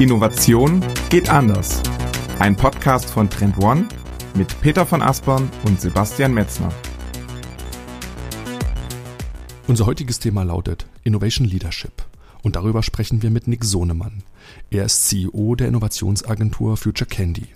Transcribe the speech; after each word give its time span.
Innovation 0.00 0.82
geht 1.10 1.28
anders. 1.28 1.82
Ein 2.38 2.56
Podcast 2.56 3.10
von 3.10 3.28
Trend 3.28 3.58
One 3.58 3.86
mit 4.34 4.58
Peter 4.62 4.86
von 4.86 5.02
Aspern 5.02 5.50
und 5.66 5.78
Sebastian 5.78 6.32
Metzner. 6.32 6.70
Unser 9.66 9.84
heutiges 9.84 10.18
Thema 10.18 10.42
lautet 10.42 10.86
Innovation 11.04 11.46
Leadership. 11.46 11.92
Und 12.42 12.56
darüber 12.56 12.82
sprechen 12.82 13.20
wir 13.20 13.28
mit 13.28 13.46
Nick 13.46 13.62
Sohnemann. 13.62 14.22
Er 14.70 14.86
ist 14.86 15.06
CEO 15.06 15.54
der 15.54 15.68
Innovationsagentur 15.68 16.78
Future 16.78 17.06
Candy. 17.06 17.48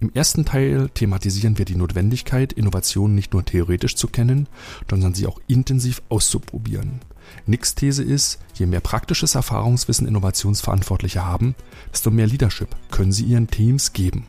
Im 0.00 0.10
ersten 0.14 0.44
Teil 0.44 0.88
thematisieren 0.90 1.58
wir 1.58 1.64
die 1.64 1.76
Notwendigkeit, 1.76 2.52
Innovationen 2.52 3.14
nicht 3.14 3.32
nur 3.32 3.44
theoretisch 3.44 3.96
zu 3.96 4.08
kennen, 4.08 4.48
sondern 4.88 5.14
sie 5.14 5.26
auch 5.26 5.40
intensiv 5.46 6.02
auszuprobieren. 6.08 7.00
Nicks 7.46 7.74
These 7.74 8.02
ist, 8.02 8.38
je 8.54 8.66
mehr 8.66 8.80
praktisches 8.80 9.34
Erfahrungswissen 9.34 10.06
Innovationsverantwortliche 10.06 11.24
haben, 11.24 11.54
desto 11.92 12.10
mehr 12.10 12.26
Leadership 12.26 12.68
können 12.90 13.12
sie 13.12 13.24
ihren 13.24 13.48
Teams 13.48 13.92
geben. 13.92 14.26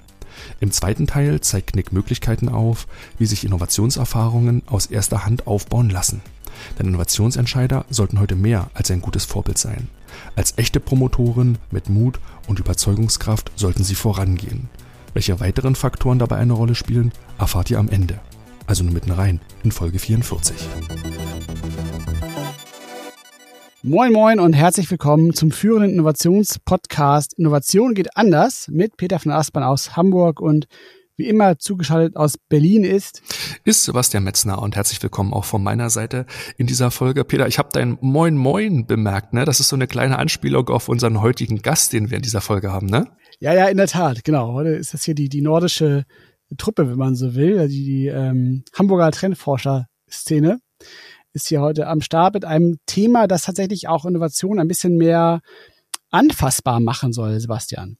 Im 0.59 0.71
zweiten 0.71 1.07
Teil 1.07 1.39
zeigt 1.41 1.75
Nick 1.75 1.93
Möglichkeiten 1.93 2.49
auf, 2.49 2.87
wie 3.17 3.25
sich 3.25 3.45
Innovationserfahrungen 3.45 4.63
aus 4.67 4.85
erster 4.85 5.25
Hand 5.25 5.47
aufbauen 5.47 5.89
lassen. 5.89 6.21
Denn 6.77 6.87
Innovationsentscheider 6.87 7.85
sollten 7.89 8.19
heute 8.19 8.35
mehr 8.35 8.69
als 8.73 8.91
ein 8.91 9.01
gutes 9.01 9.25
Vorbild 9.25 9.57
sein. 9.57 9.89
Als 10.35 10.57
echte 10.57 10.79
Promotoren 10.79 11.57
mit 11.71 11.89
Mut 11.89 12.19
und 12.47 12.59
Überzeugungskraft 12.59 13.51
sollten 13.55 13.83
sie 13.83 13.95
vorangehen. 13.95 14.69
Welche 15.15 15.39
weiteren 15.39 15.75
Faktoren 15.75 16.19
dabei 16.19 16.35
eine 16.35 16.51
Rolle 16.51 16.75
spielen, 16.75 17.13
erfahrt 17.39 17.71
ihr 17.71 17.79
am 17.79 17.87
Ende. 17.87 18.19
Also 18.67 18.83
nur 18.83 18.91
mitten 18.91 19.11
rein 19.11 19.39
in 19.63 19.71
Folge 19.71 19.97
44. 19.97 20.57
Moin 23.81 24.11
Moin 24.11 24.41
und 24.41 24.51
herzlich 24.51 24.91
willkommen 24.91 25.33
zum 25.33 25.51
führenden 25.51 25.91
Innovationspodcast 25.91 27.35
Innovation 27.35 27.93
geht 27.93 28.17
anders 28.17 28.67
mit 28.67 28.97
Peter 28.97 29.17
von 29.17 29.31
Aspern 29.31 29.63
aus 29.63 29.95
Hamburg 29.95 30.41
und 30.41 30.67
wie 31.15 31.29
immer 31.29 31.57
zugeschaltet 31.59 32.17
aus 32.17 32.37
Berlin 32.37 32.83
ist. 32.83 33.21
Ist 33.63 33.85
Sebastian 33.85 34.25
Metzner 34.25 34.61
und 34.61 34.75
herzlich 34.75 35.01
willkommen 35.01 35.31
auch 35.31 35.45
von 35.45 35.63
meiner 35.63 35.89
Seite 35.89 36.25
in 36.57 36.67
dieser 36.67 36.91
Folge. 36.91 37.23
Peter, 37.23 37.47
ich 37.47 37.57
habe 37.57 37.69
dein 37.71 37.97
Moin 38.01 38.35
Moin 38.35 38.85
bemerkt, 38.85 39.31
ne? 39.31 39.45
Das 39.45 39.61
ist 39.61 39.69
so 39.69 39.77
eine 39.77 39.87
kleine 39.87 40.19
Anspielung 40.19 40.67
auf 40.67 40.89
unseren 40.89 41.21
heutigen 41.21 41.61
Gast, 41.61 41.93
den 41.93 42.09
wir 42.09 42.17
in 42.17 42.23
dieser 42.23 42.41
Folge 42.41 42.73
haben, 42.73 42.87
ne? 42.87 43.07
Ja, 43.39 43.53
ja, 43.53 43.67
in 43.67 43.77
der 43.77 43.87
Tat, 43.87 44.23
genau. 44.23 44.53
Heute 44.53 44.69
ist 44.69 44.93
das 44.93 45.03
hier 45.03 45.15
die, 45.15 45.29
die 45.29 45.41
nordische 45.41 46.05
Truppe, 46.57 46.89
wenn 46.89 46.97
man 46.97 47.15
so 47.15 47.35
will, 47.35 47.67
die, 47.67 47.83
die 47.83 48.07
ähm, 48.07 48.63
Hamburger 48.73 49.11
Trendforscher-Szene 49.11 50.59
ist 51.33 51.49
hier 51.49 51.61
heute 51.61 51.87
am 51.87 52.01
Start 52.01 52.33
mit 52.33 52.45
einem 52.45 52.77
Thema, 52.85 53.27
das 53.27 53.43
tatsächlich 53.43 53.89
auch 53.89 54.05
Innovation 54.05 54.59
ein 54.59 54.69
bisschen 54.69 54.97
mehr 54.97 55.41
anfassbar 56.09 56.79
machen 56.79 57.11
soll, 57.11 57.37
Sebastian. 57.41 57.97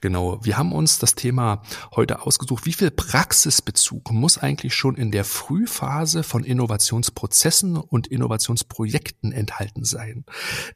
Genau, 0.00 0.38
wir 0.44 0.56
haben 0.56 0.72
uns 0.72 1.00
das 1.00 1.16
Thema 1.16 1.62
heute 1.96 2.22
ausgesucht. 2.22 2.64
Wie 2.64 2.72
viel 2.72 2.92
Praxisbezug 2.92 4.12
muss 4.12 4.38
eigentlich 4.38 4.74
schon 4.74 4.94
in 4.94 5.10
der 5.10 5.24
Frühphase 5.24 6.22
von 6.22 6.44
Innovationsprozessen 6.44 7.76
und 7.76 8.06
Innovationsprojekten 8.06 9.32
enthalten 9.32 9.84
sein? 9.84 10.24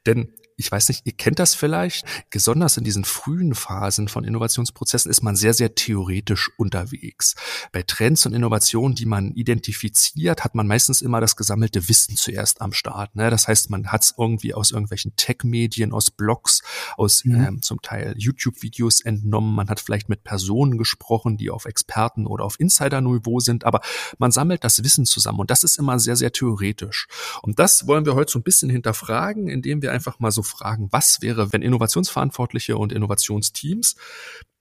Denn 0.05 0.33
ich 0.61 0.71
weiß 0.71 0.89
nicht, 0.89 1.07
ihr 1.07 1.13
kennt 1.13 1.39
das 1.39 1.55
vielleicht, 1.55 2.05
besonders 2.31 2.77
in 2.77 2.85
diesen 2.85 3.05
frühen 3.05 3.55
Phasen 3.55 4.09
von 4.09 4.25
Innovationsprozessen 4.25 5.11
ist 5.11 5.23
man 5.23 5.35
sehr, 5.35 5.55
sehr 5.55 5.75
theoretisch 5.75 6.51
unterwegs. 6.59 7.35
Bei 7.73 7.83
Trends 7.83 8.27
und 8.27 8.35
Innovationen, 8.35 8.95
die 8.95 9.07
man 9.07 9.33
identifiziert, 9.33 10.45
hat 10.45 10.55
man 10.55 10.67
meistens 10.67 11.01
immer 11.01 11.21
das 11.21 11.35
gesammelte 11.35 11.89
Wissen 11.89 12.15
zuerst 12.17 12.61
am 12.61 12.75
Start. 12.75 13.17
Ne? 13.17 13.31
Das 13.31 13.49
heißt, 13.49 13.71
man 13.71 13.89
hat 13.89 14.03
es 14.03 14.15
irgendwie 14.19 14.53
aus 14.53 14.71
irgendwelchen 14.71 15.17
Tech-Medien, 15.17 15.93
aus 15.93 16.11
Blogs, 16.11 16.63
aus 16.97 17.25
mhm. 17.25 17.35
ähm, 17.35 17.63
zum 17.63 17.81
Teil 17.81 18.15
YouTube-Videos 18.19 19.01
entnommen. 19.01 19.55
Man 19.55 19.69
hat 19.69 19.81
vielleicht 19.81 20.11
mit 20.11 20.25
Personen 20.25 20.77
gesprochen, 20.77 21.39
die 21.39 21.49
auf 21.51 21.65
Experten 21.65 22.27
oder 22.27 22.45
auf 22.45 22.61
Insider-Niveau 22.61 23.41
sind, 23.41 23.65
aber 23.65 23.81
man 24.19 24.31
sammelt 24.31 24.63
das 24.63 24.85
Wissen 24.85 25.07
zusammen 25.07 25.41
und 25.41 25.51
das 25.51 25.65
ist 25.65 25.79
immer 25.79 25.99
sehr, 25.99 26.17
sehr 26.17 26.33
theoretisch. 26.33 27.09
Und 27.41 27.59
das 27.59 27.87
wollen 27.87 28.05
wir 28.05 28.15
heute 28.15 28.31
so 28.31 28.39
ein 28.39 28.43
bisschen 28.43 28.69
hinterfragen, 28.69 29.49
indem 29.49 29.81
wir 29.81 29.93
einfach 29.93 30.19
mal 30.19 30.31
so 30.31 30.43
fragen, 30.51 30.89
was 30.91 31.23
wäre, 31.23 31.53
wenn 31.53 31.63
Innovationsverantwortliche 31.63 32.77
und 32.77 32.93
Innovationsteams 32.93 33.97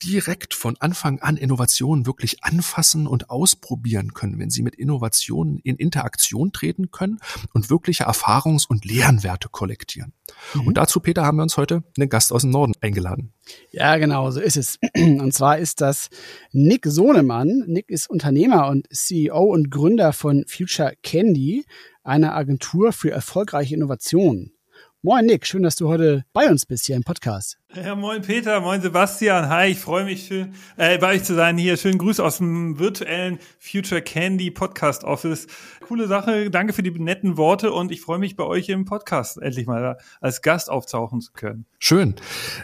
direkt 0.03 0.53
von 0.53 0.77
Anfang 0.79 1.19
an 1.19 1.35
Innovationen 1.35 2.05
wirklich 2.05 2.43
anfassen 2.43 3.05
und 3.05 3.29
ausprobieren 3.29 4.13
können, 4.13 4.39
wenn 4.39 4.49
sie 4.49 4.61
mit 4.61 4.75
Innovationen 4.75 5.59
in 5.59 5.75
Interaktion 5.75 6.51
treten 6.51 6.91
können 6.91 7.19
und 7.53 7.69
wirkliche 7.69 8.07
Erfahrungs- 8.07 8.65
und 8.67 8.85
Lernwerte 8.85 9.49
kollektieren. 9.49 10.13
Mhm. 10.53 10.67
Und 10.67 10.77
dazu, 10.77 10.99
Peter, 10.99 11.25
haben 11.25 11.37
wir 11.37 11.43
uns 11.43 11.57
heute 11.57 11.83
einen 11.97 12.09
Gast 12.09 12.31
aus 12.31 12.43
dem 12.43 12.51
Norden 12.51 12.73
eingeladen. 12.81 13.33
Ja, 13.71 13.97
genau, 13.97 14.31
so 14.31 14.39
ist 14.39 14.57
es. 14.57 14.79
Und 14.95 15.33
zwar 15.33 15.57
ist 15.57 15.81
das 15.81 16.09
Nick 16.51 16.85
Sohnemann. 16.85 17.63
Nick 17.67 17.89
ist 17.89 18.09
Unternehmer 18.09 18.67
und 18.67 18.87
CEO 18.93 19.43
und 19.43 19.71
Gründer 19.71 20.13
von 20.13 20.45
Future 20.47 20.93
Candy, 21.01 21.65
einer 22.03 22.35
Agentur 22.35 22.93
für 22.93 23.11
erfolgreiche 23.11 23.75
Innovationen. 23.75 24.53
Moin 25.01 25.25
Nick, 25.25 25.45
schön, 25.45 25.63
dass 25.63 25.77
du 25.77 25.87
heute 25.87 26.25
bei 26.33 26.49
uns 26.49 26.65
bist 26.65 26.85
hier 26.85 26.97
im 26.97 27.03
Podcast. 27.03 27.58
Ja, 27.75 27.93
moin 27.93 28.23
Peter, 28.23 28.61
moin 28.61 28.81
Sebastian. 28.81 29.47
Hi, 29.47 29.67
ich 29.67 29.77
freue 29.77 30.03
mich 30.03 30.25
schön, 30.25 30.55
äh, 30.75 30.97
bei 30.97 31.13
euch 31.13 31.23
zu 31.23 31.35
sein 31.35 31.55
hier. 31.55 31.77
Schönen 31.77 31.99
Gruß 31.99 32.19
aus 32.19 32.37
dem 32.37 32.79
virtuellen 32.79 33.37
Future 33.59 34.01
Candy 34.01 34.49
Podcast 34.49 35.03
Office. 35.03 35.45
Coole 35.87 36.07
Sache. 36.07 36.49
Danke 36.49 36.73
für 36.73 36.81
die 36.81 36.89
netten 36.89 37.37
Worte 37.37 37.71
und 37.71 37.91
ich 37.91 38.01
freue 38.01 38.17
mich 38.17 38.35
bei 38.35 38.43
euch 38.43 38.69
im 38.69 38.85
Podcast 38.85 39.39
endlich 39.39 39.67
mal 39.67 39.99
als 40.19 40.41
Gast 40.41 40.71
auftauchen 40.71 41.21
zu 41.21 41.31
können. 41.31 41.67
Schön. 41.77 42.15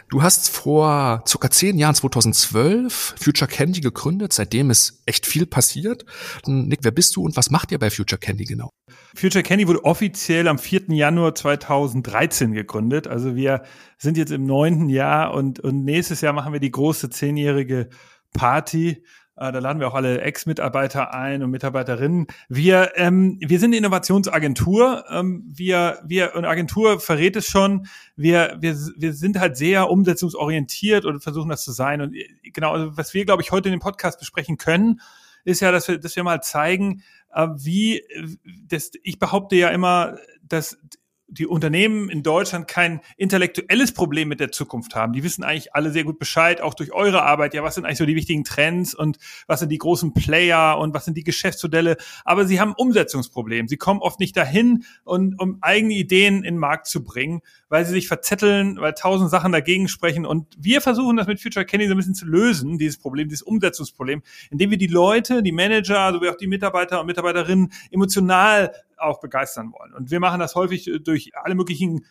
Du 0.09 0.23
hast 0.23 0.49
vor 0.49 1.23
circa 1.27 1.51
zehn 1.51 1.77
Jahren, 1.77 1.93
2012, 1.93 3.13
Future 3.21 3.49
Candy 3.49 3.81
gegründet. 3.81 4.33
Seitdem 4.33 4.71
ist 4.71 5.03
echt 5.05 5.27
viel 5.27 5.45
passiert. 5.45 6.03
Nick, 6.47 6.79
wer 6.81 6.89
bist 6.89 7.15
du 7.15 7.23
und 7.23 7.37
was 7.37 7.51
macht 7.51 7.71
ihr 7.71 7.77
bei 7.77 7.91
Future 7.91 8.19
Candy 8.19 8.45
genau? 8.45 8.71
Future 9.15 9.43
Candy 9.43 9.67
wurde 9.67 9.85
offiziell 9.85 10.47
am 10.47 10.57
4. 10.57 10.89
Januar 10.89 11.35
2013 11.35 12.53
gegründet. 12.53 13.07
Also 13.07 13.35
wir 13.35 13.63
sind 13.97 14.17
jetzt 14.17 14.31
im 14.31 14.45
neunten 14.45 14.89
Jahr 14.89 14.94
und, 15.03 15.59
und 15.59 15.83
nächstes 15.83 16.21
Jahr 16.21 16.33
machen 16.33 16.53
wir 16.53 16.59
die 16.59 16.71
große 16.71 17.09
zehnjährige 17.09 17.89
Party. 18.33 19.03
Äh, 19.37 19.51
da 19.51 19.59
laden 19.59 19.79
wir 19.79 19.87
auch 19.87 19.95
alle 19.95 20.21
Ex-Mitarbeiter 20.21 21.13
ein 21.13 21.43
und 21.43 21.51
Mitarbeiterinnen. 21.51 22.27
Wir, 22.47 22.93
ähm, 22.95 23.37
wir 23.41 23.59
sind 23.59 23.69
eine 23.69 23.77
Innovationsagentur. 23.77 25.03
Ähm, 25.09 25.43
wir, 25.53 25.99
wir, 26.05 26.35
und 26.35 26.45
Agentur 26.45 26.99
verrät 26.99 27.35
es 27.35 27.47
schon. 27.47 27.87
Wir, 28.15 28.57
wir, 28.59 28.75
wir 28.97 29.13
sind 29.13 29.39
halt 29.39 29.57
sehr 29.57 29.89
umsetzungsorientiert 29.89 31.05
und 31.05 31.21
versuchen 31.21 31.49
das 31.49 31.63
zu 31.63 31.73
sein. 31.73 32.01
Und 32.01 32.15
äh, 32.15 32.27
genau, 32.53 32.71
also 32.71 32.97
was 32.97 33.13
wir, 33.13 33.25
glaube 33.25 33.41
ich, 33.41 33.51
heute 33.51 33.67
in 33.67 33.73
dem 33.73 33.81
Podcast 33.81 34.19
besprechen 34.19 34.57
können, 34.57 35.01
ist 35.43 35.59
ja, 35.59 35.71
dass 35.71 35.87
wir, 35.87 35.97
dass 35.97 36.15
wir 36.15 36.23
mal 36.23 36.41
zeigen, 36.41 37.03
äh, 37.33 37.47
wie, 37.57 38.03
das, 38.67 38.91
ich 39.03 39.19
behaupte 39.19 39.57
ja 39.57 39.69
immer, 39.69 40.17
dass 40.43 40.77
die 41.27 41.47
Unternehmen 41.47 42.09
in 42.09 42.23
Deutschland 42.23 42.67
kein 42.67 43.01
intellektuelles 43.17 43.93
Problem 43.93 44.27
mit 44.27 44.39
der 44.39 44.51
Zukunft 44.51 44.95
haben. 44.95 45.13
Die 45.13 45.23
wissen 45.23 45.43
eigentlich 45.43 45.73
alle 45.73 45.91
sehr 45.91 46.03
gut 46.03 46.19
Bescheid, 46.19 46.61
auch 46.61 46.73
durch 46.73 46.91
eure 46.91 47.23
Arbeit. 47.23 47.53
Ja, 47.53 47.63
was 47.63 47.75
sind 47.75 47.85
eigentlich 47.85 47.97
so 47.97 48.05
die 48.05 48.15
wichtigen 48.15 48.43
Trends 48.43 48.93
und 48.93 49.17
was 49.47 49.59
sind 49.59 49.69
die 49.69 49.77
großen 49.77 50.13
Player 50.13 50.77
und 50.77 50.93
was 50.93 51.05
sind 51.05 51.17
die 51.17 51.23
Geschäftsmodelle? 51.23 51.97
Aber 52.23 52.45
sie 52.45 52.59
haben 52.59 52.73
Umsetzungsprobleme. 52.75 53.67
Sie 53.67 53.77
kommen 53.77 54.01
oft 54.01 54.19
nicht 54.19 54.37
dahin, 54.37 54.85
und, 55.03 55.39
um 55.39 55.57
eigene 55.61 55.93
Ideen 55.93 56.37
in 56.37 56.55
den 56.55 56.57
Markt 56.57 56.87
zu 56.87 57.03
bringen, 57.03 57.41
weil 57.69 57.85
sie 57.85 57.91
sich 57.91 58.07
verzetteln, 58.07 58.77
weil 58.79 58.93
tausend 58.93 59.29
Sachen 59.29 59.51
dagegen 59.51 59.87
sprechen. 59.87 60.25
Und 60.25 60.47
wir 60.57 60.81
versuchen 60.81 61.17
das 61.17 61.27
mit 61.27 61.41
Future 61.41 61.65
Candy 61.65 61.87
so 61.87 61.93
ein 61.93 61.97
bisschen 61.97 62.15
zu 62.15 62.25
lösen, 62.25 62.77
dieses 62.77 62.97
Problem, 62.97 63.27
dieses 63.27 63.41
Umsetzungsproblem, 63.41 64.21
indem 64.51 64.71
wir 64.71 64.77
die 64.77 64.87
Leute, 64.87 65.43
die 65.43 65.51
Manager, 65.51 66.13
sowie 66.13 66.29
auch 66.29 66.37
die 66.37 66.47
Mitarbeiter 66.47 66.99
und 66.99 67.07
Mitarbeiterinnen 67.07 67.71
emotional 67.91 68.71
auch 68.97 69.19
begeistern 69.19 69.71
wollen. 69.71 69.93
Und 69.93 70.11
wir 70.11 70.19
machen 70.19 70.39
das 70.39 70.55
häufig 70.55 70.89
durch 71.03 71.31
alle 71.35 71.55
möglichen 71.55 72.05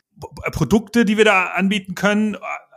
Produkte, 0.53 1.05
die 1.05 1.17
wir 1.17 1.25
da 1.25 1.47
anbieten 1.47 1.95
können, 1.95 2.37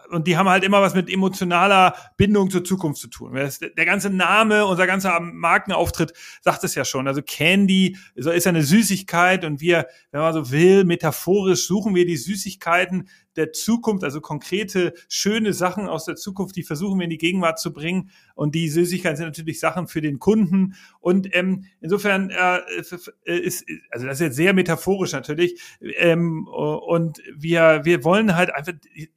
und 0.09 0.27
die 0.27 0.37
haben 0.37 0.47
halt 0.47 0.63
immer 0.63 0.81
was 0.81 0.93
mit 0.93 1.09
emotionaler 1.09 1.93
Bindung 2.15 2.49
zur 2.49 2.63
Zukunft 2.63 3.01
zu 3.01 3.09
tun. 3.09 3.33
Der 3.33 3.85
ganze 3.85 4.09
Name, 4.09 4.65
unser 4.65 4.87
ganzer 4.87 5.19
Markenauftritt 5.19 6.13
sagt 6.41 6.63
es 6.63 6.75
ja 6.75 6.85
schon. 6.85 7.07
Also 7.07 7.21
Candy 7.21 7.97
ist 8.15 8.25
ja 8.25 8.49
eine 8.49 8.63
Süßigkeit 8.63 9.43
und 9.43 9.59
wir, 9.61 9.87
wenn 10.11 10.21
man 10.21 10.33
so 10.33 10.51
will, 10.51 10.85
metaphorisch 10.85 11.67
suchen 11.67 11.95
wir 11.95 12.05
die 12.05 12.17
Süßigkeiten 12.17 13.09
der 13.37 13.53
Zukunft, 13.53 14.03
also 14.03 14.21
konkrete, 14.21 14.93
schöne 15.07 15.53
Sachen 15.53 15.87
aus 15.87 16.05
der 16.05 16.15
Zukunft, 16.15 16.55
die 16.55 16.63
versuchen 16.63 16.99
wir 16.99 17.05
in 17.05 17.09
die 17.09 17.17
Gegenwart 17.17 17.59
zu 17.59 17.71
bringen. 17.71 18.09
Und 18.35 18.55
die 18.55 18.69
Süßigkeiten 18.69 19.17
sind 19.17 19.27
natürlich 19.27 19.59
Sachen 19.59 19.87
für 19.87 20.01
den 20.01 20.19
Kunden. 20.19 20.75
Und 20.99 21.33
ähm, 21.35 21.65
insofern 21.79 22.29
äh, 22.29 22.59
ist, 22.77 23.65
also 23.91 24.05
das 24.05 24.15
ist 24.15 24.25
jetzt 24.25 24.35
sehr 24.35 24.53
metaphorisch 24.53 25.13
natürlich. 25.13 25.59
Ähm, 25.81 26.47
und 26.47 27.19
wir, 27.35 27.81
wir 27.83 28.03
wollen 28.03 28.35
halt 28.35 28.53
einfach 28.53 28.73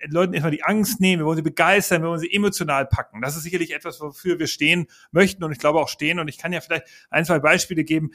Leuten 0.06 0.34
erstmal 0.34 0.52
die 0.52 0.62
Angst 0.62 1.00
nehmen, 1.00 1.22
wir 1.22 1.26
wollen 1.26 1.36
sie 1.36 1.42
begeistern, 1.42 2.02
wir 2.02 2.08
wollen 2.08 2.20
sie 2.20 2.32
emotional 2.32 2.86
packen. 2.86 3.20
Das 3.22 3.36
ist 3.36 3.42
sicherlich 3.42 3.74
etwas, 3.74 4.00
wofür 4.00 4.38
wir 4.38 4.46
stehen 4.46 4.86
möchten 5.10 5.44
und 5.44 5.52
ich 5.52 5.58
glaube 5.58 5.80
auch 5.80 5.88
stehen. 5.88 6.18
Und 6.18 6.28
ich 6.28 6.38
kann 6.38 6.52
ja 6.52 6.60
vielleicht 6.60 6.86
ein, 7.10 7.24
zwei 7.24 7.38
Beispiele 7.38 7.84
geben. 7.84 8.10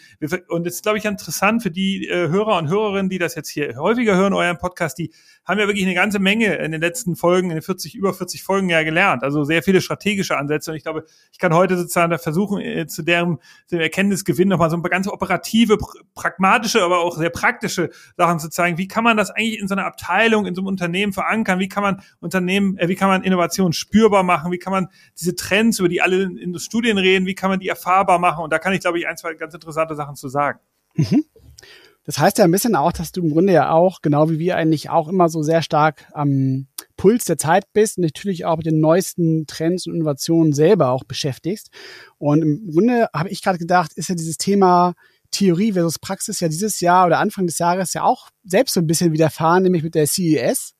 Und 0.47 0.67
es 0.67 0.75
ist, 0.75 0.83
glaube 0.83 0.97
ich, 0.97 1.05
interessant 1.05 1.63
für 1.63 1.71
die 1.71 2.07
äh, 2.07 2.29
Hörer 2.29 2.57
und 2.57 2.69
Hörerinnen, 2.69 3.09
die 3.09 3.17
das 3.17 3.35
jetzt 3.35 3.49
hier 3.49 3.75
häufiger 3.77 4.15
hören, 4.15 4.33
euren 4.33 4.57
Podcast, 4.57 4.97
die 4.97 5.11
haben 5.45 5.59
ja 5.59 5.67
wirklich 5.67 5.85
eine 5.85 5.93
ganze 5.93 6.19
Menge 6.19 6.55
in 6.55 6.71
den 6.71 6.81
letzten 6.81 7.15
Folgen, 7.15 7.51
in 7.51 7.57
den 7.57 7.61
40, 7.61 7.95
über 7.95 8.13
40 8.13 8.43
Folgen 8.43 8.69
ja 8.69 8.83
gelernt. 8.83 9.23
Also 9.23 9.43
sehr 9.43 9.61
viele 9.61 9.79
strategische 9.79 10.37
Ansätze. 10.37 10.71
Und 10.71 10.77
ich 10.77 10.83
glaube, 10.83 11.05
ich 11.31 11.37
kann 11.37 11.53
heute 11.53 11.77
sozusagen 11.77 12.09
da 12.09 12.17
versuchen, 12.17 12.61
äh, 12.61 12.87
zu 12.87 13.03
deren, 13.03 13.37
dem 13.71 13.79
Erkenntnisgewinn 13.79 14.49
nochmal 14.49 14.71
so 14.71 14.77
ein 14.77 14.81
paar 14.81 14.89
ganz 14.89 15.07
operative, 15.07 15.77
pragmatische, 16.15 16.81
aber 16.83 16.99
auch 16.99 17.15
sehr 17.15 17.29
praktische 17.29 17.91
Sachen 18.17 18.39
zu 18.39 18.49
zeigen. 18.49 18.77
Wie 18.79 18.87
kann 18.87 19.03
man 19.03 19.17
das 19.17 19.29
eigentlich 19.29 19.59
in 19.59 19.67
so 19.67 19.75
einer 19.75 19.85
Abteilung, 19.85 20.47
in 20.47 20.55
so 20.55 20.61
einem 20.61 20.67
Unternehmen 20.67 21.13
verankern? 21.13 21.59
Wie 21.59 21.69
kann 21.69 21.83
man 21.83 22.01
Unternehmen, 22.19 22.77
äh, 22.79 22.87
wie 22.87 22.95
kann 22.95 23.09
man 23.09 23.23
Innovation 23.23 23.71
spürbar 23.71 24.23
machen? 24.23 24.51
Wie 24.51 24.59
kann 24.59 24.71
man 24.71 24.87
diese 25.19 25.35
Trends, 25.35 25.77
über 25.77 25.89
die 25.89 26.01
alle 26.01 26.23
in 26.23 26.53
den 26.53 26.59
Studien 26.59 26.97
reden, 26.97 27.27
wie 27.27 27.35
kann 27.35 27.51
man 27.51 27.59
die 27.59 27.67
erfahrbar 27.67 28.17
machen? 28.17 28.43
Und 28.43 28.51
da 28.51 28.57
kann 28.57 28.73
ich, 28.73 28.79
glaube 28.79 28.97
ich, 28.97 29.07
ein, 29.07 29.17
zwei 29.17 29.35
ganz 29.35 29.53
interessante 29.53 29.95
Sachen 29.95 30.15
zu 30.15 30.27
sagen. 30.27 30.59
Mhm. 30.95 31.25
Das 32.05 32.19
heißt 32.19 32.37
ja 32.37 32.45
ein 32.45 32.51
bisschen 32.51 32.75
auch, 32.75 32.91
dass 32.91 33.11
du 33.11 33.21
im 33.21 33.31
Grunde 33.31 33.51
ja 33.51 33.71
auch, 33.71 34.01
genau 34.01 34.29
wie 34.29 34.39
wir 34.39 34.55
eigentlich 34.55 34.89
auch 34.89 35.07
immer 35.07 35.27
so 35.27 35.41
sehr 35.41 35.63
stark 35.63 36.07
am 36.13 36.67
Puls 36.97 37.25
der 37.25 37.37
Zeit 37.37 37.73
bist 37.73 37.97
natürlich 37.97 38.45
auch 38.45 38.57
mit 38.57 38.67
den 38.67 38.79
neuesten 38.79 39.47
Trends 39.47 39.87
und 39.87 39.95
Innovationen 39.95 40.53
selber 40.53 40.91
auch 40.91 41.03
beschäftigst. 41.03 41.69
Und 42.17 42.41
im 42.41 42.71
Grunde 42.71 43.09
habe 43.13 43.29
ich 43.29 43.41
gerade 43.41 43.57
gedacht, 43.57 43.93
ist 43.93 44.09
ja 44.09 44.15
dieses 44.15 44.37
Thema 44.37 44.93
Theorie 45.31 45.73
versus 45.73 45.99
Praxis 45.99 46.39
ja 46.39 46.47
dieses 46.47 46.79
Jahr 46.79 47.07
oder 47.07 47.19
Anfang 47.19 47.47
des 47.47 47.57
Jahres 47.57 47.93
ja 47.93 48.03
auch 48.03 48.29
selbst 48.43 48.73
so 48.73 48.79
ein 48.79 48.87
bisschen 48.87 49.11
widerfahren, 49.11 49.63
nämlich 49.63 49.83
mit 49.83 49.95
der 49.95 50.07
CES. 50.07 50.73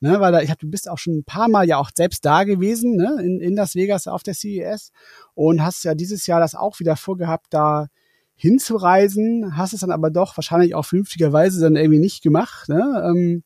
Ne, 0.00 0.20
weil 0.20 0.30
da, 0.30 0.40
ich 0.42 0.50
hab, 0.50 0.60
du 0.60 0.70
bist 0.70 0.88
auch 0.88 0.98
schon 0.98 1.18
ein 1.18 1.24
paar 1.24 1.48
Mal 1.48 1.66
ja 1.66 1.76
auch 1.76 1.90
selbst 1.92 2.24
da 2.24 2.44
gewesen, 2.44 2.94
ne, 2.94 3.16
in, 3.20 3.40
in 3.40 3.56
Las 3.56 3.74
Vegas 3.74 4.06
auf 4.06 4.22
der 4.22 4.34
CES 4.34 4.92
und 5.34 5.60
hast 5.60 5.82
ja 5.82 5.96
dieses 5.96 6.28
Jahr 6.28 6.38
das 6.38 6.54
auch 6.54 6.78
wieder 6.78 6.94
vorgehabt, 6.94 7.46
da 7.50 7.88
hinzureisen, 8.38 9.56
hast 9.56 9.72
es 9.72 9.80
dann 9.80 9.90
aber 9.90 10.10
doch 10.10 10.36
wahrscheinlich 10.36 10.74
auch 10.76 10.84
vernünftigerweise 10.84 11.60
dann 11.60 11.74
irgendwie 11.74 11.98
nicht 11.98 12.22
gemacht, 12.22 12.68
ne? 12.68 13.02
Ähm, 13.04 13.42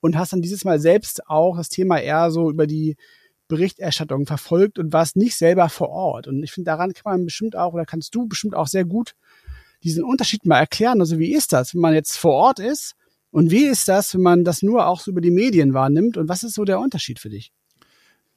und 0.00 0.16
hast 0.16 0.32
dann 0.32 0.42
dieses 0.42 0.64
Mal 0.64 0.80
selbst 0.80 1.28
auch 1.28 1.56
das 1.56 1.68
Thema 1.68 1.98
eher 1.98 2.30
so 2.30 2.48
über 2.50 2.66
die 2.66 2.96
Berichterstattung 3.48 4.26
verfolgt 4.26 4.78
und 4.78 4.92
warst 4.92 5.16
nicht 5.16 5.36
selber 5.36 5.68
vor 5.68 5.88
Ort. 5.88 6.28
Und 6.28 6.42
ich 6.44 6.52
finde, 6.52 6.70
daran 6.70 6.92
kann 6.92 7.12
man 7.12 7.24
bestimmt 7.24 7.56
auch, 7.56 7.72
oder 7.72 7.86
kannst 7.86 8.14
du 8.14 8.26
bestimmt 8.26 8.54
auch 8.54 8.68
sehr 8.68 8.84
gut 8.84 9.14
diesen 9.82 10.04
Unterschied 10.04 10.46
mal 10.46 10.58
erklären. 10.58 11.00
Also 11.00 11.18
wie 11.18 11.34
ist 11.34 11.52
das, 11.52 11.74
wenn 11.74 11.80
man 11.80 11.94
jetzt 11.94 12.16
vor 12.16 12.32
Ort 12.32 12.60
ist? 12.60 12.94
Und 13.30 13.50
wie 13.50 13.64
ist 13.64 13.88
das, 13.88 14.14
wenn 14.14 14.22
man 14.22 14.44
das 14.44 14.62
nur 14.62 14.86
auch 14.86 15.00
so 15.00 15.10
über 15.10 15.20
die 15.20 15.30
Medien 15.30 15.74
wahrnimmt? 15.74 16.16
Und 16.16 16.28
was 16.28 16.44
ist 16.44 16.54
so 16.54 16.64
der 16.64 16.78
Unterschied 16.78 17.18
für 17.18 17.30
dich? 17.30 17.52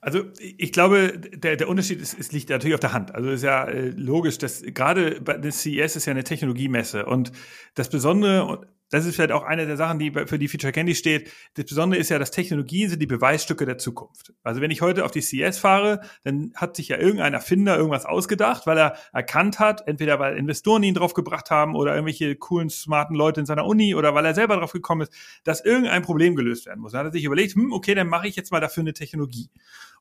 Also 0.02 0.24
ich 0.40 0.72
glaube, 0.72 1.20
der, 1.20 1.58
der 1.58 1.70
Unterschied 1.70 2.02
ist, 2.02 2.16
ist, 2.16 2.34
liegt 2.34 2.50
natürlich 2.50 2.74
auf 2.74 2.80
der 2.80 2.94
Hand. 2.94 3.14
Also 3.14 3.30
ist 3.30 3.44
ja 3.44 3.66
äh, 3.66 3.90
logisch, 3.90 4.40
dass 4.40 4.64
gerade 4.64 5.22
bei 5.22 5.38
der 5.38 5.52
CES 5.52 5.96
ist 5.96 6.08
ja 6.08 6.12
eine 6.12 6.24
Technologiemesse 6.24 7.06
und 7.06 7.32
das 7.76 7.90
Besondere 7.90 8.68
das 8.92 9.06
ist 9.06 9.16
vielleicht 9.16 9.32
auch 9.32 9.44
eine 9.44 9.66
der 9.66 9.78
Sachen, 9.78 10.00
die 10.00 10.12
für 10.12 10.38
die 10.38 10.50
Feature 10.50 10.74
Candy 10.74 10.96
steht. 10.96 11.32
Das 11.54 11.66
Besondere 11.66 12.00
ist 12.00 12.10
ja, 12.10 12.20
dass 12.20 12.30
Technologien 12.30 12.90
sind 12.90 13.02
die 13.02 13.08
Beweisstücke 13.08 13.66
der 13.66 13.78
Zukunft. 13.78 14.34
Also 14.44 14.60
wenn 14.60 14.70
ich 14.70 14.82
heute 14.82 15.06
auf 15.06 15.12
die 15.12 15.22
CS 15.22 15.60
fahre, 15.60 16.02
dann 16.26 16.52
hat 16.56 16.76
sich 16.76 16.90
ja 16.90 16.98
irgendein 16.98 17.34
Erfinder 17.34 17.78
irgendwas 17.78 18.06
ausgedacht, 18.06 18.68
weil 18.68 18.78
er 18.78 18.98
erkannt 19.14 19.60
hat, 19.60 19.88
entweder 19.88 20.20
weil 20.20 20.36
Investoren 20.36 20.84
ihn 20.84 20.94
draufgebracht 20.94 21.50
haben 21.50 21.76
oder 21.76 21.94
irgendwelche 21.94 22.36
coolen, 22.36 22.70
smarten 22.70 23.16
Leute 23.16 23.40
in 23.40 23.46
seiner 23.46 23.66
Uni 23.66 23.96
oder 23.96 24.14
weil 24.14 24.26
er 24.26 24.34
selber 24.34 24.58
drauf 24.58 24.74
gekommen 24.74 25.04
ist, 25.04 25.14
dass 25.46 25.64
irgendein 25.64 26.02
Problem 26.02 26.36
gelöst 26.36 26.66
werden 26.66 26.82
muss. 26.82 26.92
Dann 26.92 27.00
hat 27.00 27.08
er 27.08 27.14
sich 27.14 27.24
überlegt, 27.24 27.56
hm, 27.56 27.72
okay, 27.72 27.96
dann 27.96 28.08
mache 28.08 28.28
ich 28.28 28.36
jetzt 28.36 28.52
mal 28.52 28.60
dafür 28.60 28.82
eine 28.82 28.94
Technologie. 28.94 29.50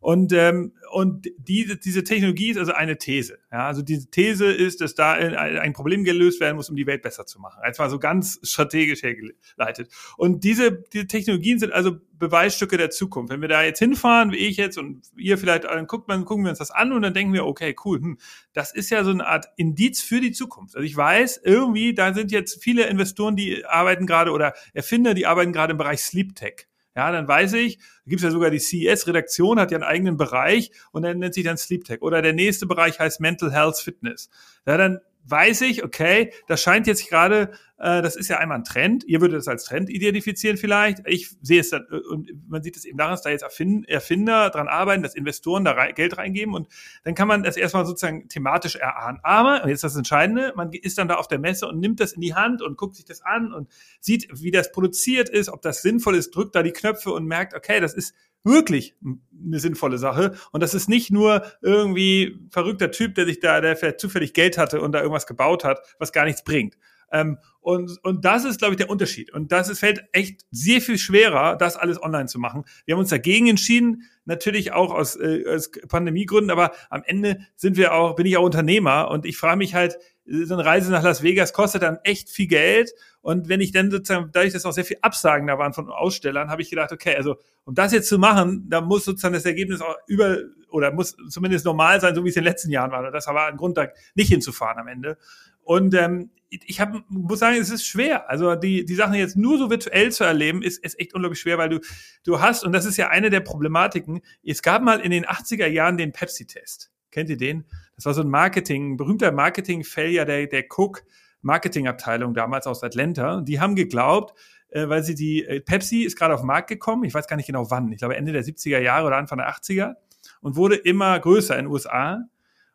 Und, 0.00 0.32
ähm, 0.32 0.72
und 0.92 1.28
diese, 1.36 1.76
diese 1.76 2.02
Technologie 2.02 2.50
ist 2.50 2.56
also 2.56 2.72
eine 2.72 2.96
These. 2.96 3.38
Ja, 3.52 3.66
also 3.66 3.82
diese 3.82 4.10
These 4.10 4.46
ist, 4.46 4.80
dass 4.80 4.94
da 4.94 5.12
ein 5.12 5.74
Problem 5.74 6.04
gelöst 6.04 6.40
werden 6.40 6.56
muss, 6.56 6.70
um 6.70 6.76
die 6.76 6.86
Welt 6.86 7.02
besser 7.02 7.26
zu 7.26 7.38
machen. 7.38 7.60
Jetzt 7.66 7.78
mal 7.78 7.90
so 7.90 7.98
ganz 7.98 8.40
strategisch 8.42 9.02
hergeleitet. 9.02 9.90
Und 10.16 10.42
diese, 10.42 10.72
diese 10.72 11.06
Technologien 11.06 11.58
sind 11.58 11.72
also 11.72 11.98
Beweisstücke 12.18 12.78
der 12.78 12.88
Zukunft. 12.88 13.30
Wenn 13.30 13.42
wir 13.42 13.48
da 13.48 13.62
jetzt 13.62 13.78
hinfahren, 13.78 14.32
wie 14.32 14.36
ich 14.36 14.56
jetzt 14.56 14.78
und 14.78 15.02
ihr 15.16 15.36
vielleicht, 15.36 15.64
dann 15.64 15.86
guckt 15.86 16.08
man, 16.08 16.24
gucken 16.24 16.44
wir 16.44 16.50
uns 16.50 16.58
das 16.58 16.70
an 16.70 16.92
und 16.92 17.02
dann 17.02 17.12
denken 17.12 17.34
wir, 17.34 17.44
okay, 17.44 17.76
cool, 17.84 18.00
hm, 18.00 18.18
das 18.54 18.72
ist 18.72 18.88
ja 18.88 19.04
so 19.04 19.10
eine 19.10 19.26
Art 19.26 19.48
Indiz 19.56 20.00
für 20.00 20.20
die 20.20 20.32
Zukunft. 20.32 20.76
Also 20.76 20.86
ich 20.86 20.96
weiß, 20.96 21.42
irgendwie, 21.44 21.92
da 21.92 22.14
sind 22.14 22.32
jetzt 22.32 22.62
viele 22.62 22.86
Investoren, 22.86 23.36
die 23.36 23.66
arbeiten 23.66 24.06
gerade 24.06 24.30
oder 24.32 24.54
Erfinder, 24.72 25.12
die 25.12 25.26
arbeiten 25.26 25.52
gerade 25.52 25.72
im 25.72 25.78
Bereich 25.78 26.00
Sleep 26.00 26.34
Tech. 26.34 26.69
Ja, 26.96 27.12
dann 27.12 27.28
weiß 27.28 27.52
ich, 27.54 27.78
da 27.78 27.84
gibt 28.06 28.20
es 28.20 28.24
ja 28.24 28.30
sogar 28.30 28.50
die 28.50 28.58
CES-Redaktion, 28.58 29.60
hat 29.60 29.70
ja 29.70 29.76
einen 29.76 29.84
eigenen 29.84 30.16
Bereich 30.16 30.72
und 30.90 31.02
dann 31.02 31.18
nennt 31.18 31.34
sich 31.34 31.44
dann 31.44 31.56
Sleep 31.56 31.84
Tech. 31.84 32.02
Oder 32.02 32.20
der 32.20 32.32
nächste 32.32 32.66
Bereich 32.66 32.98
heißt 32.98 33.20
Mental 33.20 33.52
Health 33.52 33.78
Fitness. 33.78 34.28
Ja, 34.66 34.76
dann 34.76 35.00
weiß 35.30 35.62
ich, 35.62 35.84
okay, 35.84 36.32
das 36.46 36.62
scheint 36.62 36.86
jetzt 36.86 37.08
gerade, 37.08 37.52
äh, 37.78 38.02
das 38.02 38.16
ist 38.16 38.28
ja 38.28 38.38
einmal 38.38 38.58
ein 38.58 38.64
Trend. 38.64 39.04
Ihr 39.04 39.20
würdet 39.20 39.38
es 39.38 39.48
als 39.48 39.64
Trend 39.64 39.88
identifizieren 39.88 40.56
vielleicht. 40.56 41.00
Ich 41.06 41.36
sehe 41.42 41.60
es 41.60 41.70
dann, 41.70 41.86
äh, 41.90 41.96
und 42.10 42.30
man 42.48 42.62
sieht 42.62 42.76
es 42.76 42.84
eben 42.84 42.98
daran, 42.98 43.12
dass 43.12 43.22
da 43.22 43.30
jetzt 43.30 43.42
Erfinder 43.42 44.50
dran 44.50 44.68
arbeiten, 44.68 45.02
dass 45.02 45.14
Investoren 45.14 45.64
da 45.64 45.72
rein, 45.72 45.94
Geld 45.94 46.18
reingeben 46.18 46.54
und 46.54 46.68
dann 47.04 47.14
kann 47.14 47.28
man 47.28 47.42
das 47.42 47.56
erstmal 47.56 47.86
sozusagen 47.86 48.28
thematisch 48.28 48.76
erahnen. 48.76 49.20
Aber, 49.22 49.62
und 49.62 49.70
jetzt 49.70 49.84
das 49.84 49.96
Entscheidende, 49.96 50.52
man 50.56 50.72
ist 50.72 50.98
dann 50.98 51.08
da 51.08 51.16
auf 51.16 51.28
der 51.28 51.38
Messe 51.38 51.66
und 51.66 51.80
nimmt 51.80 52.00
das 52.00 52.12
in 52.12 52.20
die 52.20 52.34
Hand 52.34 52.62
und 52.62 52.76
guckt 52.76 52.96
sich 52.96 53.04
das 53.04 53.22
an 53.22 53.52
und 53.52 53.68
sieht, 54.00 54.28
wie 54.32 54.50
das 54.50 54.72
produziert 54.72 55.28
ist, 55.28 55.48
ob 55.48 55.62
das 55.62 55.82
sinnvoll 55.82 56.16
ist, 56.16 56.34
drückt 56.34 56.54
da 56.54 56.62
die 56.62 56.72
Knöpfe 56.72 57.12
und 57.12 57.26
merkt, 57.26 57.54
okay, 57.54 57.80
das 57.80 57.94
ist 57.94 58.14
wirklich 58.44 58.96
eine 59.02 59.60
sinnvolle 59.60 59.98
Sache. 59.98 60.34
Und 60.52 60.62
das 60.62 60.74
ist 60.74 60.88
nicht 60.88 61.10
nur 61.10 61.42
irgendwie 61.62 62.38
verrückter 62.50 62.90
Typ, 62.90 63.14
der 63.14 63.26
sich 63.26 63.40
da, 63.40 63.60
der 63.60 63.98
zufällig 63.98 64.34
Geld 64.34 64.58
hatte 64.58 64.80
und 64.80 64.92
da 64.92 65.00
irgendwas 65.00 65.26
gebaut 65.26 65.64
hat, 65.64 65.80
was 65.98 66.12
gar 66.12 66.24
nichts 66.24 66.44
bringt. 66.44 66.76
Ähm, 67.12 67.38
und, 67.60 67.98
und 68.04 68.24
das 68.24 68.44
ist, 68.44 68.58
glaube 68.58 68.74
ich, 68.74 68.78
der 68.78 68.88
Unterschied. 68.88 69.32
Und 69.32 69.52
das 69.52 69.68
ist, 69.68 69.80
fällt 69.80 70.04
echt 70.12 70.46
sehr 70.50 70.80
viel 70.80 70.96
schwerer, 70.96 71.56
das 71.56 71.76
alles 71.76 72.02
online 72.02 72.26
zu 72.26 72.38
machen. 72.38 72.64
Wir 72.84 72.94
haben 72.94 73.00
uns 73.00 73.10
dagegen 73.10 73.48
entschieden, 73.48 74.04
natürlich 74.24 74.72
auch 74.72 74.92
aus, 74.92 75.16
äh, 75.16 75.44
aus 75.48 75.70
Pandemiegründen, 75.88 76.50
aber 76.50 76.72
am 76.88 77.02
Ende 77.04 77.46
sind 77.56 77.76
wir 77.76 77.94
auch, 77.94 78.16
bin 78.16 78.26
ich 78.26 78.36
auch 78.36 78.44
Unternehmer 78.44 79.10
und 79.10 79.26
ich 79.26 79.36
frage 79.36 79.58
mich 79.58 79.74
halt, 79.74 79.98
so 80.30 80.54
eine 80.54 80.64
Reise 80.64 80.92
nach 80.92 81.02
Las 81.02 81.22
Vegas 81.22 81.52
kostet 81.52 81.82
dann 81.82 81.98
echt 82.04 82.30
viel 82.30 82.46
Geld. 82.46 82.92
Und 83.20 83.48
wenn 83.48 83.60
ich 83.60 83.72
dann 83.72 83.90
sozusagen, 83.90 84.30
dadurch, 84.32 84.52
dass 84.52 84.64
auch 84.64 84.72
sehr 84.72 84.84
viel 84.84 84.98
Absagen 85.02 85.46
da 85.46 85.58
waren 85.58 85.72
von 85.72 85.90
Ausstellern, 85.90 86.50
habe 86.50 86.62
ich 86.62 86.70
gedacht, 86.70 86.92
okay, 86.92 87.16
also 87.16 87.36
um 87.64 87.74
das 87.74 87.92
jetzt 87.92 88.08
zu 88.08 88.18
machen, 88.18 88.66
da 88.68 88.80
muss 88.80 89.04
sozusagen 89.04 89.34
das 89.34 89.44
Ergebnis 89.44 89.80
auch 89.80 89.96
über 90.06 90.38
oder 90.70 90.92
muss 90.92 91.16
zumindest 91.28 91.64
normal 91.64 92.00
sein, 92.00 92.14
so 92.14 92.24
wie 92.24 92.28
es 92.28 92.36
in 92.36 92.42
den 92.42 92.52
letzten 92.52 92.70
Jahren 92.70 92.92
war. 92.92 93.10
Das 93.10 93.26
war 93.26 93.48
ein 93.48 93.56
Grund, 93.56 93.76
da 93.76 93.88
nicht 94.14 94.28
hinzufahren 94.28 94.78
am 94.78 94.86
Ende. 94.86 95.18
Und 95.62 95.94
ähm, 95.94 96.30
ich 96.48 96.80
hab, 96.80 96.92
muss 97.08 97.38
sagen, 97.40 97.56
es 97.56 97.70
ist 97.70 97.86
schwer. 97.86 98.28
Also 98.30 98.54
die, 98.54 98.84
die 98.84 98.94
Sachen 98.94 99.14
jetzt 99.14 99.36
nur 99.36 99.58
so 99.58 99.70
virtuell 99.70 100.10
zu 100.12 100.24
erleben, 100.24 100.62
ist, 100.62 100.82
ist 100.84 100.98
echt 100.98 101.14
unglaublich 101.14 101.40
schwer, 101.40 101.58
weil 101.58 101.68
du, 101.68 101.80
du 102.24 102.40
hast, 102.40 102.64
und 102.64 102.72
das 102.72 102.84
ist 102.84 102.96
ja 102.96 103.08
eine 103.08 103.30
der 103.30 103.40
Problematiken, 103.40 104.20
es 104.44 104.62
gab 104.62 104.82
mal 104.82 105.00
in 105.00 105.10
den 105.10 105.26
80er 105.26 105.66
Jahren 105.66 105.96
den 105.96 106.12
Pepsi-Test. 106.12 106.90
Kennt 107.10 107.30
ihr 107.30 107.36
den? 107.36 107.64
Das 107.96 108.06
war 108.06 108.14
so 108.14 108.22
ein 108.22 108.28
Marketing, 108.28 108.96
berühmter 108.96 109.32
Marketing-Failure 109.32 110.24
der, 110.24 110.46
der 110.46 110.64
Cook 110.68 111.04
Marketingabteilung 111.42 112.34
damals 112.34 112.66
aus 112.66 112.82
Atlanta. 112.82 113.40
Die 113.40 113.60
haben 113.60 113.74
geglaubt, 113.74 114.38
äh, 114.68 114.88
weil 114.88 115.02
sie 115.02 115.14
die, 115.14 115.44
äh, 115.44 115.60
Pepsi 115.60 116.02
ist 116.02 116.16
gerade 116.16 116.34
auf 116.34 116.40
den 116.40 116.46
Markt 116.46 116.68
gekommen, 116.68 117.04
ich 117.04 117.14
weiß 117.14 117.26
gar 117.26 117.36
nicht 117.36 117.46
genau 117.46 117.70
wann, 117.70 117.90
ich 117.92 117.98
glaube 117.98 118.16
Ende 118.16 118.32
der 118.32 118.44
70er 118.44 118.78
Jahre 118.78 119.06
oder 119.06 119.16
Anfang 119.16 119.38
der 119.38 119.48
80er 119.48 119.94
und 120.40 120.56
wurde 120.56 120.76
immer 120.76 121.18
größer 121.18 121.58
in 121.58 121.64
den 121.66 121.72
USA. 121.72 122.24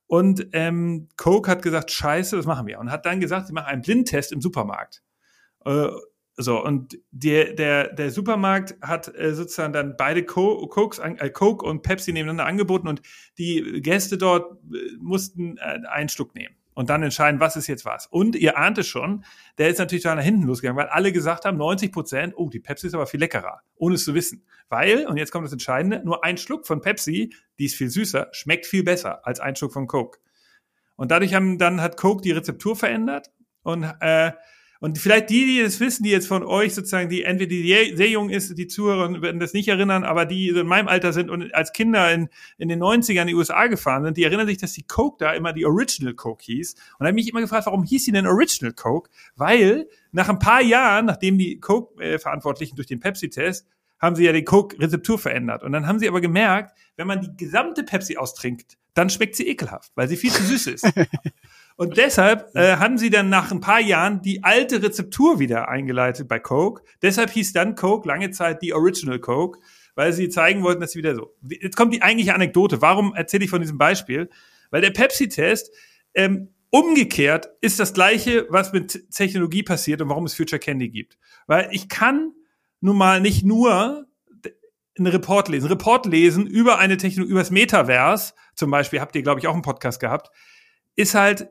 Und 0.07 0.47
ähm, 0.51 1.07
Coke 1.17 1.49
hat 1.49 1.63
gesagt, 1.63 1.89
scheiße, 1.91 2.37
was 2.37 2.45
machen 2.45 2.67
wir? 2.67 2.79
Und 2.79 2.91
hat 2.91 3.05
dann 3.05 3.19
gesagt, 3.19 3.47
sie 3.47 3.53
machen 3.53 3.67
einen 3.67 3.81
Blindtest 3.81 4.31
im 4.31 4.41
Supermarkt. 4.41 5.01
Äh, 5.65 5.87
so, 6.37 6.61
und 6.63 6.97
der, 7.11 7.53
der, 7.53 7.93
der 7.93 8.11
Supermarkt 8.11 8.75
hat 8.81 9.13
äh, 9.15 9.33
sozusagen 9.33 9.71
dann 9.71 9.95
beide 9.97 10.23
Co 10.23 10.67
Cokes, 10.67 10.99
äh, 10.99 11.29
Coke 11.29 11.65
und 11.65 11.81
Pepsi 11.81 12.11
nebeneinander 12.11 12.45
angeboten 12.45 12.87
und 12.87 13.01
die 13.37 13.81
Gäste 13.81 14.17
dort 14.17 14.57
äh, 14.73 14.97
mussten 14.99 15.57
äh, 15.57 15.79
einen 15.87 16.09
Schluck 16.09 16.35
nehmen 16.35 16.55
und 16.75 16.89
dann 16.89 17.01
entscheiden, 17.03 17.39
was 17.39 17.55
ist 17.55 17.67
jetzt 17.67 17.85
was. 17.85 18.05
Und 18.05 18.35
ihr 18.35 18.57
ahnt 18.57 18.77
es 18.77 18.87
schon, 18.87 19.23
der 19.57 19.69
ist 19.69 19.79
natürlich 19.79 20.03
da 20.03 20.13
nach 20.13 20.23
hinten 20.23 20.43
losgegangen, 20.43 20.77
weil 20.77 20.89
alle 20.89 21.11
gesagt 21.11 21.45
haben, 21.45 21.57
90 21.57 21.91
Prozent, 21.91 22.33
oh, 22.35 22.49
die 22.49 22.59
Pepsi 22.59 22.87
ist 22.87 22.93
aber 22.93 23.07
viel 23.07 23.21
leckerer, 23.21 23.61
ohne 23.75 23.95
es 23.95 24.03
zu 24.03 24.13
wissen. 24.13 24.45
Weil, 24.67 25.07
und 25.07 25.15
jetzt 25.17 25.31
kommt 25.31 25.45
das 25.45 25.53
Entscheidende, 25.53 26.01
nur 26.03 26.25
ein 26.25 26.37
Schluck 26.37 26.67
von 26.67 26.81
Pepsi, 26.81 27.33
die 27.59 27.65
ist 27.65 27.75
viel 27.75 27.89
süßer, 27.89 28.27
schmeckt 28.33 28.65
viel 28.65 28.83
besser 28.83 29.25
als 29.25 29.39
ein 29.39 29.55
Schluck 29.55 29.71
von 29.71 29.87
Coke. 29.87 30.19
Und 30.97 31.11
dadurch 31.11 31.33
haben, 31.33 31.57
dann 31.57 31.81
hat 31.81 31.95
Coke 31.97 32.21
die 32.21 32.31
Rezeptur 32.31 32.75
verändert 32.75 33.31
und 33.63 33.83
äh, 34.01 34.33
und 34.85 34.99
vielleicht 34.99 35.31
die, 35.31 35.47
die 35.47 35.63
das 35.63 35.79
wissen, 35.79 36.03
die 36.03 36.11
jetzt 36.11 36.27
von 36.27 36.43
euch 36.43 36.75
sozusagen, 36.75 37.09
die 37.09 37.23
entweder 37.23 37.49
die 37.49 37.95
sehr 37.95 38.07
jung 38.07 38.29
ist, 38.29 38.55
die 38.55 38.67
Zuhörer 38.67 39.19
werden 39.19 39.39
das 39.39 39.53
nicht 39.53 39.67
erinnern, 39.67 40.03
aber 40.03 40.27
die 40.27 40.49
in 40.49 40.67
meinem 40.67 40.87
Alter 40.87 41.11
sind 41.11 41.31
und 41.31 41.55
als 41.55 41.73
Kinder 41.73 42.13
in, 42.13 42.29
in 42.59 42.69
den 42.69 42.83
90ern 42.83 43.21
in 43.21 43.27
die 43.29 43.33
USA 43.33 43.65
gefahren 43.65 44.03
sind, 44.03 44.15
die 44.15 44.23
erinnern 44.23 44.45
sich, 44.45 44.59
dass 44.59 44.73
die 44.73 44.85
Coke 44.85 45.17
da 45.17 45.33
immer 45.33 45.53
die 45.53 45.65
Original 45.65 46.13
Coke 46.13 46.43
hieß. 46.43 46.75
Und 46.99 47.07
habe 47.07 47.17
ich 47.17 47.25
mich 47.25 47.31
immer 47.31 47.41
gefragt, 47.41 47.65
warum 47.65 47.83
hieß 47.83 48.05
sie 48.05 48.11
denn 48.11 48.27
Original 48.27 48.73
Coke? 48.73 49.09
Weil 49.35 49.87
nach 50.11 50.29
ein 50.29 50.37
paar 50.37 50.61
Jahren, 50.61 51.07
nachdem 51.07 51.39
die 51.39 51.59
Coke-Verantwortlichen 51.59 52.75
durch 52.75 52.87
den 52.87 52.99
Pepsi-Test 52.99 53.67
haben 53.97 54.15
sie 54.15 54.25
ja 54.25 54.33
die 54.33 54.43
Coke-Rezeptur 54.43 55.17
verändert. 55.17 55.63
Und 55.63 55.71
dann 55.71 55.87
haben 55.87 55.97
sie 55.97 56.07
aber 56.07 56.21
gemerkt, 56.21 56.77
wenn 56.95 57.07
man 57.07 57.21
die 57.21 57.35
gesamte 57.35 57.81
Pepsi 57.81 58.17
austrinkt, 58.17 58.77
dann 58.93 59.09
schmeckt 59.09 59.35
sie 59.35 59.47
ekelhaft, 59.47 59.91
weil 59.95 60.07
sie 60.07 60.15
viel 60.15 60.31
zu 60.31 60.43
süß 60.43 60.67
ist. 60.67 60.85
Und 61.77 61.97
deshalb 61.97 62.55
äh, 62.55 62.77
haben 62.77 62.97
sie 62.97 63.09
dann 63.09 63.29
nach 63.29 63.51
ein 63.51 63.59
paar 63.59 63.81
Jahren 63.81 64.21
die 64.21 64.43
alte 64.43 64.81
Rezeptur 64.81 65.39
wieder 65.39 65.67
eingeleitet 65.67 66.27
bei 66.27 66.39
Coke. 66.39 66.83
Deshalb 67.01 67.31
hieß 67.31 67.51
dann 67.53 67.75
Coke 67.75 68.07
lange 68.07 68.31
Zeit 68.31 68.61
die 68.61 68.73
Original 68.73 69.19
Coke, 69.19 69.59
weil 69.93 70.13
sie 70.13 70.29
zeigen 70.29 70.63
wollten, 70.63 70.81
dass 70.81 70.91
sie 70.91 70.99
wieder 70.99 71.15
so. 71.15 71.35
Jetzt 71.41 71.75
kommt 71.75 71.93
die 71.93 72.01
eigentliche 72.01 72.33
Anekdote. 72.33 72.81
Warum 72.81 73.13
erzähle 73.13 73.43
ich 73.43 73.49
von 73.49 73.61
diesem 73.61 73.77
Beispiel? 73.77 74.29
Weil 74.71 74.81
der 74.81 74.91
Pepsi-Test 74.91 75.71
ähm, 76.13 76.49
umgekehrt 76.69 77.49
ist 77.59 77.79
das 77.79 77.93
gleiche, 77.93 78.47
was 78.49 78.71
mit 78.71 79.11
Technologie 79.11 79.63
passiert 79.63 80.01
und 80.01 80.09
warum 80.09 80.25
es 80.25 80.33
Future 80.33 80.59
Candy 80.59 80.89
gibt. 80.89 81.17
Weil 81.45 81.67
ich 81.71 81.89
kann 81.89 82.31
nun 82.79 82.97
mal 82.97 83.19
nicht 83.19 83.43
nur 83.43 84.07
einen 84.97 85.07
Report 85.07 85.49
lesen. 85.49 85.67
Report 85.67 86.05
lesen 86.05 86.47
über 86.47 86.79
eine 86.79 86.95
Technologie, 86.95 87.31
über 87.31 87.41
das 87.41 87.51
Metaverse, 87.51 88.33
zum 88.55 88.71
Beispiel, 88.71 89.01
habt 89.01 89.15
ihr, 89.15 89.23
glaube 89.23 89.41
ich, 89.41 89.47
auch 89.47 89.53
einen 89.53 89.61
Podcast 89.61 89.99
gehabt, 89.99 90.31
ist 90.95 91.15
halt 91.15 91.49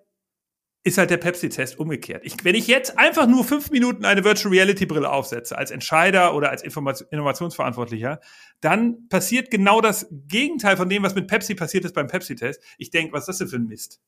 ist 0.84 0.98
halt 0.98 1.08
der 1.08 1.16
Pepsi-Test 1.16 1.78
umgekehrt. 1.78 2.24
Ich, 2.24 2.44
wenn 2.44 2.54
ich 2.54 2.66
jetzt 2.66 2.98
einfach 2.98 3.26
nur 3.26 3.42
fünf 3.42 3.70
Minuten 3.70 4.04
eine 4.04 4.22
Virtual 4.22 4.52
Reality-Brille 4.52 5.10
aufsetze, 5.10 5.56
als 5.56 5.70
Entscheider 5.70 6.34
oder 6.34 6.50
als 6.50 6.62
Information, 6.62 7.08
Innovationsverantwortlicher, 7.10 8.20
dann 8.60 9.08
passiert 9.08 9.50
genau 9.50 9.80
das 9.80 10.06
Gegenteil 10.10 10.76
von 10.76 10.90
dem, 10.90 11.02
was 11.02 11.14
mit 11.14 11.26
Pepsi 11.26 11.54
passiert 11.54 11.86
ist 11.86 11.94
beim 11.94 12.06
Pepsi-Test. 12.06 12.62
Ich 12.76 12.90
denke, 12.90 13.14
was 13.14 13.22
ist 13.22 13.26
das 13.28 13.38
denn 13.38 13.48
für 13.48 13.56
ein 13.56 13.66
Mist? 13.66 14.02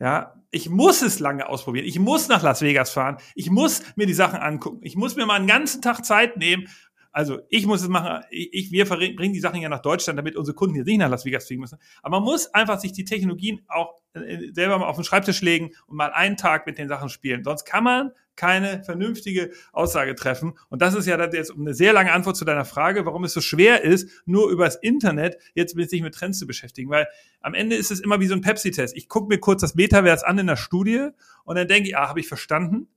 Ja, 0.00 0.34
ich 0.50 0.68
muss 0.68 1.02
es 1.02 1.20
lange 1.20 1.48
ausprobieren. 1.48 1.86
Ich 1.86 1.98
muss 1.98 2.28
nach 2.28 2.42
Las 2.42 2.60
Vegas 2.60 2.90
fahren. 2.90 3.16
Ich 3.34 3.48
muss 3.48 3.82
mir 3.94 4.06
die 4.06 4.12
Sachen 4.12 4.40
angucken. 4.40 4.80
Ich 4.82 4.96
muss 4.96 5.16
mir 5.16 5.24
mal 5.24 5.36
einen 5.36 5.46
ganzen 5.46 5.80
Tag 5.80 6.04
Zeit 6.04 6.36
nehmen 6.36 6.68
also 7.16 7.40
ich 7.48 7.64
muss 7.64 7.80
es 7.80 7.88
machen, 7.88 8.24
ich, 8.28 8.70
wir 8.72 8.84
bringen 8.84 9.32
die 9.32 9.40
Sachen 9.40 9.58
ja 9.62 9.70
nach 9.70 9.80
Deutschland, 9.80 10.18
damit 10.18 10.36
unsere 10.36 10.54
Kunden 10.54 10.74
hier 10.74 10.84
nicht 10.84 10.98
nach 10.98 11.08
Las 11.08 11.24
Vegas 11.24 11.46
fliegen 11.46 11.62
müssen. 11.62 11.78
Aber 12.02 12.20
man 12.20 12.24
muss 12.24 12.52
einfach 12.52 12.78
sich 12.78 12.92
die 12.92 13.06
Technologien 13.06 13.62
auch 13.68 13.94
äh, 14.12 14.52
selber 14.52 14.78
mal 14.78 14.84
auf 14.84 14.96
den 14.96 15.04
Schreibtisch 15.04 15.40
legen 15.40 15.70
und 15.86 15.96
mal 15.96 16.12
einen 16.12 16.36
Tag 16.36 16.66
mit 16.66 16.76
den 16.76 16.88
Sachen 16.88 17.08
spielen. 17.08 17.42
Sonst 17.42 17.64
kann 17.64 17.84
man 17.84 18.10
keine 18.36 18.84
vernünftige 18.84 19.50
Aussage 19.72 20.14
treffen. 20.14 20.58
Und 20.68 20.82
das 20.82 20.92
ist 20.92 21.06
ja 21.06 21.18
jetzt 21.32 21.52
eine 21.52 21.72
sehr 21.72 21.94
lange 21.94 22.12
Antwort 22.12 22.36
zu 22.36 22.44
deiner 22.44 22.66
Frage, 22.66 23.06
warum 23.06 23.24
es 23.24 23.32
so 23.32 23.40
schwer 23.40 23.82
ist, 23.82 24.10
nur 24.26 24.50
übers 24.50 24.76
Internet 24.76 25.38
jetzt 25.54 25.74
mit 25.74 25.88
sich 25.88 26.02
mit 26.02 26.14
Trends 26.14 26.38
zu 26.38 26.46
beschäftigen. 26.46 26.90
Weil 26.90 27.06
am 27.40 27.54
Ende 27.54 27.76
ist 27.76 27.90
es 27.90 28.00
immer 28.00 28.20
wie 28.20 28.26
so 28.26 28.34
ein 28.34 28.42
Pepsi-Test. 28.42 28.94
Ich 28.94 29.08
gucke 29.08 29.28
mir 29.28 29.38
kurz 29.38 29.62
das 29.62 29.74
Metaverse 29.74 30.26
an 30.26 30.36
in 30.36 30.48
der 30.48 30.56
Studie 30.56 31.08
und 31.44 31.56
dann 31.56 31.66
denke 31.66 31.88
ich, 31.88 31.96
ah, 31.96 32.10
habe 32.10 32.20
ich 32.20 32.28
verstanden. 32.28 32.88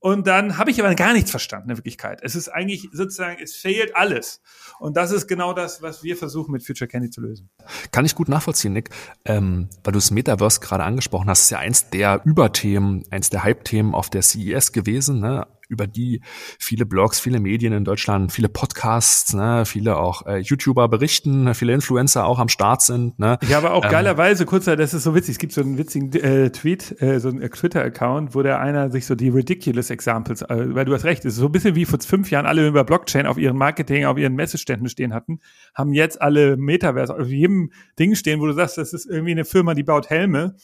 Und 0.00 0.26
dann 0.26 0.58
habe 0.58 0.70
ich 0.70 0.80
aber 0.80 0.94
gar 0.94 1.12
nichts 1.12 1.30
verstanden 1.30 1.70
in 1.70 1.76
Wirklichkeit. 1.76 2.20
Es 2.22 2.36
ist 2.36 2.48
eigentlich 2.48 2.88
sozusagen, 2.92 3.42
es 3.42 3.56
fehlt 3.56 3.96
alles. 3.96 4.40
Und 4.78 4.96
das 4.96 5.10
ist 5.10 5.26
genau 5.26 5.52
das, 5.52 5.82
was 5.82 6.02
wir 6.04 6.16
versuchen 6.16 6.52
mit 6.52 6.64
Future 6.64 6.86
Candy 6.86 7.10
zu 7.10 7.20
lösen. 7.20 7.50
Kann 7.90 8.04
ich 8.04 8.14
gut 8.14 8.28
nachvollziehen, 8.28 8.72
Nick. 8.72 8.90
Ähm, 9.24 9.68
weil 9.82 9.92
du 9.92 9.98
das 9.98 10.10
Metaverse 10.10 10.60
gerade 10.60 10.84
angesprochen 10.84 11.28
hast, 11.28 11.42
ist 11.42 11.50
ja 11.50 11.58
eins 11.58 11.90
der 11.90 12.20
Überthemen, 12.24 13.04
eins 13.10 13.30
der 13.30 13.42
Hype-Themen 13.42 13.94
auf 13.94 14.08
der 14.08 14.22
CES 14.22 14.72
gewesen. 14.72 15.20
Ne? 15.20 15.46
Über 15.68 15.86
die 15.86 16.20
viele 16.58 16.86
Blogs, 16.86 17.20
viele 17.20 17.40
Medien 17.40 17.72
in 17.72 17.84
Deutschland, 17.84 18.32
viele 18.32 18.48
Podcasts, 18.48 19.34
ne, 19.34 19.64
viele 19.66 19.98
auch 19.98 20.26
äh, 20.26 20.38
YouTuber 20.38 20.88
berichten, 20.88 21.54
viele 21.54 21.72
Influencer 21.74 22.26
auch 22.26 22.38
am 22.38 22.48
Start 22.48 22.82
sind. 22.82 23.18
Ne. 23.18 23.38
Ja, 23.48 23.58
aber 23.58 23.72
auch 23.74 23.84
ähm, 23.84 23.90
geilerweise, 23.90 24.46
kurzer, 24.46 24.76
das 24.76 24.94
ist 24.94 25.02
so 25.02 25.14
witzig, 25.14 25.32
es 25.32 25.38
gibt 25.38 25.52
so 25.52 25.60
einen 25.60 25.78
witzigen 25.78 26.12
äh, 26.14 26.50
Tweet, 26.50 27.00
äh, 27.00 27.20
so 27.20 27.28
einen 27.28 27.40
Twitter-Account, 27.40 28.34
wo 28.34 28.42
der 28.42 28.60
einer 28.60 28.90
sich 28.90 29.06
so 29.06 29.14
die 29.14 29.28
ridiculous 29.28 29.90
Examples, 29.90 30.42
äh, 30.42 30.74
weil 30.74 30.84
du 30.84 30.94
hast 30.94 31.04
recht, 31.04 31.24
es 31.24 31.34
ist 31.34 31.40
so 31.40 31.46
ein 31.46 31.52
bisschen 31.52 31.74
wie 31.74 31.84
vor 31.84 31.98
fünf 32.00 32.30
Jahren 32.30 32.46
alle 32.46 32.66
über 32.66 32.84
Blockchain 32.84 33.26
auf 33.26 33.38
ihren 33.38 33.56
Marketing, 33.56 34.04
auf 34.06 34.18
ihren 34.18 34.34
Messeständen 34.34 34.88
stehen 34.88 35.12
hatten, 35.12 35.40
haben 35.74 35.92
jetzt 35.92 36.20
alle 36.20 36.56
Metaverse 36.56 37.14
auf 37.14 37.26
jedem 37.26 37.72
Ding 37.98 38.14
stehen, 38.14 38.40
wo 38.40 38.46
du 38.46 38.52
sagst, 38.52 38.78
das 38.78 38.92
ist 38.92 39.06
irgendwie 39.06 39.32
eine 39.32 39.44
Firma, 39.44 39.74
die 39.74 39.82
baut 39.82 40.08
Helme 40.10 40.56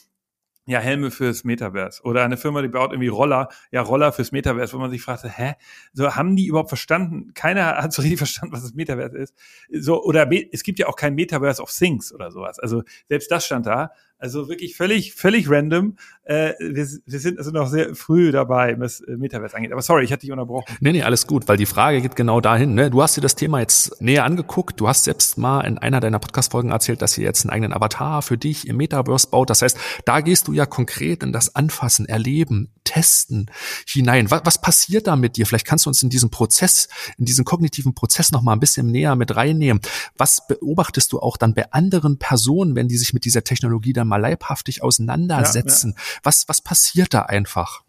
ja, 0.67 0.79
Helme 0.79 1.11
fürs 1.11 1.45
Metaverse. 1.45 2.03
Oder 2.05 2.25
eine 2.25 2.37
Firma, 2.37 2.63
die 2.63 2.69
baut 2.69 2.93
irgendwie 2.93 3.09
Roller, 3.09 3.49
ja, 3.71 3.83
Roller 3.83 4.13
fürs 4.13 4.33
Metaverse, 4.33 4.73
wo 4.73 4.79
man 4.79 4.91
sich 4.91 5.03
fragt, 5.03 5.25
hä? 5.25 5.55
So, 5.93 6.15
haben 6.15 6.37
die 6.37 6.47
überhaupt 6.47 6.71
verstanden? 6.71 7.35
Keiner 7.35 7.77
hat 7.83 7.93
so 7.93 8.03
richtig 8.03 8.19
verstanden, 8.19 8.55
was 8.55 8.63
das 8.63 8.75
Metaverse 8.75 9.17
ist. 9.19 9.35
So, 9.71 10.03
oder 10.03 10.29
es 10.53 10.63
gibt 10.63 10.79
ja 10.79 10.87
auch 10.87 10.97
kein 10.97 11.15
Metaverse 11.15 11.63
of 11.63 11.71
Things 11.71 12.13
oder 12.13 12.31
sowas. 12.31 12.59
Also, 12.59 12.83
selbst 13.09 13.31
das 13.31 13.45
stand 13.45 13.67
da. 13.67 13.93
Also 14.25 14.49
wirklich 14.49 14.75
völlig, 14.75 15.13
völlig 15.13 15.51
random. 15.51 15.99
Äh, 16.25 16.55
wir, 16.59 16.89
wir 17.05 17.21
sind 17.21 17.37
also 17.37 17.51
noch 17.51 17.69
sehr 17.69 17.95
früh 17.95 18.33
dabei, 18.33 18.75
was 18.81 19.01
äh, 19.01 19.19
Metaverse 19.19 19.55
angeht. 19.55 19.71
Aber 19.71 19.83
sorry, 19.83 20.03
ich 20.03 20.13
hatte 20.13 20.23
dich 20.23 20.33
unterbrochen. 20.33 20.65
Nee, 20.81 20.93
nee, 20.93 21.03
alles 21.03 21.27
gut, 21.27 21.47
weil 21.47 21.59
die 21.59 21.67
Frage 21.67 22.01
geht 22.01 22.17
genau 22.17 22.41
dahin. 22.41 22.73
Ne? 22.73 22.89
Du 22.89 23.03
hast 23.03 23.19
dir 23.19 23.21
das 23.21 23.35
Thema 23.35 23.61
jetzt 23.61 24.01
näher 24.01 24.25
angeguckt. 24.25 24.81
Du 24.81 24.89
hast 24.89 25.05
selbst 25.05 25.37
mal 25.37 25.61
in 25.67 25.77
einer 25.77 26.01
deiner 26.01 26.21
Podcast-Folgen 26.21 26.71
erzählt, 26.71 27.03
dass 27.03 27.19
ihr 27.19 27.25
jetzt 27.25 27.45
einen 27.45 27.51
eigenen 27.51 27.75
Avatar 27.75 28.23
für 28.23 28.39
dich 28.39 28.67
im 28.67 28.79
Metaverse 28.79 29.29
baut. 29.29 29.51
Das 29.51 29.61
heißt, 29.61 29.77
da 30.07 30.23
gehst 30.23 30.49
du 30.49 30.55
ja 30.55 30.65
konkret 30.65 31.23
in 31.23 31.35
das 31.35 31.55
Anfassen, 31.55 32.07
Erleben, 32.07 32.71
Testen 32.85 33.51
hinein. 33.87 34.31
Was, 34.31 34.41
was 34.45 34.61
passiert 34.61 35.07
da 35.07 35.17
mit 35.17 35.37
dir? 35.37 35.47
Vielleicht 35.47 35.67
kannst 35.67 35.85
du 35.85 35.91
uns 35.91 36.03
in 36.03 36.09
diesem 36.09 36.31
Prozess, 36.31 36.89
in 37.19 37.27
diesen 37.27 37.45
kognitiven 37.45 37.95
Prozess 37.95 38.33
noch 38.33 38.41
mal 38.41 38.55
ein 38.55 38.61
bisschen 38.61 38.91
näher 38.91 39.17
mit 39.17 39.37
reinnehmen. 39.37 39.83
Was 40.17 40.47
beobachtest 40.47 41.13
du 41.13 41.21
auch 41.21 41.37
dann 41.37 41.53
bei 41.53 41.71
anderen 41.73 42.19
Personen, 42.19 42.75
wenn 42.75 42.89
die 42.89 42.97
sich 42.97 43.13
mit 43.13 43.27
dieser 43.27 43.45
Technologie 43.45 43.93
dann 43.93 44.09
mal 44.15 44.21
leibhaftig 44.21 44.83
auseinandersetzen. 44.83 45.95
Ja, 45.97 45.97
ja. 45.97 46.21
Was, 46.23 46.49
was 46.49 46.61
passiert 46.61 47.15
da 47.15 47.23
einfach? 47.23 47.83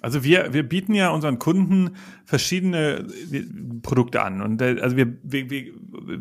Also 0.00 0.24
wir, 0.24 0.52
wir 0.52 0.68
bieten 0.68 0.94
ja 0.94 1.10
unseren 1.10 1.38
Kunden 1.38 1.96
verschiedene 2.24 3.06
äh, 3.32 3.44
Produkte 3.82 4.22
an. 4.22 4.42
Und 4.42 4.60
äh, 4.60 4.78
also 4.80 4.96
wir, 4.96 5.16
wir, 5.22 5.50
wir, 5.50 5.72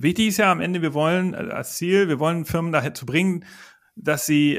wichtig 0.02 0.28
ist 0.30 0.38
ja 0.38 0.52
am 0.52 0.62
Ende, 0.62 0.82
wir 0.82 0.94
wollen 0.94 1.34
äh, 1.34 1.38
als 1.38 1.78
Ziel, 1.78 2.08
wir 2.08 2.20
wollen 2.20 2.46
Firmen 2.46 2.72
dazu 2.72 3.06
bringen, 3.06 3.46
dass 3.96 4.26
sie 4.26 4.58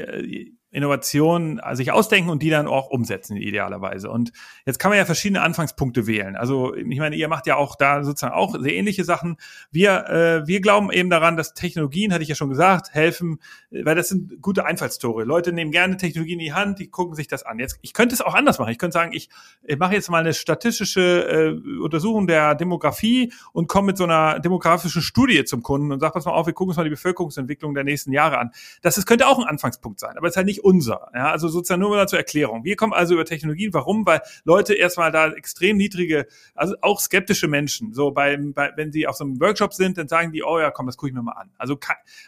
Innovationen 0.73 1.61
sich 1.73 1.91
ausdenken 1.91 2.29
und 2.29 2.43
die 2.43 2.49
dann 2.49 2.67
auch 2.67 2.89
umsetzen 2.89 3.37
idealerweise. 3.37 4.09
Und 4.09 4.31
jetzt 4.65 4.79
kann 4.79 4.89
man 4.89 4.97
ja 4.97 5.05
verschiedene 5.05 5.41
Anfangspunkte 5.41 6.07
wählen. 6.07 6.35
Also 6.35 6.75
ich 6.75 6.99
meine, 6.99 7.15
ihr 7.15 7.27
macht 7.27 7.47
ja 7.47 7.55
auch 7.55 7.75
da 7.75 8.03
sozusagen 8.03 8.33
auch 8.33 8.59
sehr 8.59 8.73
ähnliche 8.73 9.03
Sachen. 9.03 9.37
Wir 9.71 10.07
äh, 10.09 10.47
wir 10.47 10.61
glauben 10.61 10.91
eben 10.91 11.09
daran, 11.09 11.37
dass 11.37 11.53
Technologien, 11.53 12.11
hatte 12.11 12.23
ich 12.23 12.29
ja 12.29 12.35
schon 12.35 12.49
gesagt, 12.49 12.93
helfen, 12.93 13.39
weil 13.69 13.95
das 13.95 14.09
sind 14.09 14.41
gute 14.41 14.65
Einfallstore. 14.65 15.23
Leute 15.23 15.53
nehmen 15.53 15.71
gerne 15.71 15.97
Technologien 15.97 16.39
in 16.39 16.45
die 16.45 16.53
Hand, 16.53 16.79
die 16.79 16.89
gucken 16.89 17.15
sich 17.15 17.27
das 17.27 17.43
an. 17.43 17.59
Jetzt 17.59 17.77
ich 17.81 17.93
könnte 17.93 18.15
es 18.15 18.21
auch 18.21 18.33
anders 18.33 18.59
machen. 18.59 18.71
Ich 18.71 18.77
könnte 18.77 18.93
sagen, 18.93 19.13
ich, 19.13 19.29
ich 19.63 19.77
mache 19.77 19.93
jetzt 19.93 20.09
mal 20.09 20.19
eine 20.19 20.33
statistische 20.33 21.01
äh, 21.01 21.79
Untersuchung 21.79 22.27
der 22.27 22.55
Demografie 22.55 23.31
und 23.51 23.67
komme 23.67 23.87
mit 23.87 23.97
so 23.97 24.05
einer 24.05 24.39
demografischen 24.39 25.01
Studie 25.01 25.43
zum 25.45 25.61
Kunden 25.61 25.91
und 25.91 25.99
sage, 25.99 26.13
pass 26.13 26.25
mal 26.25 26.31
auf, 26.31 26.45
wir 26.45 26.53
gucken 26.53 26.69
uns 26.69 26.77
mal 26.77 26.83
die 26.83 26.89
Bevölkerungsentwicklung 26.89 27.73
der 27.73 27.83
nächsten 27.83 28.11
Jahre 28.11 28.37
an. 28.39 28.51
Das 28.81 28.97
ist, 28.97 29.05
könnte 29.05 29.27
auch 29.27 29.39
ein 29.39 29.45
Anfangspunkt 29.45 29.99
sein, 29.99 30.17
aber 30.17 30.27
es 30.27 30.33
ist 30.33 30.37
halt 30.37 30.47
nicht 30.47 30.62
unser. 30.63 31.09
Ja, 31.13 31.31
also 31.31 31.47
sozusagen 31.47 31.81
nur 31.81 31.89
mal 31.89 32.07
zur 32.07 32.19
Erklärung. 32.19 32.63
Wir 32.63 32.75
kommen 32.75 32.93
also 32.93 33.13
über 33.13 33.25
Technologien. 33.25 33.73
Warum? 33.73 34.05
Weil 34.05 34.21
Leute 34.43 34.73
erstmal 34.73 35.11
da 35.11 35.31
extrem 35.31 35.77
niedrige, 35.77 36.27
also 36.55 36.75
auch 36.81 36.99
skeptische 36.99 37.47
Menschen, 37.47 37.93
so 37.93 38.11
beim, 38.11 38.53
bei, 38.53 38.71
wenn 38.75 38.91
sie 38.91 39.07
auf 39.07 39.15
so 39.15 39.23
einem 39.23 39.39
Workshop 39.39 39.73
sind, 39.73 39.97
dann 39.97 40.07
sagen 40.07 40.31
die, 40.31 40.43
oh 40.43 40.59
ja, 40.59 40.71
komm, 40.71 40.85
das 40.85 40.97
gucke 40.97 41.09
ich 41.09 41.15
mir 41.15 41.21
mal 41.21 41.33
an. 41.33 41.51
Also 41.57 41.77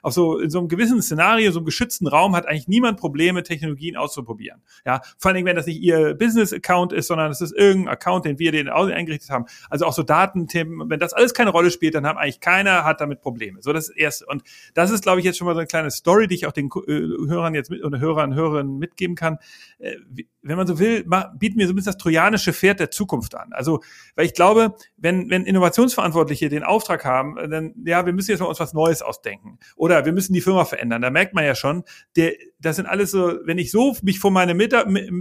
auf 0.01 0.13
so, 0.13 0.39
in 0.39 0.49
so 0.49 0.59
einem 0.59 0.67
gewissen 0.67 1.01
Szenario, 1.01 1.51
so 1.51 1.59
einem 1.59 1.65
geschützten 1.65 2.07
Raum 2.07 2.35
hat 2.35 2.47
eigentlich 2.47 2.67
niemand 2.67 2.99
Probleme, 2.99 3.43
Technologien 3.43 3.95
auszuprobieren. 3.95 4.61
Ja, 4.85 5.01
vor 5.17 5.29
allen 5.29 5.35
Dingen, 5.35 5.47
wenn 5.47 5.55
das 5.55 5.65
nicht 5.65 5.81
ihr 5.81 6.13
Business-Account 6.15 6.93
ist, 6.93 7.07
sondern 7.07 7.31
es 7.31 7.41
ist 7.41 7.53
irgendein 7.53 7.93
Account, 7.93 8.25
den 8.25 8.39
wir 8.39 8.51
den 8.51 8.69
eingerichtet 8.69 9.29
haben. 9.29 9.45
Also 9.69 9.85
auch 9.85 9.93
so 9.93 10.03
Datenthemen, 10.03 10.89
wenn 10.89 10.99
das 10.99 11.13
alles 11.13 11.33
keine 11.33 11.51
Rolle 11.51 11.71
spielt, 11.71 11.95
dann 11.95 12.05
haben 12.05 12.17
eigentlich 12.17 12.39
keiner 12.39 12.83
hat 12.83 13.01
damit 13.01 13.21
Probleme. 13.21 13.61
So, 13.61 13.73
das 13.73 13.89
ist 13.89 13.97
erste. 13.97 14.25
Und 14.25 14.43
das 14.73 14.91
ist, 14.91 15.03
glaube 15.03 15.19
ich, 15.19 15.25
jetzt 15.25 15.37
schon 15.37 15.45
mal 15.45 15.53
so 15.53 15.59
eine 15.59 15.67
kleine 15.67 15.91
Story, 15.91 16.27
die 16.27 16.35
ich 16.35 16.47
auch 16.47 16.51
den 16.51 16.67
äh, 16.87 16.91
Hörern 17.27 17.55
jetzt 17.55 17.69
mit, 17.69 17.83
oder 17.83 17.99
Hörern 17.99 18.25
Hörern, 18.34 18.55
Hörerinnen 18.55 18.77
mitgeben 18.77 19.15
kann. 19.15 19.38
Äh, 19.79 19.96
wenn 20.41 20.58
man 20.58 20.67
so 20.67 20.79
will, 20.79 21.05
bieten 21.38 21.58
wir 21.58 21.67
so 21.67 21.74
ein 21.74 21.75
bisschen 21.75 21.94
das 21.94 21.98
trojanische 21.98 22.53
Pferd 22.53 22.79
der 22.79 22.91
Zukunft 22.91 23.36
an. 23.36 23.51
Also, 23.51 23.82
weil 24.15 24.27
ich 24.27 24.34
glaube, 24.34 24.75
wenn, 24.96 25.29
wenn 25.29 25.46
Innovationsverantwortliche 25.46 26.50
den 26.50 26.63
Auftrag 26.63 27.03
haben, 27.03 27.38
äh, 27.38 27.50
dann, 27.50 27.74
ja, 27.84 28.05
wir 28.05 28.13
müssen 28.13 28.32
jetzt 28.32 28.41
mal 28.41 28.48
uns 28.48 28.60
was 28.60 28.74
Neues 28.74 29.01
ausdenken. 29.01 29.58
Oder 29.75 30.05
wir 30.05 30.13
müssen 30.13 30.34
die 30.34 30.41
Firma 30.41 30.65
verändern. 30.65 31.01
Da 31.01 31.10
merkt 31.10 31.34
man 31.34 31.46
ja 31.46 31.55
schon, 31.55 31.84
der, 32.15 32.34
das 32.60 32.75
sind 32.75 32.86
alles 32.86 33.12
so, 33.12 33.39
wenn 33.44 33.58
ich 33.58 33.72
so 33.72 33.96
mich 34.01 34.20
vor 34.20 34.32
meine 34.32 34.53
mit, 34.53 34.74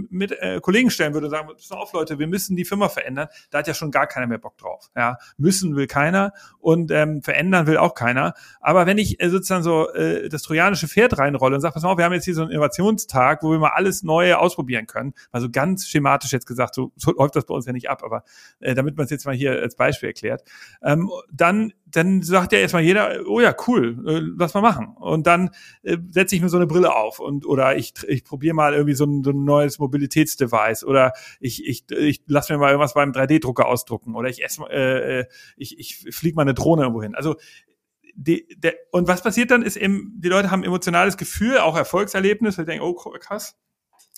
mit, 0.09 0.31
äh, 0.31 0.59
Kollegen 0.61 0.89
stellen 0.89 1.13
würde 1.13 1.27
und 1.27 1.31
sagen, 1.31 1.47
pass 1.47 1.71
auf 1.71 1.93
Leute, 1.93 2.19
wir 2.19 2.27
müssen 2.27 2.55
die 2.55 2.65
Firma 2.65 2.89
verändern, 2.89 3.27
da 3.49 3.59
hat 3.59 3.67
ja 3.67 3.73
schon 3.73 3.91
gar 3.91 4.07
keiner 4.07 4.27
mehr 4.27 4.37
Bock 4.37 4.57
drauf. 4.57 4.89
Ja, 4.95 5.17
müssen 5.37 5.75
will 5.75 5.87
keiner 5.87 6.33
und 6.59 6.91
ähm, 6.91 7.21
verändern 7.21 7.67
will 7.67 7.77
auch 7.77 7.95
keiner. 7.95 8.33
Aber 8.61 8.85
wenn 8.85 8.97
ich 8.97 9.21
äh, 9.21 9.29
sozusagen 9.29 9.63
so 9.63 9.91
äh, 9.93 10.29
das 10.29 10.43
trojanische 10.43 10.87
Pferd 10.87 11.17
reinrolle 11.17 11.55
und 11.55 11.61
sage, 11.61 11.73
pass 11.73 11.83
auf, 11.83 11.97
wir 11.97 12.05
haben 12.05 12.13
jetzt 12.13 12.25
hier 12.25 12.35
so 12.35 12.43
einen 12.43 12.51
Innovationstag, 12.95 13.43
wo 13.43 13.51
wir 13.51 13.59
mal 13.59 13.71
alles 13.73 14.03
Neue 14.03 14.39
ausprobieren 14.39 14.87
können, 14.87 15.13
also 15.31 15.49
ganz 15.49 15.87
schematisch 15.87 16.31
jetzt 16.31 16.45
gesagt, 16.45 16.75
so, 16.75 16.91
so 16.95 17.11
läuft 17.17 17.35
das 17.35 17.45
bei 17.45 17.53
uns 17.53 17.65
ja 17.65 17.73
nicht 17.73 17.89
ab, 17.89 18.03
aber 18.03 18.23
äh, 18.59 18.73
damit 18.73 18.97
man 18.97 19.05
es 19.05 19.11
jetzt 19.11 19.25
mal 19.25 19.35
hier 19.35 19.51
als 19.51 19.75
Beispiel 19.75 20.09
erklärt, 20.09 20.43
ähm, 20.81 21.11
dann 21.31 21.73
dann 21.87 22.23
sagt 22.23 22.51
ja 22.51 22.59
erstmal 22.59 22.81
jeder, 22.81 23.21
oh 23.25 23.39
ja, 23.39 23.55
cool, 23.67 24.03
äh, 24.05 24.19
lass 24.37 24.53
mal 24.53 24.59
machen. 24.59 24.97
Und 24.97 25.27
dann 25.27 25.51
äh, 25.83 25.97
setze 26.09 26.35
ich 26.35 26.41
mir 26.41 26.49
so 26.49 26.57
eine 26.57 26.67
Brille 26.67 26.93
auf 26.93 27.19
und 27.19 27.45
oder 27.45 27.77
ich, 27.77 27.93
ich 28.07 28.25
probiere 28.25 28.53
mal 28.53 28.73
irgendwie 28.73 28.95
so 28.95 29.05
ein, 29.05 29.23
so 29.23 29.29
ein 29.29 29.45
neues 29.45 29.79
Mobilitätsdevice 29.79 30.83
oder 30.83 31.13
ich, 31.39 31.65
ich, 31.65 31.89
ich 31.91 32.23
lass 32.27 32.49
mir 32.49 32.57
mal 32.57 32.71
irgendwas 32.71 32.95
beim 32.95 33.11
3D-Drucker 33.11 33.65
ausdrucken 33.65 34.15
oder 34.15 34.27
ich 34.27 34.43
esse 34.43 34.63
äh, 34.69 35.19
äh, 35.19 35.25
ich, 35.55 35.79
ich 35.79 36.13
fliege 36.13 36.35
mal 36.35 36.41
eine 36.41 36.53
Drohne 36.53 36.81
irgendwo 36.81 37.01
hin. 37.01 37.15
Also 37.15 37.35
die, 38.15 38.47
der, 38.57 38.75
und 38.91 39.07
was 39.07 39.21
passiert 39.21 39.51
dann 39.51 39.61
ist 39.61 39.75
eben, 39.75 40.13
die 40.17 40.29
Leute 40.29 40.49
haben 40.49 40.63
emotionales 40.63 41.17
Gefühl, 41.17 41.59
auch 41.59 41.75
Erfolgserlebnis, 41.75 42.57
weil 42.57 42.65
die 42.65 42.71
denken, 42.71 42.85
oh 42.85 42.93
krass, 42.93 43.57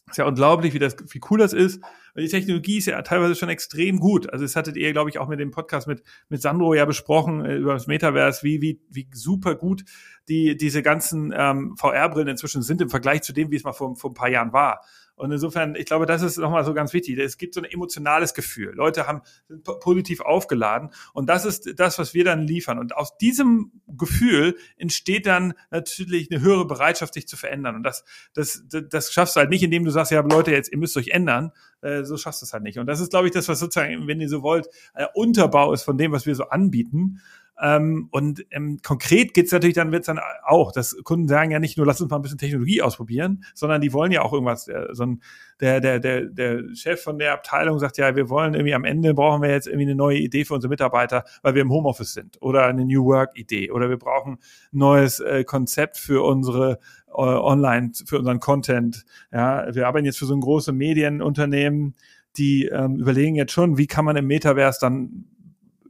ist 0.10 0.18
ja 0.18 0.26
unglaublich, 0.26 0.74
wie 0.74 0.80
das, 0.80 0.96
wie 1.10 1.22
cool 1.30 1.40
das 1.40 1.52
ist. 1.52 1.84
Und 2.16 2.22
die 2.22 2.30
Technologie 2.30 2.78
ist 2.78 2.86
ja 2.86 3.02
teilweise 3.02 3.36
schon 3.36 3.50
extrem 3.50 4.00
gut. 4.00 4.32
Also 4.32 4.46
es 4.46 4.56
hattet 4.56 4.78
ihr, 4.78 4.94
glaube 4.94 5.10
ich, 5.10 5.20
auch 5.20 5.28
mit 5.28 5.40
dem 5.40 5.52
Podcast 5.52 5.88
mit, 5.88 6.02
mit 6.30 6.42
Sandro 6.42 6.74
ja 6.74 6.86
besprochen 6.86 7.44
äh, 7.44 7.56
über 7.56 7.74
das 7.74 7.88
Metaverse, 7.88 8.44
wie, 8.44 8.62
wie, 8.62 8.82
wie 8.90 9.10
super 9.14 9.56
gut 9.56 9.84
die, 10.30 10.56
diese 10.56 10.82
ganzen 10.82 11.34
ähm, 11.36 11.76
VR-Brillen 11.78 12.30
inzwischen 12.30 12.62
sind 12.62 12.82
im 12.82 12.90
Vergleich 12.90 13.22
zu 13.24 13.34
dem, 13.34 13.52
wie 13.52 13.58
es 13.58 13.64
mal 13.64 13.74
vor, 13.74 13.96
vor 13.98 14.12
ein 14.12 14.16
paar 14.16 14.30
Jahren 14.30 14.54
war. 14.54 14.82
Und 15.18 15.32
insofern, 15.32 15.76
ich 15.76 15.86
glaube, 15.86 16.06
das 16.06 16.22
ist 16.22 16.38
nochmal 16.38 16.64
so 16.64 16.76
ganz 16.76 16.94
wichtig. 16.94 17.18
Es 17.18 17.40
gibt 17.40 17.56
so 17.56 17.60
ein 17.60 17.66
emotionales 17.66 18.36
Gefühl. 18.36 18.74
Leute 18.76 19.08
haben 19.08 19.22
sind 19.48 19.64
positiv 19.64 20.22
aufgeladen. 20.22 20.92
Und 21.12 21.28
das 21.28 21.44
ist 21.44 21.74
das, 21.76 21.98
was 21.98 22.14
wir 22.14 22.24
dann 22.24 22.42
liefern. 22.42 22.78
Und 22.78 22.96
aus 22.96 23.18
diesem 23.18 23.72
Gefühl 23.88 24.56
entsteht 24.78 25.26
dann 25.26 25.56
natürlich 25.72 26.32
eine 26.32 26.40
höhere 26.42 26.68
Bereitschaft, 26.68 27.16
sich 27.16 27.28
zu 27.28 27.36
verändern. 27.36 27.76
Und 27.76 27.84
das, 27.84 28.06
das, 28.36 28.64
das, 28.68 29.12
schaffst 29.12 29.36
du 29.36 29.40
halt 29.40 29.50
nicht, 29.50 29.64
indem 29.64 29.86
du 29.86 29.90
sagst, 29.90 30.12
ja, 30.12 30.22
Leute, 30.22 30.52
jetzt, 30.52 30.72
ihr 30.72 30.78
müsst 30.78 30.96
euch 30.98 31.08
ändern. 31.08 31.52
Äh, 31.82 32.04
so 32.04 32.16
schaffst 32.18 32.44
du 32.44 32.46
es 32.46 32.54
halt 32.54 32.62
nicht. 32.62 32.78
Und 32.78 32.86
das 32.86 33.00
ist, 33.00 33.10
glaube 33.10 33.26
ich, 33.26 33.34
das, 33.34 33.50
was 33.50 33.60
sozusagen, 33.60 34.08
wenn 34.08 34.22
ihr 34.22 34.30
so 34.30 34.44
wollt, 34.44 34.68
äh, 34.94 35.08
Unterbau 35.16 35.74
ist 35.74 35.82
von 35.82 35.98
dem, 35.98 36.12
was 36.12 36.28
wir 36.28 36.36
so 36.36 36.44
anbieten. 36.50 37.22
Ähm, 37.60 38.08
und 38.12 38.46
ähm, 38.52 38.80
konkret 38.84 39.34
geht's 39.34 39.52
natürlich 39.52 39.76
dann, 39.76 39.92
wird's 39.92 40.08
dann 40.08 40.20
auch, 40.46 40.72
dass 40.72 40.96
Kunden 41.04 41.28
sagen 41.28 41.52
ja 41.52 41.60
nicht 41.60 41.78
nur, 41.78 41.88
lass 41.88 42.00
uns 42.00 42.12
mal 42.12 42.18
ein 42.18 42.22
bisschen 42.22 42.38
Technologie 42.38 42.82
ausprobieren, 42.82 43.44
sondern 43.56 43.82
die 43.82 43.94
wollen 43.94 44.12
ja 44.12 44.22
auch 44.22 44.34
irgendwas. 44.34 44.68
Äh, 44.68 44.88
so 44.92 45.04
ein, 45.04 45.22
der, 45.60 45.80
der, 45.82 46.00
der, 46.00 46.26
der 46.26 46.76
Chef 46.76 47.02
von 47.02 47.18
der 47.18 47.34
Abteilung 47.34 47.80
sagt 47.80 47.98
ja, 47.98 48.16
wir 48.16 48.30
wollen 48.30 48.54
irgendwie 48.54 48.76
am 48.76 48.84
Ende 48.84 49.14
brauchen 49.16 49.42
wir 49.42 49.50
jetzt 49.50 49.68
irgendwie 49.68 49.88
eine 49.88 49.96
neue 49.96 50.20
Idee 50.20 50.46
für 50.46 50.54
unsere 50.54 50.70
Mitarbeiter, 50.70 51.24
weil 51.42 51.56
wir 51.56 51.64
im 51.64 51.72
Homeoffice 51.72 52.14
sind 52.14 52.38
oder 52.42 52.66
eine 52.66 52.86
New 52.86 53.06
Work 53.06 53.32
Idee 53.36 53.72
oder 53.72 53.90
wir 53.90 53.98
brauchen 53.98 54.34
ein 54.34 54.78
neues 54.78 55.20
äh, 55.20 55.44
Konzept 55.44 55.98
für 55.98 56.24
unsere 56.24 56.80
äh, 57.08 57.12
Online, 57.14 57.92
für 58.06 58.20
unseren 58.20 58.40
Content. 58.40 59.04
Ja, 59.32 59.74
wir 59.74 59.88
arbeiten 59.88 60.06
jetzt 60.06 60.20
für 60.20 60.26
so 60.26 60.36
ein 60.36 60.42
großes 60.42 60.74
Medienunternehmen, 60.74 61.96
die 62.38 62.66
ähm, 62.66 62.98
überlegen 62.98 63.36
jetzt 63.36 63.52
schon, 63.52 63.80
wie 63.80 63.88
kann 63.88 64.06
man 64.06 64.16
im 64.16 64.28
Metaverse 64.28 64.80
dann 64.80 65.26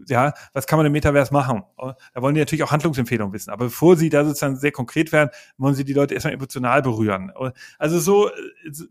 ja, 0.08 0.34
was 0.54 0.68
kann 0.68 0.78
man 0.78 0.86
im 0.86 0.92
Metaverse 0.92 1.34
machen? 1.34 1.64
Da 1.78 2.22
wollen 2.22 2.36
die 2.36 2.40
natürlich 2.42 2.64
auch 2.64 2.72
Handlungsempfehlungen 2.72 3.34
wissen. 3.34 3.52
Aber 3.52 3.66
bevor 3.66 3.98
sie 3.98 4.10
da 4.10 4.24
sozusagen 4.24 4.58
sehr 4.58 4.72
konkret 4.72 5.12
werden, 5.12 5.30
wollen 5.58 5.76
sie 5.76 5.86
die 5.86 5.94
Leute 5.94 6.14
erstmal 6.14 6.34
emotional 6.34 6.82
berühren. 6.82 7.32
Also 7.78 8.00
so, 8.00 8.30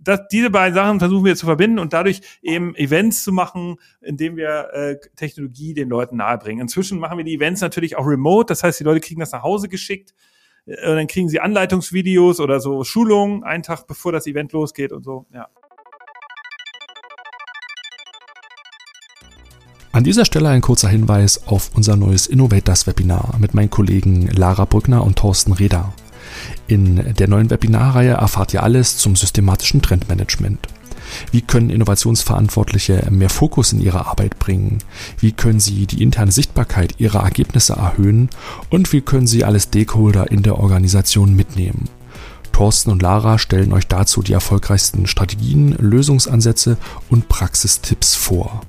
das, 0.01 0.27
diese 0.29 0.51
beiden 0.51 0.75
Sachen 0.75 0.99
versuchen 0.99 1.25
wir 1.25 1.37
zu 1.37 1.47
verbinden 1.47 1.79
und 1.79 1.93
dadurch 1.93 2.21
eben 2.43 2.75
Events 2.77 3.23
zu 3.23 3.33
machen, 3.33 3.77
indem 4.01 4.37
wir 4.37 4.71
äh, 4.73 4.97
Technologie 5.17 5.75
den 5.75 5.89
Leuten 5.89 6.17
nahebringen. 6.17 6.63
Inzwischen 6.63 6.99
machen 6.99 7.19
wir 7.19 7.25
die 7.25 7.35
Events 7.35 7.61
natürlich 7.61 7.97
auch 7.97 8.07
remote. 8.07 8.47
Das 8.47 8.63
heißt, 8.63 8.81
die 8.81 8.85
Leute 8.85 9.01
kriegen 9.01 9.21
das 9.21 9.33
nach 9.33 9.43
Hause 9.43 9.69
geschickt. 9.69 10.15
Und 10.67 10.75
äh, 10.75 10.97
dann 10.97 11.07
kriegen 11.07 11.29
sie 11.29 11.41
Anleitungsvideos 11.41 12.41
oder 12.41 12.61
so 12.61 12.83
Schulungen 12.85 13.45
einen 13.45 13.63
Tag 13.63 13.87
bevor 13.87 14.13
das 14.13 14.27
Event 14.27 14.53
losgeht 14.53 14.93
und 14.93 15.05
so, 15.05 15.27
ja. 15.33 15.49
An 19.97 20.05
dieser 20.05 20.26
Stelle 20.26 20.50
ein 20.50 20.61
kurzer 20.61 20.91
Hinweis 20.91 21.47
auf 21.47 21.71
unser 21.73 21.97
neues 21.97 22.26
Innovators 22.26 22.87
Webinar 22.87 23.35
mit 23.38 23.55
meinen 23.55 23.71
Kollegen 23.71 24.26
Lara 24.26 24.67
Brückner 24.67 25.03
und 25.03 25.17
Thorsten 25.17 25.55
Reda. 25.55 25.95
In 26.67 27.15
der 27.15 27.29
neuen 27.29 27.49
Webinarreihe 27.49 28.12
erfahrt 28.12 28.53
ihr 28.53 28.62
alles 28.62 28.99
zum 28.99 29.17
systematischen 29.17 29.81
Trendmanagement. 29.81 30.69
Wie 31.33 31.41
können 31.41 31.71
Innovationsverantwortliche 31.71 33.07
mehr 33.09 33.31
Fokus 33.31 33.73
in 33.73 33.81
ihre 33.81 34.05
Arbeit 34.05 34.38
bringen? 34.38 34.81
Wie 35.19 35.33
können 35.33 35.61
sie 35.61 35.87
die 35.87 36.03
interne 36.03 36.31
Sichtbarkeit 36.31 36.97
ihrer 36.99 37.23
Ergebnisse 37.23 37.73
erhöhen? 37.73 38.29
Und 38.69 38.93
wie 38.93 39.00
können 39.00 39.26
sie 39.26 39.45
alle 39.45 39.61
Stakeholder 39.61 40.31
in 40.31 40.43
der 40.43 40.59
Organisation 40.59 41.35
mitnehmen? 41.35 41.88
Thorsten 42.57 42.91
und 42.91 43.03
Lara 43.03 43.37
stellen 43.37 43.75
euch 43.75 43.87
dazu 43.87 44.23
die 44.23 44.33
erfolgreichsten 44.33 45.07
Strategien, 45.07 45.73
Lösungsansätze 45.73 46.79
und 47.11 47.29
Praxistipps 47.29 48.15
vor. 48.15 48.63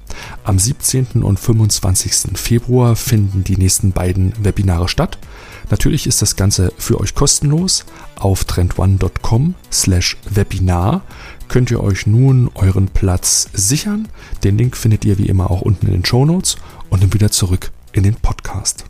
Am 0.44 0.60
17. 0.60 1.24
und 1.24 1.40
25. 1.40 2.38
Februar 2.38 2.98
finden 2.98 3.46
die 3.46 3.56
nächsten 3.56 3.94
beiden 3.94 4.34
Webinare 4.44 4.90
statt. 4.90 5.18
Natürlich 5.70 6.06
ist 6.06 6.22
das 6.22 6.36
Ganze 6.36 6.74
für 6.78 7.00
euch 7.00 7.16
kostenlos. 7.16 7.86
Auf 8.20 8.44
trendone.com 8.44 9.56
slash 9.72 10.18
Webinar 10.30 11.04
könnt 11.48 11.72
ihr 11.72 11.82
euch 11.82 12.06
nun 12.08 12.52
euren 12.56 12.90
Platz 12.90 13.48
sichern. 13.54 14.10
Den 14.44 14.58
Link 14.58 14.76
findet 14.76 15.06
ihr 15.06 15.18
wie 15.18 15.30
immer 15.30 15.50
auch 15.50 15.62
unten 15.62 15.88
in 15.88 15.94
den 15.94 16.06
Show 16.06 16.26
Notes 16.26 16.58
und 16.90 17.04
dann 17.04 17.14
wieder 17.14 17.32
zurück 17.32 17.72
in 17.94 18.04
den 18.04 18.16
Podcast. 18.16 18.84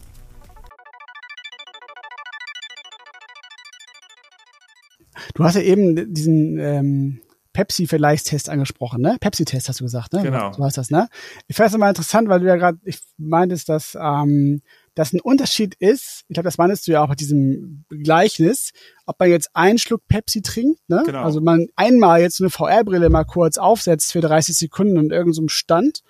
Du 5.38 5.44
hast 5.44 5.56
ja 5.56 5.62
eben 5.62 6.14
diesen 6.14 6.58
ähm, 6.60 7.22
Pepsi-Vergleichstest 7.54 8.50
angesprochen, 8.50 9.02
ne? 9.02 9.18
Pepsi-Test 9.20 9.70
hast 9.70 9.80
du 9.80 9.84
gesagt, 9.84 10.14
ne? 10.14 10.22
Genau. 10.22 10.52
Du 10.52 10.64
hast 10.64 10.78
das, 10.78 10.92
ne? 10.92 11.08
Ich 11.48 11.56
fand 11.56 11.72
es 11.72 11.78
mal 11.78 11.90
interessant, 11.90 12.30
weil 12.30 12.40
du 12.40 12.46
ja 12.46 12.56
gerade, 12.56 12.78
ich 12.84 13.00
meintest, 13.18 13.70
dass 13.70 13.98
ähm, 14.00 14.62
das 14.94 15.14
ein 15.14 15.22
Unterschied 15.22 15.76
ist, 15.76 16.24
ich 16.28 16.34
glaube, 16.34 16.46
das 16.46 16.58
meintest 16.58 16.88
du 16.88 16.92
ja 16.92 17.04
auch 17.04 17.08
bei 17.08 17.16
diesem 17.16 17.86
Gleichnis, 17.90 18.74
ob 19.06 19.20
man 19.20 19.30
jetzt 19.30 19.50
einen 19.56 19.78
Schluck 19.78 20.08
Pepsi 20.08 20.42
trinkt, 20.42 20.80
ne? 20.88 21.04
Genau. 21.06 21.24
Also 21.24 21.42
man 21.42 21.68
einmal 21.76 22.22
jetzt 22.22 22.38
so 22.38 22.44
eine 22.44 22.52
VR-Brille 22.52 23.10
mal 23.10 23.26
kurz 23.26 23.58
aufsetzt 23.58 24.12
für 24.12 24.22
30 24.22 24.56
Sekunden 24.56 24.98
in 24.98 25.10
irgendeinem 25.10 25.34
so 25.34 25.48
Stand 25.48 26.04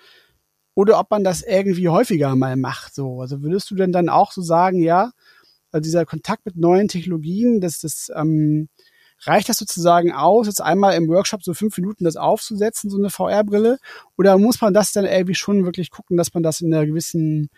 oder 0.73 0.99
ob 0.99 1.11
man 1.11 1.23
das 1.23 1.41
irgendwie 1.41 1.89
häufiger 1.89 2.35
mal 2.35 2.55
macht, 2.55 2.93
so. 2.93 3.21
Also 3.21 3.41
würdest 3.41 3.71
du 3.71 3.75
denn 3.75 3.91
dann 3.91 4.09
auch 4.09 4.31
so 4.31 4.41
sagen, 4.41 4.81
ja, 4.81 5.11
also 5.71 5.81
dieser 5.81 6.05
Kontakt 6.05 6.45
mit 6.45 6.55
neuen 6.55 6.87
Technologien, 6.87 7.61
dass 7.61 7.79
das 7.79 8.11
ähm, 8.15 8.69
Reicht 9.21 9.49
das 9.49 9.58
sozusagen 9.58 10.12
aus, 10.12 10.47
jetzt 10.47 10.62
einmal 10.62 10.95
im 10.95 11.08
Workshop 11.08 11.43
so 11.43 11.53
fünf 11.53 11.77
Minuten 11.77 12.03
das 12.03 12.15
aufzusetzen, 12.15 12.89
so 12.89 12.97
eine 12.97 13.10
VR-Brille? 13.10 13.80
Oder 14.17 14.38
muss 14.38 14.62
man 14.62 14.73
das 14.73 14.91
dann 14.91 15.06
irgendwie 15.06 15.36
schon 15.36 15.65
wirklich 15.65 15.91
gucken, 15.91 16.17
dass 16.17 16.34
man 16.34 16.43
das 16.43 16.62
in 16.62 16.73
einer 16.73 16.86
gewissen 16.86 17.49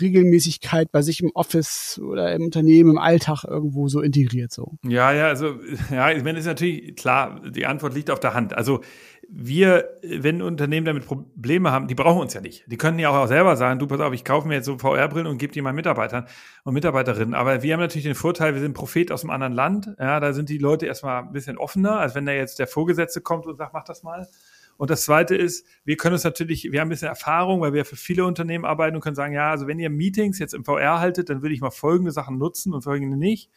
Regelmäßigkeit 0.00 0.92
bei 0.92 1.02
sich 1.02 1.22
im 1.22 1.30
Office 1.34 2.00
oder 2.02 2.32
im 2.34 2.44
Unternehmen, 2.44 2.90
im 2.90 2.98
Alltag 2.98 3.44
irgendwo 3.44 3.88
so 3.88 4.00
integriert 4.00 4.52
so? 4.52 4.74
Ja, 4.84 5.12
ja, 5.12 5.28
also, 5.28 5.54
ja, 5.90 6.10
ich 6.12 6.22
meine, 6.22 6.38
ist 6.38 6.46
natürlich 6.46 6.94
klar, 6.96 7.40
die 7.50 7.66
Antwort 7.66 7.94
liegt 7.94 8.10
auf 8.10 8.20
der 8.20 8.34
Hand. 8.34 8.54
Also, 8.54 8.82
wir, 9.30 9.90
wenn 10.02 10.40
Unternehmen 10.40 10.86
damit 10.86 11.04
Probleme 11.04 11.70
haben, 11.70 11.86
die 11.86 11.94
brauchen 11.94 12.22
uns 12.22 12.32
ja 12.32 12.40
nicht. 12.40 12.64
Die 12.66 12.78
können 12.78 12.98
ja 12.98 13.10
auch 13.10 13.26
selber 13.28 13.56
sagen, 13.56 13.78
du 13.78 13.86
pass 13.86 14.00
auf, 14.00 14.14
ich 14.14 14.24
kaufe 14.24 14.48
mir 14.48 14.54
jetzt 14.54 14.64
so 14.64 14.78
VR-Brillen 14.78 15.26
und 15.26 15.36
gebe 15.36 15.52
die 15.52 15.60
meinen 15.60 15.74
Mitarbeitern 15.74 16.26
und 16.64 16.72
Mitarbeiterinnen. 16.72 17.34
Aber 17.34 17.62
wir 17.62 17.74
haben 17.74 17.80
natürlich 17.80 18.06
den 18.06 18.14
Vorteil, 18.14 18.54
wir 18.54 18.60
sind 18.62 18.72
Prophet 18.72 19.12
aus 19.12 19.24
einem 19.24 19.30
anderen 19.30 19.52
Land. 19.52 19.94
Ja, 19.98 20.18
da 20.18 20.32
sind 20.32 20.48
die 20.48 20.56
Leute 20.56 20.86
erstmal 20.86 21.22
ein 21.22 21.32
bisschen 21.32 21.58
offener, 21.58 22.00
als 22.00 22.14
wenn 22.14 22.24
da 22.24 22.32
jetzt 22.32 22.58
der 22.58 22.66
Vorgesetzte 22.66 23.20
kommt 23.20 23.46
und 23.46 23.56
sagt, 23.56 23.74
mach 23.74 23.84
das 23.84 24.02
mal. 24.02 24.26
Und 24.78 24.90
das 24.90 25.04
zweite 25.04 25.34
ist, 25.34 25.66
wir 25.84 25.96
können 25.96 26.14
uns 26.14 26.24
natürlich, 26.24 26.72
wir 26.72 26.80
haben 26.80 26.86
ein 26.86 26.90
bisschen 26.90 27.08
Erfahrung, 27.08 27.60
weil 27.60 27.74
wir 27.74 27.84
für 27.84 27.96
viele 27.96 28.24
Unternehmen 28.24 28.64
arbeiten 28.64 28.96
und 28.96 29.02
können 29.02 29.16
sagen, 29.16 29.34
ja, 29.34 29.50
also 29.50 29.66
wenn 29.66 29.78
ihr 29.78 29.90
Meetings 29.90 30.38
jetzt 30.38 30.54
im 30.54 30.64
VR 30.64 31.00
haltet, 31.00 31.28
dann 31.28 31.42
würde 31.42 31.54
ich 31.54 31.60
mal 31.60 31.70
folgende 31.70 32.12
Sachen 32.12 32.38
nutzen 32.38 32.72
und 32.72 32.82
folgende 32.82 33.16
nicht. 33.18 33.50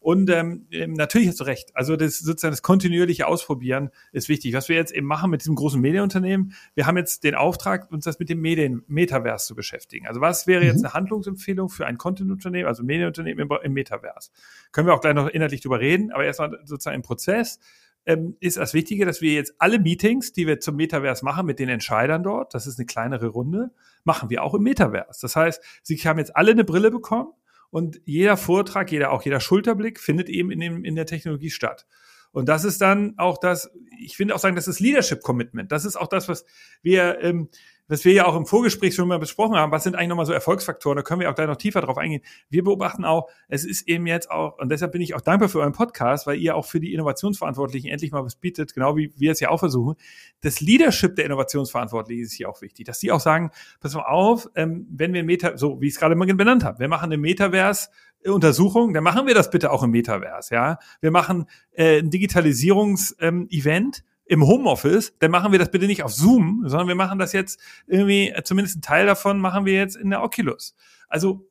Und 0.00 0.30
ähm, 0.30 0.66
ähm, 0.70 0.92
natürlich 0.92 1.28
hast 1.28 1.40
du 1.40 1.44
recht. 1.44 1.74
Also 1.74 1.96
das 1.96 2.18
sozusagen 2.20 2.52
das 2.52 2.62
kontinuierliche 2.62 3.26
Ausprobieren 3.26 3.90
ist 4.12 4.28
wichtig. 4.28 4.54
Was 4.54 4.68
wir 4.68 4.76
jetzt 4.76 4.92
eben 4.92 5.06
machen 5.06 5.30
mit 5.30 5.40
diesem 5.40 5.56
großen 5.56 5.80
Medienunternehmen, 5.80 6.54
wir 6.74 6.86
haben 6.86 6.96
jetzt 6.96 7.24
den 7.24 7.34
Auftrag, 7.34 7.90
uns 7.90 8.04
das 8.04 8.18
mit 8.18 8.28
dem 8.28 8.40
Medien 8.40 8.84
Metaverse 8.86 9.46
zu 9.48 9.54
beschäftigen. 9.56 10.06
Also 10.06 10.20
was 10.20 10.46
wäre 10.46 10.64
jetzt 10.64 10.78
mhm. 10.78 10.86
eine 10.86 10.94
Handlungsempfehlung 10.94 11.68
für 11.68 11.86
ein 11.86 11.98
Content-Unternehmen, 11.98 12.68
also 12.68 12.84
Medienunternehmen 12.84 13.48
im, 13.50 13.58
im 13.62 13.72
Metaverse? 13.72 14.30
Können 14.70 14.86
wir 14.86 14.94
auch 14.94 15.00
gleich 15.00 15.14
noch 15.14 15.28
inhaltlich 15.28 15.62
drüber 15.62 15.80
reden, 15.80 16.12
aber 16.12 16.24
erstmal 16.24 16.58
sozusagen 16.64 16.96
im 16.96 17.02
Prozess 17.02 17.58
ähm, 18.06 18.36
ist 18.40 18.56
das 18.56 18.74
Wichtige, 18.74 19.04
dass 19.04 19.20
wir 19.20 19.32
jetzt 19.32 19.54
alle 19.58 19.80
Meetings, 19.80 20.32
die 20.32 20.46
wir 20.46 20.60
zum 20.60 20.76
Metaverse 20.76 21.24
machen, 21.24 21.44
mit 21.44 21.58
den 21.58 21.68
Entscheidern 21.68 22.22
dort, 22.22 22.54
das 22.54 22.66
ist 22.66 22.78
eine 22.78 22.86
kleinere 22.86 23.26
Runde, 23.26 23.72
machen 24.04 24.30
wir 24.30 24.44
auch 24.44 24.54
im 24.54 24.62
Metaverse. 24.62 25.20
Das 25.20 25.36
heißt, 25.36 25.62
sie 25.82 25.96
haben 25.96 26.18
jetzt 26.18 26.34
alle 26.36 26.52
eine 26.52 26.64
Brille 26.64 26.90
bekommen 26.90 27.32
und 27.70 28.00
jeder 28.04 28.36
Vortrag, 28.36 28.90
jeder, 28.90 29.12
auch 29.12 29.22
jeder 29.22 29.40
Schulterblick 29.40 30.00
findet 30.00 30.28
eben 30.28 30.50
in, 30.50 30.60
dem, 30.60 30.84
in 30.84 30.94
der 30.94 31.06
Technologie 31.06 31.50
statt. 31.50 31.86
Und 32.32 32.48
das 32.48 32.64
ist 32.64 32.80
dann 32.80 33.14
auch 33.18 33.38
das, 33.38 33.70
ich 33.98 34.16
finde 34.16 34.34
auch 34.34 34.38
sagen, 34.38 34.56
das 34.56 34.68
ist 34.68 34.80
Leadership 34.80 35.22
Commitment. 35.22 35.72
Das 35.72 35.84
ist 35.84 35.96
auch 35.96 36.08
das, 36.08 36.28
was 36.28 36.44
wir 36.82 37.18
ähm, 37.22 37.48
was 37.88 38.04
wir 38.04 38.12
ja 38.12 38.26
auch 38.26 38.36
im 38.36 38.46
Vorgespräch 38.46 38.94
schon 38.94 39.08
mal 39.08 39.18
besprochen 39.18 39.56
haben, 39.56 39.72
was 39.72 39.82
sind 39.82 39.96
eigentlich 39.96 40.08
nochmal 40.08 40.26
so 40.26 40.32
Erfolgsfaktoren, 40.32 40.96
da 40.96 41.02
können 41.02 41.20
wir 41.20 41.30
auch 41.30 41.34
gleich 41.34 41.48
noch 41.48 41.56
tiefer 41.56 41.80
drauf 41.80 41.96
eingehen. 41.96 42.22
Wir 42.50 42.62
beobachten 42.62 43.04
auch, 43.04 43.28
es 43.48 43.64
ist 43.64 43.88
eben 43.88 44.06
jetzt 44.06 44.30
auch, 44.30 44.58
und 44.58 44.68
deshalb 44.68 44.92
bin 44.92 45.00
ich 45.00 45.14
auch 45.14 45.20
dankbar 45.20 45.48
für 45.48 45.60
euren 45.60 45.72
Podcast, 45.72 46.26
weil 46.26 46.38
ihr 46.38 46.54
auch 46.54 46.66
für 46.66 46.80
die 46.80 46.92
Innovationsverantwortlichen 46.92 47.90
endlich 47.90 48.12
mal 48.12 48.24
was 48.24 48.36
bietet, 48.36 48.74
genau 48.74 48.96
wie 48.96 49.12
wir 49.16 49.32
es 49.32 49.40
ja 49.40 49.48
auch 49.48 49.58
versuchen. 49.58 49.96
Das 50.42 50.60
Leadership 50.60 51.16
der 51.16 51.24
Innovationsverantwortlichen 51.24 52.24
ist 52.24 52.34
hier 52.34 52.48
auch 52.48 52.60
wichtig, 52.60 52.86
dass 52.86 53.00
die 53.00 53.10
auch 53.10 53.20
sagen, 53.20 53.50
pass 53.80 53.94
mal 53.94 54.02
auf, 54.02 54.48
ähm, 54.54 54.86
wenn 54.90 55.14
wir 55.14 55.24
Meta, 55.24 55.56
so 55.56 55.80
wie 55.80 55.86
ich 55.86 55.94
es 55.94 55.98
gerade 55.98 56.14
mal 56.14 56.28
benannt 56.28 56.64
habe, 56.64 56.78
wir 56.78 56.88
machen 56.88 57.06
eine 57.06 57.16
Metaverse, 57.16 57.88
Untersuchung, 58.24 58.94
dann 58.94 59.04
machen 59.04 59.26
wir 59.26 59.34
das 59.34 59.50
bitte 59.50 59.70
auch 59.70 59.82
im 59.82 59.90
Metaverse, 59.90 60.54
ja. 60.54 60.78
Wir 61.00 61.10
machen 61.10 61.46
äh, 61.72 62.00
ein 62.00 62.10
Digitalisierungs-Event, 62.10 63.98
ähm, 63.98 64.04
im 64.28 64.46
Homeoffice, 64.46 65.14
dann 65.18 65.30
machen 65.30 65.52
wir 65.52 65.58
das 65.58 65.70
bitte 65.70 65.86
nicht 65.86 66.02
auf 66.02 66.12
Zoom, 66.12 66.62
sondern 66.66 66.86
wir 66.88 66.94
machen 66.94 67.18
das 67.18 67.32
jetzt 67.32 67.58
irgendwie, 67.86 68.28
äh, 68.28 68.42
zumindest 68.42 68.76
ein 68.76 68.82
Teil 68.82 69.06
davon 69.06 69.40
machen 69.40 69.64
wir 69.64 69.72
jetzt 69.72 69.96
in 69.96 70.10
der 70.10 70.22
Oculus. 70.22 70.76
Also 71.08 71.48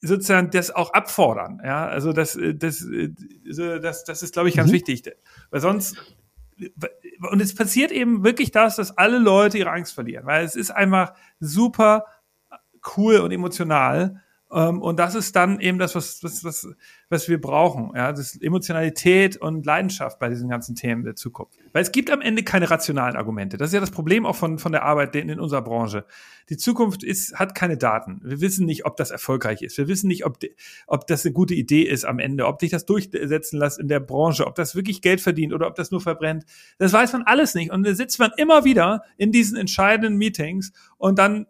sozusagen 0.00 0.50
das 0.50 0.70
auch 0.70 0.92
abfordern, 0.92 1.60
ja, 1.64 1.86
also 1.86 2.12
das, 2.12 2.36
äh, 2.36 2.54
das, 2.54 2.82
äh, 2.82 3.10
das, 3.80 4.04
das 4.04 4.22
ist, 4.22 4.34
glaube 4.34 4.48
ich, 4.48 4.54
ganz 4.54 4.70
mhm. 4.70 4.74
wichtig, 4.74 5.16
weil 5.50 5.60
sonst 5.60 5.96
und 7.30 7.42
es 7.42 7.54
passiert 7.54 7.92
eben 7.92 8.24
wirklich 8.24 8.50
das, 8.50 8.76
dass 8.76 8.96
alle 8.96 9.18
Leute 9.18 9.58
ihre 9.58 9.70
Angst 9.72 9.92
verlieren, 9.92 10.24
weil 10.24 10.44
es 10.44 10.56
ist 10.56 10.70
einfach 10.70 11.12
super 11.38 12.06
cool 12.96 13.16
und 13.16 13.30
emotional 13.30 14.22
und 14.48 14.98
das 14.98 15.16
ist 15.16 15.34
dann 15.34 15.58
eben 15.58 15.78
das, 15.78 15.96
was, 15.96 16.22
was, 16.22 16.44
was, 16.44 16.68
was 17.08 17.28
wir 17.28 17.40
brauchen. 17.40 17.90
Ja, 17.96 18.12
das 18.12 18.34
ist 18.34 18.42
Emotionalität 18.42 19.36
und 19.36 19.66
Leidenschaft 19.66 20.20
bei 20.20 20.28
diesen 20.28 20.48
ganzen 20.48 20.76
Themen 20.76 21.02
der 21.02 21.16
Zukunft. 21.16 21.58
Weil 21.72 21.82
es 21.82 21.90
gibt 21.90 22.12
am 22.12 22.20
Ende 22.20 22.44
keine 22.44 22.70
rationalen 22.70 23.16
Argumente. 23.16 23.56
Das 23.56 23.70
ist 23.70 23.74
ja 23.74 23.80
das 23.80 23.90
Problem 23.90 24.24
auch 24.24 24.36
von, 24.36 24.58
von 24.58 24.70
der 24.70 24.84
Arbeit 24.84 25.16
in, 25.16 25.28
in 25.30 25.40
unserer 25.40 25.62
Branche. 25.62 26.04
Die 26.48 26.56
Zukunft 26.56 27.02
ist, 27.02 27.34
hat 27.34 27.56
keine 27.56 27.76
Daten. 27.76 28.20
Wir 28.22 28.40
wissen 28.40 28.66
nicht, 28.66 28.86
ob 28.86 28.96
das 28.96 29.10
erfolgreich 29.10 29.62
ist. 29.62 29.78
Wir 29.78 29.88
wissen 29.88 30.06
nicht, 30.06 30.24
ob, 30.24 30.38
ob 30.86 31.08
das 31.08 31.24
eine 31.24 31.32
gute 31.32 31.54
Idee 31.54 31.82
ist 31.82 32.04
am 32.04 32.20
Ende, 32.20 32.46
ob 32.46 32.60
sich 32.60 32.70
das 32.70 32.86
durchsetzen 32.86 33.58
lässt 33.58 33.80
in 33.80 33.88
der 33.88 34.00
Branche, 34.00 34.46
ob 34.46 34.54
das 34.54 34.76
wirklich 34.76 35.02
Geld 35.02 35.20
verdient 35.20 35.54
oder 35.54 35.66
ob 35.66 35.74
das 35.74 35.90
nur 35.90 36.00
verbrennt. 36.00 36.44
Das 36.78 36.92
weiß 36.92 37.14
man 37.14 37.24
alles 37.24 37.56
nicht. 37.56 37.72
Und 37.72 37.84
da 37.84 37.94
sitzt 37.94 38.20
man 38.20 38.30
immer 38.36 38.64
wieder 38.64 39.02
in 39.16 39.32
diesen 39.32 39.56
entscheidenden 39.56 40.16
Meetings 40.16 40.72
und 40.98 41.18
dann 41.18 41.46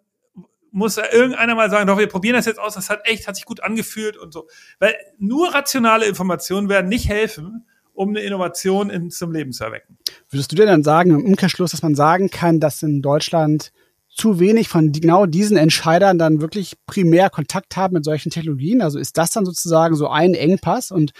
muss 0.76 0.98
irgendeiner 0.98 1.54
mal 1.54 1.70
sagen, 1.70 1.86
doch, 1.86 1.96
wir 1.96 2.06
probieren 2.06 2.36
das 2.36 2.44
jetzt 2.44 2.58
aus, 2.58 2.74
das 2.74 2.90
hat 2.90 3.00
echt, 3.04 3.26
hat 3.26 3.36
sich 3.36 3.46
gut 3.46 3.62
angefühlt 3.62 4.18
und 4.18 4.34
so. 4.34 4.46
Weil 4.78 4.94
nur 5.18 5.54
rationale 5.54 6.04
Informationen 6.04 6.68
werden 6.68 6.88
nicht 6.88 7.08
helfen, 7.08 7.66
um 7.94 8.10
eine 8.10 8.20
Innovation 8.20 8.90
in, 8.90 9.10
zum 9.10 9.32
Leben 9.32 9.52
zu 9.52 9.64
erwecken. 9.64 9.96
Würdest 10.28 10.52
du 10.52 10.56
dir 10.56 10.66
dann 10.66 10.82
sagen, 10.82 11.12
im 11.12 11.24
Umkehrschluss, 11.24 11.70
dass 11.70 11.80
man 11.80 11.94
sagen 11.94 12.28
kann, 12.28 12.60
dass 12.60 12.82
in 12.82 13.00
Deutschland 13.00 13.72
zu 14.10 14.38
wenig 14.38 14.68
von 14.68 14.92
genau 14.92 15.24
diesen 15.24 15.56
Entscheidern 15.56 16.18
dann 16.18 16.42
wirklich 16.42 16.74
primär 16.84 17.30
Kontakt 17.30 17.74
haben 17.78 17.94
mit 17.94 18.04
solchen 18.04 18.28
Technologien? 18.28 18.82
Also 18.82 18.98
ist 18.98 19.16
das 19.16 19.30
dann 19.30 19.46
sozusagen 19.46 19.94
so 19.94 20.08
ein 20.08 20.34
Engpass? 20.34 20.90
Und 20.90 21.12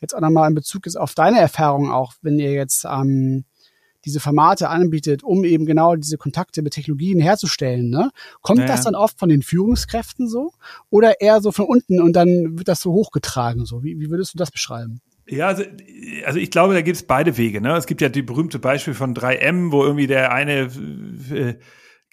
jetzt 0.00 0.14
auch 0.14 0.20
nochmal 0.20 0.48
in 0.48 0.54
Bezug 0.54 0.86
ist 0.86 0.96
auf 0.96 1.14
deine 1.14 1.38
Erfahrung 1.38 1.92
auch, 1.92 2.14
wenn 2.22 2.38
ihr 2.38 2.52
jetzt 2.52 2.86
ähm, 2.86 3.44
diese 4.04 4.20
Formate 4.20 4.68
anbietet, 4.68 5.22
um 5.22 5.44
eben 5.44 5.66
genau 5.66 5.96
diese 5.96 6.16
Kontakte 6.16 6.62
mit 6.62 6.72
Technologien 6.72 7.20
herzustellen. 7.20 7.90
Ne? 7.90 8.10
Kommt 8.40 8.60
naja. 8.60 8.72
das 8.72 8.84
dann 8.84 8.94
oft 8.94 9.18
von 9.18 9.28
den 9.28 9.42
Führungskräften 9.42 10.28
so 10.28 10.52
oder 10.90 11.20
eher 11.20 11.40
so 11.40 11.52
von 11.52 11.66
unten 11.66 12.00
und 12.00 12.14
dann 12.14 12.58
wird 12.58 12.68
das 12.68 12.80
so 12.80 12.92
hochgetragen? 12.92 13.64
So 13.64 13.82
wie, 13.82 13.98
wie 14.00 14.10
würdest 14.10 14.34
du 14.34 14.38
das 14.38 14.50
beschreiben? 14.50 15.00
Ja, 15.26 15.46
also, 15.46 15.62
also 16.26 16.38
ich 16.38 16.50
glaube, 16.50 16.74
da 16.74 16.82
gibt 16.82 16.96
es 16.96 17.04
beide 17.04 17.36
Wege. 17.36 17.60
Ne? 17.60 17.76
Es 17.76 17.86
gibt 17.86 18.00
ja 18.00 18.08
die 18.08 18.22
berühmte 18.22 18.58
Beispiel 18.58 18.94
von 18.94 19.14
3M, 19.14 19.70
wo 19.70 19.84
irgendwie 19.84 20.06
der 20.06 20.32
eine 20.32 20.68
äh, 21.30 21.54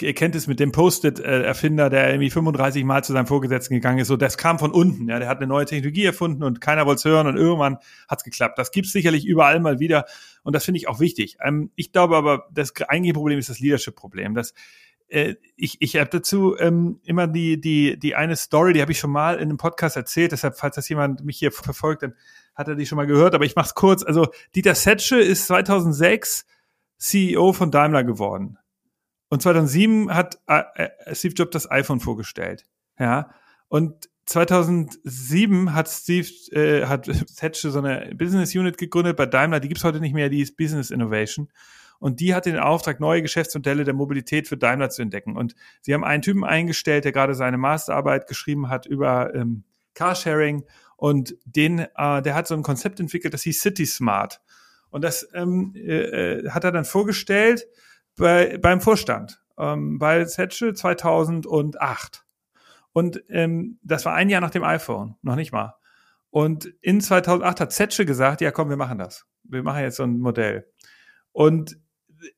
ihr 0.01 0.13
kennt 0.13 0.35
es 0.35 0.47
mit 0.47 0.59
dem 0.59 0.71
Post-it-Erfinder, 0.71 1.89
der 1.89 2.09
irgendwie 2.09 2.29
35 2.29 2.83
Mal 2.83 3.03
zu 3.03 3.13
seinem 3.13 3.27
Vorgesetzten 3.27 3.73
gegangen 3.73 3.99
ist. 3.99 4.07
So, 4.07 4.17
das 4.17 4.37
kam 4.37 4.59
von 4.59 4.71
unten. 4.71 5.09
Ja, 5.09 5.19
der 5.19 5.27
hat 5.27 5.37
eine 5.37 5.47
neue 5.47 5.65
Technologie 5.65 6.05
erfunden 6.05 6.43
und 6.43 6.61
keiner 6.61 6.85
wollte 6.85 6.99
es 6.99 7.05
hören 7.05 7.27
und 7.27 7.37
irgendwann 7.37 7.77
hat's 8.07 8.23
geklappt. 8.23 8.57
Das 8.57 8.71
gibt's 8.71 8.91
sicherlich 8.91 9.25
überall 9.25 9.59
mal 9.59 9.79
wieder 9.79 10.05
und 10.43 10.55
das 10.55 10.65
finde 10.65 10.77
ich 10.77 10.87
auch 10.87 10.99
wichtig. 10.99 11.37
Ähm, 11.43 11.71
ich 11.75 11.91
glaube 11.91 12.15
aber, 12.15 12.47
das 12.51 12.73
eigentliche 12.87 13.13
Problem 13.13 13.39
ist 13.39 13.49
das 13.49 13.59
Leadership-Problem. 13.59 14.33
Das 14.35 14.53
äh, 15.09 15.35
ich, 15.55 15.81
ich 15.81 15.95
habe 15.97 16.09
dazu 16.09 16.55
ähm, 16.57 16.99
immer 17.03 17.27
die, 17.27 17.59
die, 17.59 17.97
die 17.97 18.15
eine 18.15 18.35
Story, 18.35 18.73
die 18.73 18.81
habe 18.81 18.91
ich 18.91 18.99
schon 18.99 19.11
mal 19.11 19.35
in 19.35 19.43
einem 19.43 19.57
Podcast 19.57 19.97
erzählt, 19.97 20.31
deshalb, 20.31 20.57
falls 20.57 20.75
das 20.75 20.87
jemand 20.87 21.25
mich 21.25 21.39
hier 21.39 21.51
verfolgt, 21.51 22.03
dann 22.03 22.13
hat 22.55 22.67
er 22.67 22.75
die 22.75 22.85
schon 22.85 22.97
mal 22.97 23.07
gehört, 23.07 23.35
aber 23.35 23.45
ich 23.45 23.55
mache 23.55 23.67
es 23.67 23.75
kurz. 23.75 24.03
Also 24.03 24.27
Dieter 24.55 24.75
Setsche 24.75 25.19
ist 25.19 25.47
2006 25.47 26.45
CEO 26.97 27.53
von 27.53 27.71
Daimler 27.71 28.03
geworden. 28.03 28.57
Und 29.29 29.41
2007 29.43 30.13
hat 30.13 30.39
äh, 30.47 30.63
äh, 30.75 31.15
Steve 31.15 31.35
Jobs 31.35 31.51
das 31.51 31.71
iPhone 31.71 31.99
vorgestellt. 31.99 32.65
Ja. 32.97 33.29
Und 33.67 34.09
2007 34.25 35.73
hat 35.73 35.87
Steve, 35.87 36.27
äh, 36.51 36.85
hat 36.85 37.05
Thatcher 37.37 37.71
so 37.71 37.79
eine 37.79 38.13
Business 38.15 38.55
Unit 38.55 38.77
gegründet 38.77 39.17
bei 39.17 39.27
Daimler, 39.27 39.59
die 39.59 39.67
gibt's 39.67 39.83
heute 39.83 39.99
nicht 39.99 40.13
mehr, 40.13 40.29
die 40.29 40.41
ist 40.41 40.57
Business 40.57 40.91
Innovation. 40.91 41.49
Und 41.99 42.21
die 42.21 42.33
hatte 42.33 42.49
den 42.49 42.59
Auftrag, 42.59 42.99
neue 42.99 43.21
Geschäftsmodelle 43.21 43.83
der 43.83 43.93
Mobilität 43.93 44.47
für 44.47 44.57
Daimler 44.57 44.89
zu 44.89 45.01
entdecken. 45.01 45.35
Und 45.35 45.53
sie 45.81 45.93
haben 45.93 46.05
einen 46.05 46.21
Typen 46.21 46.45
eingestellt, 46.45 47.05
der 47.05 47.11
gerade 47.11 47.35
seine 47.35 47.57
Masterarbeit 47.57 48.25
geschrieben 48.27 48.69
hat 48.69 48.85
über 48.85 49.35
ähm, 49.35 49.63
Carsharing. 49.95 50.63
Und 50.95 51.35
den, 51.45 51.79
äh, 51.79 52.21
der 52.21 52.35
hat 52.35 52.47
so 52.47 52.55
ein 52.55 52.63
Konzept 52.63 52.99
entwickelt, 52.99 53.33
das 53.33 53.43
hieß 53.43 53.61
City 53.61 53.85
Smart. 53.85 54.41
Und 54.91 55.03
das 55.03 55.27
ähm, 55.33 55.73
äh, 55.75 56.37
äh 56.37 56.49
hat 56.49 56.63
er 56.63 56.71
dann 56.71 56.85
vorgestellt 56.85 57.67
bei, 58.19 58.57
beim 58.57 58.81
Vorstand 58.81 59.41
ähm, 59.57 59.97
bei 59.99 60.25
Setchel 60.25 60.75
2008. 60.75 62.25
Und 62.93 63.23
ähm, 63.29 63.79
das 63.83 64.05
war 64.05 64.13
ein 64.13 64.29
Jahr 64.29 64.41
nach 64.41 64.51
dem 64.51 64.63
iPhone, 64.63 65.15
noch 65.21 65.35
nicht 65.35 65.51
mal. 65.51 65.75
Und 66.29 66.65
in 66.81 67.01
2008 67.01 67.59
hat 67.59 67.71
Setchel 67.71 68.05
gesagt, 68.05 68.41
ja 68.41 68.51
komm, 68.51 68.69
wir 68.69 68.77
machen 68.77 68.99
das. 68.99 69.25
Wir 69.43 69.63
machen 69.63 69.81
jetzt 69.81 69.97
so 69.97 70.03
ein 70.03 70.19
Modell. 70.19 70.71
Und 71.31 71.79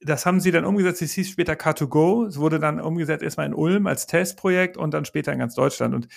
das 0.02 0.26
haben 0.26 0.40
sie 0.40 0.52
dann 0.52 0.66
umgesetzt. 0.66 1.02
Es 1.02 1.14
hieß 1.14 1.30
später 1.30 1.54
Car2Go. 1.54 2.28
Es 2.28 2.38
wurde 2.38 2.60
dann 2.60 2.80
umgesetzt 2.80 3.24
erstmal 3.24 3.48
in 3.48 3.54
Ulm 3.54 3.88
als 3.88 4.06
Testprojekt 4.06 4.78
und 4.78 4.94
dann 4.94 5.06
später 5.06 5.34
in 5.34 5.40
ganz 5.40 5.56
Deutschland. 5.56 5.96
Und 5.96 6.08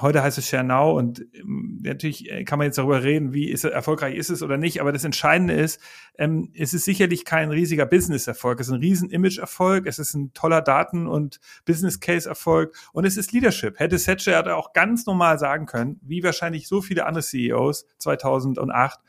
heute 0.00 0.22
heißt 0.22 0.38
es 0.38 0.46
Schernau 0.46 0.96
und 0.96 1.26
ähm, 1.34 1.80
natürlich 1.82 2.30
äh, 2.30 2.44
kann 2.44 2.58
man 2.58 2.66
jetzt 2.66 2.78
darüber 2.78 3.02
reden, 3.02 3.32
wie 3.32 3.48
ist, 3.48 3.64
erfolgreich 3.64 4.14
ist 4.14 4.30
es 4.30 4.42
oder 4.42 4.56
nicht, 4.56 4.80
aber 4.80 4.92
das 4.92 5.04
Entscheidende 5.04 5.54
ist, 5.54 5.80
ähm, 6.18 6.52
es 6.56 6.74
ist 6.74 6.84
sicherlich 6.84 7.24
kein 7.24 7.50
riesiger 7.50 7.86
Business-Erfolg, 7.86 8.60
es 8.60 8.68
ist 8.68 8.72
ein 8.72 8.80
riesen 8.80 9.10
Image-Erfolg, 9.10 9.86
es 9.86 9.98
ist 9.98 10.14
ein 10.14 10.32
toller 10.32 10.62
Daten- 10.62 11.06
und 11.06 11.40
Business-Case-Erfolg 11.64 12.74
und 12.92 13.04
es 13.04 13.16
ist 13.16 13.32
Leadership. 13.32 13.78
Hätte 13.78 13.98
Thatcher 13.98 14.36
hatte 14.36 14.56
auch 14.56 14.72
ganz 14.72 15.06
normal 15.06 15.38
sagen 15.38 15.66
können, 15.66 16.00
wie 16.02 16.22
wahrscheinlich 16.22 16.68
so 16.68 16.80
viele 16.80 17.06
andere 17.06 17.24
CEOs 17.24 17.86
2008, 17.98 19.00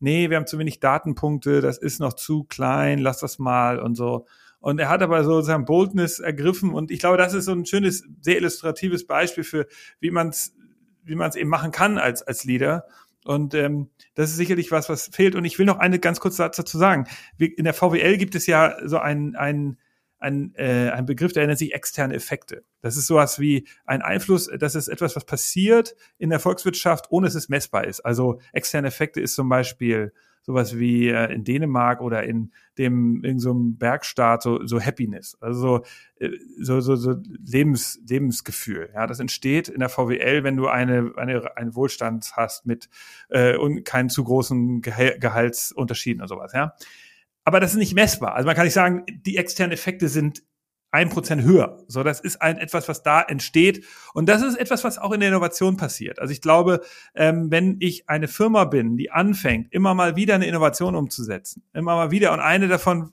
nee, 0.00 0.30
wir 0.30 0.36
haben 0.36 0.46
zu 0.46 0.58
wenig 0.58 0.80
Datenpunkte, 0.80 1.60
das 1.60 1.78
ist 1.78 2.00
noch 2.00 2.14
zu 2.14 2.44
klein, 2.44 2.98
lass 2.98 3.18
das 3.18 3.38
mal 3.38 3.78
und 3.78 3.94
so. 3.94 4.26
Und 4.64 4.78
er 4.78 4.88
hat 4.88 5.02
aber 5.02 5.24
so 5.24 5.42
sein 5.42 5.66
Boldness 5.66 6.20
ergriffen. 6.20 6.72
Und 6.72 6.90
ich 6.90 6.98
glaube, 6.98 7.18
das 7.18 7.34
ist 7.34 7.44
so 7.44 7.52
ein 7.52 7.66
schönes, 7.66 8.02
sehr 8.22 8.38
illustratives 8.38 9.06
Beispiel 9.06 9.44
für, 9.44 9.66
wie 10.00 10.10
man 10.10 10.30
es 10.30 10.56
wie 11.02 11.16
man 11.16 11.28
es 11.28 11.36
eben 11.36 11.50
machen 11.50 11.70
kann 11.70 11.98
als, 11.98 12.22
als 12.22 12.44
Leader. 12.44 12.86
Und 13.26 13.52
ähm, 13.52 13.90
das 14.14 14.30
ist 14.30 14.36
sicherlich 14.36 14.70
was, 14.70 14.88
was 14.88 15.08
fehlt. 15.12 15.34
Und 15.34 15.44
ich 15.44 15.58
will 15.58 15.66
noch 15.66 15.76
eine 15.80 15.98
ganz 15.98 16.18
kurze 16.18 16.38
Satz 16.38 16.56
dazu 16.56 16.78
sagen. 16.78 17.06
In 17.36 17.64
der 17.64 17.74
VWL 17.74 18.16
gibt 18.16 18.34
es 18.36 18.46
ja 18.46 18.74
so 18.86 18.96
ein, 18.96 19.36
ein, 19.36 19.76
ein, 20.18 20.54
äh, 20.54 20.88
ein 20.88 21.04
Begriff, 21.04 21.34
der 21.34 21.46
nennt 21.46 21.58
sich 21.58 21.74
externe 21.74 22.14
Effekte. 22.14 22.64
Das 22.80 22.96
ist 22.96 23.06
sowas 23.06 23.38
wie 23.38 23.68
ein 23.84 24.00
Einfluss, 24.00 24.48
das 24.58 24.74
ist 24.76 24.88
etwas, 24.88 25.14
was 25.14 25.26
passiert 25.26 25.94
in 26.16 26.30
der 26.30 26.40
Volkswirtschaft, 26.40 27.10
ohne 27.10 27.26
dass 27.26 27.34
es 27.34 27.50
messbar 27.50 27.86
ist. 27.86 28.00
Also 28.00 28.40
externe 28.54 28.88
Effekte 28.88 29.20
ist 29.20 29.34
zum 29.34 29.50
Beispiel 29.50 30.14
sowas 30.44 30.78
wie 30.78 31.08
äh, 31.08 31.32
in 31.32 31.44
Dänemark 31.44 32.00
oder 32.00 32.22
in 32.24 32.52
dem 32.78 33.24
in 33.24 33.38
so 33.38 33.50
einem 33.50 33.78
Bergstaat 33.78 34.42
so, 34.42 34.64
so 34.66 34.80
Happiness, 34.80 35.36
also 35.40 35.60
so, 35.60 36.24
äh, 36.24 36.30
so, 36.60 36.80
so, 36.80 36.96
so 36.96 37.16
Lebens, 37.44 38.00
Lebensgefühl. 38.06 38.90
Ja, 38.94 39.06
das 39.06 39.20
entsteht 39.20 39.68
in 39.68 39.80
der 39.80 39.88
VWL, 39.88 40.44
wenn 40.44 40.56
du 40.56 40.68
eine, 40.68 41.12
eine 41.16 41.56
einen 41.56 41.74
Wohlstand 41.74 42.32
hast 42.36 42.66
mit 42.66 42.88
äh, 43.30 43.56
und 43.56 43.84
keinen 43.84 44.10
zu 44.10 44.24
großen 44.24 44.82
Gehal 44.82 45.18
Gehaltsunterschieden 45.18 46.22
und 46.22 46.28
sowas. 46.28 46.52
Ja, 46.52 46.74
aber 47.44 47.60
das 47.60 47.72
ist 47.72 47.78
nicht 47.78 47.94
messbar. 47.94 48.34
Also 48.34 48.46
man 48.46 48.56
kann 48.56 48.64
nicht 48.64 48.74
sagen, 48.74 49.04
die 49.08 49.36
externen 49.36 49.72
Effekte 49.72 50.08
sind 50.08 50.42
ein 50.94 51.08
Prozent 51.08 51.42
höher. 51.42 51.82
So, 51.88 52.04
das 52.04 52.20
ist 52.20 52.40
ein 52.40 52.56
etwas, 52.56 52.88
was 52.88 53.02
da 53.02 53.20
entsteht. 53.20 53.84
Und 54.14 54.28
das 54.28 54.42
ist 54.42 54.54
etwas, 54.54 54.84
was 54.84 54.96
auch 54.96 55.10
in 55.10 55.18
der 55.18 55.30
Innovation 55.30 55.76
passiert. 55.76 56.20
Also 56.20 56.30
ich 56.30 56.40
glaube, 56.40 56.82
ähm, 57.16 57.50
wenn 57.50 57.78
ich 57.80 58.08
eine 58.08 58.28
Firma 58.28 58.64
bin, 58.64 58.96
die 58.96 59.10
anfängt, 59.10 59.72
immer 59.72 59.92
mal 59.94 60.14
wieder 60.14 60.36
eine 60.36 60.46
Innovation 60.46 60.94
umzusetzen, 60.94 61.64
immer 61.72 61.96
mal 61.96 62.12
wieder, 62.12 62.32
und 62.32 62.38
eine 62.38 62.68
davon 62.68 63.12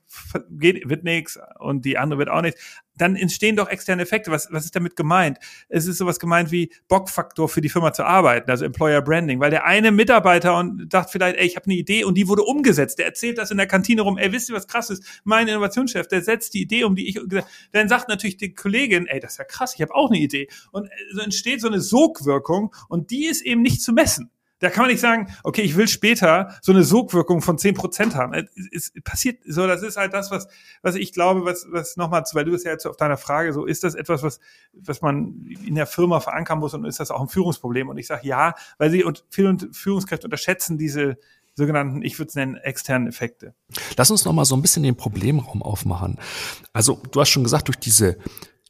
geht, 0.52 0.88
wird 0.88 1.04
nichts 1.04 1.39
und 1.58 1.84
die 1.84 1.98
andere 1.98 2.20
wird 2.20 2.30
auch 2.30 2.44
nichts, 2.44 2.62
dann 2.97 3.15
entstehen 3.15 3.56
doch 3.56 3.69
externe 3.69 4.01
Effekte. 4.04 4.32
Was, 4.32 4.47
was 4.51 4.65
ist 4.65 4.75
damit 4.75 4.95
gemeint? 4.95 5.38
Es 5.69 5.88
ist 5.88 5.97
sowas 5.97 6.19
gemeint 6.19 6.51
wie 6.51 6.71
Bockfaktor 6.88 7.49
für 7.49 7.62
die 7.62 7.69
Firma 7.69 7.93
zu 7.93 8.04
arbeiten, 8.04 8.49
also 8.49 8.65
Employer 8.65 9.01
Branding, 9.01 9.39
weil 9.39 9.51
der 9.51 9.65
eine 9.65 9.91
Mitarbeiter 9.91 10.58
und 10.58 10.89
dachte 10.93 11.12
vielleicht, 11.13 11.38
ey, 11.38 11.45
ich 11.45 11.56
habe 11.56 11.65
eine 11.65 11.75
Idee 11.75 12.04
und 12.04 12.15
die 12.15 12.27
wurde 12.27 12.43
umgesetzt. 12.43 12.99
Der 12.99 13.06
erzählt 13.06 13.38
das 13.38 13.51
in 13.51 13.58
der 13.58 13.67
Kantine 13.67 14.01
rum, 14.01 14.17
ey, 14.17 14.32
wisst 14.32 14.49
ihr, 14.49 14.56
was 14.56 14.67
krass 14.67 14.89
ist? 14.89 15.04
Mein 15.23 15.47
Innovationschef, 15.47 16.08
der 16.08 16.21
setzt 16.21 16.54
die 16.54 16.62
Idee 16.62 16.84
um, 16.84 16.95
die 16.95 17.10
ich, 17.10 17.19
dann 17.71 17.89
sagt 17.89 18.10
natürlich 18.10 18.38
die 18.38 18.54
Kollegin, 18.54 19.08
ey, 19.08 19.19
das 19.19 19.34
ist 19.34 19.38
ja 19.38 19.45
krass, 19.45 19.73
ich 19.75 19.82
habe 19.82 19.95
auch 19.95 20.10
eine 20.10 20.19
Idee. 20.19 20.47
Und 20.71 20.89
so 21.13 21.21
entsteht 21.21 21.62
so 21.62 21.67
eine 21.67 21.82
Sogwirkung 21.82 22.73
und 22.89 23.12
die 23.12 23.25
ist 23.25 23.41
eben 23.41 23.62
nicht 23.62 23.82
zu 23.82 23.93
messen. 23.93 24.32
Da 24.62 24.69
kann 24.69 24.84
man 24.84 24.91
nicht 24.91 25.02
sagen, 25.02 25.28
okay, 25.43 25.63
ich 25.63 25.76
will 25.76 25.88
später 25.88 26.56
so 26.62 26.71
eine 26.71 26.84
Sogwirkung 26.84 27.41
von 27.41 27.58
zehn 27.58 27.74
Prozent 27.74 28.15
haben. 28.15 28.34
Es, 28.34 28.91
es, 28.95 29.04
passiert 29.04 29.39
so, 29.45 29.67
das 29.67 29.82
ist 29.82 29.97
halt 29.97 30.13
das, 30.13 30.32
was, 30.32 30.47
was 30.82 30.95
ich 30.95 31.12
glaube, 31.13 31.43
was, 31.43 31.65
was 31.69 31.97
nochmal, 31.97 32.24
weil 32.34 32.45
du 32.45 32.54
es 32.54 32.63
ja 32.63 32.71
jetzt 32.71 32.86
auf 32.86 32.95
deiner 32.95 33.17
Frage 33.17 33.54
so, 33.54 33.65
ist 33.65 33.84
das 33.84 33.95
etwas, 33.95 34.24
was, 34.24 34.39
was 34.74 35.02
man 35.02 35.45
in 35.65 35.76
der 35.76 35.88
Firma 35.88 36.19
verankern 36.19 36.60
muss 36.60 36.74
und 36.74 36.86
ist 36.86 37.00
das 37.00 37.12
auch 37.12 37.21
ein 37.21 37.28
Führungsproblem? 37.28 37.89
Und 37.89 37.97
ich 37.97 38.08
sage 38.08 38.28
ja, 38.28 38.54
weil 38.78 38.91
sie 38.91 39.04
und 39.04 39.26
viele 39.30 39.58
Führungskräfte 39.71 40.28
unterschätzen 40.28 40.78
diese, 40.78 41.17
sogenannten, 41.56 42.02
ich 42.02 42.17
würde 42.17 42.30
es 42.30 42.36
nennen, 42.36 42.56
externen 42.56 43.08
Effekte. 43.08 43.54
Lass 43.97 44.12
uns 44.12 44.26
noch 44.26 44.34
mal 44.34 44.45
so 44.45 44.56
ein 44.56 44.62
bisschen 44.62 44.84
den 44.84 44.95
Problemraum 44.95 45.62
aufmachen. 45.62 46.17
Also 46.74 47.02
du 47.12 47.19
hast 47.19 47.30
schon 47.30 47.43
gesagt, 47.43 47.67
durch 47.67 47.78
diese 47.78 48.17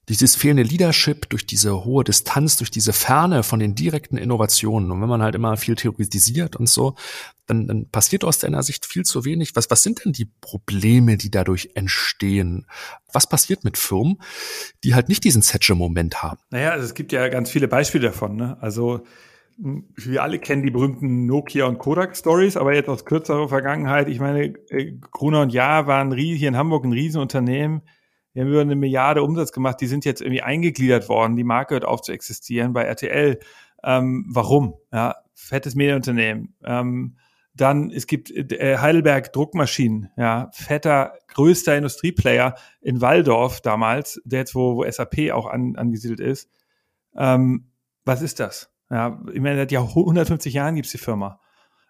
dieses 0.10 0.36
fehlende 0.36 0.64
Leadership, 0.64 1.30
durch 1.30 1.46
diese 1.46 1.86
hohe 1.86 2.04
Distanz, 2.04 2.58
durch 2.58 2.72
diese 2.72 2.92
Ferne 2.92 3.44
von 3.44 3.60
den 3.60 3.76
direkten 3.76 4.18
Innovationen. 4.18 4.92
Und 4.92 5.02
wenn 5.02 5.10
man 5.10 5.22
halt 5.22 5.36
immer 5.36 5.56
viel 5.58 5.76
theoretisiert 5.76 6.56
und 6.56 6.68
so, 6.68 6.96
dann, 7.46 7.68
dann 7.68 7.90
passiert 7.90 8.24
aus 8.24 8.40
deiner 8.40 8.64
Sicht 8.64 8.86
viel 8.86 9.04
zu 9.04 9.26
wenig. 9.26 9.56
Was, 9.56 9.70
was 9.70 9.84
sind 9.84 10.04
denn 10.04 10.14
die 10.14 10.30
Probleme, 10.42 11.18
die 11.18 11.30
dadurch 11.30 11.72
entstehen? 11.76 12.66
Was 13.14 13.28
passiert 13.28 13.64
mit 13.64 13.78
Firmen, 13.78 14.18
die 14.84 14.96
halt 14.96 15.08
nicht 15.08 15.24
diesen 15.24 15.44
Thatcher-Moment 15.44 16.24
haben? 16.24 16.40
Naja, 16.50 16.72
also 16.72 16.86
es 16.86 16.94
gibt 16.94 17.12
ja 17.12 17.28
ganz 17.30 17.52
viele 17.52 17.68
Beispiele 17.68 18.08
davon. 18.08 18.36
Ne? 18.36 18.58
Also 18.60 19.04
wir 19.58 20.24
alle 20.24 20.40
kennen 20.40 20.64
die 20.64 20.72
berühmten 20.72 21.28
Nokia 21.28 21.66
und 21.66 21.78
Kodak 21.78 22.18
Stories, 22.18 22.58
aber 22.58 22.74
jetzt 22.74 22.90
aus 22.90 23.06
kürzerer 23.06 23.50
Vergangenheit. 23.50 24.08
Ich 24.08 24.20
meine, 24.20 24.56
äh, 24.70 24.94
Gruner 25.12 25.42
und 25.42 25.54
Jahr 25.54 25.88
waren 25.88 26.12
hier 26.16 26.48
in 26.48 26.58
Hamburg 26.58 26.84
ein 26.86 26.94
Riesenunternehmen. 26.94 27.82
Die 28.34 28.42
haben 28.42 28.48
über 28.48 28.62
eine 28.62 28.76
Milliarde 28.76 29.24
Umsatz 29.24 29.52
gemacht. 29.52 29.82
Die 29.82 29.88
sind 29.88 30.06
jetzt 30.06 30.22
irgendwie 30.22 30.42
eingegliedert 30.42 31.10
worden. 31.10 31.36
Die 31.36 31.44
Marke 31.44 31.74
hört 31.74 31.86
auf 31.86 32.02
zu 32.02 32.12
existieren 32.12 32.74
bei 32.74 32.84
RTL. 32.84 33.40
Ähm, 33.84 34.26
warum? 34.30 34.76
Ja, 34.92 35.16
fettes 35.34 35.76
Medienunternehmen. 35.76 36.56
Ähm, 36.64 37.18
dann, 37.54 37.92
es 37.92 38.08
gibt 38.08 38.32
äh, 38.32 38.78
Heidelberg 38.78 39.34
Druckmaschinen, 39.34 40.10
ja, 40.16 40.50
fetter, 40.54 41.14
größter 41.28 41.76
Industrieplayer 41.76 42.56
in 42.80 43.02
Waldorf 43.02 43.60
damals, 43.60 44.22
der 44.24 44.40
jetzt, 44.40 44.56
wo, 44.56 44.78
wo 44.78 44.90
SAP 44.90 45.32
auch 45.32 45.48
an, 45.48 45.76
angesiedelt 45.76 46.22
ist. 46.22 46.50
Ähm, 47.16 47.72
was 48.06 48.22
ist 48.22 48.40
das? 48.40 48.72
Ja, 48.90 49.22
ich 49.34 49.42
meine, 49.42 49.58
seit 49.58 49.72
Jahr 49.72 49.84
150 49.84 50.54
Jahren 50.54 50.76
gibt's 50.76 50.92
die 50.92 50.98
Firma. 50.98 51.40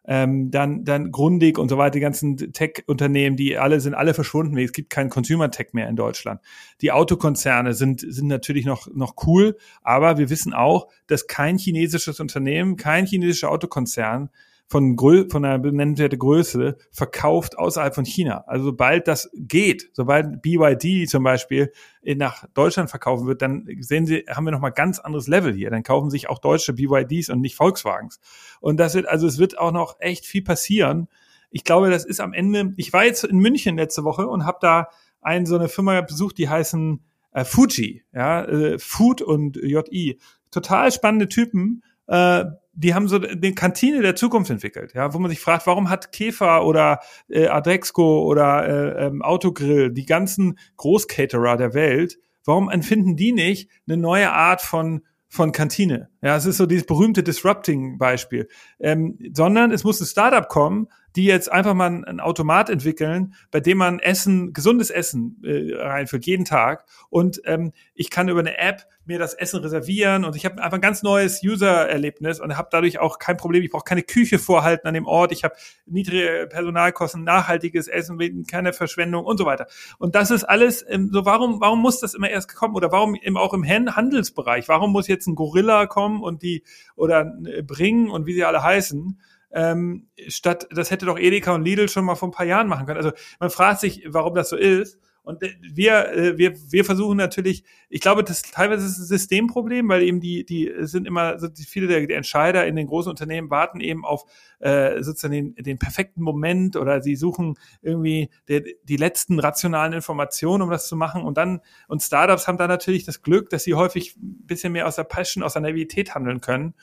Ähm, 0.05 0.49
dann, 0.49 0.83
dann 0.83 1.11
Grundig 1.11 1.59
und 1.59 1.69
so 1.69 1.77
weiter, 1.77 1.91
die 1.91 1.99
ganzen 1.99 2.35
Tech-Unternehmen, 2.35 3.37
die 3.37 3.57
alle 3.57 3.79
sind 3.79 3.93
alle 3.93 4.13
verschwunden. 4.13 4.57
Es 4.57 4.73
gibt 4.73 4.89
keinen 4.89 5.09
Consumer-Tech 5.09 5.73
mehr 5.73 5.87
in 5.87 5.95
Deutschland. 5.95 6.41
Die 6.81 6.91
Autokonzerne 6.91 7.73
sind, 7.73 8.01
sind 8.01 8.27
natürlich 8.27 8.65
noch, 8.65 8.87
noch 8.93 9.13
cool, 9.27 9.57
aber 9.83 10.17
wir 10.17 10.29
wissen 10.29 10.53
auch, 10.53 10.87
dass 11.07 11.27
kein 11.27 11.57
chinesisches 11.57 12.19
Unternehmen, 12.19 12.77
kein 12.77 13.05
chinesischer 13.05 13.51
Autokonzern 13.51 14.29
von, 14.71 14.95
Grö 14.95 15.25
von 15.29 15.43
einer 15.43 15.59
benennenswerten 15.59 16.17
Größe 16.17 16.77
verkauft 16.91 17.57
außerhalb 17.57 17.93
von 17.93 18.05
China. 18.05 18.45
Also 18.47 18.65
sobald 18.65 19.05
das 19.05 19.29
geht, 19.33 19.89
sobald 19.91 20.41
BYD 20.41 21.09
zum 21.09 21.23
Beispiel 21.23 21.73
nach 22.01 22.45
Deutschland 22.53 22.89
verkaufen 22.89 23.27
wird, 23.27 23.41
dann 23.41 23.67
sehen 23.81 24.05
Sie, 24.05 24.23
haben 24.29 24.45
wir 24.45 24.51
nochmal 24.51 24.71
ganz 24.71 24.99
anderes 24.99 25.27
Level 25.27 25.53
hier. 25.53 25.69
Dann 25.69 25.83
kaufen 25.83 26.09
sich 26.09 26.29
auch 26.29 26.39
deutsche 26.39 26.71
BYDs 26.71 27.29
und 27.29 27.41
nicht 27.41 27.55
Volkswagens. 27.55 28.21
Und 28.61 28.79
das 28.79 28.95
wird, 28.95 29.09
also 29.09 29.27
es 29.27 29.37
wird 29.39 29.59
auch 29.59 29.73
noch 29.73 29.97
echt 29.99 30.25
viel 30.25 30.41
passieren. 30.41 31.09
Ich 31.49 31.65
glaube, 31.65 31.89
das 31.89 32.05
ist 32.05 32.21
am 32.21 32.31
Ende, 32.31 32.73
ich 32.77 32.93
war 32.93 33.03
jetzt 33.03 33.25
in 33.25 33.39
München 33.39 33.75
letzte 33.75 34.05
Woche 34.05 34.25
und 34.25 34.45
habe 34.45 34.59
da 34.61 34.87
eine 35.21 35.45
so 35.45 35.57
eine 35.57 35.67
Firma 35.67 35.99
besucht, 35.99 36.37
die 36.37 36.47
heißen 36.47 37.01
äh, 37.33 37.43
Fuji, 37.43 38.03
ja, 38.13 38.45
äh, 38.45 38.79
Food 38.79 39.21
und 39.21 39.57
JI. 39.57 40.17
Total 40.49 40.91
spannende 40.93 41.27
Typen, 41.27 41.83
äh, 42.11 42.45
die 42.73 42.93
haben 42.93 43.07
so 43.07 43.17
eine 43.17 43.53
Kantine 43.53 44.01
der 44.01 44.15
Zukunft 44.15 44.51
entwickelt, 44.51 44.93
ja, 44.93 45.13
wo 45.13 45.19
man 45.19 45.29
sich 45.29 45.39
fragt, 45.39 45.65
warum 45.67 45.89
hat 45.89 46.11
Käfer 46.11 46.65
oder 46.65 46.99
äh, 47.29 47.47
Adexco 47.47 48.23
oder 48.23 48.67
äh, 48.67 49.07
ähm, 49.07 49.21
Autogrill, 49.21 49.91
die 49.91 50.05
ganzen 50.05 50.57
Großcaterer 50.77 51.57
der 51.57 51.73
Welt, 51.73 52.17
warum 52.45 52.69
empfinden 52.69 53.15
die 53.15 53.31
nicht 53.31 53.69
eine 53.87 53.97
neue 53.97 54.31
Art 54.31 54.61
von 54.61 55.01
von 55.33 55.53
Kantine. 55.53 56.09
Ja, 56.21 56.35
es 56.35 56.45
ist 56.45 56.57
so 56.57 56.65
dieses 56.65 56.85
berühmte 56.85 57.23
Disrupting-Beispiel. 57.23 58.49
Ähm, 58.81 59.17
sondern 59.33 59.71
es 59.71 59.85
muss 59.85 60.01
ein 60.01 60.05
Startup 60.05 60.45
kommen, 60.49 60.89
die 61.15 61.25
jetzt 61.25 61.51
einfach 61.51 61.73
mal 61.73 62.03
ein, 62.05 62.19
Automat 62.19 62.69
entwickeln, 62.69 63.33
bei 63.51 63.59
dem 63.59 63.77
man 63.77 63.99
Essen, 63.99 64.53
gesundes 64.53 64.89
Essen 64.89 65.41
äh, 65.43 65.75
reinführt, 65.75 66.25
jeden 66.25 66.45
Tag. 66.45 66.85
Und 67.09 67.41
ähm, 67.45 67.73
ich 67.93 68.09
kann 68.09 68.29
über 68.29 68.39
eine 68.39 68.57
App 68.57 68.85
mir 69.05 69.19
das 69.19 69.33
Essen 69.33 69.59
reservieren 69.59 70.23
und 70.23 70.35
ich 70.35 70.45
habe 70.45 70.61
einfach 70.61 70.77
ein 70.77 70.81
ganz 70.81 71.01
neues 71.01 71.41
User-Erlebnis 71.43 72.39
und 72.39 72.55
habe 72.55 72.69
dadurch 72.71 72.99
auch 72.99 73.17
kein 73.17 73.35
Problem. 73.35 73.63
Ich 73.63 73.71
brauche 73.71 73.83
keine 73.83 74.03
Küche 74.03 74.37
vorhalten 74.39 74.87
an 74.87 74.93
dem 74.93 75.05
Ort. 75.05 75.31
Ich 75.31 75.43
habe 75.43 75.55
niedrige 75.85 76.47
Personalkosten, 76.49 77.23
nachhaltiges 77.23 77.87
Essen, 77.87 78.45
keine 78.45 78.73
Verschwendung 78.73 79.25
und 79.25 79.37
so 79.37 79.45
weiter. 79.45 79.67
Und 79.97 80.15
das 80.15 80.31
ist 80.31 80.43
alles 80.43 80.85
ähm, 80.87 81.09
so. 81.11 81.25
Warum, 81.25 81.59
warum 81.61 81.79
muss 81.79 81.99
das 81.99 82.13
immer 82.13 82.29
erst 82.29 82.55
kommen 82.55 82.75
oder 82.75 82.91
warum 82.91 83.15
eben 83.15 83.37
auch 83.37 83.53
im 83.53 83.67
Handelsbereich? 83.67 84.67
Warum 84.67 84.91
muss 84.91 85.07
jetzt 85.07 85.27
ein 85.27 85.35
Gorilla 85.35 85.87
kommen 85.87 86.21
und 86.21 86.43
die 86.43 86.63
oder 86.95 87.33
äh, 87.45 87.63
bringen 87.63 88.09
und 88.09 88.25
wie 88.25 88.33
sie 88.33 88.43
alle 88.43 88.63
heißen? 88.63 89.19
Ähm, 89.53 90.07
statt 90.27 90.67
das 90.71 90.91
hätte 90.91 91.05
doch 91.05 91.19
Edeka 91.19 91.53
und 91.53 91.63
Lidl 91.63 91.89
schon 91.89 92.05
mal 92.05 92.15
vor 92.15 92.29
ein 92.29 92.33
paar 92.33 92.45
Jahren 92.45 92.67
machen 92.67 92.85
können. 92.85 92.97
Also 92.97 93.11
man 93.39 93.49
fragt 93.49 93.81
sich, 93.81 94.03
warum 94.07 94.35
das 94.35 94.49
so 94.49 94.55
ist. 94.55 94.97
Und 95.23 95.43
äh, 95.43 95.53
wir, 95.61 96.11
äh, 96.11 96.37
wir, 96.37 96.55
wir 96.71 96.85
versuchen 96.85 97.17
natürlich, 97.17 97.63
ich 97.89 98.01
glaube, 98.01 98.23
das 98.23 98.41
teilweise 98.41 98.85
ist 98.85 98.97
ein 98.97 99.05
Systemproblem, 99.05 99.87
weil 99.89 100.01
eben 100.01 100.19
die, 100.19 100.45
die 100.45 100.71
sind 100.79 101.05
immer, 101.05 101.37
viele 101.67 101.87
der, 101.87 102.07
der 102.07 102.17
Entscheider 102.17 102.65
in 102.65 102.75
den 102.75 102.87
großen 102.87 103.09
Unternehmen 103.09 103.49
warten 103.49 103.81
eben 103.81 104.03
auf 104.03 104.25
äh, 104.59 105.01
sozusagen 105.03 105.33
den, 105.33 105.55
den 105.55 105.77
perfekten 105.77 106.21
Moment 106.23 106.75
oder 106.75 107.01
sie 107.01 107.15
suchen 107.15 107.55
irgendwie 107.81 108.29
der, 108.47 108.63
die 108.83 108.97
letzten 108.97 109.39
rationalen 109.39 109.93
Informationen, 109.93 110.63
um 110.63 110.69
das 110.69 110.87
zu 110.87 110.95
machen. 110.95 111.23
Und 111.23 111.37
dann, 111.37 111.61
und 111.87 112.01
Startups 112.01 112.47
haben 112.47 112.57
da 112.57 112.67
natürlich 112.67 113.05
das 113.05 113.21
Glück, 113.21 113.49
dass 113.49 113.63
sie 113.63 113.75
häufig 113.75 114.15
ein 114.17 114.47
bisschen 114.47 114.73
mehr 114.73 114.87
aus 114.87 114.95
der 114.95 115.03
Passion, 115.03 115.43
aus 115.43 115.53
der 115.53 115.61
Naivität 115.61 116.15
handeln 116.15 116.41
können. 116.41 116.73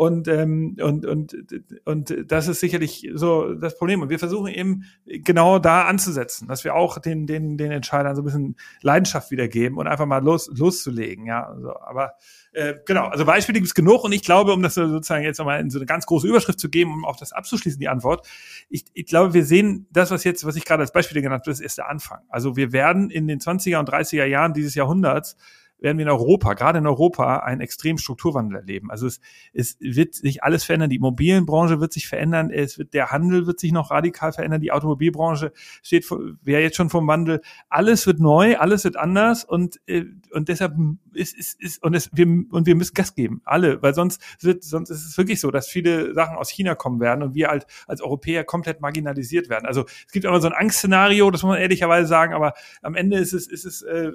Und, 0.00 0.28
ähm, 0.28 0.78
und, 0.80 1.04
und, 1.04 1.36
und 1.84 2.24
das 2.26 2.48
ist 2.48 2.60
sicherlich 2.60 3.06
so 3.12 3.52
das 3.52 3.76
Problem. 3.76 4.00
Und 4.00 4.08
wir 4.08 4.18
versuchen 4.18 4.46
eben 4.46 4.84
genau 5.04 5.58
da 5.58 5.82
anzusetzen, 5.82 6.48
dass 6.48 6.64
wir 6.64 6.74
auch 6.74 6.96
den, 7.00 7.26
den, 7.26 7.58
den 7.58 7.70
Entscheidern 7.70 8.16
so 8.16 8.22
ein 8.22 8.24
bisschen 8.24 8.56
Leidenschaft 8.80 9.30
wiedergeben 9.30 9.76
und 9.76 9.86
einfach 9.86 10.06
mal 10.06 10.24
los, 10.24 10.50
loszulegen. 10.54 11.26
Ja, 11.26 11.50
also, 11.50 11.78
aber 11.78 12.14
äh, 12.52 12.76
genau, 12.86 13.08
also 13.08 13.26
Beispiele 13.26 13.58
gibt 13.58 13.66
es 13.66 13.74
genug 13.74 14.02
und 14.02 14.12
ich 14.12 14.22
glaube, 14.22 14.54
um 14.54 14.62
das 14.62 14.72
sozusagen 14.72 15.22
jetzt 15.22 15.36
nochmal 15.36 15.60
in 15.60 15.68
so 15.68 15.78
eine 15.78 15.84
ganz 15.84 16.06
große 16.06 16.26
Überschrift 16.26 16.60
zu 16.60 16.70
geben, 16.70 16.94
um 16.94 17.04
auch 17.04 17.16
das 17.16 17.32
abzuschließen, 17.32 17.78
die 17.78 17.88
Antwort, 17.88 18.26
ich, 18.70 18.86
ich 18.94 19.04
glaube, 19.04 19.34
wir 19.34 19.44
sehen 19.44 19.86
das, 19.90 20.10
was 20.10 20.24
jetzt, 20.24 20.46
was 20.46 20.56
ich 20.56 20.64
gerade 20.64 20.80
als 20.80 20.92
Beispiele 20.92 21.20
genannt 21.20 21.42
habe, 21.42 21.50
das 21.50 21.60
ist 21.60 21.76
der 21.76 21.90
Anfang. 21.90 22.20
Also 22.30 22.56
wir 22.56 22.72
werden 22.72 23.10
in 23.10 23.28
den 23.28 23.38
20er 23.38 23.76
und 23.76 23.90
30er 23.90 24.24
Jahren 24.24 24.54
dieses 24.54 24.74
Jahrhunderts 24.74 25.36
werden 25.80 25.98
wir 25.98 26.04
in 26.04 26.10
Europa, 26.10 26.54
gerade 26.54 26.78
in 26.78 26.86
Europa, 26.86 27.38
einen 27.38 27.60
extremen 27.60 27.98
Strukturwandel 27.98 28.58
erleben. 28.58 28.90
Also 28.90 29.06
es, 29.06 29.20
es 29.52 29.76
wird 29.80 30.14
sich 30.14 30.42
alles 30.42 30.64
verändern. 30.64 30.90
Die 30.90 30.96
Immobilienbranche 30.96 31.80
wird 31.80 31.92
sich 31.92 32.08
verändern. 32.08 32.50
Es 32.50 32.78
wird, 32.78 32.94
der 32.94 33.10
Handel 33.10 33.46
wird 33.46 33.60
sich 33.60 33.72
noch 33.72 33.90
radikal 33.90 34.32
verändern. 34.32 34.60
Die 34.60 34.72
Automobilbranche 34.72 35.52
steht, 35.82 36.10
wäre 36.42 36.62
jetzt 36.62 36.76
schon 36.76 36.90
vom 36.90 37.06
Wandel. 37.06 37.40
Alles 37.68 38.06
wird 38.06 38.20
neu, 38.20 38.56
alles 38.56 38.84
wird 38.84 38.96
anders 38.96 39.44
und, 39.44 39.80
äh, 39.86 40.04
und 40.32 40.48
deshalb 40.48 40.74
ist, 41.12 41.36
ist, 41.36 41.60
ist, 41.60 41.82
und 41.82 41.94
es, 41.94 42.10
wir, 42.12 42.26
und 42.26 42.66
wir 42.66 42.74
müssen 42.74 42.94
Gas 42.94 43.14
geben. 43.14 43.40
Alle, 43.44 43.82
weil 43.82 43.94
sonst 43.94 44.20
wird, 44.40 44.62
sonst 44.64 44.90
ist 44.90 45.06
es 45.06 45.18
wirklich 45.18 45.40
so, 45.40 45.50
dass 45.50 45.68
viele 45.68 46.14
Sachen 46.14 46.36
aus 46.36 46.50
China 46.50 46.74
kommen 46.74 47.00
werden 47.00 47.22
und 47.22 47.34
wir 47.34 47.48
halt 47.48 47.66
als 47.86 48.00
Europäer 48.00 48.44
komplett 48.44 48.80
marginalisiert 48.80 49.48
werden. 49.48 49.66
Also 49.66 49.84
es 50.06 50.12
gibt 50.12 50.24
immer 50.24 50.40
so 50.40 50.48
ein 50.48 50.54
Angstszenario, 50.54 51.30
das 51.30 51.42
muss 51.42 51.50
man 51.50 51.60
ehrlicherweise 51.60 52.08
sagen, 52.08 52.34
aber 52.34 52.54
am 52.82 52.94
Ende 52.94 53.18
ist 53.18 53.32
es, 53.32 53.46
ist 53.46 53.64
es, 53.64 53.82
äh, 53.82 54.12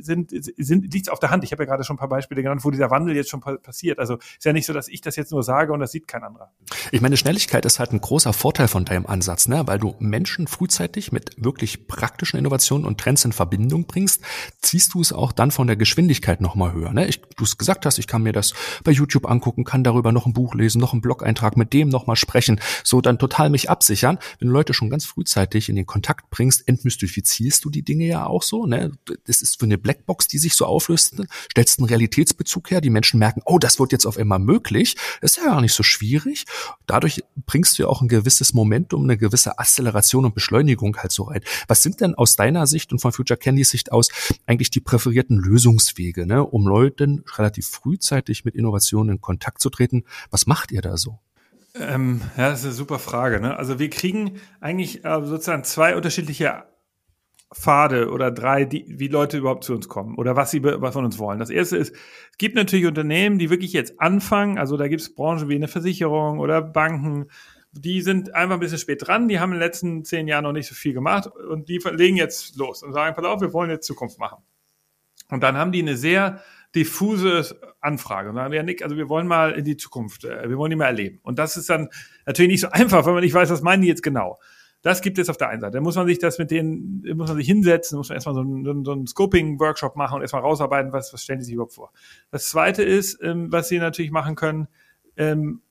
sind, 0.00 0.30
sind, 0.30 0.54
liegt 0.68 1.10
auf 1.10 1.18
der 1.18 1.30
Hand. 1.30 1.44
Ich 1.44 1.52
habe 1.52 1.62
ja 1.62 1.66
gerade 1.66 1.84
schon 1.84 1.96
ein 1.96 1.98
paar 1.98 2.08
Beispiele 2.08 2.42
genannt, 2.42 2.64
wo 2.64 2.70
dieser 2.70 2.90
Wandel 2.90 3.16
jetzt 3.16 3.30
schon 3.30 3.40
passiert. 3.40 3.98
Also 3.98 4.16
ist 4.16 4.44
ja 4.44 4.52
nicht 4.52 4.66
so, 4.66 4.72
dass 4.72 4.88
ich 4.88 5.00
das 5.00 5.16
jetzt 5.16 5.32
nur 5.32 5.42
sage 5.42 5.72
und 5.72 5.80
das 5.80 5.92
sieht 5.92 6.08
kein 6.08 6.22
anderer. 6.22 6.52
Ich 6.92 7.00
meine, 7.00 7.16
Schnelligkeit 7.16 7.64
ist 7.64 7.78
halt 7.78 7.92
ein 7.92 8.00
großer 8.00 8.32
Vorteil 8.32 8.68
von 8.68 8.84
deinem 8.84 9.06
Ansatz, 9.06 9.48
ne? 9.48 9.62
weil 9.66 9.78
du 9.78 9.94
Menschen 9.98 10.46
frühzeitig 10.46 11.12
mit 11.12 11.32
wirklich 11.36 11.86
praktischen 11.86 12.38
Innovationen 12.38 12.86
und 12.86 12.98
Trends 12.98 13.24
in 13.24 13.32
Verbindung 13.32 13.86
bringst, 13.86 14.22
ziehst 14.60 14.94
du 14.94 15.00
es 15.00 15.12
auch 15.12 15.32
dann 15.32 15.50
von 15.50 15.66
der 15.66 15.76
Geschwindigkeit 15.76 16.40
nochmal 16.40 16.72
höher. 16.72 16.92
Ne? 16.92 17.06
Ich, 17.06 17.20
du 17.20 17.44
es 17.44 17.58
gesagt 17.58 17.86
hast, 17.86 17.98
ich 17.98 18.06
kann 18.06 18.22
mir 18.22 18.32
das 18.32 18.54
bei 18.84 18.92
YouTube 18.92 19.28
angucken, 19.28 19.64
kann 19.64 19.84
darüber 19.84 20.12
noch 20.12 20.26
ein 20.26 20.32
Buch 20.32 20.54
lesen, 20.54 20.80
noch 20.80 20.92
einen 20.92 21.02
Blog-Eintrag, 21.02 21.56
mit 21.56 21.72
dem 21.72 21.88
nochmal 21.88 22.16
sprechen, 22.16 22.60
so 22.84 23.00
dann 23.00 23.18
total 23.18 23.50
mich 23.50 23.70
absichern. 23.70 24.18
Wenn 24.38 24.48
du 24.48 24.54
Leute 24.54 24.74
schon 24.74 24.90
ganz 24.90 25.04
frühzeitig 25.04 25.68
in 25.68 25.76
den 25.76 25.86
Kontakt 25.86 26.30
bringst, 26.30 26.66
entmystifizierst 26.68 27.64
du 27.64 27.70
die 27.70 27.82
Dinge 27.82 28.06
ja 28.06 28.26
auch 28.26 28.42
so. 28.42 28.66
Ne? 28.66 28.92
Das 29.26 29.42
ist 29.42 29.58
für 29.58 29.66
eine 29.66 29.78
Blackbox, 29.78 30.28
die 30.28 30.38
sich 30.38 30.54
so 30.58 30.66
auflöst, 30.66 31.22
stellst 31.50 31.78
einen 31.78 31.88
Realitätsbezug 31.88 32.70
her, 32.70 32.80
die 32.80 32.90
Menschen 32.90 33.18
merken, 33.18 33.42
oh, 33.44 33.58
das 33.58 33.78
wird 33.78 33.92
jetzt 33.92 34.06
auf 34.06 34.18
einmal 34.18 34.38
möglich, 34.38 34.96
das 35.20 35.32
ist 35.32 35.36
ja 35.38 35.44
gar 35.44 35.60
nicht 35.60 35.74
so 35.74 35.82
schwierig. 35.82 36.44
Dadurch 36.86 37.22
bringst 37.46 37.78
du 37.78 37.84
ja 37.84 37.88
auch 37.88 38.02
ein 38.02 38.08
gewisses 38.08 38.54
Momentum, 38.54 39.04
eine 39.04 39.16
gewisse 39.16 39.58
Acceleration 39.58 40.24
und 40.24 40.34
Beschleunigung 40.34 40.96
halt 40.98 41.12
so 41.12 41.24
rein. 41.24 41.40
Was 41.66 41.82
sind 41.82 42.00
denn 42.00 42.14
aus 42.14 42.36
deiner 42.36 42.66
Sicht 42.66 42.92
und 42.92 43.00
von 43.00 43.12
Future 43.12 43.38
Candys 43.38 43.70
Sicht 43.70 43.92
aus 43.92 44.10
eigentlich 44.46 44.70
die 44.70 44.80
präferierten 44.80 45.38
Lösungswege, 45.38 46.26
ne, 46.26 46.44
um 46.44 46.66
Leuten 46.66 47.24
relativ 47.36 47.66
frühzeitig 47.68 48.44
mit 48.44 48.54
Innovationen 48.54 49.16
in 49.16 49.20
Kontakt 49.20 49.60
zu 49.60 49.70
treten? 49.70 50.04
Was 50.30 50.46
macht 50.46 50.72
ihr 50.72 50.82
da 50.82 50.96
so? 50.96 51.18
Ähm, 51.74 52.20
ja, 52.36 52.50
das 52.50 52.60
ist 52.60 52.66
eine 52.66 52.74
super 52.74 52.98
Frage. 52.98 53.40
Ne? 53.40 53.56
Also 53.56 53.78
wir 53.78 53.90
kriegen 53.90 54.40
eigentlich 54.60 55.04
äh, 55.04 55.20
sozusagen 55.24 55.64
zwei 55.64 55.96
unterschiedliche 55.96 56.64
Pfade 57.54 58.10
oder 58.10 58.30
drei, 58.30 58.64
die, 58.66 58.84
wie 58.86 59.08
Leute 59.08 59.38
überhaupt 59.38 59.64
zu 59.64 59.74
uns 59.74 59.88
kommen 59.88 60.16
oder 60.16 60.36
was 60.36 60.50
sie 60.50 60.62
was 60.62 60.92
von 60.92 61.04
uns 61.04 61.18
wollen. 61.18 61.38
Das 61.38 61.48
erste 61.48 61.78
ist, 61.78 61.94
es 62.32 62.38
gibt 62.38 62.54
natürlich 62.56 62.86
Unternehmen, 62.86 63.38
die 63.38 63.48
wirklich 63.48 63.72
jetzt 63.72 64.00
anfangen, 64.00 64.58
also 64.58 64.76
da 64.76 64.88
gibt 64.88 65.00
es 65.00 65.14
Branchen 65.14 65.48
wie 65.48 65.54
eine 65.54 65.68
Versicherung 65.68 66.40
oder 66.40 66.60
Banken, 66.60 67.28
die 67.72 68.02
sind 68.02 68.34
einfach 68.34 68.54
ein 68.54 68.60
bisschen 68.60 68.78
spät 68.78 69.06
dran, 69.06 69.28
die 69.28 69.40
haben 69.40 69.52
in 69.52 69.58
den 69.58 69.66
letzten 69.66 70.04
zehn 70.04 70.28
Jahren 70.28 70.44
noch 70.44 70.52
nicht 70.52 70.68
so 70.68 70.74
viel 70.74 70.92
gemacht 70.92 71.26
und 71.26 71.68
die 71.68 71.78
legen 71.92 72.16
jetzt 72.16 72.56
los 72.56 72.82
und 72.82 72.92
sagen, 72.92 73.14
pass 73.14 73.24
auf, 73.24 73.40
wir 73.40 73.52
wollen 73.52 73.70
jetzt 73.70 73.86
Zukunft 73.86 74.18
machen. 74.18 74.42
Und 75.30 75.42
dann 75.42 75.56
haben 75.56 75.72
die 75.72 75.80
eine 75.80 75.96
sehr 75.96 76.42
diffuse 76.74 77.58
Anfrage. 77.80 78.30
Und 78.30 78.36
sagen, 78.36 78.52
ja, 78.52 78.62
Nick, 78.62 78.82
also 78.82 78.96
wir 78.96 79.08
wollen 79.08 79.26
mal 79.26 79.52
in 79.52 79.64
die 79.64 79.76
Zukunft, 79.76 80.24
äh, 80.24 80.48
wir 80.48 80.56
wollen 80.56 80.70
die 80.70 80.76
mal 80.76 80.86
erleben. 80.86 81.20
Und 81.22 81.38
das 81.38 81.56
ist 81.56 81.68
dann 81.70 81.88
natürlich 82.26 82.52
nicht 82.52 82.60
so 82.60 82.70
einfach, 82.70 83.06
wenn 83.06 83.14
man 83.14 83.22
nicht 83.22 83.34
weiß, 83.34 83.50
was 83.50 83.62
meinen 83.62 83.82
die 83.82 83.88
jetzt 83.88 84.02
genau. 84.02 84.38
Das 84.82 85.02
gibt 85.02 85.18
es 85.18 85.28
auf 85.28 85.36
der 85.36 85.48
einen 85.48 85.60
Seite. 85.60 85.72
Da 85.72 85.80
muss 85.80 85.96
man 85.96 86.06
sich 86.06 86.18
das 86.18 86.38
mit 86.38 86.50
denen, 86.50 87.02
muss 87.16 87.28
man 87.28 87.36
sich 87.36 87.46
hinsetzen, 87.46 87.98
muss 87.98 88.08
man 88.08 88.16
erstmal 88.16 88.34
so 88.34 88.40
einen, 88.42 88.84
so 88.84 88.92
einen 88.92 89.06
Scoping-Workshop 89.06 89.96
machen 89.96 90.16
und 90.16 90.22
erstmal 90.22 90.42
rausarbeiten, 90.42 90.92
was, 90.92 91.12
was 91.12 91.22
stellen 91.22 91.40
die 91.40 91.44
sich 91.44 91.54
überhaupt 91.54 91.74
vor. 91.74 91.92
Das 92.30 92.48
zweite 92.48 92.82
ist, 92.84 93.18
ähm, 93.22 93.50
was 93.50 93.68
sie 93.68 93.78
natürlich 93.78 94.12
machen 94.12 94.36
können, 94.36 94.68
ähm, 95.16 95.62
äh, 95.66 95.67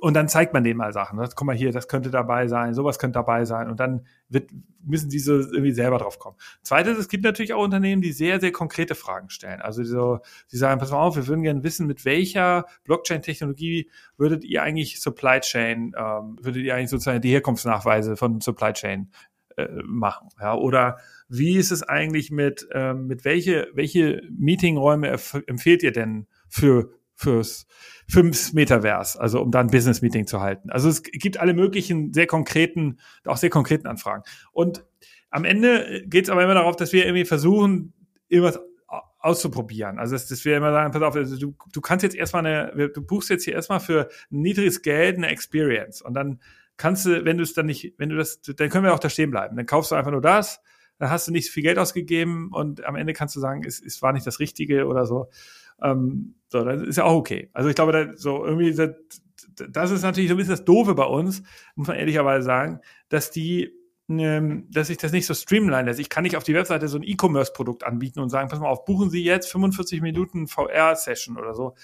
und 0.00 0.14
dann 0.14 0.28
zeigt 0.28 0.54
man 0.54 0.64
denen 0.64 0.78
mal 0.78 0.92
Sachen. 0.92 1.18
Das, 1.18 1.34
guck 1.34 1.46
mal 1.46 1.56
hier, 1.56 1.72
das 1.72 1.88
könnte 1.88 2.10
dabei 2.10 2.48
sein, 2.48 2.72
sowas 2.74 2.98
könnte 2.98 3.14
dabei 3.14 3.44
sein. 3.44 3.68
Und 3.68 3.80
dann 3.80 4.06
wird, 4.28 4.50
müssen 4.82 5.10
diese 5.10 5.34
irgendwie 5.34 5.72
selber 5.72 5.98
drauf 5.98 6.18
kommen. 6.18 6.36
Zweites, 6.62 6.96
es 6.96 7.08
gibt 7.08 7.24
natürlich 7.24 7.52
auch 7.52 7.62
Unternehmen, 7.62 8.00
die 8.00 8.12
sehr, 8.12 8.40
sehr 8.40 8.52
konkrete 8.52 8.94
Fragen 8.94 9.28
stellen. 9.28 9.60
Also 9.60 9.84
so, 9.84 10.20
sie 10.46 10.56
sagen, 10.56 10.80
pass 10.80 10.90
mal 10.90 10.98
auf, 10.98 11.16
wir 11.16 11.26
würden 11.26 11.42
gerne 11.42 11.64
wissen, 11.64 11.86
mit 11.86 12.04
welcher 12.04 12.66
Blockchain-Technologie 12.84 13.90
würdet 14.16 14.44
ihr 14.44 14.62
eigentlich 14.62 15.00
Supply 15.00 15.40
Chain, 15.40 15.92
ähm, 15.98 16.38
würdet 16.40 16.62
ihr 16.62 16.74
eigentlich 16.74 16.90
sozusagen 16.90 17.20
die 17.20 17.30
Herkunftsnachweise 17.30 18.16
von 18.16 18.40
Supply 18.40 18.72
Chain 18.72 19.10
äh, 19.56 19.66
machen? 19.84 20.28
Ja, 20.40 20.54
oder 20.54 20.98
wie 21.28 21.56
ist 21.56 21.72
es 21.72 21.82
eigentlich 21.82 22.30
mit, 22.30 22.66
ähm, 22.72 23.06
mit 23.06 23.24
welche, 23.24 23.68
welche 23.74 24.22
Meetingräume 24.30 25.08
empfehlt 25.46 25.82
ihr 25.82 25.92
denn 25.92 26.26
für 26.48 26.90
fürs 27.16 27.66
fünf 28.08 28.52
Metaverse, 28.52 29.20
also 29.20 29.42
um 29.42 29.50
da 29.50 29.60
ein 29.60 29.68
Business 29.68 30.02
Meeting 30.02 30.26
zu 30.26 30.40
halten. 30.40 30.70
Also 30.70 30.88
es 30.88 31.02
gibt 31.02 31.40
alle 31.40 31.54
möglichen 31.54 32.12
sehr 32.12 32.26
konkreten, 32.26 32.98
auch 33.24 33.38
sehr 33.38 33.50
konkreten 33.50 33.86
Anfragen. 33.86 34.22
Und 34.52 34.84
am 35.30 35.44
Ende 35.44 36.04
geht 36.06 36.24
es 36.26 36.30
aber 36.30 36.44
immer 36.44 36.54
darauf, 36.54 36.76
dass 36.76 36.92
wir 36.92 37.04
irgendwie 37.04 37.24
versuchen, 37.24 37.94
irgendwas 38.28 38.60
auszuprobieren. 39.18 39.98
Also 39.98 40.14
dass, 40.14 40.28
dass 40.28 40.44
wir 40.44 40.56
immer 40.56 40.70
sagen, 40.70 40.92
pass 40.92 41.02
auf, 41.02 41.16
also 41.16 41.36
du, 41.36 41.56
du 41.72 41.80
kannst 41.80 42.04
jetzt 42.04 42.14
erstmal 42.14 42.46
eine, 42.46 42.90
du 42.90 43.02
buchst 43.04 43.28
jetzt 43.28 43.44
hier 43.44 43.54
erstmal 43.54 43.80
für 43.80 44.08
niedriges 44.30 44.82
Geld 44.82 45.16
eine 45.16 45.28
Experience 45.28 46.00
und 46.00 46.14
dann 46.14 46.40
kannst 46.76 47.06
du, 47.06 47.24
wenn 47.24 47.36
du 47.36 47.42
es 47.42 47.54
dann 47.54 47.66
nicht, 47.66 47.94
wenn 47.98 48.10
du 48.10 48.16
das, 48.16 48.40
dann 48.40 48.68
können 48.68 48.84
wir 48.84 48.94
auch 48.94 49.00
da 49.00 49.08
stehen 49.08 49.30
bleiben. 49.30 49.56
Dann 49.56 49.66
kaufst 49.66 49.90
du 49.90 49.94
einfach 49.96 50.12
nur 50.12 50.20
das, 50.20 50.60
dann 50.98 51.10
hast 51.10 51.26
du 51.26 51.32
nicht 51.32 51.50
viel 51.50 51.62
Geld 51.62 51.78
ausgegeben 51.78 52.50
und 52.52 52.84
am 52.84 52.94
Ende 52.96 53.14
kannst 53.14 53.34
du 53.34 53.40
sagen, 53.40 53.64
es, 53.66 53.82
es 53.82 54.00
war 54.02 54.12
nicht 54.12 54.26
das 54.26 54.38
Richtige 54.38 54.86
oder 54.86 55.06
so. 55.06 55.28
Ähm, 55.82 56.34
so, 56.48 56.64
das 56.64 56.82
ist 56.82 56.96
ja 56.96 57.04
auch 57.04 57.16
okay. 57.16 57.50
Also 57.52 57.68
ich 57.68 57.74
glaube, 57.74 57.92
da, 57.92 58.16
so 58.16 58.44
irgendwie, 58.44 58.72
das, 58.74 58.90
das 59.68 59.90
ist 59.90 60.02
natürlich 60.02 60.28
so 60.28 60.34
ein 60.34 60.38
bisschen 60.38 60.52
das 60.52 60.64
Doofe 60.64 60.94
bei 60.94 61.04
uns, 61.04 61.42
muss 61.74 61.88
man 61.88 61.96
ehrlicherweise 61.96 62.44
sagen, 62.44 62.80
dass 63.08 63.30
die, 63.30 63.72
ähm, 64.08 64.68
dass 64.70 64.90
ich 64.90 64.98
das 64.98 65.12
nicht 65.12 65.26
so 65.26 65.34
streamline 65.34 65.86
lässt. 65.86 65.98
Ich 65.98 66.08
kann 66.08 66.22
nicht 66.22 66.36
auf 66.36 66.44
die 66.44 66.54
Webseite 66.54 66.86
so 66.88 66.98
ein 66.98 67.02
E-Commerce-Produkt 67.02 67.84
anbieten 67.84 68.20
und 68.20 68.28
sagen, 68.28 68.48
pass 68.48 68.60
mal 68.60 68.68
auf, 68.68 68.84
buchen 68.84 69.10
Sie 69.10 69.24
jetzt 69.24 69.50
45 69.50 70.00
Minuten 70.00 70.46
VR-Session 70.46 71.36
oder 71.36 71.54
so. 71.54 71.74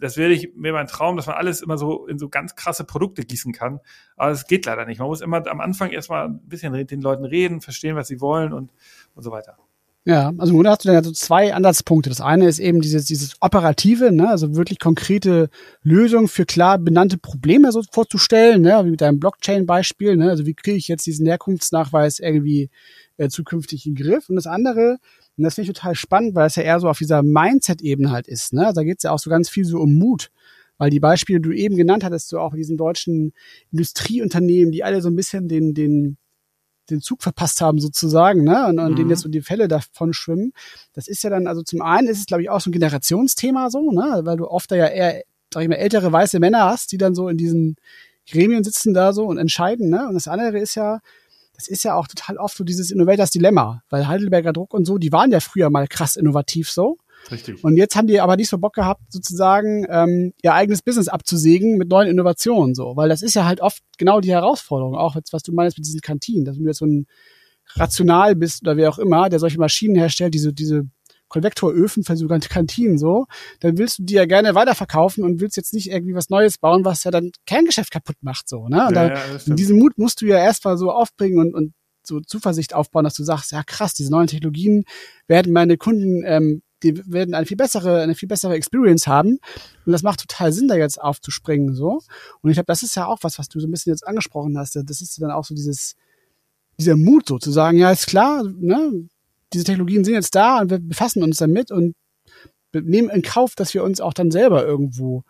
Das 0.00 0.16
wäre 0.16 0.32
ich 0.32 0.54
mir 0.56 0.72
mein 0.72 0.86
Traum, 0.86 1.16
dass 1.16 1.26
man 1.26 1.36
alles 1.36 1.60
immer 1.60 1.78
so 1.78 2.06
in 2.06 2.18
so 2.18 2.28
ganz 2.28 2.56
krasse 2.56 2.84
Produkte 2.84 3.22
gießen 3.22 3.52
kann. 3.52 3.80
Aber 4.16 4.32
es 4.32 4.46
geht 4.46 4.66
leider 4.66 4.86
nicht. 4.86 4.98
Man 4.98 5.08
muss 5.08 5.20
immer 5.20 5.46
am 5.46 5.60
Anfang 5.60 5.90
erstmal 5.90 6.26
ein 6.26 6.40
bisschen 6.48 6.72
den 6.86 7.00
Leuten 7.02 7.24
reden, 7.24 7.60
verstehen, 7.60 7.94
was 7.94 8.08
sie 8.08 8.20
wollen 8.20 8.52
und, 8.52 8.72
und 9.14 9.22
so 9.22 9.30
weiter. 9.30 9.58
Ja, 10.06 10.34
also 10.36 10.52
im 10.52 10.58
Grunde 10.58 10.70
hast 10.70 10.84
du 10.84 10.88
dann 10.88 10.96
ja 10.96 11.02
so 11.02 11.12
zwei 11.12 11.54
Ansatzpunkte. 11.54 12.10
Das 12.10 12.20
eine 12.20 12.46
ist 12.46 12.58
eben 12.58 12.82
dieses, 12.82 13.06
dieses 13.06 13.36
Operative, 13.40 14.12
ne, 14.12 14.28
also 14.28 14.54
wirklich 14.54 14.78
konkrete 14.78 15.48
Lösungen 15.82 16.28
für 16.28 16.44
klar 16.44 16.76
benannte 16.78 17.16
Probleme 17.16 17.72
so 17.72 17.82
vorzustellen, 17.90 18.60
ne, 18.60 18.82
wie 18.84 18.90
mit 18.90 19.00
deinem 19.00 19.18
Blockchain-Beispiel, 19.18 20.16
ne, 20.16 20.28
also 20.28 20.44
wie 20.44 20.52
kriege 20.52 20.76
ich 20.76 20.88
jetzt 20.88 21.06
diesen 21.06 21.24
Herkunftsnachweis 21.24 22.18
irgendwie 22.18 22.68
äh, 23.16 23.30
zukünftig 23.30 23.86
in 23.86 23.94
den 23.94 24.04
Griff. 24.04 24.28
Und 24.28 24.36
das 24.36 24.46
andere, 24.46 24.98
und 25.38 25.44
das 25.44 25.54
finde 25.54 25.70
ich 25.70 25.76
total 25.76 25.94
spannend, 25.94 26.34
weil 26.34 26.48
es 26.48 26.56
ja 26.56 26.64
eher 26.64 26.80
so 26.80 26.88
auf 26.90 26.98
dieser 26.98 27.22
Mindset-Ebene 27.22 28.10
halt 28.10 28.28
ist, 28.28 28.52
ne, 28.52 28.72
da 28.74 28.82
geht 28.82 28.98
es 28.98 29.04
ja 29.04 29.10
auch 29.10 29.18
so 29.18 29.30
ganz 29.30 29.48
viel 29.48 29.64
so 29.64 29.78
um 29.78 29.94
Mut. 29.94 30.30
Weil 30.76 30.90
die 30.90 31.00
Beispiele, 31.00 31.40
die 31.40 31.48
du 31.48 31.54
eben 31.54 31.76
genannt 31.76 32.04
hattest, 32.04 32.28
so 32.28 32.40
auch 32.40 32.54
diesen 32.54 32.76
deutschen 32.76 33.32
Industrieunternehmen, 33.70 34.72
die 34.72 34.84
alle 34.84 35.00
so 35.00 35.08
ein 35.08 35.16
bisschen 35.16 35.48
den, 35.48 35.72
den, 35.72 36.18
den 36.90 37.00
Zug 37.00 37.22
verpasst 37.22 37.60
haben 37.60 37.78
sozusagen, 37.78 38.44
ne? 38.44 38.66
Und, 38.66 38.78
und 38.78 38.92
mhm. 38.92 38.96
denen 38.96 39.10
jetzt 39.10 39.20
so 39.22 39.28
die 39.28 39.40
Fälle 39.40 39.68
davon 39.68 40.12
schwimmen. 40.12 40.52
Das 40.92 41.08
ist 41.08 41.22
ja 41.24 41.30
dann, 41.30 41.46
also 41.46 41.62
zum 41.62 41.82
einen 41.82 42.08
ist 42.08 42.18
es, 42.18 42.26
glaube 42.26 42.42
ich, 42.42 42.50
auch 42.50 42.60
so 42.60 42.70
ein 42.70 42.72
Generationsthema 42.72 43.70
so, 43.70 43.90
ne? 43.90 44.20
Weil 44.24 44.36
du 44.36 44.48
oft 44.48 44.70
da 44.70 44.76
ja 44.76 44.86
eher, 44.86 45.22
sag 45.52 45.62
ich 45.62 45.68
mal, 45.68 45.76
ältere 45.76 46.12
weiße 46.12 46.40
Männer 46.40 46.64
hast, 46.64 46.92
die 46.92 46.98
dann 46.98 47.14
so 47.14 47.28
in 47.28 47.36
diesen 47.36 47.76
Gremien 48.30 48.64
sitzen 48.64 48.94
da 48.94 49.12
so 49.12 49.26
und 49.26 49.38
entscheiden, 49.38 49.90
ne? 49.90 50.06
Und 50.08 50.14
das 50.14 50.28
andere 50.28 50.58
ist 50.58 50.74
ja, 50.74 51.00
das 51.54 51.68
ist 51.68 51.84
ja 51.84 51.94
auch 51.94 52.08
total 52.08 52.36
oft 52.36 52.56
so 52.56 52.64
dieses 52.64 52.90
Innovators 52.90 53.30
Dilemma, 53.30 53.82
weil 53.88 54.08
Heidelberger 54.08 54.52
Druck 54.52 54.74
und 54.74 54.84
so, 54.84 54.98
die 54.98 55.12
waren 55.12 55.30
ja 55.30 55.40
früher 55.40 55.70
mal 55.70 55.86
krass 55.86 56.16
innovativ 56.16 56.70
so. 56.70 56.98
Richtig. 57.30 57.62
Und 57.64 57.76
jetzt 57.76 57.96
haben 57.96 58.06
die 58.06 58.20
aber 58.20 58.36
nicht 58.36 58.48
so 58.48 58.58
Bock 58.58 58.74
gehabt, 58.74 59.00
sozusagen 59.08 59.86
ähm, 59.88 60.32
ihr 60.42 60.54
eigenes 60.54 60.82
Business 60.82 61.08
abzusägen 61.08 61.78
mit 61.78 61.88
neuen 61.88 62.08
Innovationen, 62.08 62.74
so, 62.74 62.96
weil 62.96 63.08
das 63.08 63.22
ist 63.22 63.34
ja 63.34 63.44
halt 63.44 63.60
oft 63.60 63.82
genau 63.98 64.20
die 64.20 64.32
Herausforderung, 64.32 64.94
auch 64.94 65.14
jetzt, 65.14 65.32
was 65.32 65.42
du 65.42 65.52
meinst 65.52 65.78
mit 65.78 65.86
diesen 65.86 66.00
Kantinen, 66.00 66.44
dass 66.44 66.56
du 66.56 66.64
jetzt 66.64 66.78
so 66.78 66.86
ein 66.86 67.06
Rational 67.76 68.36
bist 68.36 68.62
oder 68.62 68.76
wer 68.76 68.90
auch 68.90 68.98
immer, 68.98 69.28
der 69.28 69.38
solche 69.38 69.58
Maschinen 69.58 69.96
herstellt, 69.96 70.34
diese 70.34 70.52
diese 70.52 70.86
Konvektoröfen 71.28 72.04
für 72.04 72.16
sogenannte 72.16 72.48
Kantinen 72.48 72.98
so, 72.98 73.26
dann 73.60 73.76
willst 73.76 73.98
du 73.98 74.04
die 74.04 74.14
ja 74.14 74.24
gerne 74.24 74.54
weiterverkaufen 74.54 75.24
und 75.24 75.40
willst 75.40 75.56
jetzt 75.56 75.74
nicht 75.74 75.90
irgendwie 75.90 76.14
was 76.14 76.30
Neues 76.30 76.58
bauen, 76.58 76.84
was 76.84 77.02
ja 77.02 77.10
dann 77.10 77.32
Kerngeschäft 77.46 77.90
kaputt 77.90 78.16
macht 78.20 78.48
so, 78.48 78.68
ne? 78.68 78.86
Und, 78.86 78.94
ja, 78.94 79.08
da, 79.08 79.14
ja, 79.14 79.54
diesen 79.54 79.78
Mut 79.78 79.98
musst 79.98 80.20
du 80.20 80.26
ja 80.26 80.38
erstmal 80.38 80.76
so 80.78 80.92
aufbringen 80.92 81.38
und, 81.38 81.54
und 81.54 81.72
so 82.06 82.20
Zuversicht 82.20 82.74
aufbauen, 82.74 83.04
dass 83.04 83.14
du 83.14 83.24
sagst, 83.24 83.50
ja 83.52 83.62
krass, 83.64 83.94
diese 83.94 84.10
neuen 84.10 84.26
Technologien 84.26 84.84
werden 85.26 85.52
meine 85.52 85.76
Kunden 85.76 86.22
ähm, 86.24 86.62
die 86.84 87.02
werden 87.10 87.34
eine 87.34 87.46
viel 87.46 87.56
bessere, 87.56 88.02
eine 88.02 88.14
viel 88.14 88.28
bessere 88.28 88.54
Experience 88.54 89.06
haben. 89.06 89.38
Und 89.86 89.92
das 89.92 90.02
macht 90.02 90.20
total 90.20 90.52
Sinn, 90.52 90.68
da 90.68 90.76
jetzt 90.76 91.00
aufzuspringen, 91.00 91.74
so. 91.74 92.00
Und 92.42 92.50
ich 92.50 92.54
glaube, 92.54 92.66
das 92.66 92.82
ist 92.82 92.94
ja 92.94 93.06
auch 93.06 93.18
was, 93.22 93.38
was 93.38 93.48
du 93.48 93.58
so 93.58 93.66
ein 93.66 93.70
bisschen 93.70 93.92
jetzt 93.92 94.06
angesprochen 94.06 94.56
hast. 94.58 94.76
Das 94.76 95.00
ist 95.00 95.20
dann 95.20 95.30
auch 95.30 95.44
so 95.44 95.54
dieses, 95.54 95.96
dieser 96.78 96.96
Mut 96.96 97.28
so 97.28 97.38
zu 97.38 97.50
sagen, 97.50 97.78
ja, 97.78 97.90
ist 97.90 98.06
klar, 98.06 98.44
ne, 98.44 99.08
diese 99.52 99.64
Technologien 99.64 100.04
sind 100.04 100.14
jetzt 100.14 100.34
da 100.34 100.60
und 100.60 100.70
wir 100.70 100.78
befassen 100.78 101.22
uns 101.22 101.38
damit 101.38 101.70
und 101.70 101.94
nehmen 102.72 103.08
in 103.08 103.22
Kauf, 103.22 103.54
dass 103.54 103.72
wir 103.72 103.84
uns 103.84 104.00
auch 104.00 104.12
dann 104.12 104.30
selber 104.30 104.64
irgendwo 104.64 105.22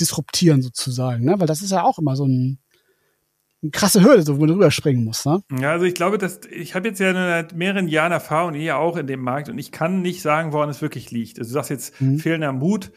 disruptieren 0.00 0.62
sozusagen, 0.62 1.24
ne? 1.24 1.38
Weil 1.38 1.46
das 1.46 1.62
ist 1.62 1.70
ja 1.70 1.82
auch 1.82 1.98
immer 1.98 2.16
so 2.16 2.24
ein, 2.26 2.58
eine 3.62 3.70
krasse 3.70 4.02
Hürde, 4.02 4.22
so, 4.22 4.36
wo 4.36 4.40
man 4.40 4.50
drüber 4.50 4.70
springen 4.70 5.04
muss. 5.04 5.24
Ne? 5.24 5.42
Ja, 5.60 5.72
also 5.72 5.84
ich 5.84 5.94
glaube, 5.94 6.18
dass 6.18 6.40
ich 6.50 6.74
habe 6.74 6.88
jetzt 6.88 6.98
ja 6.98 7.12
seit 7.12 7.54
mehreren 7.54 7.86
Jahren 7.86 8.12
Erfahrung, 8.12 8.54
ihr 8.54 8.76
auch 8.76 8.96
in 8.96 9.06
dem 9.06 9.20
Markt, 9.20 9.48
und 9.48 9.58
ich 9.58 9.70
kann 9.70 10.02
nicht 10.02 10.22
sagen, 10.22 10.52
woran 10.52 10.68
es 10.68 10.82
wirklich 10.82 11.10
liegt. 11.10 11.38
Also 11.38 11.50
du 11.50 11.54
sagst 11.54 11.70
jetzt 11.70 12.00
mhm. 12.00 12.18
fehlender 12.18 12.52
Mut. 12.52 12.90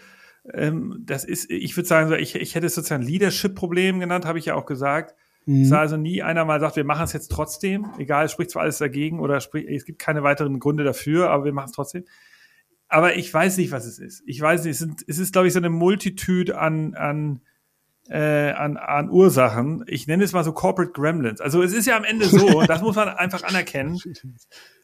Ähm, 0.54 1.02
das 1.06 1.24
ist, 1.24 1.50
ich 1.50 1.76
würde 1.78 1.88
sagen, 1.88 2.12
ich, 2.14 2.36
ich 2.36 2.56
hätte 2.56 2.68
es 2.68 2.76
sozusagen 2.76 3.04
Leadership-Problem 3.04 4.00
genannt, 4.00 4.26
habe 4.26 4.40
ich 4.40 4.46
ja 4.46 4.56
auch 4.56 4.66
gesagt. 4.66 5.16
Mhm. 5.46 5.64
Es 5.64 5.72
war 5.72 5.80
also 5.80 5.98
nie 5.98 6.24
einer 6.24 6.46
mal 6.46 6.60
sagt, 6.60 6.76
wir 6.76 6.84
machen 6.84 7.04
es 7.04 7.14
jetzt 7.14 7.32
trotzdem, 7.32 7.88
egal, 8.00 8.26
es 8.26 8.32
spricht 8.32 8.52
zwar 8.52 8.64
alles 8.64 8.80
dagegen 8.80 9.20
oder 9.20 9.40
spricht, 9.42 9.70
es 9.70 9.86
gibt 9.86 10.00
keine 10.00 10.24
weiteren 10.24 10.60
Gründe 10.60 10.84
dafür, 10.84 11.30
aber 11.30 11.46
wir 11.46 11.54
machen 11.54 11.68
es 11.68 11.72
trotzdem. 11.74 12.06
Aber 12.88 13.16
ich 13.16 13.34
weiß 13.34 13.58
nicht, 13.58 13.72
was 13.72 13.86
es 13.86 14.00
ist. 14.00 14.24
Ich 14.26 14.40
weiß 14.40 14.64
nicht, 14.64 14.74
es, 14.74 14.80
sind, 14.80 15.04
es 15.08 15.18
ist, 15.18 15.34
glaube 15.34 15.48
ich, 15.48 15.54
so 15.54 15.60
eine 15.60 15.70
Multitude 15.70 16.58
an, 16.58 16.94
an 16.94 17.42
äh, 18.10 18.52
an, 18.52 18.78
an 18.78 19.10
Ursachen. 19.10 19.84
Ich 19.88 20.08
nenne 20.08 20.24
es 20.24 20.34
mal 20.34 20.44
so 20.44 20.54
Corporate 20.54 20.92
Gremlins. 20.92 21.42
Also 21.42 21.62
es 21.64 21.74
ist 21.74 21.86
ja 21.86 21.98
am 21.98 22.04
Ende 22.04 22.26
so, 22.26 22.60
und 22.60 22.70
das 22.70 22.82
muss 22.82 22.96
man 22.96 23.10
einfach 23.10 23.44
anerkennen. 23.44 24.00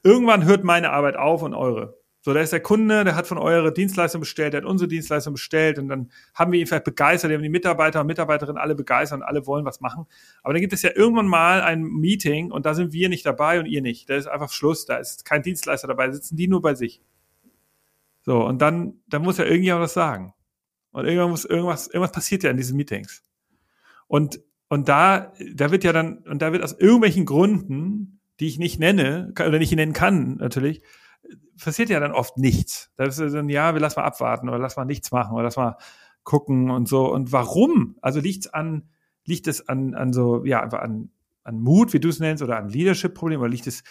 Irgendwann 0.03 0.45
hört 0.45 0.63
meine 0.63 0.91
Arbeit 0.91 1.15
auf 1.15 1.43
und 1.43 1.53
eure. 1.53 2.01
So, 2.23 2.35
da 2.35 2.39
ist 2.39 2.53
der 2.53 2.59
Kunde, 2.59 3.03
der 3.03 3.15
hat 3.15 3.25
von 3.25 3.39
eurer 3.39 3.71
Dienstleistung 3.71 4.21
bestellt, 4.21 4.53
der 4.53 4.61
hat 4.61 4.69
unsere 4.69 4.87
Dienstleistung 4.87 5.33
bestellt 5.33 5.79
und 5.79 5.87
dann 5.87 6.11
haben 6.35 6.51
wir 6.51 6.59
ihn 6.59 6.67
vielleicht 6.67 6.83
begeistert, 6.83 7.29
wir 7.29 7.35
haben 7.35 7.43
die 7.43 7.49
Mitarbeiter 7.49 8.01
und 8.01 8.05
Mitarbeiterinnen 8.05 8.61
alle 8.61 8.75
begeistert 8.75 9.21
und 9.21 9.25
alle 9.25 9.47
wollen 9.47 9.65
was 9.65 9.81
machen. 9.81 10.05
Aber 10.43 10.53
dann 10.53 10.61
gibt 10.61 10.71
es 10.71 10.83
ja 10.83 10.91
irgendwann 10.93 11.25
mal 11.25 11.61
ein 11.61 11.81
Meeting 11.81 12.51
und 12.51 12.67
da 12.67 12.75
sind 12.75 12.93
wir 12.93 13.09
nicht 13.09 13.25
dabei 13.25 13.59
und 13.59 13.65
ihr 13.65 13.81
nicht. 13.81 14.07
Da 14.07 14.15
ist 14.15 14.27
einfach 14.27 14.51
Schluss, 14.51 14.85
da 14.85 14.97
ist 14.97 15.25
kein 15.25 15.41
Dienstleister 15.41 15.87
dabei, 15.87 16.11
sitzen 16.11 16.37
die 16.37 16.47
nur 16.47 16.61
bei 16.61 16.75
sich. 16.75 17.01
So, 18.21 18.45
und 18.45 18.61
dann, 18.61 18.99
dann 19.07 19.23
muss 19.23 19.39
ja 19.39 19.45
irgendjemand 19.45 19.81
was 19.81 19.95
sagen. 19.95 20.35
Und 20.91 21.05
irgendwann 21.05 21.31
muss 21.31 21.45
irgendwas, 21.45 21.87
irgendwas 21.87 22.11
passiert 22.11 22.43
ja 22.43 22.49
in 22.49 22.57
diesen 22.57 22.77
Meetings. 22.77 23.23
Und, 24.07 24.41
und 24.67 24.89
da, 24.89 25.33
da 25.53 25.71
wird 25.71 25.83
ja 25.83 25.93
dann, 25.93 26.19
und 26.19 26.41
da 26.41 26.51
wird 26.51 26.63
aus 26.63 26.73
irgendwelchen 26.73 27.25
Gründen, 27.25 28.19
die 28.39 28.47
ich 28.47 28.59
nicht 28.59 28.79
nenne, 28.79 29.33
oder 29.39 29.59
nicht 29.59 29.73
nennen 29.73 29.93
kann, 29.93 30.35
natürlich, 30.37 30.81
passiert 31.63 31.89
ja 31.89 31.99
dann 31.99 32.11
oft 32.11 32.37
nichts. 32.37 32.91
Da 32.97 33.05
ist 33.05 33.19
dann, 33.19 33.49
ja, 33.49 33.73
wir 33.73 33.81
lassen 33.81 33.99
mal 33.99 34.05
abwarten 34.05 34.49
oder 34.49 34.59
lass 34.59 34.75
mal 34.75 34.85
nichts 34.85 35.11
machen 35.11 35.33
oder 35.33 35.43
lass 35.43 35.57
mal 35.57 35.77
gucken 36.23 36.69
und 36.69 36.87
so. 36.87 37.11
Und 37.11 37.31
warum? 37.31 37.97
Also 38.01 38.19
liegt 38.19 38.45
es 38.45 38.53
an, 38.53 38.89
liegt 39.25 39.47
es 39.47 39.67
an, 39.67 39.93
an 39.93 40.13
so, 40.13 40.43
ja, 40.45 40.61
einfach 40.61 40.79
an, 40.79 41.11
an 41.43 41.61
Mut, 41.61 41.93
wie 41.93 41.99
du 41.99 42.09
es 42.09 42.19
nennst, 42.19 42.43
oder 42.43 42.57
an 42.57 42.69
Leadership-Problem, 42.69 43.39
oder 43.39 43.49
liegt 43.49 43.67
es 43.67 43.83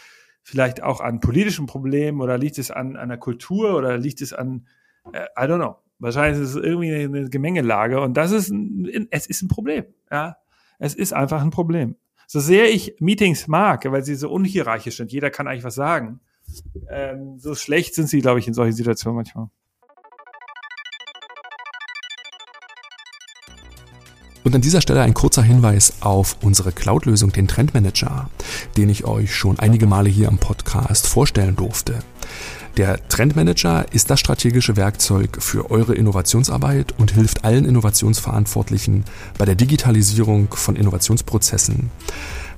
vielleicht 0.42 0.82
auch 0.82 1.00
an 1.00 1.20
politischen 1.20 1.66
Problemen, 1.66 2.20
oder 2.20 2.38
liegt 2.38 2.58
es 2.58 2.70
an, 2.70 2.94
der 2.94 3.18
Kultur, 3.18 3.76
oder 3.76 3.98
liegt 3.98 4.20
es 4.20 4.32
an, 4.32 4.66
äh, 5.12 5.26
I 5.38 5.46
don't 5.46 5.58
know. 5.58 5.76
Wahrscheinlich 6.00 6.42
ist 6.42 6.50
es 6.50 6.56
irgendwie 6.56 6.94
eine 6.94 7.28
Gemengelage 7.28 8.00
und 8.00 8.16
das 8.16 8.32
ist, 8.32 8.50
ein, 8.50 9.06
es 9.10 9.26
ist 9.26 9.42
ein 9.42 9.48
Problem. 9.48 9.84
Ja, 10.10 10.36
es 10.78 10.94
ist 10.94 11.12
einfach 11.12 11.42
ein 11.42 11.50
Problem. 11.50 11.96
So 12.26 12.40
sehr 12.40 12.72
ich 12.72 12.96
Meetings 13.00 13.48
mag, 13.48 13.84
weil 13.90 14.04
sie 14.04 14.14
so 14.14 14.30
unhierarchisch 14.30 14.96
sind, 14.96 15.12
jeder 15.12 15.30
kann 15.30 15.46
eigentlich 15.46 15.64
was 15.64 15.74
sagen. 15.74 16.20
Ähm, 16.88 17.38
so 17.38 17.54
schlecht 17.54 17.94
sind 17.94 18.08
sie, 18.08 18.20
glaube 18.20 18.40
ich, 18.40 18.48
in 18.48 18.54
solchen 18.54 18.72
Situationen 18.72 19.16
manchmal. 19.16 19.50
Und 24.42 24.54
an 24.54 24.62
dieser 24.62 24.80
Stelle 24.80 25.02
ein 25.02 25.14
kurzer 25.14 25.42
Hinweis 25.42 25.94
auf 26.00 26.36
unsere 26.40 26.72
Cloud-Lösung, 26.72 27.32
den 27.32 27.46
Trendmanager, 27.46 28.30
den 28.76 28.88
ich 28.88 29.04
euch 29.04 29.34
schon 29.34 29.58
einige 29.58 29.86
Male 29.86 30.08
hier 30.08 30.28
am 30.28 30.38
Podcast 30.38 31.06
vorstellen 31.06 31.56
durfte. 31.56 31.98
Der 32.76 33.06
Trendmanager 33.08 33.84
ist 33.92 34.10
das 34.10 34.20
strategische 34.20 34.76
Werkzeug 34.76 35.42
für 35.42 35.70
eure 35.70 35.94
Innovationsarbeit 35.94 36.94
und 36.98 37.12
hilft 37.12 37.44
allen 37.44 37.66
Innovationsverantwortlichen 37.66 39.04
bei 39.36 39.44
der 39.44 39.56
Digitalisierung 39.56 40.48
von 40.54 40.76
Innovationsprozessen. 40.76 41.90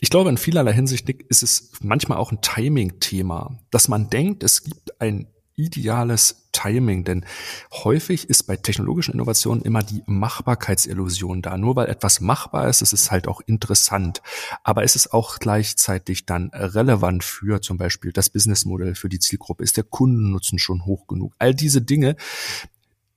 Ich 0.00 0.10
glaube, 0.10 0.30
in 0.30 0.38
vielerlei 0.38 0.72
Hinsicht 0.72 1.08
ist 1.08 1.42
es 1.42 1.72
manchmal 1.80 2.18
auch 2.18 2.32
ein 2.32 2.40
Timing-Thema, 2.40 3.58
dass 3.70 3.88
man 3.88 4.10
denkt, 4.10 4.42
es 4.42 4.64
gibt 4.64 5.00
ein 5.00 5.28
ideales 5.56 6.48
Timing, 6.52 7.04
denn 7.04 7.24
häufig 7.72 8.28
ist 8.28 8.44
bei 8.44 8.56
technologischen 8.56 9.14
Innovationen 9.14 9.62
immer 9.62 9.82
die 9.82 10.02
Machbarkeitsillusion 10.06 11.42
da. 11.42 11.56
Nur 11.56 11.76
weil 11.76 11.88
etwas 11.88 12.20
machbar 12.20 12.68
ist, 12.68 12.82
ist 12.82 12.92
es 12.92 13.10
halt 13.10 13.26
auch 13.26 13.40
interessant. 13.46 14.22
Aber 14.64 14.84
ist 14.84 14.96
es 14.96 15.12
auch 15.12 15.38
gleichzeitig 15.38 16.26
dann 16.26 16.50
relevant 16.52 17.24
für 17.24 17.60
zum 17.60 17.78
Beispiel 17.78 18.12
das 18.12 18.30
Businessmodell, 18.30 18.94
für 18.94 19.08
die 19.08 19.18
Zielgruppe? 19.18 19.64
Ist 19.64 19.76
der 19.76 19.84
Kundennutzen 19.84 20.58
schon 20.58 20.84
hoch 20.84 21.06
genug? 21.06 21.34
All 21.38 21.54
diese 21.54 21.82
Dinge, 21.82 22.16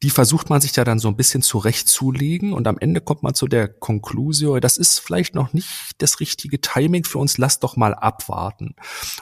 die 0.01 0.09
versucht 0.09 0.49
man 0.49 0.61
sich 0.61 0.75
ja 0.75 0.85
dann 0.85 0.99
so 0.99 1.09
ein 1.09 1.17
bisschen 1.17 1.41
zurechtzulegen 1.41 2.53
und 2.53 2.67
am 2.67 2.77
Ende 2.77 3.01
kommt 3.01 3.21
man 3.21 3.33
zu 3.33 3.47
der 3.47 3.67
Konklusion, 3.67 4.61
das 4.61 4.77
ist 4.77 4.99
vielleicht 4.99 5.35
noch 5.35 5.51
nicht 5.51 5.67
das 5.97 6.21
richtige 6.21 6.61
Timing 6.61 7.03
für 7.03 7.17
uns, 7.17 7.37
lass 7.37 7.59
doch 7.59 7.75
mal 7.75 7.93
abwarten. 7.93 8.75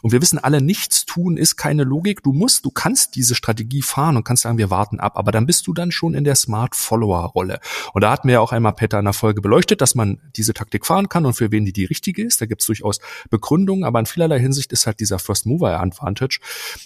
Und 0.04 0.12
wir 0.12 0.22
wissen 0.22 0.38
alle, 0.38 0.62
nichts 0.62 1.06
tun 1.06 1.36
ist 1.36 1.56
keine 1.56 1.84
Logik. 1.84 2.22
Du 2.22 2.32
musst, 2.32 2.64
du 2.66 2.70
kannst 2.70 3.16
diese 3.16 3.34
Strategie 3.34 3.82
fahren 3.82 4.18
und 4.18 4.24
kannst 4.24 4.44
sagen, 4.44 4.60
wir 4.60 4.70
warten 4.70 5.00
ab, 5.00 5.18
aber 5.18 5.32
dann 5.32 5.48
bist 5.48 5.66
du 5.66 5.74
dann 5.74 5.92
schon 5.92 6.14
in 6.14 6.24
der 6.24 6.36
Smart 6.36 6.76
Follower 6.76 7.26
Rolle. 7.26 7.60
Und 7.94 8.02
da 8.02 8.12
hatten 8.12 8.28
wir 8.28 8.34
ja 8.34 8.40
auch 8.40 8.52
einmal 8.52 8.74
Peter 8.74 9.00
in 9.00 9.06
der 9.06 9.14
Folge 9.14 9.42
beleuchtet, 9.42 9.82
dass 9.82 9.96
man 9.96 10.22
diese 10.36 10.54
Taktik 10.54 10.86
fahren 10.86 11.10
kann 11.10 11.26
und 11.26 11.34
für 11.34 11.52
wen 11.52 11.66
die 11.66 11.74
die 11.74 11.86
richtige 11.86 12.24
ist. 12.24 12.40
Da 12.40 12.46
gibt 12.46 12.62
es 12.62 12.68
durchaus 12.68 13.00
Begründungen, 13.32 13.84
aber 13.84 14.00
in 14.00 14.06
vielerlei 14.06 14.40
Hinsicht 14.40 14.72
ist 14.72 14.86
halt 14.86 15.00
dieser 15.00 15.18
First 15.18 15.48
Mover 15.48 15.80
Advantage 15.80 16.40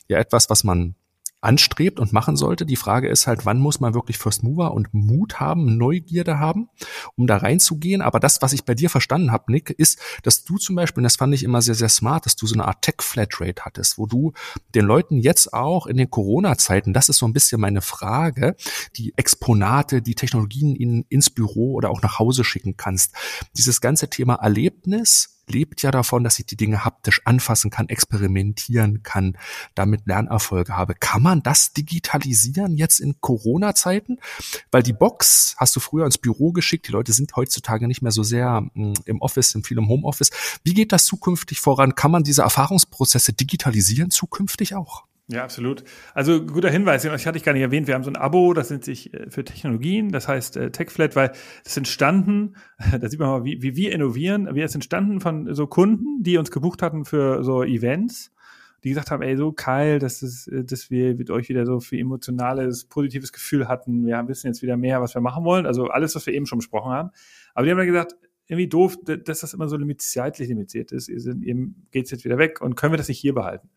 ja 0.08 0.18
etwas, 0.18 0.50
was 0.50 0.64
man 0.64 0.96
anstrebt 1.42 2.00
und 2.00 2.14
machen 2.14 2.38
sollte. 2.38 2.66
Die 2.66 2.76
Frage 2.76 3.10
ist 3.10 3.28
halt, 3.28 3.46
wann 3.46 3.60
muss 3.60 3.80
man 3.80 3.94
wirklich 3.94 4.18
First 4.18 4.44
Mover 4.44 4.74
und 4.74 4.94
Mut 4.94 5.39
haben, 5.39 5.78
Neugierde 5.78 6.39
haben, 6.39 6.70
um 7.16 7.28
da 7.28 7.38
reinzugehen. 7.38 8.02
Aber 8.02 8.20
das, 8.20 8.42
was 8.42 8.54
ich 8.54 8.64
bei 8.64 8.76
dir 8.76 8.89
verstanden 8.89 9.32
habe, 9.32 9.52
Nick, 9.52 9.72
ist, 9.72 10.00
dass 10.24 10.44
du 10.44 10.58
zum 10.58 10.76
Beispiel, 10.76 11.00
und 11.00 11.06
das 11.06 11.16
fand 11.16 11.34
ich 11.34 11.44
immer 11.44 11.62
sehr, 11.62 11.76
sehr 11.76 11.89
smart, 11.89 12.26
dass 12.26 12.36
du 12.36 12.46
so 12.46 12.54
eine 12.54 12.66
Art 12.66 12.84
Tech-Flatrate 12.84 13.64
hattest, 13.66 13.98
wo 13.98 14.06
du 14.06 14.34
den 14.76 14.86
Leuten 14.86 15.18
jetzt 15.18 15.54
auch 15.54 15.88
in 15.88 15.98
den 15.98 16.10
Corona-Zeiten, 16.10 16.94
das 16.94 17.10
ist 17.10 17.18
so 17.18 17.26
ein 17.26 17.34
bisschen 17.34 17.60
meine 17.60 17.82
Frage, 17.82 18.56
die 18.96 19.14
Exponate, 19.18 20.02
die 20.02 20.16
Technologien 20.16 20.76
ihnen 20.76 21.06
ins 21.10 21.30
Büro 21.30 21.74
oder 21.74 21.89
auch 21.89 22.02
nach 22.02 22.20
Hause 22.20 22.44
schicken 22.44 22.78
kannst. 22.78 23.16
Dieses 23.58 23.82
ganze 23.82 24.10
Thema 24.10 24.36
Erlebnis, 24.36 25.41
lebt 25.52 25.82
ja 25.82 25.91
davon, 25.91 26.24
dass 26.24 26.39
ich 26.39 26.45
die 26.45 26.58
Dinge 26.58 26.86
haptisch 26.86 27.22
anfassen 27.26 27.70
kann, 27.70 27.89
experimentieren 27.89 29.04
kann, 29.04 29.38
damit 29.76 30.08
Lernerfolge 30.08 30.76
habe. 30.76 30.95
Kann 30.95 31.22
man 31.22 31.43
das 31.43 31.74
digitalisieren 31.74 32.76
jetzt 32.78 32.99
in 32.99 33.20
Corona-Zeiten? 33.22 34.20
Weil 34.72 34.84
die 34.84 34.93
Box 34.93 35.56
hast 35.58 35.76
du 35.76 35.80
früher 35.80 36.06
ins 36.06 36.18
Büro 36.18 36.52
geschickt. 36.52 36.88
Die 36.88 36.91
Leute 36.91 37.14
sind 37.14 37.36
heutzutage 37.36 37.88
nicht 37.88 38.02
mehr 38.02 38.12
so 38.12 38.24
sehr 38.24 38.66
hm, 38.74 38.93
im 39.06 39.22
Office, 39.22 39.52
sind 39.52 39.68
viel 39.68 39.78
im 39.78 39.88
Homeoffice. 39.88 40.32
Wie 40.64 40.74
geht 40.74 40.91
das 40.91 41.06
zukünftig 41.06 41.60
voran? 41.60 41.95
Kann 41.95 42.12
man 42.12 42.24
diese 42.24 42.41
Erfahrungsprozesse 42.41 43.34
digitalisieren 43.34 44.12
zukünftig 44.12 44.76
auch? 44.76 45.06
Ja, 45.32 45.46
absolut. 45.46 45.86
Also 46.14 46.46
guter 46.46 46.70
Hinweis, 46.70 47.06
ich 47.06 47.26
hatte 47.26 47.38
ich 47.38 47.46
gar 47.46 47.54
nicht 47.54 47.62
erwähnt, 47.62 47.88
wir 47.88 47.96
haben 47.96 48.04
so 48.04 48.10
ein 48.10 48.18
Abo, 48.18 48.54
das 48.54 48.70
nennt 48.70 48.84
sich 48.84 49.14
äh, 49.14 49.30
für 49.30 49.46
Technologien, 49.46 50.12
das 50.12 50.28
heißt 50.28 50.58
äh, 50.58 50.72
TechFlat, 50.72 51.16
weil 51.16 51.32
das 51.64 51.78
entstanden, 51.78 52.56
da 53.00 53.08
sieht 53.08 53.20
man 53.20 53.30
mal, 53.30 53.46
wie, 53.46 53.62
wie 53.62 53.78
wir 53.78 53.94
innovieren, 53.94 54.54
wir 54.54 54.66
ist 54.66 54.76
entstanden 54.76 55.22
von 55.22 55.54
so 55.56 55.68
Kunden, 55.68 56.22
die 56.22 56.38
uns 56.38 56.52
gebucht 56.52 56.82
hatten 56.82 57.06
für 57.06 57.46
so 57.46 57.64
Events, 57.64 58.34
die 58.84 58.90
gesagt 58.90 59.10
haben, 59.10 59.22
ey, 59.22 59.38
so 59.38 59.54
geil, 59.54 60.00
dass, 60.00 60.22
es, 60.22 60.48
äh, 60.48 60.66
dass 60.66 60.92
wir 60.92 61.16
mit 61.16 61.30
euch 61.30 61.48
wieder 61.48 61.66
so 61.66 61.80
viel 61.80 62.00
emotionales, 62.00 62.84
positives 62.84 63.32
Gefühl 63.32 63.70
hatten, 63.70 64.06
wir 64.06 64.28
wissen 64.28 64.48
jetzt 64.48 64.62
wieder 64.62 64.76
mehr, 64.76 65.02
was 65.02 65.16
wir 65.16 65.22
machen 65.22 65.46
wollen, 65.46 65.66
also 65.66 65.88
alles, 65.88 66.14
was 66.14 66.26
wir 66.26 66.34
eben 66.34 66.46
schon 66.46 66.60
besprochen 66.60 66.92
haben. 66.92 67.12
Aber 67.54 67.64
die 67.64 67.72
haben 67.72 67.78
dann 67.78 67.88
gesagt, 67.88 68.16
irgendwie 68.48 68.68
doof, 68.68 68.98
dass 69.06 69.40
das 69.40 69.54
immer 69.54 69.70
so 69.70 69.78
zeitlich 69.98 70.50
limitiert 70.50 70.92
ist, 70.92 71.08
ihr, 71.08 71.22
sind, 71.22 71.42
ihr 71.42 71.70
geht's 71.92 72.12
jetzt 72.12 72.26
wieder 72.26 72.38
weg 72.38 72.60
und 72.60 72.76
können 72.76 72.92
wir 72.92 72.98
das 72.98 73.08
nicht 73.08 73.20
hier 73.20 73.34
behalten? 73.34 73.70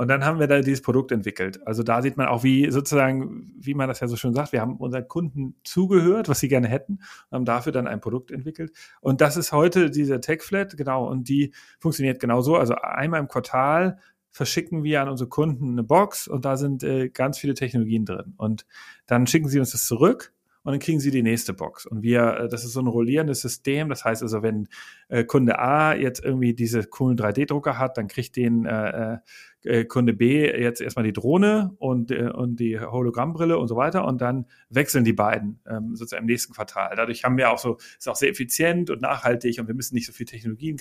Und 0.00 0.08
dann 0.08 0.24
haben 0.24 0.40
wir 0.40 0.46
da 0.46 0.62
dieses 0.62 0.80
Produkt 0.80 1.12
entwickelt. 1.12 1.60
Also 1.66 1.82
da 1.82 2.00
sieht 2.00 2.16
man 2.16 2.26
auch, 2.26 2.42
wie 2.42 2.70
sozusagen, 2.70 3.52
wie 3.60 3.74
man 3.74 3.86
das 3.86 4.00
ja 4.00 4.08
so 4.08 4.16
schön 4.16 4.32
sagt, 4.32 4.50
wir 4.50 4.62
haben 4.62 4.78
unseren 4.78 5.06
Kunden 5.06 5.56
zugehört, 5.62 6.30
was 6.30 6.40
sie 6.40 6.48
gerne 6.48 6.68
hätten, 6.68 7.00
haben 7.30 7.44
dafür 7.44 7.70
dann 7.70 7.86
ein 7.86 8.00
Produkt 8.00 8.30
entwickelt. 8.30 8.72
Und 9.02 9.20
das 9.20 9.36
ist 9.36 9.52
heute 9.52 9.90
dieser 9.90 10.22
TechFlat, 10.22 10.78
genau, 10.78 11.06
und 11.06 11.28
die 11.28 11.52
funktioniert 11.80 12.18
genau 12.18 12.40
so. 12.40 12.56
Also 12.56 12.76
einmal 12.76 13.20
im 13.20 13.28
Quartal 13.28 13.98
verschicken 14.30 14.84
wir 14.84 15.02
an 15.02 15.10
unsere 15.10 15.28
Kunden 15.28 15.72
eine 15.72 15.82
Box 15.82 16.28
und 16.28 16.46
da 16.46 16.56
sind 16.56 16.82
äh, 16.82 17.10
ganz 17.10 17.36
viele 17.36 17.52
Technologien 17.52 18.06
drin. 18.06 18.32
Und 18.38 18.64
dann 19.04 19.26
schicken 19.26 19.48
sie 19.48 19.58
uns 19.58 19.72
das 19.72 19.84
zurück 19.84 20.32
und 20.62 20.72
dann 20.72 20.80
kriegen 20.80 21.00
sie 21.00 21.10
die 21.10 21.22
nächste 21.22 21.54
Box. 21.54 21.86
Und 21.86 22.02
wir, 22.02 22.36
äh, 22.36 22.48
das 22.48 22.64
ist 22.64 22.72
so 22.72 22.80
ein 22.80 22.86
rollierendes 22.86 23.40
System. 23.40 23.88
Das 23.88 24.04
heißt 24.04 24.22
also, 24.22 24.42
wenn 24.42 24.68
äh, 25.08 25.24
Kunde 25.24 25.58
A 25.58 25.94
jetzt 25.94 26.22
irgendwie 26.22 26.52
diese 26.52 26.84
coolen 26.84 27.16
3D-Drucker 27.16 27.78
hat, 27.78 27.96
dann 27.96 28.08
kriegt 28.08 28.36
den 28.36 28.66
äh, 28.66 29.18
äh, 29.64 29.84
Kunde 29.84 30.12
B 30.12 30.50
jetzt 30.50 30.80
erstmal 30.80 31.04
die 31.04 31.12
Drohne 31.12 31.74
und, 31.78 32.10
äh, 32.10 32.30
und 32.30 32.60
die 32.60 32.78
Hologrammbrille 32.80 33.58
und 33.58 33.68
so 33.68 33.76
weiter 33.76 34.04
und 34.06 34.20
dann 34.20 34.46
wechseln 34.68 35.04
die 35.04 35.12
beiden 35.12 35.60
ähm, 35.68 35.96
sozusagen 35.96 36.22
im 36.22 36.26
nächsten 36.26 36.52
Quartal. 36.52 36.94
Dadurch 36.96 37.24
haben 37.24 37.36
wir 37.36 37.50
auch 37.50 37.58
so, 37.58 37.76
ist 37.98 38.08
auch 38.08 38.16
sehr 38.16 38.30
effizient 38.30 38.90
und 38.90 39.00
nachhaltig 39.00 39.58
und 39.60 39.68
wir 39.68 39.74
müssen 39.74 39.94
nicht 39.94 40.06
so 40.06 40.12
viel 40.12 40.26
Technologien, 40.26 40.78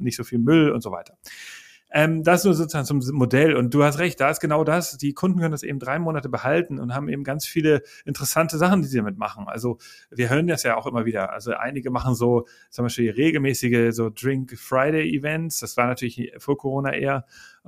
nicht 0.00 0.16
so 0.16 0.24
viel 0.24 0.38
Müll 0.38 0.70
und 0.70 0.82
so 0.82 0.90
weiter. 0.90 1.16
Ähm, 1.92 2.24
das 2.24 2.44
nur 2.44 2.54
sozusagen 2.54 2.84
zum 2.84 3.00
Modell. 3.16 3.54
Und 3.54 3.72
du 3.72 3.84
hast 3.84 3.98
recht, 3.98 4.20
da 4.20 4.30
ist 4.30 4.40
genau 4.40 4.64
das. 4.64 4.98
Die 4.98 5.14
Kunden 5.14 5.38
können 5.38 5.52
das 5.52 5.62
eben 5.62 5.78
drei 5.78 5.98
Monate 5.98 6.28
behalten 6.28 6.80
und 6.80 6.94
haben 6.94 7.08
eben 7.08 7.22
ganz 7.22 7.46
viele 7.46 7.82
interessante 8.04 8.58
Sachen, 8.58 8.82
die 8.82 8.88
sie 8.88 8.98
damit 8.98 9.18
machen. 9.18 9.46
Also 9.46 9.78
wir 10.10 10.28
hören 10.28 10.48
das 10.48 10.64
ja 10.64 10.76
auch 10.76 10.86
immer 10.86 11.04
wieder. 11.04 11.32
Also 11.32 11.52
einige 11.52 11.90
machen 11.90 12.14
so 12.14 12.46
zum 12.70 12.84
Beispiel 12.84 13.10
regelmäßige 13.12 13.94
so 13.94 14.10
Drink 14.10 14.58
Friday 14.58 15.16
Events. 15.16 15.60
Das 15.60 15.76
war 15.76 15.86
natürlich 15.86 16.32
vor 16.38 16.58
Corona 16.58 16.92
eher 16.92 17.24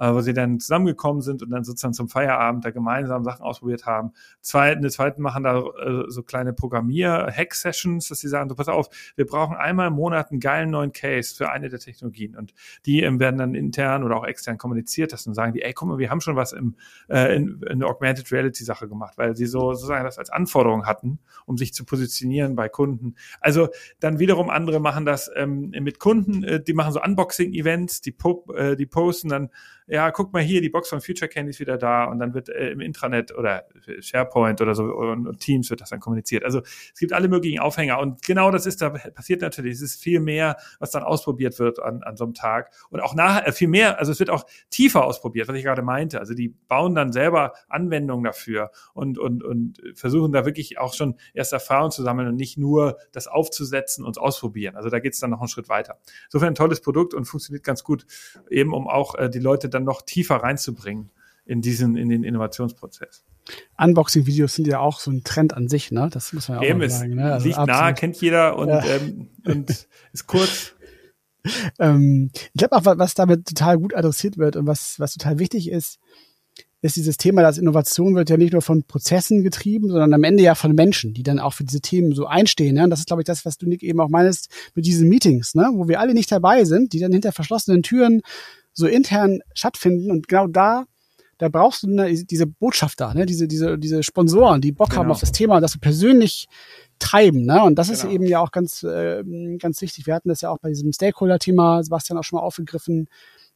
wo 0.07 0.20
sie 0.20 0.32
dann 0.32 0.61
zusammengekommen 0.61 1.22
sind 1.22 1.42
und 1.42 1.51
dann 1.51 1.64
sozusagen 1.64 1.94
zum 1.94 2.09
Feierabend 2.09 2.64
da 2.64 2.70
gemeinsam 2.70 3.24
Sachen 3.24 3.42
ausprobiert 3.42 3.86
haben. 3.86 4.12
Zwei, 4.40 4.72
eine 4.72 4.90
zweite 4.90 5.20
machen 5.20 5.42
da 5.42 5.59
äh, 5.59 6.05
so 6.09 6.22
kleine 6.22 6.53
Programmier-Hack-Sessions, 6.53 8.09
dass 8.09 8.20
sie 8.20 8.28
sagen, 8.28 8.49
so 8.49 8.55
pass 8.55 8.68
auf, 8.68 8.88
wir 9.16 9.26
brauchen 9.26 9.57
einmal 9.57 9.88
im 9.88 9.94
Monat 9.94 10.30
einen 10.30 10.40
geilen 10.40 10.70
neuen 10.70 10.92
Case 10.92 11.34
für 11.34 11.51
eine 11.51 11.68
der 11.68 11.80
Technologien 11.80 12.36
und 12.36 12.55
die 12.86 13.03
ähm, 13.03 13.20
werden 13.20 13.38
dann 13.38 13.55
intern 13.55 14.05
oder 14.05 14.16
auch 14.16 14.24
extern 14.24 14.59
kommuniziert, 14.59 15.12
dass 15.12 15.24
dann 15.24 15.34
sagen 15.34 15.53
die, 15.53 15.62
ey, 15.62 15.72
guck 15.72 15.88
mal, 15.88 15.99
wir 15.99 16.11
haben 16.11 16.20
schon 16.20 16.36
was 16.36 16.53
im, 16.53 16.76
äh, 17.09 17.34
in, 17.36 17.61
in 17.68 17.80
der 17.80 17.88
Augmented 17.88 18.30
Reality 18.32 18.64
Sache 18.64 18.88
gemacht, 18.88 19.18
weil 19.18 19.36
sie 19.36 19.46
so 19.46 19.72
sozusagen 19.74 20.05
das 20.05 20.18
als 20.18 20.30
Anforderung 20.30 20.86
hatten, 20.86 21.18
um 21.46 21.57
sich 21.57 21.74
zu 21.74 21.84
positionieren 21.84 22.55
bei 22.55 22.68
Kunden. 22.68 23.16
Also 23.40 23.68
dann 24.01 24.18
wiederum 24.18 24.51
andere 24.51 24.80
machen 24.80 25.05
das 25.05 25.30
ähm, 25.34 25.70
mit 25.70 25.99
Kunden, 25.99 26.44
äh, 26.44 26.62
die 26.62 26.72
machen 26.72 26.92
so 26.92 27.03
Unboxing-Events, 27.03 28.01
die, 28.01 28.12
po 28.12 28.44
äh, 28.55 28.76
die 28.76 28.86
posten 28.86 29.28
dann 29.28 29.51
ja, 29.89 30.11
guck 30.11 30.32
mal 30.32 30.43
hier, 30.43 30.61
die 30.61 30.68
Box 30.68 30.91
von 30.91 31.01
Future 31.01 31.28
Candy 31.28 31.51
ist 31.51 31.61
wieder 31.61 31.78
da 31.78 32.05
und 32.05 32.18
dann 32.18 32.34
wird 32.34 32.51
äh, 32.51 32.70
im 32.70 32.80
Intranet 32.80 33.36
oder 33.36 33.64
SharePoint 34.01 34.61
oder 34.61 34.74
so 34.74 34.84
und, 34.84 35.26
und, 35.26 35.41
Teams 35.41 35.70
wird 35.70 35.80
das 35.80 35.91
dann 35.91 36.01
kommuniziert. 36.01 36.45
Also 36.45 36.61
es 36.61 36.99
gibt 36.99 37.12
alle 37.12 37.28
möglichen 37.28 37.59
Aufhänger 37.59 37.99
und 37.99 38.22
genau 38.22 38.51
das 38.51 38.66
ist, 38.66 38.82
da 38.82 38.91
passiert 38.91 39.41
natürlich, 39.41 39.74
es 39.74 39.82
ist 39.82 40.03
viel 40.03 40.20
mehr, 40.20 40.57
was 40.78 40.91
dann 40.91 41.03
ausprobiert 41.03 41.59
wird 41.59 41.80
an, 41.80 42.03
an 42.03 42.16
so 42.16 42.24
einem 42.24 42.34
Tag 42.34 42.70
und 42.91 43.01
auch 43.01 43.14
nachher 43.14 43.49
äh, 43.49 43.53
viel 43.53 43.68
mehr, 43.68 43.99
also 43.99 44.12
es 44.12 44.18
wird 44.18 44.30
auch 44.30 44.45
tiefer 44.70 45.05
ausprobiert, 45.05 45.49
was 45.49 45.57
ich 45.57 45.64
gerade 45.64 45.82
meinte. 45.82 46.20
Also 46.20 46.34
die 46.34 46.49
bauen 46.49 46.95
dann 46.95 47.12
selber 47.12 47.55
Anwendungen 47.68 48.24
dafür 48.24 48.70
und, 48.93 49.18
und, 49.18 49.43
und 49.43 49.80
versuchen 49.95 50.32
da 50.32 50.45
wirklich 50.45 50.78
auch 50.78 50.93
schon 50.93 51.16
erste 51.32 51.57
Erfahrungen 51.57 51.93
zu 51.93 52.03
sammeln 52.03 52.28
und 52.28 52.36
nicht 52.36 52.59
nur 52.59 52.99
das 53.12 53.26
aufzusetzen 53.26 54.05
und 54.05 54.18
ausprobieren. 54.18 54.76
Also 54.76 54.91
da 54.91 54.99
geht 54.99 55.14
es 55.14 55.20
dann 55.20 55.30
noch 55.30 55.41
einen 55.41 55.49
Schritt 55.49 55.68
weiter. 55.68 55.99
Insofern 56.26 56.49
ein 56.49 56.55
tolles 56.55 56.80
Produkt 56.80 57.14
und 57.14 57.24
funktioniert 57.24 57.64
ganz 57.64 57.84
gut, 57.84 58.05
eben 58.51 58.74
um 58.74 58.86
auch 58.89 59.14
äh, 59.14 59.30
die 59.30 59.39
Leute 59.39 59.68
dann 59.68 59.78
noch 59.81 60.03
tiefer 60.03 60.37
reinzubringen 60.37 61.11
in 61.45 61.62
diesen, 61.62 61.97
in 61.97 62.09
den 62.09 62.24
Innovationsprozess. 62.24 63.24
Unboxing-Videos 63.79 64.55
sind 64.55 64.66
ja 64.66 64.81
auch 64.81 65.01
so 65.01 65.11
ein 65.11 65.24
Trend 65.24 65.55
an 65.55 65.68
sich, 65.68 65.91
ne? 65.91 66.09
Das 66.12 66.33
muss 66.33 66.49
man 66.49 66.59
ja 66.59 66.62
auch 66.62 66.70
Eben, 66.70 66.91
sagen. 66.91 67.14
Ne? 67.14 67.33
Also 67.33 67.47
liegt 67.47 67.59
nah, 67.59 67.93
kennt 67.93 68.20
jeder 68.20 68.57
und, 68.57 68.68
ja. 68.68 68.85
ähm, 68.85 69.29
und 69.47 69.70
ist 70.12 70.26
kurz. 70.26 70.74
ähm, 71.79 72.31
ich 72.35 72.59
glaube 72.59 72.76
auch, 72.76 72.85
was 72.85 73.14
damit 73.14 73.47
total 73.47 73.79
gut 73.79 73.95
adressiert 73.95 74.37
wird 74.37 74.57
und 74.57 74.66
was, 74.66 74.97
was 74.99 75.14
total 75.14 75.39
wichtig 75.39 75.70
ist, 75.70 75.99
ist 76.81 76.97
dieses 76.97 77.16
Thema, 77.16 77.43
dass 77.43 77.59
Innovation 77.59 78.14
wird 78.14 78.31
ja 78.31 78.37
nicht 78.37 78.53
nur 78.53 78.62
von 78.62 78.85
Prozessen 78.85 79.43
getrieben, 79.43 79.89
sondern 79.89 80.14
am 80.14 80.22
Ende 80.22 80.45
ja 80.45 80.55
von 80.55 80.74
Menschen, 80.74 81.12
die 81.12 81.24
dann 81.24 81.41
auch 81.41 81.53
für 81.53 81.64
diese 81.64 81.81
Themen 81.81 82.14
so 82.14 82.26
einstehen. 82.26 82.76
Ne? 82.76 82.85
Und 82.85 82.91
das 82.91 83.01
ist, 83.01 83.07
glaube 83.07 83.22
ich, 83.22 83.26
das, 83.26 83.45
was 83.45 83.59
du, 83.59 83.66
Nick, 83.66 83.83
eben 83.83 84.01
auch 84.01 84.09
meinst 84.09 84.49
mit 84.74 84.87
diesen 84.87 85.09
Meetings, 85.09 85.55
ne? 85.55 85.68
wo 85.72 85.89
wir 85.89 85.99
alle 85.99 86.14
nicht 86.14 86.31
dabei 86.31 86.64
sind, 86.64 86.93
die 86.93 87.01
dann 87.01 87.12
hinter 87.12 87.33
verschlossenen 87.33 87.83
Türen 87.83 88.22
so 88.79 88.87
intern 88.87 89.41
stattfinden. 89.55 90.11
Und 90.11 90.29
genau 90.29 90.47
da, 90.47 90.85
da 91.39 91.49
brauchst 91.49 91.83
du 91.83 91.91
ne, 91.91 92.12
diese 92.24 92.47
Botschafter, 92.47 93.14
ne? 93.14 93.26
diese, 93.26 93.49
diese, 93.49 93.79
diese 93.79 94.03
Sponsoren, 94.03 94.61
die 94.61 94.72
Bock 94.72 94.91
genau. 94.91 95.03
haben 95.03 95.11
auf 95.11 95.20
das 95.20 95.33
Thema 95.33 95.57
und 95.57 95.62
das 95.62 95.72
so 95.72 95.79
persönlich 95.79 96.47
treiben. 96.99 97.45
Ne? 97.45 97.62
Und 97.62 97.79
das 97.79 97.89
genau. 97.89 97.99
ist 97.99 98.05
eben 98.12 98.26
ja 98.26 98.41
auch 98.41 98.51
ganz, 98.51 98.83
äh, 98.83 99.22
ganz 99.59 99.81
wichtig. 99.81 100.07
Wir 100.07 100.14
hatten 100.14 100.29
das 100.29 100.41
ja 100.41 100.51
auch 100.51 100.59
bei 100.59 100.68
diesem 100.70 100.93
Stakeholder-Thema, 100.93 101.83
Sebastian 101.83 102.18
auch 102.18 102.24
schon 102.24 102.39
mal 102.39 102.45
aufgegriffen 102.45 103.09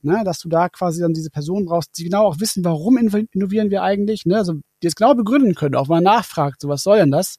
ne, 0.03 0.23
dass 0.25 0.41
du 0.41 0.49
da 0.49 0.69
quasi 0.69 1.01
dann 1.01 1.15
diese 1.15 1.31
Personen 1.31 1.67
brauchst, 1.67 1.97
die 1.99 2.05
genau 2.05 2.27
auch 2.27 2.41
wissen, 2.41 2.65
warum 2.65 2.99
innovieren 2.99 3.71
wir 3.71 3.83
eigentlich, 3.83 4.27
ne, 4.27 4.37
also 4.37 4.55
die 4.83 4.87
es 4.87 4.95
genau 4.95 5.15
begründen 5.15 5.55
können, 5.55 5.77
auch 5.77 5.89
mal 5.89 6.01
nachfragt, 6.01 6.61
so 6.61 6.69
was 6.69 6.83
soll 6.83 6.99
denn 6.99 7.11
das, 7.11 7.37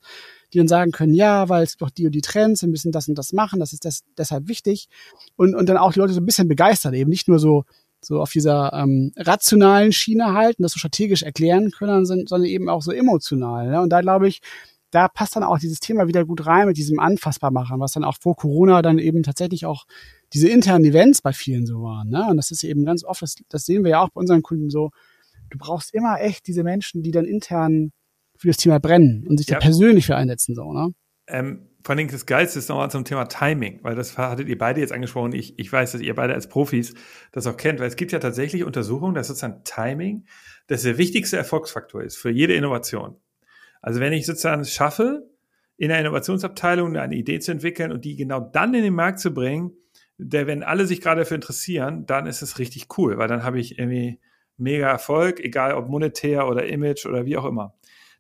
die 0.54 0.60
dann 0.60 0.68
sagen 0.68 0.92
können, 0.92 1.14
ja, 1.14 1.50
weil 1.50 1.64
es 1.64 1.78
doch 1.78 1.90
die 1.90 2.06
und 2.06 2.14
die 2.14 2.22
Trends, 2.22 2.62
wir 2.62 2.70
müssen 2.70 2.92
das 2.92 3.10
und 3.10 3.18
das 3.18 3.34
machen, 3.34 3.60
das 3.60 3.74
ist 3.74 3.86
das, 3.86 4.04
deshalb 4.18 4.48
wichtig 4.48 4.88
und, 5.36 5.56
und 5.56 5.68
dann 5.68 5.78
auch 5.78 5.94
die 5.94 6.00
Leute 6.00 6.14
so 6.14 6.22
ein 6.22 6.26
bisschen 6.26 6.48
begeistern, 6.48 6.94
eben 6.94 7.10
nicht 7.10 7.28
nur 7.28 7.40
so 7.40 7.64
so 8.06 8.20
auf 8.22 8.32
dieser 8.32 8.74
ähm, 8.74 9.14
rationalen 9.16 9.94
Schiene 9.94 10.34
halten, 10.34 10.64
das 10.64 10.74
so 10.74 10.80
strategisch 10.80 11.24
erklären 11.24 11.72
können, 11.72 12.06
sondern 12.06 12.44
eben 12.44 12.68
auch 12.68 12.82
so 12.82 12.92
emotional. 12.92 13.70
Ne? 13.70 13.82
Und 13.82 13.92
da 13.92 14.02
glaube 14.02 14.28
ich, 14.28 14.42
da 14.92 15.08
passt 15.08 15.38
dann 15.38 15.44
auch 15.44 15.58
dieses 15.58 15.80
Thema 15.80 16.08
wieder 16.08 16.26
gut 16.26 16.46
rein 16.46 16.68
mit 16.68 16.76
diesem 16.76 17.00
Anfassbarmachen, 17.00 17.80
was 17.80 17.94
dann 17.94 18.04
auch 18.04 18.18
vor 18.20 18.36
Corona 18.36 18.82
dann 18.82 19.00
eben 19.00 19.24
tatsächlich 19.24 19.66
auch 19.66 19.86
diese 20.34 20.50
internen 20.50 20.84
Events 20.84 21.22
bei 21.22 21.32
vielen 21.32 21.66
so 21.66 21.82
waren. 21.82 22.10
Ne? 22.10 22.28
Und 22.30 22.36
das 22.38 22.52
ist 22.52 22.64
eben 22.64 22.84
ganz 22.84 23.04
oft, 23.06 23.22
das, 23.22 23.36
das 23.48 23.66
sehen 23.66 23.86
wir 23.86 23.92
ja 23.92 24.02
auch 24.02 24.10
bei 24.10 24.20
unseren 24.20 24.42
Kunden 24.42 24.70
so, 24.70 24.92
du 25.50 25.58
brauchst 25.58 25.94
immer 25.94 26.20
echt 26.20 26.46
diese 26.48 26.64
Menschen, 26.64 27.04
die 27.04 27.12
dann 27.12 27.26
intern 27.26 27.94
für 28.44 28.50
das 28.50 28.58
Thema 28.58 28.80
brennen 28.80 29.26
und 29.28 29.38
sich 29.38 29.48
ja. 29.48 29.56
da 29.56 29.62
persönlich 29.62 30.06
für 30.06 30.18
einsetzen. 30.18 30.54
So, 30.54 30.74
ne? 30.74 30.90
Ähm, 31.28 31.70
vor 31.82 31.96
allem 31.96 32.10
das 32.10 32.26
Geilste 32.26 32.60
ist 32.60 32.68
nochmal 32.68 32.92
zum 32.92 33.06
Thema 33.06 33.26
Timing, 33.26 33.80
weil 33.84 33.96
das 33.96 34.18
hattet 34.18 34.50
ihr 34.50 34.58
beide 34.58 34.82
jetzt 34.82 34.92
angesprochen. 34.92 35.34
Ich, 35.34 35.58
ich 35.58 35.72
weiß, 35.72 35.94
dass 35.94 36.02
ihr 36.02 36.14
beide 36.14 36.34
als 36.34 36.48
Profis 36.48 36.94
das 37.32 37.48
auch 37.48 37.56
kennt, 37.56 37.80
weil 37.80 37.88
es 37.88 37.96
gibt 37.96 38.12
ja 38.12 38.20
tatsächlich 38.20 38.66
Untersuchungen, 38.66 39.16
dass 39.16 39.28
sozusagen 39.28 39.64
Timing 39.64 40.26
das 40.68 40.84
der 40.84 40.98
wichtigste 40.98 41.38
Erfolgsfaktor 41.38 42.04
ist 42.04 42.18
für 42.18 42.30
jede 42.30 42.54
Innovation. 42.54 43.16
Also 43.82 44.02
wenn 44.02 44.12
ich 44.12 44.26
sozusagen 44.26 44.62
es 44.62 44.74
schaffe, 44.74 45.30
in 45.78 45.90
der 45.90 46.00
Innovationsabteilung 46.00 46.98
eine 46.98 47.16
Idee 47.16 47.40
zu 47.40 47.52
entwickeln 47.52 47.94
und 47.94 48.04
die 48.04 48.18
genau 48.18 48.42
dann 48.42 48.74
in 48.74 48.84
den 48.84 48.94
Markt 48.94 49.20
zu 49.20 49.34
bringen, 49.34 49.72
der, 50.18 50.48
wenn 50.48 50.64
alle 50.64 50.86
sich 50.86 51.00
gerade 51.00 51.22
dafür 51.22 51.36
interessieren, 51.36 52.06
dann 52.06 52.28
ist 52.28 52.42
es 52.42 52.60
richtig 52.60 52.88
cool, 52.98 53.18
weil 53.18 53.30
dann 53.30 53.44
habe 53.44 53.60
ich 53.60 53.80
irgendwie 53.80 54.20
mega 54.58 54.90
Erfolg, 54.90 55.40
egal 55.40 55.74
ob 55.74 55.90
monetär 55.90 56.48
oder 56.48 56.66
Image 56.66 57.06
oder 57.06 57.26
wie 57.26 57.38
auch 57.38 57.46
immer. 57.46 57.74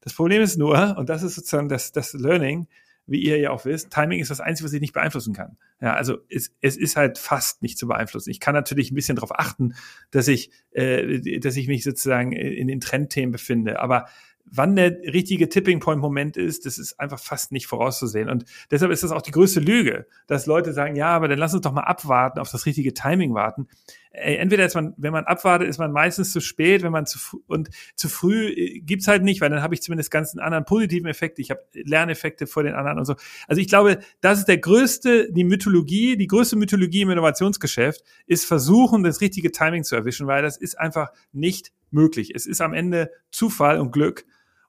Das 0.03 0.13
Problem 0.13 0.41
ist 0.41 0.57
nur, 0.57 0.97
und 0.97 1.09
das 1.09 1.23
ist 1.23 1.35
sozusagen 1.35 1.69
das, 1.69 1.91
das 1.91 2.13
Learning, 2.13 2.67
wie 3.05 3.21
ihr 3.21 3.37
ja 3.37 3.51
auch 3.51 3.65
wisst, 3.65 3.91
Timing 3.91 4.19
ist 4.19 4.31
das 4.31 4.39
Einzige, 4.39 4.65
was 4.65 4.73
ich 4.73 4.81
nicht 4.81 4.93
beeinflussen 4.93 5.33
kann. 5.33 5.57
Ja, 5.81 5.93
also 5.93 6.19
es, 6.29 6.53
es 6.61 6.77
ist 6.77 6.95
halt 6.95 7.17
fast 7.17 7.61
nicht 7.61 7.77
zu 7.77 7.87
beeinflussen. 7.87 8.29
Ich 8.29 8.39
kann 8.39 8.53
natürlich 8.53 8.91
ein 8.91 8.95
bisschen 8.95 9.15
darauf 9.15 9.37
achten, 9.37 9.75
dass 10.11 10.27
ich, 10.27 10.51
äh, 10.71 11.39
dass 11.39 11.57
ich 11.57 11.67
mich 11.67 11.83
sozusagen 11.83 12.31
in 12.31 12.67
den 12.67 12.79
Trendthemen 12.79 13.31
befinde. 13.31 13.79
Aber 13.79 14.07
wann 14.45 14.75
der 14.75 14.99
richtige 15.01 15.49
Tipping 15.49 15.79
Point 15.79 16.01
Moment 16.01 16.37
ist, 16.37 16.65
das 16.65 16.77
ist 16.77 16.99
einfach 16.99 17.19
fast 17.19 17.51
nicht 17.51 17.67
vorauszusehen. 17.67 18.29
Und 18.29 18.45
deshalb 18.69 18.91
ist 18.91 19.03
das 19.03 19.11
auch 19.11 19.21
die 19.21 19.31
größte 19.31 19.59
Lüge, 19.59 20.05
dass 20.27 20.45
Leute 20.45 20.73
sagen, 20.73 20.95
ja, 20.95 21.07
aber 21.07 21.27
dann 21.27 21.39
lass 21.39 21.53
uns 21.53 21.63
doch 21.63 21.71
mal 21.71 21.81
abwarten, 21.81 22.39
auf 22.39 22.51
das 22.51 22.65
richtige 22.65 22.93
Timing 22.93 23.33
warten. 23.33 23.67
Ey, 24.11 24.35
entweder 24.35 24.63
ist 24.65 24.75
man, 24.75 24.93
wenn 24.97 25.11
man 25.11 25.23
abwartet, 25.23 25.67
ist 25.67 25.79
man 25.79 25.91
meistens 25.91 26.31
zu 26.31 26.39
spät, 26.39 26.83
wenn 26.83 26.91
man 26.91 27.07
zu 27.07 27.41
und 27.47 27.69
zu 27.95 28.09
früh 28.09 28.49
äh, 28.49 28.79
gibt's 28.79 29.07
halt 29.07 29.23
nicht, 29.23 29.41
weil 29.41 29.49
dann 29.49 29.63
habe 29.63 29.73
ich 29.73 29.81
zumindest 29.81 30.11
ganz 30.11 30.33
einen 30.33 30.45
anderen 30.45 30.65
positiven 30.65 31.09
Effekt. 31.09 31.39
Ich 31.39 31.49
habe 31.49 31.61
Lerneffekte 31.73 32.45
vor 32.45 32.61
den 32.61 32.75
anderen 32.75 32.99
und 32.99 33.05
so. 33.05 33.15
Also 33.47 33.59
ich 33.59 33.67
glaube, 33.67 33.99
das 34.21 34.39
ist 34.39 34.47
der 34.47 34.59
größte, 34.59 35.31
die 35.31 35.43
Mythologie, 35.43 36.15
die 36.15 36.27
größte 36.27 36.55
Mythologie 36.57 37.01
im 37.01 37.09
Innovationsgeschäft 37.09 38.03
ist 38.27 38.45
versuchen, 38.45 39.03
das 39.03 39.19
richtige 39.19 39.51
Timing 39.51 39.83
zu 39.83 39.95
erwischen, 39.95 40.27
weil 40.27 40.43
das 40.43 40.57
ist 40.57 40.79
einfach 40.79 41.09
nicht 41.31 41.71
möglich. 41.93 42.31
Es 42.35 42.45
ist 42.45 42.61
am 42.61 42.73
Ende 42.73 43.11
Zufall 43.31 43.79
und 43.79 43.91
Glück. 43.91 44.25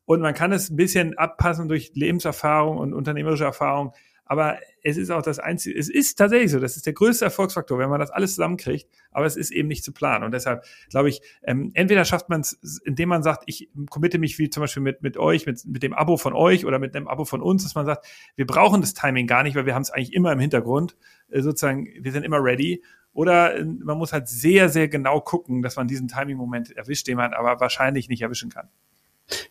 Und 0.06 0.20
man 0.20 0.34
kann 0.34 0.52
es 0.52 0.70
ein 0.70 0.76
bisschen 0.76 1.16
abpassen 1.16 1.68
durch 1.68 1.92
Lebenserfahrung 1.94 2.76
und 2.76 2.92
unternehmerische 2.92 3.44
Erfahrung. 3.44 3.92
Aber 4.26 4.58
es 4.82 4.96
ist 4.96 5.10
auch 5.10 5.20
das 5.20 5.38
einzige, 5.38 5.78
es 5.78 5.90
ist 5.90 6.16
tatsächlich 6.16 6.50
so, 6.50 6.58
das 6.58 6.76
ist 6.76 6.86
der 6.86 6.94
größte 6.94 7.26
Erfolgsfaktor, 7.26 7.78
wenn 7.78 7.90
man 7.90 8.00
das 8.00 8.10
alles 8.10 8.30
zusammenkriegt, 8.30 8.88
aber 9.10 9.26
es 9.26 9.36
ist 9.36 9.50
eben 9.50 9.68
nicht 9.68 9.84
zu 9.84 9.92
planen. 9.92 10.24
Und 10.24 10.32
deshalb 10.32 10.64
glaube 10.88 11.10
ich, 11.10 11.20
ähm, 11.42 11.70
entweder 11.74 12.06
schafft 12.06 12.30
man 12.30 12.40
es, 12.40 12.80
indem 12.84 13.10
man 13.10 13.22
sagt, 13.22 13.44
ich 13.46 13.68
committe 13.90 14.18
mich 14.18 14.38
wie 14.38 14.48
zum 14.48 14.62
Beispiel 14.62 14.82
mit, 14.82 15.02
mit 15.02 15.18
euch, 15.18 15.44
mit, 15.44 15.64
mit 15.66 15.82
dem 15.82 15.92
Abo 15.92 16.16
von 16.16 16.32
euch 16.32 16.64
oder 16.64 16.78
mit 16.78 16.94
dem 16.94 17.06
Abo 17.06 17.26
von 17.26 17.42
uns, 17.42 17.64
dass 17.64 17.74
man 17.74 17.84
sagt, 17.84 18.06
wir 18.34 18.46
brauchen 18.46 18.80
das 18.80 18.94
Timing 18.94 19.26
gar 19.26 19.42
nicht, 19.42 19.56
weil 19.56 19.66
wir 19.66 19.74
haben 19.74 19.82
es 19.82 19.90
eigentlich 19.90 20.14
immer 20.14 20.32
im 20.32 20.40
Hintergrund, 20.40 20.96
äh, 21.30 21.42
sozusagen, 21.42 21.86
wir 22.00 22.12
sind 22.12 22.24
immer 22.24 22.42
ready. 22.42 22.82
Oder 23.14 23.56
äh, 23.56 23.64
man 23.64 23.96
muss 23.96 24.12
halt 24.12 24.28
sehr, 24.28 24.68
sehr 24.68 24.88
genau 24.88 25.20
gucken, 25.20 25.62
dass 25.62 25.76
man 25.76 25.88
diesen 25.88 26.08
Timing-Moment 26.08 26.76
erwischt, 26.76 27.06
den 27.06 27.16
man 27.16 27.32
aber 27.32 27.60
wahrscheinlich 27.60 28.08
nicht 28.08 28.20
erwischen 28.20 28.50
kann. 28.50 28.68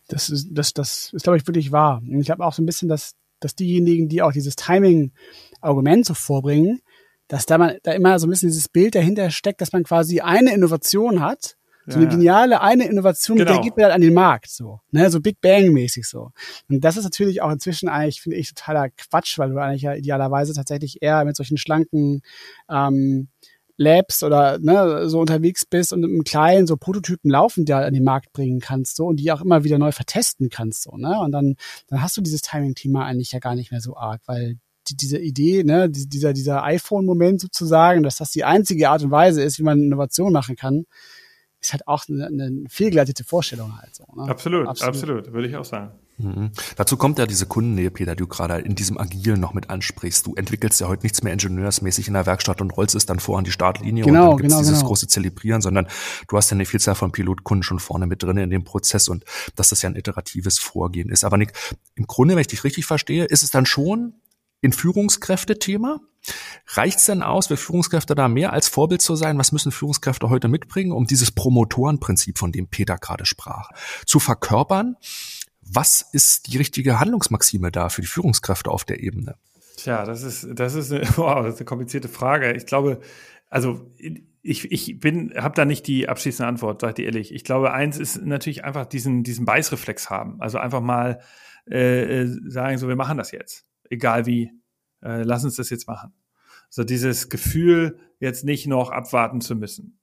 Das 0.06 0.28
ist, 0.28 0.50
das, 0.52 0.72
das 0.74 1.12
ist, 1.12 1.24
glaube 1.24 1.38
ich, 1.38 1.46
wirklich 1.46 1.72
wahr. 1.72 2.00
Und 2.06 2.20
ich 2.20 2.30
habe 2.30 2.44
auch 2.44 2.52
so 2.52 2.62
ein 2.62 2.66
bisschen, 2.66 2.88
dass, 2.88 3.16
dass 3.40 3.56
diejenigen, 3.56 4.08
die 4.08 4.22
auch 4.22 4.32
dieses 4.32 4.54
Timing-Argument 4.54 6.06
so 6.06 6.14
vorbringen, 6.14 6.80
dass 7.26 7.46
da 7.46 7.58
man 7.58 7.78
da 7.82 7.92
immer 7.92 8.18
so 8.18 8.26
ein 8.26 8.30
bisschen 8.30 8.50
dieses 8.50 8.68
Bild 8.68 8.94
dahinter 8.94 9.30
steckt, 9.30 9.60
dass 9.62 9.72
man 9.72 9.82
quasi 9.82 10.20
eine 10.20 10.54
Innovation 10.54 11.20
hat, 11.20 11.56
so 11.86 11.98
eine 11.98 12.08
geniale 12.08 12.60
eine 12.62 12.88
Innovation, 12.88 13.36
genau. 13.36 13.52
der 13.52 13.60
geht 13.60 13.76
man 13.76 13.84
dann 13.84 13.92
an 13.92 14.00
den 14.00 14.14
Markt, 14.14 14.48
so, 14.48 14.80
ne, 14.90 15.10
so 15.10 15.20
Big 15.20 15.40
Bang 15.40 15.70
mäßig 15.70 16.06
so. 16.06 16.30
Und 16.68 16.82
das 16.82 16.96
ist 16.96 17.04
natürlich 17.04 17.42
auch 17.42 17.50
inzwischen 17.50 17.88
eigentlich, 17.88 18.22
finde 18.22 18.38
ich, 18.38 18.54
totaler 18.54 18.88
Quatsch, 18.90 19.38
weil 19.38 19.50
du 19.50 19.58
eigentlich 19.58 19.82
ja 19.82 19.94
idealerweise 19.94 20.54
tatsächlich 20.54 21.02
eher 21.02 21.24
mit 21.24 21.36
solchen 21.36 21.58
schlanken 21.58 22.22
ähm, 22.70 23.28
Labs 23.76 24.22
oder 24.22 24.58
ne, 24.58 25.08
so 25.08 25.20
unterwegs 25.20 25.66
bist 25.66 25.92
und 25.92 26.04
im 26.04 26.22
Kleinen 26.24 26.66
so 26.66 26.76
Prototypen 26.76 27.30
laufen, 27.30 27.64
die 27.64 27.74
halt 27.74 27.86
an 27.86 27.94
den 27.94 28.04
Markt 28.04 28.32
bringen 28.32 28.60
kannst, 28.60 28.96
so 28.96 29.06
und 29.06 29.16
die 29.16 29.32
auch 29.32 29.40
immer 29.40 29.64
wieder 29.64 29.78
neu 29.78 29.92
vertesten 29.92 30.48
kannst, 30.48 30.82
so, 30.82 30.96
ne? 30.96 31.18
Und 31.20 31.32
dann, 31.32 31.56
dann 31.88 32.02
hast 32.02 32.16
du 32.16 32.20
dieses 32.20 32.42
Timing-Thema 32.42 33.04
eigentlich 33.04 33.32
ja 33.32 33.40
gar 33.40 33.54
nicht 33.54 33.70
mehr 33.70 33.80
so 33.80 33.96
arg, 33.96 34.22
weil 34.26 34.58
die, 34.88 34.96
diese 34.96 35.18
Idee, 35.18 35.64
ne, 35.64 35.90
dieser, 35.90 36.32
dieser 36.32 36.62
iPhone-Moment 36.62 37.40
sozusagen, 37.40 38.02
dass 38.02 38.16
das 38.16 38.30
die 38.30 38.44
einzige 38.44 38.90
Art 38.90 39.02
und 39.02 39.10
Weise 39.10 39.42
ist, 39.42 39.58
wie 39.58 39.64
man 39.64 39.82
Innovation 39.82 40.32
machen 40.32 40.56
kann, 40.56 40.84
ist 41.60 41.72
halt 41.72 41.88
auch 41.88 42.04
eine, 42.08 42.26
eine 42.26 42.64
fehlgeleitete 42.68 43.24
Vorstellung 43.24 43.80
halt 43.80 43.94
so. 43.94 44.04
Ne? 44.14 44.28
Absolut, 44.28 44.68
absolut, 44.68 44.94
absolut, 44.94 45.32
würde 45.32 45.48
ich 45.48 45.56
auch 45.56 45.64
sagen. 45.64 45.92
Mhm. 46.16 46.52
Dazu 46.76 46.96
kommt 46.96 47.18
ja 47.18 47.26
diese 47.26 47.46
Kundennähe, 47.46 47.90
Peter, 47.90 48.14
die 48.14 48.22
du 48.22 48.28
gerade 48.28 48.58
in 48.58 48.74
diesem 48.74 48.98
Agilen 48.98 49.40
noch 49.40 49.52
mit 49.52 49.70
ansprichst. 49.70 50.26
Du 50.26 50.34
entwickelst 50.36 50.80
ja 50.80 50.88
heute 50.88 51.02
nichts 51.02 51.22
mehr 51.22 51.32
ingenieursmäßig 51.32 52.06
in 52.06 52.14
der 52.14 52.26
Werkstatt 52.26 52.60
und 52.60 52.70
rollst 52.70 52.94
es 52.94 53.06
dann 53.06 53.18
vor 53.18 53.38
an 53.38 53.44
die 53.44 53.50
Startlinie 53.50 54.04
genau, 54.04 54.22
und 54.22 54.30
dann 54.30 54.36
gibt's 54.36 54.52
genau, 54.52 54.62
dieses 54.62 54.78
genau. 54.78 54.88
große 54.88 55.08
Zelebrieren, 55.08 55.60
sondern 55.60 55.88
du 56.28 56.36
hast 56.36 56.50
ja 56.50 56.54
eine 56.54 56.66
Vielzahl 56.66 56.94
von 56.94 57.10
Pilotkunden 57.10 57.64
schon 57.64 57.80
vorne 57.80 58.06
mit 58.06 58.22
drin 58.22 58.36
in 58.36 58.50
dem 58.50 58.64
Prozess 58.64 59.08
und 59.08 59.24
dass 59.56 59.70
das 59.70 59.82
ja 59.82 59.88
ein 59.88 59.96
iteratives 59.96 60.58
Vorgehen 60.58 61.10
ist. 61.10 61.24
Aber 61.24 61.36
Nick, 61.36 61.52
im 61.96 62.06
Grunde, 62.06 62.34
wenn 62.34 62.42
ich 62.42 62.46
dich 62.48 62.62
richtig 62.62 62.86
verstehe, 62.86 63.24
ist 63.24 63.42
es 63.42 63.50
dann 63.50 63.66
schon 63.66 64.14
ein 64.62 64.72
Führungskräfte-Thema? 64.72 66.00
Reicht 66.68 66.98
es 66.98 67.06
denn 67.06 67.22
aus, 67.22 67.48
für 67.48 67.56
Führungskräfte 67.56 68.14
da 68.14 68.28
mehr 68.28 68.52
als 68.52 68.68
Vorbild 68.68 69.02
zu 69.02 69.14
sein? 69.14 69.36
Was 69.36 69.52
müssen 69.52 69.72
Führungskräfte 69.72 70.30
heute 70.30 70.48
mitbringen, 70.48 70.92
um 70.92 71.06
dieses 71.06 71.32
Promotorenprinzip, 71.32 72.38
von 72.38 72.50
dem 72.50 72.68
Peter 72.68 72.96
gerade 72.96 73.26
sprach, 73.26 73.70
zu 74.06 74.20
verkörpern? 74.20 74.96
Was 75.66 76.02
ist 76.12 76.52
die 76.52 76.58
richtige 76.58 77.00
Handlungsmaxime 77.00 77.70
da 77.70 77.88
für 77.88 78.02
die 78.02 78.06
Führungskräfte 78.06 78.70
auf 78.70 78.84
der 78.84 79.02
Ebene? 79.02 79.36
Tja, 79.76 80.04
das 80.04 80.22
ist, 80.22 80.46
das 80.54 80.74
ist 80.74 80.92
eine, 80.92 81.02
wow, 81.16 81.44
das 81.44 81.54
ist 81.54 81.60
eine 81.60 81.66
komplizierte 81.66 82.08
Frage. 82.08 82.52
Ich 82.52 82.66
glaube, 82.66 83.00
also 83.48 83.90
ich, 84.42 84.70
ich 84.70 85.00
bin, 85.00 85.32
habe 85.36 85.54
da 85.54 85.64
nicht 85.64 85.86
die 85.86 86.08
abschließende 86.08 86.48
Antwort, 86.48 86.80
sag 86.80 86.96
dir 86.96 87.06
ehrlich. 87.06 87.34
Ich 87.34 87.44
glaube, 87.44 87.72
eins 87.72 87.98
ist 87.98 88.22
natürlich 88.22 88.64
einfach 88.64 88.86
diesen, 88.86 89.22
diesen 89.22 89.46
Beißreflex 89.46 90.10
haben. 90.10 90.40
Also 90.40 90.58
einfach 90.58 90.80
mal 90.80 91.20
äh, 91.70 92.22
äh, 92.22 92.40
sagen, 92.46 92.78
so, 92.78 92.88
wir 92.88 92.96
machen 92.96 93.16
das 93.16 93.30
jetzt. 93.30 93.66
Egal 93.88 94.26
wie, 94.26 94.50
äh, 95.02 95.22
lass 95.22 95.44
uns 95.44 95.56
das 95.56 95.70
jetzt 95.70 95.88
machen. 95.88 96.12
So 96.68 96.84
dieses 96.84 97.28
Gefühl, 97.30 97.98
jetzt 98.18 98.44
nicht 98.44 98.66
noch 98.66 98.90
abwarten 98.90 99.40
zu 99.40 99.54
müssen. 99.54 99.98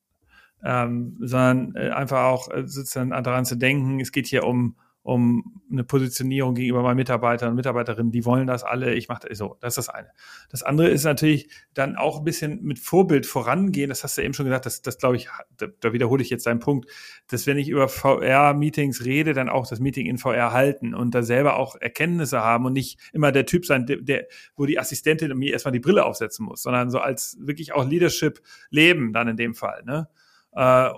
Ähm, 0.64 1.18
sondern 1.20 1.76
äh, 1.76 1.90
einfach 1.90 2.24
auch 2.24 2.50
äh, 2.52 2.68
sozusagen 2.68 3.10
daran 3.10 3.46
zu 3.46 3.56
denken, 3.56 4.00
es 4.00 4.12
geht 4.12 4.28
hier 4.28 4.44
um 4.44 4.76
um 5.04 5.62
eine 5.72 5.84
Positionierung 5.84 6.54
gegenüber 6.54 6.84
meinen 6.84 6.98
Mitarbeitern 6.98 7.50
und 7.50 7.56
Mitarbeiterinnen, 7.56 8.12
die 8.12 8.24
wollen 8.24 8.46
das 8.46 8.64
alle, 8.64 8.94
ich 8.94 9.08
mache 9.08 9.28
das 9.28 9.38
so, 9.38 9.58
das 9.60 9.78
ist 9.78 9.88
das 9.88 9.90
eine. 9.90 10.10
Das 10.50 10.62
andere 10.62 10.90
ist 10.90 11.06
natürlich 11.06 11.50
dann 11.74 11.96
auch 11.96 12.20
ein 12.20 12.24
bisschen 12.24 12.62
mit 12.64 12.78
Vorbild 12.78 13.26
vorangehen, 13.26 13.90
das 13.90 14.04
hast 14.04 14.18
du 14.18 14.22
eben 14.22 14.36
schon 14.36 14.46
gesagt, 14.46 14.68
das, 14.68 14.84
das 14.84 15.00
glaube 15.00 15.16
ich, 15.16 15.28
da, 15.58 15.68
da 15.80 15.94
wiederhole 15.94 16.22
ich 16.22 16.30
jetzt 16.30 16.46
deinen 16.46 16.60
Punkt, 16.60 16.88
dass 17.28 17.48
wenn 17.48 17.58
ich 17.58 17.70
über 17.70 17.88
VR-Meetings 17.88 19.04
rede, 19.04 19.34
dann 19.34 19.50
auch 19.50 19.68
das 19.68 19.80
Meeting 19.80 20.06
in 20.06 20.20
VR 20.20 20.52
halten 20.52 20.94
und 20.94 21.16
da 21.16 21.24
selber 21.24 21.56
auch 21.58 21.76
Erkenntnisse 21.76 22.42
haben 22.42 22.66
und 22.66 22.74
nicht 22.74 23.00
immer 23.12 23.32
der 23.32 23.48
Typ 23.48 23.66
sein, 23.66 23.88
der, 23.88 23.98
der 23.98 24.28
wo 24.56 24.68
die 24.68 24.78
Assistentin 24.78 25.36
mir 25.36 25.54
erstmal 25.54 25.72
die 25.72 25.80
Brille 25.80 26.06
aufsetzen 26.06 26.46
muss, 26.46 26.62
sondern 26.62 26.92
so 26.92 27.00
als 27.00 27.38
wirklich 27.40 27.74
auch 27.74 27.88
Leadership 27.88 28.42
leben 28.70 29.14
dann 29.14 29.28
in 29.30 29.38
dem 29.38 29.56
Fall, 29.56 29.84
ne? 29.84 30.10
Äh, 30.54 30.90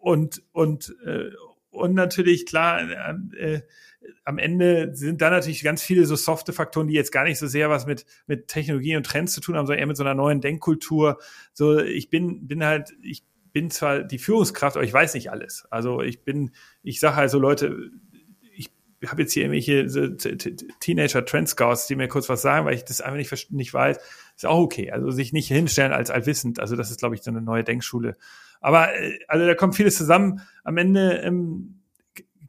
und, 0.00 0.42
und, 0.52 0.94
äh, 1.04 1.30
und 1.72 1.94
natürlich, 1.94 2.46
klar, 2.46 2.80
äh, 3.34 3.54
äh, 3.54 3.62
am 4.24 4.38
Ende 4.38 4.94
sind 4.94 5.22
da 5.22 5.30
natürlich 5.30 5.62
ganz 5.62 5.82
viele 5.82 6.04
so 6.04 6.16
softe 6.16 6.52
Faktoren, 6.52 6.86
die 6.86 6.94
jetzt 6.94 7.12
gar 7.12 7.24
nicht 7.24 7.38
so 7.38 7.46
sehr 7.46 7.70
was 7.70 7.86
mit, 7.86 8.04
mit 8.26 8.48
Technologie 8.48 8.96
und 8.96 9.06
Trends 9.06 9.32
zu 9.32 9.40
tun 9.40 9.56
haben, 9.56 9.66
sondern 9.66 9.80
eher 9.80 9.86
mit 9.86 9.96
so 9.96 10.04
einer 10.04 10.14
neuen 10.14 10.40
Denkkultur. 10.40 11.18
So, 11.52 11.78
ich 11.78 12.10
bin, 12.10 12.46
bin 12.46 12.64
halt, 12.64 12.92
ich 13.00 13.24
bin 13.52 13.70
zwar 13.70 14.02
die 14.02 14.18
Führungskraft, 14.18 14.76
aber 14.76 14.84
ich 14.84 14.92
weiß 14.92 15.14
nicht 15.14 15.30
alles. 15.30 15.66
Also 15.70 16.02
ich 16.02 16.24
bin, 16.24 16.50
ich 16.82 17.00
sage 17.00 17.16
also 17.16 17.38
Leute, 17.38 17.90
ich 18.54 18.70
habe 19.10 19.22
jetzt 19.22 19.32
hier 19.32 19.44
irgendwelche 19.44 20.16
Teenager 20.78 21.24
Trend 21.24 21.48
Scouts, 21.48 21.86
die 21.86 21.96
mir 21.96 22.08
kurz 22.08 22.28
was 22.28 22.42
sagen, 22.42 22.66
weil 22.66 22.74
ich 22.74 22.84
das 22.84 23.00
einfach 23.00 23.16
nicht, 23.16 23.50
nicht 23.50 23.74
weiß, 23.74 23.98
ist 24.36 24.46
auch 24.46 24.60
okay. 24.60 24.92
Also 24.92 25.10
sich 25.10 25.32
nicht 25.32 25.48
hinstellen 25.48 25.92
als 25.92 26.10
allwissend. 26.10 26.60
Also 26.60 26.76
das 26.76 26.90
ist, 26.90 27.00
glaube 27.00 27.14
ich, 27.14 27.22
so 27.22 27.30
eine 27.30 27.40
neue 27.40 27.64
Denkschule. 27.64 28.16
Aber 28.62 28.94
äh, 28.94 29.18
also 29.28 29.46
da 29.46 29.54
kommt 29.54 29.76
vieles 29.76 29.96
zusammen. 29.96 30.40
Am 30.64 30.78
Ende 30.78 31.18
ähm, 31.18 31.82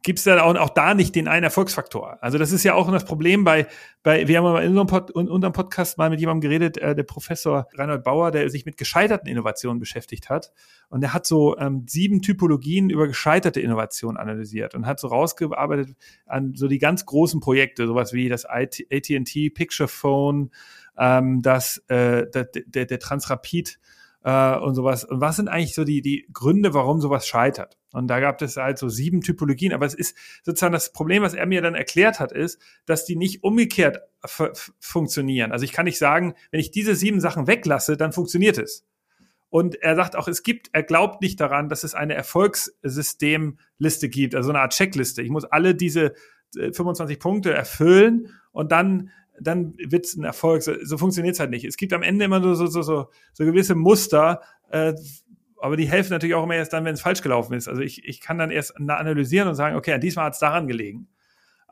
gibt 0.04 0.18
es 0.18 0.24
dann 0.24 0.38
auch, 0.38 0.54
auch 0.54 0.68
da 0.68 0.94
nicht 0.94 1.14
den 1.14 1.28
einen 1.28 1.44
Erfolgsfaktor. 1.44 2.18
Also 2.20 2.36
das 2.36 2.52
ist 2.52 2.62
ja 2.62 2.74
auch 2.74 2.92
das 2.92 3.06
Problem 3.06 3.42
bei, 3.42 3.66
bei 4.02 4.28
wir 4.28 4.36
haben 4.36 4.44
mal 4.44 4.62
in 4.62 4.76
unserem, 4.76 5.52
Podcast 5.52 5.96
mal 5.96 6.10
mit 6.10 6.20
jemandem 6.20 6.42
geredet, 6.42 6.76
äh, 6.76 6.94
der 6.94 7.04
Professor 7.04 7.66
Reinhold 7.72 8.04
Bauer, 8.04 8.30
der 8.30 8.48
sich 8.50 8.66
mit 8.66 8.76
gescheiterten 8.76 9.28
Innovationen 9.28 9.80
beschäftigt 9.80 10.28
hat. 10.28 10.52
Und 10.90 11.00
der 11.00 11.14
hat 11.14 11.26
so 11.26 11.56
ähm, 11.56 11.86
sieben 11.88 12.20
Typologien 12.20 12.90
über 12.90 13.08
gescheiterte 13.08 13.60
Innovationen 13.62 14.18
analysiert 14.18 14.74
und 14.74 14.86
hat 14.86 15.00
so 15.00 15.08
rausgearbeitet 15.08 15.96
an 16.26 16.52
so 16.54 16.68
die 16.68 16.78
ganz 16.78 17.06
großen 17.06 17.40
Projekte, 17.40 17.86
sowas 17.86 18.12
wie 18.12 18.28
das 18.28 18.44
AT&T 18.44 19.50
Picture 19.50 19.88
Phone, 19.88 20.50
ähm, 20.98 21.40
das, 21.40 21.78
äh, 21.88 22.26
der, 22.30 22.44
der, 22.44 22.84
der 22.84 22.98
Transrapid 22.98 23.78
äh, 24.24 24.56
und 24.56 24.74
sowas. 24.74 25.04
Und 25.04 25.20
was 25.20 25.36
sind 25.36 25.48
eigentlich 25.48 25.74
so 25.74 25.84
die, 25.84 26.02
die 26.02 26.26
Gründe, 26.32 26.74
warum 26.74 27.00
sowas 27.00 27.26
scheitert? 27.26 27.78
Und 27.92 28.08
da 28.08 28.18
gab 28.18 28.42
es 28.42 28.56
halt 28.56 28.78
so 28.78 28.88
sieben 28.88 29.20
Typologien. 29.20 29.72
Aber 29.72 29.86
es 29.86 29.94
ist 29.94 30.16
sozusagen 30.42 30.72
das 30.72 30.92
Problem, 30.92 31.22
was 31.22 31.34
er 31.34 31.46
mir 31.46 31.62
dann 31.62 31.74
erklärt 31.74 32.18
hat, 32.18 32.32
ist, 32.32 32.60
dass 32.86 33.04
die 33.04 33.16
nicht 33.16 33.44
umgekehrt 33.44 34.00
funktionieren. 34.80 35.52
Also 35.52 35.64
ich 35.64 35.72
kann 35.72 35.84
nicht 35.84 35.98
sagen, 35.98 36.34
wenn 36.50 36.60
ich 36.60 36.72
diese 36.72 36.96
sieben 36.96 37.20
Sachen 37.20 37.46
weglasse, 37.46 37.96
dann 37.96 38.12
funktioniert 38.12 38.58
es. 38.58 38.84
Und 39.50 39.76
er 39.76 39.94
sagt 39.94 40.16
auch, 40.16 40.26
es 40.26 40.42
gibt, 40.42 40.70
er 40.72 40.82
glaubt 40.82 41.20
nicht 41.20 41.38
daran, 41.38 41.68
dass 41.68 41.84
es 41.84 41.94
eine 41.94 42.14
Erfolgssystemliste 42.14 44.08
gibt, 44.08 44.34
also 44.34 44.50
eine 44.50 44.58
Art 44.58 44.72
Checkliste. 44.72 45.22
Ich 45.22 45.30
muss 45.30 45.44
alle 45.44 45.76
diese 45.76 46.14
25 46.54 47.16
äh, 47.16 47.20
Punkte 47.20 47.52
erfüllen 47.52 48.30
und 48.50 48.72
dann 48.72 49.10
dann 49.40 49.74
wird 49.78 50.06
es 50.06 50.16
ein 50.16 50.24
Erfolg. 50.24 50.62
So, 50.62 50.74
so 50.82 50.98
funktioniert 50.98 51.34
es 51.34 51.40
halt 51.40 51.50
nicht. 51.50 51.64
Es 51.64 51.76
gibt 51.76 51.92
am 51.92 52.02
Ende 52.02 52.24
immer 52.24 52.42
so, 52.42 52.54
so, 52.54 52.66
so, 52.66 52.82
so, 52.82 53.08
so 53.32 53.44
gewisse 53.44 53.74
Muster, 53.74 54.40
äh, 54.70 54.94
aber 55.58 55.76
die 55.76 55.88
helfen 55.88 56.10
natürlich 56.10 56.34
auch 56.34 56.44
immer 56.44 56.56
erst 56.56 56.72
dann, 56.72 56.84
wenn 56.84 56.94
es 56.94 57.00
falsch 57.00 57.22
gelaufen 57.22 57.54
ist. 57.54 57.68
Also 57.68 57.80
ich, 57.80 58.06
ich 58.06 58.20
kann 58.20 58.36
dann 58.36 58.50
erst 58.50 58.76
analysieren 58.76 59.48
und 59.48 59.54
sagen, 59.54 59.76
okay, 59.76 59.98
diesmal 59.98 60.26
hat 60.26 60.34
es 60.34 60.38
daran 60.38 60.66
gelegen. 60.66 61.08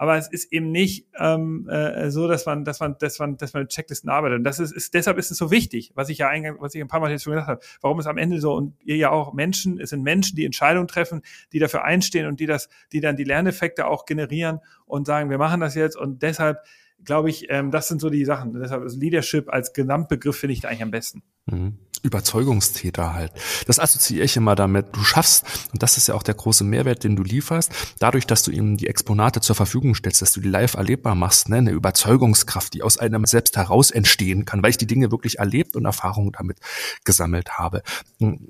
Aber 0.02 0.16
es 0.16 0.28
ist 0.28 0.52
eben 0.52 0.72
nicht 0.72 1.06
ähm, 1.18 1.68
äh, 1.68 2.10
so, 2.10 2.26
dass 2.26 2.46
man, 2.46 2.64
dass 2.64 2.80
man, 2.80 2.96
dass 2.98 3.18
man, 3.18 3.36
dass 3.36 3.52
man 3.52 3.64
mit 3.64 3.70
Checklisten 3.70 4.10
arbeitet. 4.10 4.38
Und 4.38 4.44
das 4.44 4.58
ist, 4.58 4.72
ist 4.72 4.94
deshalb 4.94 5.18
ist 5.18 5.30
es 5.30 5.38
so 5.38 5.50
wichtig, 5.50 5.92
was 5.94 6.08
ich 6.08 6.18
ja 6.18 6.28
eingang, 6.28 6.56
was 6.58 6.74
ich 6.74 6.80
ein 6.80 6.88
paar 6.88 7.00
Mal 7.00 7.10
jetzt 7.10 7.24
schon 7.24 7.34
gesagt 7.34 7.48
habe. 7.48 7.60
Warum 7.82 7.98
es 7.98 8.06
am 8.06 8.18
Ende 8.18 8.40
so 8.40 8.54
und 8.54 8.74
ihr 8.82 8.96
ja 8.96 9.10
auch 9.10 9.32
Menschen, 9.32 9.78
es 9.78 9.90
sind 9.90 10.02
Menschen, 10.02 10.34
die 10.36 10.44
Entscheidungen 10.44 10.88
treffen, 10.88 11.22
die 11.52 11.58
dafür 11.58 11.84
einstehen 11.84 12.26
und 12.26 12.40
die 12.40 12.46
das, 12.46 12.68
die 12.92 13.00
dann 13.00 13.16
die 13.16 13.24
Lerneffekte 13.24 13.86
auch 13.86 14.06
generieren 14.06 14.58
und 14.86 15.06
sagen, 15.06 15.30
wir 15.30 15.38
machen 15.38 15.60
das 15.60 15.74
jetzt 15.74 15.96
und 15.96 16.22
deshalb 16.22 16.58
glaube 17.04 17.30
ich, 17.30 17.46
ähm, 17.50 17.70
das 17.70 17.88
sind 17.88 18.00
so 18.00 18.10
die 18.10 18.24
Sachen. 18.24 18.52
Deshalb 18.54 18.84
ist 18.84 18.96
Leadership 18.96 19.52
als 19.52 19.72
Gesamtbegriff 19.72 20.36
finde 20.36 20.54
ich 20.54 20.60
da 20.60 20.68
eigentlich 20.68 20.82
am 20.82 20.90
besten. 20.90 21.22
Mhm. 21.46 21.78
Überzeugungstäter 22.02 23.14
halt. 23.14 23.32
Das 23.66 23.78
assoziiere 23.78 24.24
ich 24.24 24.36
immer 24.36 24.56
damit. 24.56 24.86
Du 24.92 25.04
schaffst, 25.04 25.44
und 25.72 25.82
das 25.82 25.96
ist 25.96 26.08
ja 26.08 26.14
auch 26.14 26.24
der 26.24 26.34
große 26.34 26.64
Mehrwert, 26.64 27.04
den 27.04 27.14
du 27.14 27.22
lieferst, 27.22 27.72
dadurch, 28.00 28.26
dass 28.26 28.42
du 28.42 28.50
ihm 28.50 28.76
die 28.76 28.88
Exponate 28.88 29.40
zur 29.40 29.54
Verfügung 29.54 29.94
stellst, 29.94 30.20
dass 30.20 30.32
du 30.32 30.40
die 30.40 30.48
live 30.48 30.74
erlebbar 30.74 31.14
machst, 31.14 31.48
ne? 31.48 31.58
eine 31.58 31.70
Überzeugungskraft, 31.70 32.74
die 32.74 32.82
aus 32.82 32.98
einem 32.98 33.24
selbst 33.24 33.56
heraus 33.56 33.92
entstehen 33.92 34.44
kann, 34.44 34.62
weil 34.64 34.70
ich 34.70 34.78
die 34.78 34.86
Dinge 34.88 35.12
wirklich 35.12 35.38
erlebt 35.38 35.76
und 35.76 35.84
Erfahrungen 35.84 36.32
damit 36.32 36.58
gesammelt 37.04 37.58
habe. 37.58 37.82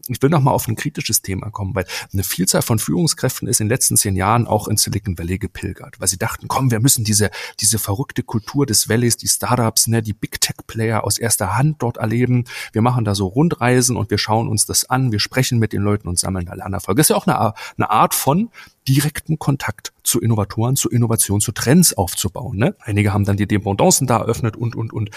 Ich 0.08 0.22
will 0.22 0.30
noch 0.30 0.40
mal 0.40 0.52
auf 0.52 0.66
ein 0.66 0.76
kritisches 0.76 1.20
Thema 1.20 1.50
kommen, 1.50 1.74
weil 1.74 1.84
eine 2.10 2.24
Vielzahl 2.24 2.62
von 2.62 2.78
Führungskräften 2.78 3.48
ist 3.48 3.60
in 3.60 3.66
den 3.66 3.74
letzten 3.74 3.98
zehn 3.98 4.16
Jahren 4.16 4.46
auch 4.46 4.66
in 4.66 4.78
Silicon 4.78 5.18
Valley 5.18 5.38
gepilgert, 5.38 6.00
weil 6.00 6.08
sie 6.08 6.18
dachten, 6.18 6.48
komm, 6.48 6.70
wir 6.70 6.80
müssen 6.80 7.04
diese, 7.04 7.30
diese 7.60 7.78
verrückte 7.78 8.22
Kultur 8.22 8.41
des 8.66 8.88
Valleys, 8.88 9.16
die 9.16 9.28
Startups, 9.28 9.86
ne, 9.88 10.02
die 10.02 10.12
Big 10.12 10.40
Tech 10.40 10.56
Player 10.66 11.04
aus 11.04 11.18
erster 11.18 11.56
Hand 11.56 11.82
dort 11.82 11.96
erleben. 11.96 12.44
Wir 12.72 12.82
machen 12.82 13.04
da 13.04 13.14
so 13.14 13.26
Rundreisen 13.26 13.96
und 13.96 14.10
wir 14.10 14.18
schauen 14.18 14.48
uns 14.48 14.66
das 14.66 14.88
an, 14.88 15.12
wir 15.12 15.20
sprechen 15.20 15.58
mit 15.58 15.72
den 15.72 15.82
Leuten 15.82 16.08
und 16.08 16.18
sammeln 16.18 16.46
da 16.46 16.54
Lernerfolge. 16.54 16.98
Das 16.98 17.06
ist 17.06 17.10
ja 17.10 17.16
auch 17.16 17.26
eine, 17.26 17.54
eine 17.76 17.90
Art 17.90 18.14
von 18.14 18.50
direkten 18.88 19.38
Kontakt 19.38 19.92
zu 20.02 20.20
Innovatoren, 20.20 20.76
zu 20.76 20.90
Innovation, 20.90 21.40
zu 21.40 21.52
Trends 21.52 21.94
aufzubauen. 21.94 22.56
Ne? 22.56 22.74
Einige 22.80 23.12
haben 23.12 23.24
dann 23.24 23.36
die 23.36 23.46
Dependancen 23.46 24.06
da 24.06 24.18
eröffnet 24.18 24.56
und, 24.56 24.74
und, 24.74 24.92
und. 24.92 25.10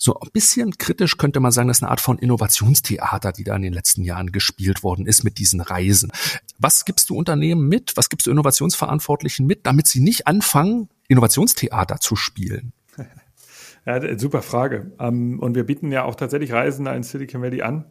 So 0.00 0.14
ein 0.14 0.30
bisschen 0.32 0.78
kritisch 0.78 1.18
könnte 1.18 1.40
man 1.40 1.50
sagen, 1.50 1.66
das 1.66 1.78
ist 1.78 1.82
eine 1.82 1.90
Art 1.90 2.00
von 2.00 2.18
Innovationstheater, 2.18 3.32
die 3.32 3.42
da 3.42 3.56
in 3.56 3.62
den 3.62 3.72
letzten 3.72 4.04
Jahren 4.04 4.30
gespielt 4.30 4.84
worden 4.84 5.06
ist 5.06 5.24
mit 5.24 5.38
diesen 5.38 5.60
Reisen. 5.60 6.12
Was 6.58 6.84
gibst 6.84 7.10
du 7.10 7.16
Unternehmen 7.16 7.68
mit? 7.68 7.96
Was 7.96 8.08
gibst 8.08 8.28
du 8.28 8.30
Innovationsverantwortlichen 8.30 9.44
mit, 9.44 9.66
damit 9.66 9.88
sie 9.88 10.00
nicht 10.00 10.28
anfangen, 10.28 10.88
Innovationstheater 11.08 11.98
zu 11.98 12.16
spielen? 12.16 12.72
Ja, 13.86 14.18
super 14.18 14.42
Frage. 14.42 14.92
Ähm, 14.98 15.40
und 15.40 15.54
wir 15.54 15.64
bieten 15.64 15.90
ja 15.90 16.04
auch 16.04 16.14
tatsächlich 16.14 16.52
Reisen 16.52 16.86
in 16.86 17.02
Silicon 17.02 17.40
Valley 17.40 17.62
an. 17.62 17.86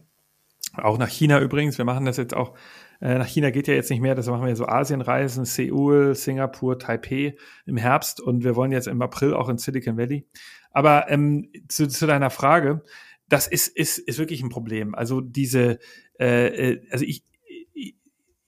Auch 0.76 1.00
nach 1.00 1.10
China 1.10 1.40
übrigens. 1.42 1.80
Wir 1.80 1.86
machen 1.86 2.06
das 2.06 2.18
jetzt 2.18 2.36
auch. 2.36 2.54
Äh, 3.02 3.18
nach 3.18 3.26
China 3.26 3.50
geht 3.50 3.68
ja 3.68 3.74
jetzt 3.74 3.90
nicht 3.90 4.02
mehr. 4.02 4.14
Das 4.14 4.28
machen 4.28 4.46
wir 4.46 4.56
so 4.56 4.68
Asienreisen, 4.68 5.46
Seoul, 5.46 6.14
Singapur, 6.14 6.78
Taipei 6.78 7.36
im 7.66 7.78
Herbst. 7.78 8.22
Und 8.22 8.44
wir 8.44 8.56
wollen 8.56 8.72
jetzt 8.72 8.88
im 8.88 9.02
April 9.02 9.34
auch 9.34 9.50
in 9.50 9.58
Silicon 9.58 9.98
Valley. 9.98 10.28
Aber 10.72 11.10
ähm, 11.10 11.50
zu, 11.68 11.88
zu 11.88 12.08
deiner 12.08 12.30
Frage, 12.30 12.84
das 13.30 13.48
ist, 13.48 13.68
ist, 13.68 13.98
ist 13.98 14.20
wirklich 14.20 14.42
ein 14.42 14.50
Problem. 14.50 14.96
Also 14.96 15.22
diese, 15.22 15.80
äh, 16.20 16.48
äh 16.48 16.82
also 16.92 17.06
ich, 17.06 17.24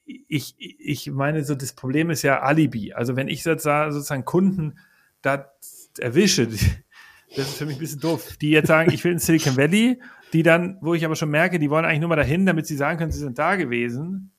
ich, 0.05 0.55
ich 0.57 1.11
meine, 1.11 1.43
so 1.43 1.55
das 1.55 1.73
Problem 1.73 2.09
ist 2.09 2.21
ja 2.21 2.41
Alibi. 2.41 2.93
Also 2.93 3.15
wenn 3.15 3.27
ich 3.27 3.43
sozusagen 3.43 4.25
Kunden 4.25 4.79
da 5.21 5.51
erwische, 5.97 6.47
das 6.47 6.61
ist 7.47 7.57
für 7.57 7.65
mich 7.65 7.77
ein 7.77 7.79
bisschen 7.79 7.99
doof. 7.99 8.37
Die 8.37 8.51
jetzt 8.51 8.67
sagen, 8.67 8.91
ich 8.91 9.03
will 9.03 9.11
in 9.11 9.19
Silicon 9.19 9.57
Valley, 9.57 10.01
die 10.33 10.43
dann, 10.43 10.77
wo 10.81 10.93
ich 10.93 11.05
aber 11.05 11.15
schon 11.15 11.29
merke, 11.29 11.59
die 11.59 11.69
wollen 11.69 11.85
eigentlich 11.85 11.99
nur 11.99 12.09
mal 12.09 12.15
dahin, 12.15 12.45
damit 12.45 12.67
sie 12.67 12.75
sagen 12.75 12.97
können, 12.97 13.11
sie 13.11 13.19
sind 13.19 13.37
da 13.37 13.55
gewesen, 13.55 14.31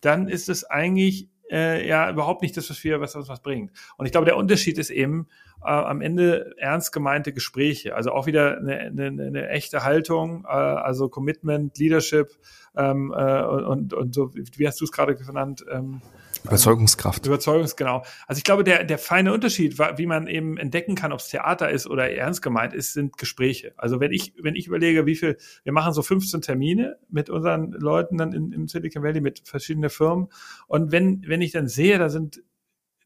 dann 0.00 0.28
ist 0.28 0.48
es 0.48 0.64
eigentlich 0.64 1.30
äh, 1.50 1.86
ja 1.86 2.10
überhaupt 2.10 2.42
nicht 2.42 2.56
das, 2.56 2.68
was 2.70 2.82
wir, 2.84 3.00
was 3.00 3.14
uns 3.16 3.28
was 3.28 3.42
bringt. 3.42 3.72
Und 3.96 4.06
ich 4.06 4.12
glaube, 4.12 4.26
der 4.26 4.36
Unterschied 4.36 4.78
ist 4.78 4.90
eben 4.90 5.28
äh, 5.62 5.68
am 5.68 6.00
Ende 6.00 6.54
ernst 6.56 6.92
gemeinte 6.92 7.32
Gespräche, 7.32 7.94
also 7.94 8.12
auch 8.12 8.26
wieder 8.26 8.58
eine, 8.58 8.78
eine, 8.78 9.06
eine 9.06 9.48
echte 9.48 9.84
Haltung, 9.84 10.44
äh, 10.44 10.48
also 10.48 11.08
Commitment, 11.08 11.78
Leadership 11.78 12.30
ähm, 12.76 13.12
äh, 13.16 13.42
und, 13.42 13.92
und 13.92 14.14
so, 14.14 14.32
wie 14.34 14.66
hast 14.66 14.80
du 14.80 14.84
es 14.84 14.92
gerade 14.92 15.16
genannt? 15.16 15.64
Ähm, 15.70 16.00
Überzeugungskraft. 16.44 17.26
Überzeugungs, 17.26 17.76
genau. 17.76 18.04
Also 18.26 18.38
ich 18.38 18.44
glaube, 18.44 18.64
der, 18.64 18.84
der 18.84 18.98
feine 18.98 19.32
Unterschied, 19.32 19.78
wie 19.78 20.06
man 20.06 20.28
eben 20.28 20.56
entdecken 20.56 20.94
kann, 20.94 21.12
ob 21.12 21.20
es 21.20 21.28
Theater 21.28 21.70
ist 21.70 21.88
oder 21.88 22.10
ernst 22.10 22.42
gemeint 22.42 22.74
ist, 22.74 22.92
sind 22.92 23.18
Gespräche. 23.18 23.72
Also 23.76 24.00
wenn 24.00 24.12
ich, 24.12 24.34
wenn 24.40 24.54
ich 24.54 24.66
überlege, 24.66 25.06
wie 25.06 25.16
viel, 25.16 25.36
wir 25.64 25.72
machen 25.72 25.92
so 25.92 26.02
15 26.02 26.42
Termine 26.42 26.96
mit 27.10 27.28
unseren 27.30 27.72
Leuten 27.72 28.18
dann 28.18 28.32
in, 28.32 28.52
im 28.52 28.68
Silicon 28.68 29.02
Valley, 29.02 29.20
mit 29.20 29.40
verschiedenen 29.48 29.90
Firmen. 29.90 30.28
Und 30.68 30.92
wenn, 30.92 31.24
wenn 31.26 31.42
ich 31.42 31.52
dann 31.52 31.68
sehe, 31.68 31.98
da 31.98 32.08
sind 32.08 32.40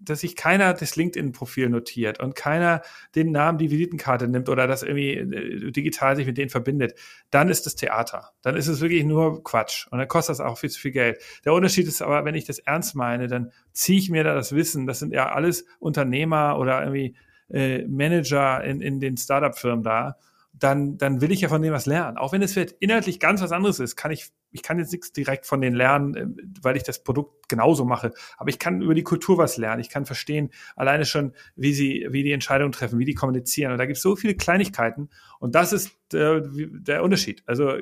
dass 0.04 0.20
sich 0.20 0.36
keiner 0.36 0.74
das 0.74 0.96
LinkedIn-Profil 0.96 1.68
notiert 1.68 2.20
und 2.20 2.34
keiner 2.34 2.82
den 3.14 3.32
Namen, 3.32 3.58
die 3.58 3.70
Visitenkarte 3.70 4.28
nimmt 4.28 4.48
oder 4.48 4.66
das 4.66 4.82
irgendwie 4.82 5.14
äh, 5.14 5.70
digital 5.70 6.16
sich 6.16 6.26
mit 6.26 6.38
denen 6.38 6.50
verbindet, 6.50 6.94
dann 7.30 7.48
ist 7.48 7.66
das 7.66 7.76
Theater. 7.76 8.32
Dann 8.42 8.56
ist 8.56 8.68
es 8.68 8.80
wirklich 8.80 9.04
nur 9.04 9.42
Quatsch. 9.42 9.86
Und 9.90 9.98
dann 9.98 10.08
kostet 10.08 10.34
das 10.34 10.40
auch 10.40 10.58
viel 10.58 10.70
zu 10.70 10.80
viel 10.80 10.92
Geld. 10.92 11.20
Der 11.44 11.52
Unterschied 11.52 11.86
ist 11.86 12.02
aber, 12.02 12.24
wenn 12.24 12.34
ich 12.34 12.44
das 12.44 12.58
ernst 12.58 12.94
meine, 12.94 13.28
dann 13.28 13.52
ziehe 13.72 13.98
ich 13.98 14.10
mir 14.10 14.24
da 14.24 14.34
das 14.34 14.54
Wissen. 14.54 14.86
Das 14.86 14.98
sind 14.98 15.12
ja 15.12 15.32
alles 15.32 15.64
Unternehmer 15.78 16.58
oder 16.58 16.80
irgendwie 16.80 17.16
äh, 17.50 17.86
Manager 17.86 18.62
in, 18.64 18.80
in 18.80 19.00
den 19.00 19.16
Startup-Firmen 19.16 19.82
da 19.82 20.16
dann, 20.62 20.96
dann 20.96 21.20
will 21.20 21.32
ich 21.32 21.40
ja 21.40 21.48
von 21.48 21.60
denen 21.60 21.74
was 21.74 21.86
lernen. 21.86 22.16
Auch 22.16 22.32
wenn 22.32 22.42
es 22.42 22.52
vielleicht 22.52 22.76
inhaltlich 22.78 23.18
ganz 23.18 23.42
was 23.42 23.52
anderes 23.52 23.80
ist, 23.80 23.96
kann 23.96 24.10
ich, 24.12 24.30
ich 24.52 24.62
kann 24.62 24.78
jetzt 24.78 24.92
nichts 24.92 25.12
direkt 25.12 25.46
von 25.46 25.60
denen 25.60 25.74
lernen, 25.74 26.14
äh, 26.14 26.26
weil 26.62 26.76
ich 26.76 26.84
das 26.84 27.02
Produkt 27.02 27.48
genauso 27.48 27.84
mache. 27.84 28.12
Aber 28.36 28.48
ich 28.48 28.58
kann 28.58 28.80
über 28.80 28.94
die 28.94 29.02
Kultur 29.02 29.38
was 29.38 29.56
lernen. 29.56 29.80
Ich 29.80 29.90
kann 29.90 30.06
verstehen, 30.06 30.50
alleine 30.76 31.04
schon, 31.04 31.32
wie 31.56 31.72
sie, 31.72 32.06
wie 32.10 32.22
die 32.22 32.32
Entscheidungen 32.32 32.72
treffen, 32.72 32.98
wie 32.98 33.04
die 33.04 33.14
kommunizieren. 33.14 33.72
Und 33.72 33.78
da 33.78 33.86
gibt 33.86 33.96
es 33.96 34.02
so 34.02 34.14
viele 34.14 34.34
Kleinigkeiten. 34.34 35.10
Und 35.40 35.54
das 35.54 35.72
ist 35.72 35.90
äh, 36.14 36.40
der 36.44 37.02
Unterschied. 37.02 37.42
Also 37.46 37.76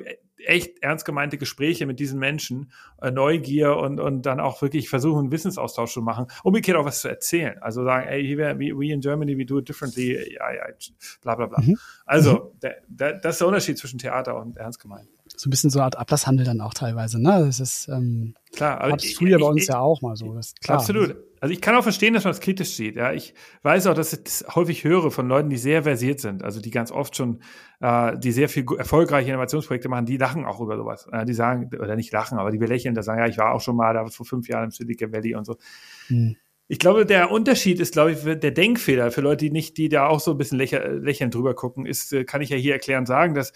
echt 0.45 0.81
ernst 0.81 1.05
gemeinte 1.05 1.37
Gespräche 1.37 1.85
mit 1.85 1.99
diesen 1.99 2.19
Menschen, 2.19 2.71
äh, 3.01 3.11
Neugier 3.11 3.77
und, 3.77 3.99
und 3.99 4.25
dann 4.25 4.39
auch 4.39 4.61
wirklich 4.61 4.89
versuchen, 4.89 5.31
Wissensaustausch 5.31 5.93
zu 5.93 6.01
machen, 6.01 6.27
umgekehrt 6.43 6.77
auch 6.77 6.85
was 6.85 7.01
zu 7.01 7.07
erzählen. 7.07 7.57
Also 7.61 7.83
sagen, 7.83 8.07
ey, 8.07 8.37
we, 8.37 8.77
we 8.77 8.91
in 8.91 9.01
Germany, 9.01 9.37
we 9.37 9.45
do 9.45 9.59
it 9.59 9.67
differently, 9.67 10.35
ja, 10.35 10.51
ja, 10.53 10.63
bla 11.21 11.35
bla 11.35 11.45
bla. 11.47 11.61
Mhm. 11.61 11.77
Also, 12.05 12.33
mhm. 12.53 12.59
Der, 12.61 12.75
der, 12.87 13.13
das 13.13 13.35
ist 13.35 13.41
der 13.41 13.47
Unterschied 13.47 13.77
zwischen 13.77 13.99
Theater 13.99 14.39
und 14.39 14.57
ernst 14.57 14.79
gemeint. 14.79 15.07
So 15.41 15.47
ein 15.47 15.49
bisschen 15.49 15.71
so 15.71 15.79
eine 15.79 15.85
Art 15.85 15.97
Ablasshandel 15.97 16.45
dann 16.45 16.61
auch 16.61 16.75
teilweise, 16.75 17.19
ne? 17.19 17.43
Das 17.47 17.59
ist 17.59 17.87
ähm, 17.87 18.35
klar, 18.51 18.79
aber 18.79 18.95
ich, 18.97 19.15
früher 19.15 19.37
ich, 19.37 19.41
bei 19.41 19.49
uns 19.49 19.63
ich, 19.63 19.69
ja 19.69 19.79
auch 19.79 20.03
mal 20.03 20.15
so. 20.15 20.35
Das 20.35 20.53
klar. 20.53 20.77
Absolut. 20.77 21.15
Also 21.39 21.51
ich 21.51 21.61
kann 21.61 21.73
auch 21.73 21.81
verstehen, 21.81 22.13
dass 22.13 22.25
man 22.25 22.29
das 22.29 22.41
kritisch 22.41 22.75
sieht. 22.75 22.95
Ja, 22.95 23.11
ich 23.11 23.33
weiß 23.63 23.87
auch, 23.87 23.95
dass 23.95 24.13
ich 24.13 24.23
das 24.23 24.45
häufig 24.53 24.83
höre 24.83 25.09
von 25.09 25.27
Leuten, 25.27 25.49
die 25.49 25.57
sehr 25.57 25.81
versiert 25.81 26.19
sind, 26.19 26.43
also 26.43 26.61
die 26.61 26.69
ganz 26.69 26.91
oft 26.91 27.15
schon, 27.15 27.41
äh, 27.79 28.19
die 28.19 28.31
sehr 28.31 28.49
viel 28.49 28.67
erfolgreiche 28.77 29.29
Innovationsprojekte 29.29 29.89
machen, 29.89 30.05
die 30.05 30.17
lachen 30.17 30.45
auch 30.45 30.61
über 30.61 30.77
sowas. 30.77 31.07
Äh, 31.11 31.25
die 31.25 31.33
sagen 31.33 31.71
oder 31.73 31.95
nicht 31.95 32.13
lachen, 32.13 32.37
aber 32.37 32.51
die 32.51 32.59
belächeln, 32.59 32.93
da 32.93 33.01
sagen 33.01 33.19
ja, 33.19 33.27
ich 33.27 33.39
war 33.39 33.55
auch 33.55 33.61
schon 33.61 33.75
mal 33.75 33.95
da 33.95 34.05
vor 34.05 34.27
fünf 34.27 34.47
Jahren 34.47 34.65
im 34.65 34.69
Silicon 34.69 35.11
Valley 35.11 35.33
und 35.33 35.45
so. 35.45 35.55
Hm. 36.05 36.35
Ich 36.67 36.77
glaube, 36.77 37.07
der 37.07 37.31
Unterschied 37.31 37.79
ist, 37.79 37.93
glaube 37.93 38.11
ich, 38.11 38.21
der 38.21 38.51
Denkfehler 38.51 39.09
für 39.09 39.21
Leute, 39.21 39.45
die 39.45 39.51
nicht, 39.51 39.75
die 39.77 39.89
da 39.89 40.05
auch 40.05 40.19
so 40.19 40.31
ein 40.31 40.37
bisschen 40.37 40.59
lächelnd 40.59 41.33
drüber 41.33 41.55
gucken, 41.55 41.87
ist, 41.87 42.13
äh, 42.13 42.25
kann 42.25 42.41
ich 42.41 42.49
ja 42.49 42.57
hier 42.57 42.73
erklären 42.73 43.07
sagen, 43.07 43.33
dass 43.33 43.53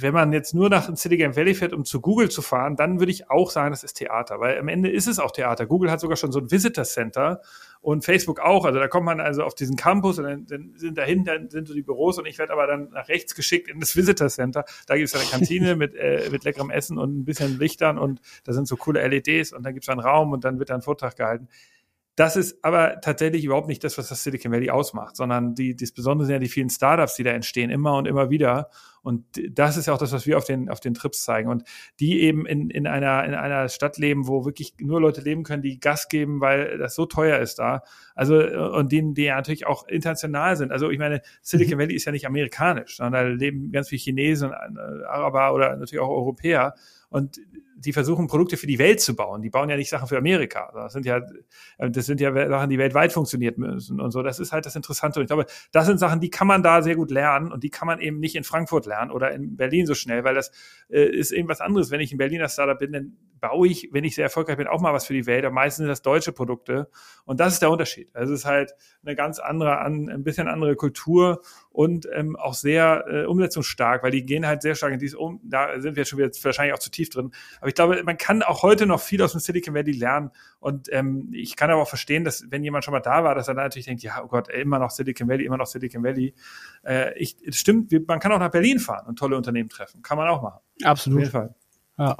wenn 0.00 0.14
man 0.14 0.32
jetzt 0.32 0.54
nur 0.54 0.68
nach 0.68 0.94
Silicon 0.96 1.36
Valley 1.36 1.54
fährt, 1.54 1.72
um 1.72 1.84
zu 1.84 2.00
Google 2.00 2.28
zu 2.28 2.42
fahren, 2.42 2.74
dann 2.74 2.98
würde 2.98 3.12
ich 3.12 3.30
auch 3.30 3.50
sagen, 3.50 3.70
das 3.70 3.84
ist 3.84 3.94
Theater, 3.94 4.40
weil 4.40 4.58
am 4.58 4.68
Ende 4.68 4.90
ist 4.90 5.06
es 5.06 5.18
auch 5.18 5.30
Theater. 5.30 5.66
Google 5.66 5.90
hat 5.90 6.00
sogar 6.00 6.16
schon 6.16 6.32
so 6.32 6.40
ein 6.40 6.50
Visitor 6.50 6.84
Center 6.84 7.40
und 7.80 8.04
Facebook 8.04 8.40
auch. 8.40 8.64
Also 8.64 8.80
da 8.80 8.88
kommt 8.88 9.06
man 9.06 9.20
also 9.20 9.44
auf 9.44 9.54
diesen 9.54 9.76
Campus 9.76 10.18
und 10.18 10.24
dann, 10.24 10.46
dann 10.46 10.72
sind 10.76 10.98
dahinter 10.98 11.38
sind 11.48 11.68
so 11.68 11.74
die 11.74 11.82
Büros 11.82 12.18
und 12.18 12.26
ich 12.26 12.38
werde 12.38 12.52
aber 12.52 12.66
dann 12.66 12.90
nach 12.90 13.08
rechts 13.08 13.34
geschickt 13.34 13.68
in 13.68 13.78
das 13.78 13.94
Visitor 13.94 14.28
Center. 14.28 14.64
Da 14.86 14.96
gibt 14.96 15.08
es 15.08 15.14
eine 15.14 15.30
Kantine 15.30 15.76
mit, 15.76 15.94
äh, 15.94 16.28
mit 16.30 16.44
leckerem 16.44 16.70
Essen 16.70 16.98
und 16.98 17.16
ein 17.16 17.24
bisschen 17.24 17.58
Lichtern 17.58 17.98
und 17.98 18.20
da 18.44 18.52
sind 18.52 18.66
so 18.66 18.76
coole 18.76 19.06
LEDs 19.06 19.52
und 19.52 19.62
dann 19.64 19.74
gibt 19.74 19.84
es 19.84 19.88
einen 19.88 20.00
Raum 20.00 20.32
und 20.32 20.44
dann 20.44 20.58
wird 20.58 20.70
da 20.70 20.74
ein 20.74 20.82
Vortrag 20.82 21.16
gehalten. 21.16 21.48
Das 22.16 22.36
ist 22.36 22.64
aber 22.64 23.00
tatsächlich 23.00 23.44
überhaupt 23.44 23.66
nicht 23.66 23.82
das, 23.82 23.98
was 23.98 24.08
das 24.08 24.22
Silicon 24.22 24.52
Valley 24.52 24.70
ausmacht, 24.70 25.16
sondern 25.16 25.56
die, 25.56 25.74
das 25.74 25.90
Besondere 25.90 26.26
sind 26.26 26.34
ja 26.34 26.38
die 26.38 26.48
vielen 26.48 26.70
Startups, 26.70 27.16
die 27.16 27.24
da 27.24 27.30
entstehen, 27.30 27.70
immer 27.70 27.96
und 27.96 28.06
immer 28.06 28.30
wieder. 28.30 28.68
Und 29.02 29.24
das 29.50 29.76
ist 29.76 29.86
ja 29.86 29.92
auch 29.92 29.98
das, 29.98 30.12
was 30.12 30.24
wir 30.24 30.38
auf 30.38 30.44
den, 30.44 30.70
auf 30.70 30.78
den 30.78 30.94
Trips 30.94 31.24
zeigen. 31.24 31.50
Und 31.50 31.64
die 31.98 32.20
eben 32.20 32.46
in, 32.46 32.70
in, 32.70 32.86
einer, 32.86 33.24
in 33.24 33.34
einer 33.34 33.68
Stadt 33.68 33.98
leben, 33.98 34.28
wo 34.28 34.44
wirklich 34.44 34.74
nur 34.78 35.00
Leute 35.00 35.22
leben 35.22 35.42
können, 35.42 35.62
die 35.62 35.80
Gas 35.80 36.08
geben, 36.08 36.40
weil 36.40 36.78
das 36.78 36.94
so 36.94 37.04
teuer 37.04 37.40
ist 37.40 37.58
da. 37.58 37.82
Also, 38.14 38.36
und 38.36 38.92
denen, 38.92 39.14
die 39.14 39.24
ja 39.24 39.34
natürlich 39.34 39.66
auch 39.66 39.86
international 39.88 40.56
sind. 40.56 40.70
Also, 40.70 40.90
ich 40.90 40.98
meine, 40.98 41.20
Silicon 41.42 41.74
mhm. 41.74 41.80
Valley 41.80 41.96
ist 41.96 42.04
ja 42.04 42.12
nicht 42.12 42.26
amerikanisch, 42.26 42.96
sondern 42.96 43.12
da 43.12 43.28
leben 43.28 43.72
ganz 43.72 43.88
viele 43.88 44.00
Chinesen, 44.00 44.52
äh, 44.52 45.04
Araber 45.06 45.52
oder 45.52 45.76
natürlich 45.76 46.00
auch 46.00 46.10
Europäer. 46.10 46.74
Und 47.10 47.40
die 47.76 47.92
versuchen 47.92 48.26
Produkte 48.26 48.56
für 48.56 48.66
die 48.66 48.78
Welt 48.78 49.00
zu 49.00 49.16
bauen. 49.16 49.42
Die 49.42 49.50
bauen 49.50 49.68
ja 49.68 49.76
nicht 49.76 49.90
Sachen 49.90 50.08
für 50.08 50.18
Amerika. 50.18 50.70
Das 50.74 50.92
sind 50.92 51.06
ja, 51.06 51.20
äh, 51.78 51.90
das 51.90 52.06
sind 52.06 52.20
ja 52.20 52.32
Sachen, 52.48 52.70
die 52.70 52.78
weltweit 52.78 53.12
funktioniert 53.12 53.58
müssen 53.58 54.00
und 54.00 54.10
so. 54.10 54.22
Das 54.22 54.38
ist 54.38 54.52
halt 54.52 54.66
das 54.66 54.76
Interessante. 54.76 55.20
Und 55.20 55.24
ich 55.24 55.28
glaube, 55.28 55.46
das 55.72 55.86
sind 55.86 55.98
Sachen, 55.98 56.20
die 56.20 56.30
kann 56.30 56.46
man 56.46 56.62
da 56.62 56.82
sehr 56.82 56.96
gut 56.96 57.10
lernen 57.10 57.52
und 57.52 57.64
die 57.64 57.70
kann 57.70 57.86
man 57.86 58.00
eben 58.00 58.20
nicht 58.20 58.36
in 58.36 58.44
Frankfurt 58.44 58.86
lernen 58.86 59.10
oder 59.10 59.32
in 59.32 59.56
Berlin 59.56 59.86
so 59.86 59.94
schnell, 59.94 60.24
weil 60.24 60.34
das 60.34 60.50
äh, 60.88 61.04
ist 61.04 61.32
eben 61.32 61.48
was 61.48 61.60
anderes. 61.60 61.90
Wenn 61.90 62.00
ich 62.00 62.12
in 62.12 62.18
Berliner 62.18 62.48
Startup 62.48 62.78
bin, 62.78 62.92
dann 62.92 63.16
baue 63.40 63.68
ich, 63.68 63.90
wenn 63.92 64.04
ich 64.04 64.14
sehr 64.14 64.24
erfolgreich 64.24 64.56
bin, 64.56 64.66
auch 64.66 64.80
mal 64.80 64.94
was 64.94 65.06
für 65.06 65.12
die 65.12 65.26
Welt. 65.26 65.44
Am 65.44 65.52
meisten 65.52 65.82
sind 65.82 65.88
das 65.88 66.02
deutsche 66.02 66.32
Produkte. 66.32 66.88
Und 67.24 67.40
das 67.40 67.54
ist 67.54 67.62
der 67.62 67.70
Unterschied. 67.70 68.08
Also 68.14 68.32
es 68.32 68.40
ist 68.40 68.46
halt 68.46 68.74
eine 69.04 69.14
ganz 69.14 69.38
andere, 69.38 69.80
ein 69.80 70.24
bisschen 70.24 70.48
andere 70.48 70.76
Kultur 70.76 71.42
und 71.70 72.08
ähm, 72.12 72.36
auch 72.36 72.54
sehr 72.54 73.04
äh, 73.06 73.24
umsetzungsstark, 73.26 74.02
weil 74.02 74.12
die 74.12 74.24
gehen 74.24 74.46
halt 74.46 74.62
sehr 74.62 74.74
stark 74.74 74.92
in 74.92 74.98
dieses 74.98 75.18
um. 75.18 75.40
Da 75.42 75.80
sind 75.80 75.96
wir 75.96 76.04
schon 76.04 76.18
wieder 76.18 76.30
wahrscheinlich 76.42 76.72
auch 76.72 76.78
zu 76.78 76.90
tief 76.90 77.10
drin. 77.10 77.32
Aber 77.64 77.70
ich 77.70 77.74
glaube, 77.76 78.02
man 78.04 78.18
kann 78.18 78.42
auch 78.42 78.62
heute 78.62 78.84
noch 78.84 79.00
viel 79.00 79.22
aus 79.22 79.32
dem 79.32 79.40
Silicon 79.40 79.72
Valley 79.72 79.92
lernen. 79.92 80.32
Und 80.60 80.92
ähm, 80.92 81.30
ich 81.32 81.56
kann 81.56 81.70
aber 81.70 81.80
auch 81.80 81.88
verstehen, 81.88 82.22
dass 82.22 82.44
wenn 82.50 82.62
jemand 82.62 82.84
schon 82.84 82.92
mal 82.92 83.00
da 83.00 83.24
war, 83.24 83.34
dass 83.34 83.48
er 83.48 83.54
dann 83.54 83.64
natürlich 83.64 83.86
denkt, 83.86 84.02
ja, 84.02 84.22
oh 84.22 84.26
Gott, 84.26 84.50
immer 84.50 84.78
noch 84.78 84.90
Silicon 84.90 85.28
Valley, 85.28 85.46
immer 85.46 85.56
noch 85.56 85.64
Silicon 85.64 86.04
Valley. 86.04 86.34
Äh, 86.82 87.18
ich, 87.18 87.38
stimmt, 87.48 87.90
man 88.06 88.20
kann 88.20 88.32
auch 88.32 88.38
nach 88.38 88.50
Berlin 88.50 88.78
fahren 88.78 89.06
und 89.06 89.18
tolle 89.18 89.34
Unternehmen 89.34 89.70
treffen. 89.70 90.02
Kann 90.02 90.18
man 90.18 90.28
auch 90.28 90.42
machen. 90.42 90.60
Absolut. 90.82 91.16
Auf 91.16 91.22
jeden 91.22 91.32
Fall. 91.32 91.54
Ja, 91.96 92.16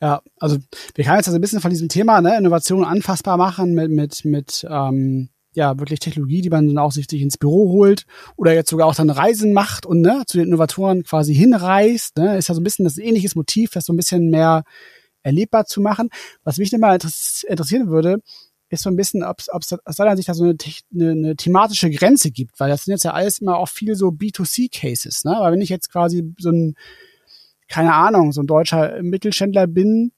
ja, 0.00 0.22
also 0.40 0.56
wir 0.94 1.04
können 1.04 1.16
jetzt 1.18 1.28
also 1.28 1.36
ein 1.36 1.42
bisschen 1.42 1.60
von 1.60 1.70
diesem 1.70 1.90
Thema 1.90 2.22
ne, 2.22 2.38
Innovation 2.38 2.82
anfassbar 2.82 3.36
machen 3.36 3.74
mit 3.74 3.90
mit 3.90 4.24
mit 4.24 4.66
ähm, 4.70 5.28
ja 5.56 5.78
wirklich 5.78 6.00
Technologie, 6.00 6.42
die 6.42 6.50
man 6.50 6.66
dann 6.66 6.78
auch 6.78 6.92
sich, 6.92 7.10
ins 7.12 7.38
Büro 7.38 7.70
holt 7.72 8.04
oder 8.36 8.54
jetzt 8.54 8.70
sogar 8.70 8.86
auch 8.86 8.94
dann 8.94 9.10
Reisen 9.10 9.52
macht 9.52 9.86
und 9.86 10.00
ne, 10.00 10.22
zu 10.26 10.38
den 10.38 10.48
Innovatoren 10.48 11.02
quasi 11.02 11.34
hinreist. 11.34 12.16
Ne, 12.18 12.36
ist 12.36 12.48
ja 12.48 12.54
so 12.54 12.60
ein 12.60 12.64
bisschen 12.64 12.84
das 12.84 12.98
ähnliches 12.98 13.34
Motiv, 13.34 13.70
das 13.70 13.86
so 13.86 13.92
ein 13.92 13.96
bisschen 13.96 14.30
mehr 14.30 14.62
erlebbar 15.22 15.66
zu 15.66 15.80
machen. 15.80 16.10
Was 16.44 16.58
mich 16.58 16.72
immer 16.72 16.92
interessieren 16.92 17.88
würde, 17.88 18.18
ist 18.68 18.82
so 18.82 18.90
ein 18.90 18.96
bisschen, 18.96 19.22
ob 19.24 19.40
es 19.40 19.48
aus 19.48 19.96
deiner 19.96 20.16
Sicht 20.16 20.28
da 20.28 20.34
so 20.34 20.44
eine, 20.44 20.56
eine, 20.94 21.10
eine 21.10 21.36
thematische 21.36 21.90
Grenze 21.90 22.30
gibt, 22.30 22.58
weil 22.60 22.68
das 22.68 22.84
sind 22.84 22.92
jetzt 22.92 23.04
ja 23.04 23.12
alles 23.12 23.40
immer 23.40 23.58
auch 23.58 23.68
viel 23.68 23.94
so 23.94 24.08
B2C-Cases. 24.08 25.24
Ne? 25.24 25.36
Aber 25.36 25.52
wenn 25.52 25.60
ich 25.60 25.68
jetzt 25.68 25.90
quasi 25.90 26.34
so 26.38 26.50
ein 26.50 26.74
keine 27.68 27.94
Ahnung, 27.94 28.32
so 28.32 28.42
ein 28.42 28.46
deutscher 28.46 29.02
Mittelständler 29.02 29.66
bin, 29.66 30.12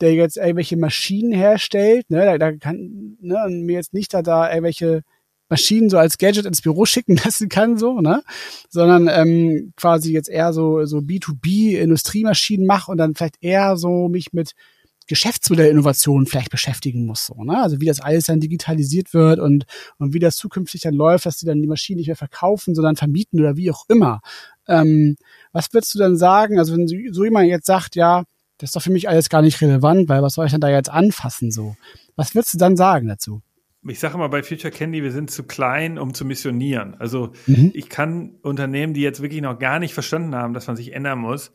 der 0.00 0.14
jetzt 0.14 0.36
irgendwelche 0.36 0.76
Maschinen 0.76 1.32
herstellt, 1.32 2.10
ne, 2.10 2.24
da, 2.24 2.38
da 2.38 2.52
kann 2.52 3.16
ne, 3.20 3.42
und 3.44 3.62
mir 3.62 3.74
jetzt 3.74 3.94
nicht 3.94 4.14
da, 4.14 4.22
da 4.22 4.48
irgendwelche 4.48 5.02
Maschinen 5.48 5.88
so 5.88 5.98
als 5.98 6.18
Gadget 6.18 6.46
ins 6.46 6.62
Büro 6.62 6.84
schicken 6.84 7.16
lassen 7.24 7.48
kann, 7.48 7.78
so, 7.78 8.00
ne? 8.00 8.22
Sondern 8.68 9.08
ähm, 9.08 9.72
quasi 9.76 10.12
jetzt 10.12 10.28
eher 10.28 10.52
so, 10.52 10.84
so 10.84 10.98
B2B-Industriemaschinen 10.98 12.66
mache 12.66 12.90
und 12.90 12.98
dann 12.98 13.14
vielleicht 13.14 13.38
eher 13.40 13.76
so 13.76 14.08
mich 14.08 14.32
mit 14.32 14.52
Geschäftsmodellinnovationen 15.06 16.26
vielleicht 16.26 16.50
beschäftigen 16.50 17.06
muss, 17.06 17.26
so, 17.26 17.42
ne? 17.42 17.62
Also 17.62 17.80
wie 17.80 17.86
das 17.86 18.00
alles 18.00 18.26
dann 18.26 18.40
digitalisiert 18.40 19.14
wird 19.14 19.40
und, 19.40 19.64
und 19.98 20.12
wie 20.12 20.18
das 20.18 20.36
zukünftig 20.36 20.82
dann 20.82 20.94
läuft, 20.94 21.24
dass 21.24 21.38
die 21.38 21.46
dann 21.46 21.62
die 21.62 21.68
Maschinen 21.68 21.98
nicht 21.98 22.08
mehr 22.08 22.16
verkaufen, 22.16 22.74
sondern 22.74 22.96
vermieten 22.96 23.40
oder 23.40 23.56
wie 23.56 23.70
auch 23.70 23.86
immer. 23.88 24.20
Ähm, 24.66 25.16
was 25.52 25.72
würdest 25.72 25.94
du 25.94 25.98
dann 25.98 26.18
sagen? 26.18 26.58
Also 26.58 26.76
wenn 26.76 26.86
so 26.86 27.24
jemand 27.24 27.48
jetzt 27.48 27.66
sagt, 27.66 27.96
ja, 27.96 28.24
das 28.58 28.70
ist 28.70 28.76
doch 28.76 28.82
für 28.82 28.90
mich 28.90 29.08
alles 29.08 29.28
gar 29.28 29.42
nicht 29.42 29.60
relevant, 29.60 30.08
weil 30.08 30.22
was 30.22 30.34
soll 30.34 30.46
ich 30.46 30.52
denn 30.52 30.60
da 30.60 30.68
jetzt 30.68 30.90
anfassen 30.90 31.50
so? 31.50 31.76
Was 32.16 32.34
würdest 32.34 32.54
du 32.54 32.58
dann 32.58 32.76
sagen 32.76 33.06
dazu? 33.06 33.40
Ich 33.86 34.00
sage 34.00 34.14
immer 34.14 34.28
bei 34.28 34.42
Future 34.42 34.72
Candy, 34.72 35.02
wir 35.02 35.12
sind 35.12 35.30
zu 35.30 35.44
klein, 35.44 35.98
um 35.98 36.12
zu 36.12 36.24
missionieren. 36.24 36.96
Also 36.98 37.32
mhm. 37.46 37.70
ich 37.74 37.88
kann 37.88 38.34
Unternehmen, 38.42 38.92
die 38.92 39.00
jetzt 39.00 39.22
wirklich 39.22 39.40
noch 39.40 39.58
gar 39.58 39.78
nicht 39.78 39.94
verstanden 39.94 40.34
haben, 40.34 40.52
dass 40.52 40.66
man 40.66 40.76
sich 40.76 40.92
ändern 40.92 41.20
muss, 41.20 41.52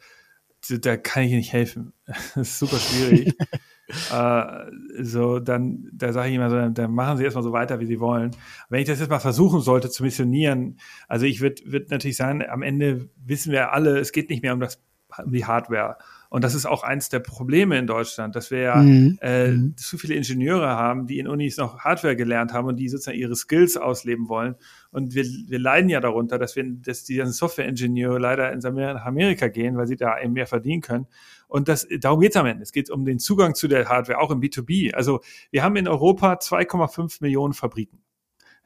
da 0.69 0.95
kann 0.95 1.23
ich 1.23 1.33
nicht 1.33 1.53
helfen. 1.53 1.93
Das 2.05 2.37
ist 2.37 2.59
super 2.59 2.77
schwierig. 2.77 3.35
äh, 4.11 5.03
so, 5.03 5.39
dann, 5.39 5.89
da 5.91 6.13
sage 6.13 6.29
ich 6.29 6.35
immer 6.35 6.49
so, 6.49 6.69
dann 6.69 6.91
machen 6.91 7.17
sie 7.17 7.25
erstmal 7.25 7.43
so 7.43 7.51
weiter, 7.51 7.81
wie 7.81 7.85
sie 7.85 7.99
wollen. 7.99 8.31
Wenn 8.69 8.79
ich 8.79 8.87
das 8.87 9.01
jetzt 9.01 9.09
mal 9.09 9.19
versuchen 9.19 9.59
sollte 9.59 9.89
zu 9.89 10.03
missionieren, 10.03 10.79
also 11.09 11.25
ich 11.25 11.41
würde 11.41 11.61
würd 11.65 11.91
natürlich 11.91 12.15
sagen, 12.15 12.41
am 12.47 12.61
Ende 12.61 13.09
wissen 13.17 13.51
wir 13.51 13.73
alle, 13.73 13.99
es 13.99 14.13
geht 14.13 14.29
nicht 14.29 14.43
mehr 14.43 14.53
um 14.53 14.61
das 14.61 14.81
um 15.23 15.31
die 15.31 15.45
Hardware. 15.45 15.97
Und 16.33 16.43
das 16.43 16.55
ist 16.55 16.65
auch 16.65 16.81
eins 16.81 17.09
der 17.09 17.19
Probleme 17.19 17.77
in 17.77 17.85
Deutschland, 17.85 18.35
dass 18.35 18.49
wir 18.49 18.57
ja 18.57 18.75
mhm. 18.77 19.19
äh, 19.21 19.49
mhm. 19.49 19.77
zu 19.77 19.99
viele 19.99 20.15
Ingenieure 20.15 20.67
haben, 20.69 21.05
die 21.05 21.19
in 21.19 21.27
Unis 21.27 21.57
noch 21.57 21.81
Hardware 21.81 22.15
gelernt 22.15 22.53
haben 22.53 22.67
und 22.67 22.77
die 22.77 22.89
sozusagen 22.89 23.19
ihre 23.19 23.35
Skills 23.35 23.77
ausleben 23.77 24.29
wollen. 24.29 24.55
Und 24.89 25.13
wir, 25.13 25.25
wir 25.25 25.59
leiden 25.59 25.91
ja 25.91 25.99
darunter, 25.99 26.39
dass 26.39 26.55
wir, 26.55 26.65
dass 26.67 27.03
die 27.03 27.21
Software-Ingenieure 27.23 28.17
leider 28.17 28.51
in 28.51 28.65
Amerika 28.65 29.47
gehen, 29.47 29.77
weil 29.77 29.85
sie 29.85 29.95
da 29.95 30.19
eben 30.19 30.33
mehr 30.33 30.47
verdienen 30.47 30.81
können. 30.81 31.05
Und 31.47 31.67
das, 31.67 31.87
darum 31.99 32.19
geht 32.19 32.31
es 32.31 32.37
am 32.37 32.47
Ende. 32.47 32.63
Es 32.63 32.71
geht 32.71 32.89
um 32.89 33.05
den 33.05 33.19
Zugang 33.19 33.53
zu 33.53 33.67
der 33.67 33.87
Hardware, 33.87 34.19
auch 34.19 34.31
im 34.31 34.39
B2B. 34.39 34.95
Also 34.95 35.21
wir 35.51 35.61
haben 35.61 35.75
in 35.75 35.87
Europa 35.87 36.33
2,5 36.33 37.17
Millionen 37.21 37.53
Fabriken. 37.53 37.99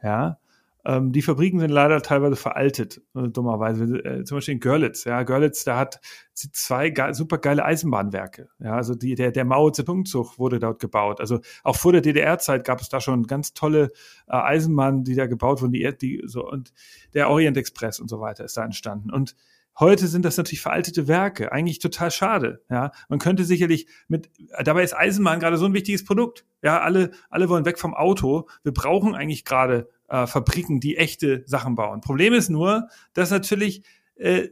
Ja, 0.01 0.39
ähm, 0.85 1.11
die 1.11 1.21
Fabriken 1.21 1.59
sind 1.59 1.69
leider 1.69 2.01
teilweise 2.01 2.35
veraltet, 2.35 3.01
äh, 3.15 3.27
dummerweise. 3.27 3.83
Äh, 4.05 4.23
zum 4.23 4.37
Beispiel 4.37 4.53
in 4.53 4.59
Görlitz. 4.59 5.03
Ja, 5.03 5.23
Görlitz, 5.23 5.63
da 5.63 5.77
hat 5.77 5.99
zwei 6.33 6.89
ge 6.89 7.13
super 7.13 7.39
geile 7.39 7.65
Eisenbahnwerke. 7.65 8.47
Ja, 8.59 8.75
also 8.75 8.95
die, 8.95 9.15
der, 9.15 9.31
der 9.31 9.43
Mao 9.43 9.69
Zedong-Zug 9.69 10.39
wurde 10.39 10.59
dort 10.59 10.79
gebaut. 10.79 11.19
Also 11.19 11.39
auch 11.63 11.75
vor 11.75 11.91
der 11.91 12.01
DDR-Zeit 12.01 12.63
gab 12.63 12.79
es 12.79 12.89
da 12.89 13.01
schon 13.01 13.23
ganz 13.23 13.53
tolle 13.53 13.89
äh, 14.27 14.37
Eisenbahnen, 14.37 15.03
die 15.03 15.15
da 15.15 15.25
gebaut 15.27 15.61
wurden, 15.61 15.73
die, 15.73 15.97
die 15.97 16.23
so 16.25 16.47
und 16.47 16.71
der 17.13 17.29
Orient 17.29 17.57
Express 17.57 17.99
und 17.99 18.09
so 18.09 18.19
weiter 18.19 18.45
ist 18.45 18.55
da 18.55 18.63
entstanden. 18.63 19.11
Und 19.11 19.35
Heute 19.79 20.07
sind 20.07 20.25
das 20.25 20.37
natürlich 20.37 20.61
veraltete 20.61 21.07
Werke. 21.07 21.51
Eigentlich 21.51 21.79
total 21.79 22.09
schade. 22.09 22.63
Ja, 22.69 22.91
man 23.09 23.19
könnte 23.19 23.43
sicherlich 23.43 23.87
mit, 24.07 24.29
dabei 24.63 24.83
ist 24.83 24.95
Eisenbahn 24.95 25.39
gerade 25.39 25.57
so 25.57 25.65
ein 25.65 25.73
wichtiges 25.73 26.03
Produkt. 26.03 26.45
Ja, 26.63 26.81
alle, 26.81 27.11
alle 27.29 27.47
wollen 27.47 27.65
weg 27.65 27.77
vom 27.77 27.93
Auto. 27.93 28.47
Wir 28.63 28.73
brauchen 28.73 29.13
eigentlich 29.13 29.45
gerade 29.45 29.89
äh, 30.09 30.25
Fabriken, 30.25 30.79
die 30.79 30.97
echte 30.97 31.43
Sachen 31.45 31.75
bauen. 31.75 32.01
Problem 32.01 32.33
ist 32.33 32.49
nur, 32.49 32.87
dass 33.13 33.29
natürlich 33.29 33.83
äh, 34.15 34.49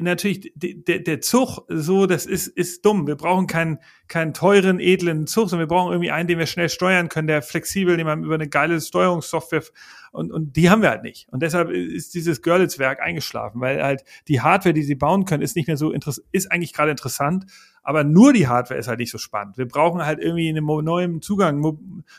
natürlich 0.00 0.52
der, 0.54 1.00
der 1.00 1.20
Zug 1.20 1.66
so, 1.68 2.06
das 2.06 2.24
ist, 2.24 2.46
ist 2.46 2.84
dumm. 2.84 3.06
Wir 3.06 3.16
brauchen 3.16 3.46
keinen, 3.46 3.78
keinen 4.08 4.32
teuren, 4.32 4.80
edlen 4.80 5.26
Zug, 5.26 5.50
sondern 5.50 5.68
wir 5.68 5.74
brauchen 5.74 5.92
irgendwie 5.92 6.10
einen, 6.10 6.28
den 6.28 6.38
wir 6.38 6.46
schnell 6.46 6.68
steuern 6.68 7.08
können, 7.08 7.26
der 7.26 7.42
flexibel, 7.42 7.96
den 7.96 8.06
man 8.06 8.24
über 8.24 8.34
eine 8.34 8.48
geile 8.48 8.80
Steuerungssoftware 8.80 9.64
und, 10.12 10.30
und 10.30 10.56
die 10.56 10.68
haben 10.70 10.82
wir 10.82 10.90
halt 10.90 11.02
nicht. 11.02 11.26
Und 11.30 11.42
deshalb 11.42 11.70
ist 11.70 12.14
dieses 12.14 12.42
Görlitz-Werk 12.42 13.00
eingeschlafen, 13.00 13.60
weil 13.60 13.82
halt 13.82 14.04
die 14.28 14.42
Hardware, 14.42 14.74
die 14.74 14.82
sie 14.82 14.94
bauen 14.94 15.24
können, 15.24 15.42
ist 15.42 15.56
nicht 15.56 15.66
mehr 15.66 15.78
so 15.78 15.90
interessant, 15.90 16.26
ist 16.32 16.52
eigentlich 16.52 16.74
gerade 16.74 16.90
interessant, 16.90 17.46
aber 17.82 18.04
nur 18.04 18.32
die 18.32 18.46
Hardware 18.46 18.78
ist 18.78 18.86
halt 18.86 19.00
nicht 19.00 19.10
so 19.10 19.18
spannend. 19.18 19.58
Wir 19.58 19.66
brauchen 19.66 20.04
halt 20.04 20.20
irgendwie 20.20 20.48
einen 20.48 20.64
neuen 20.64 21.20
Zugang, 21.20 21.64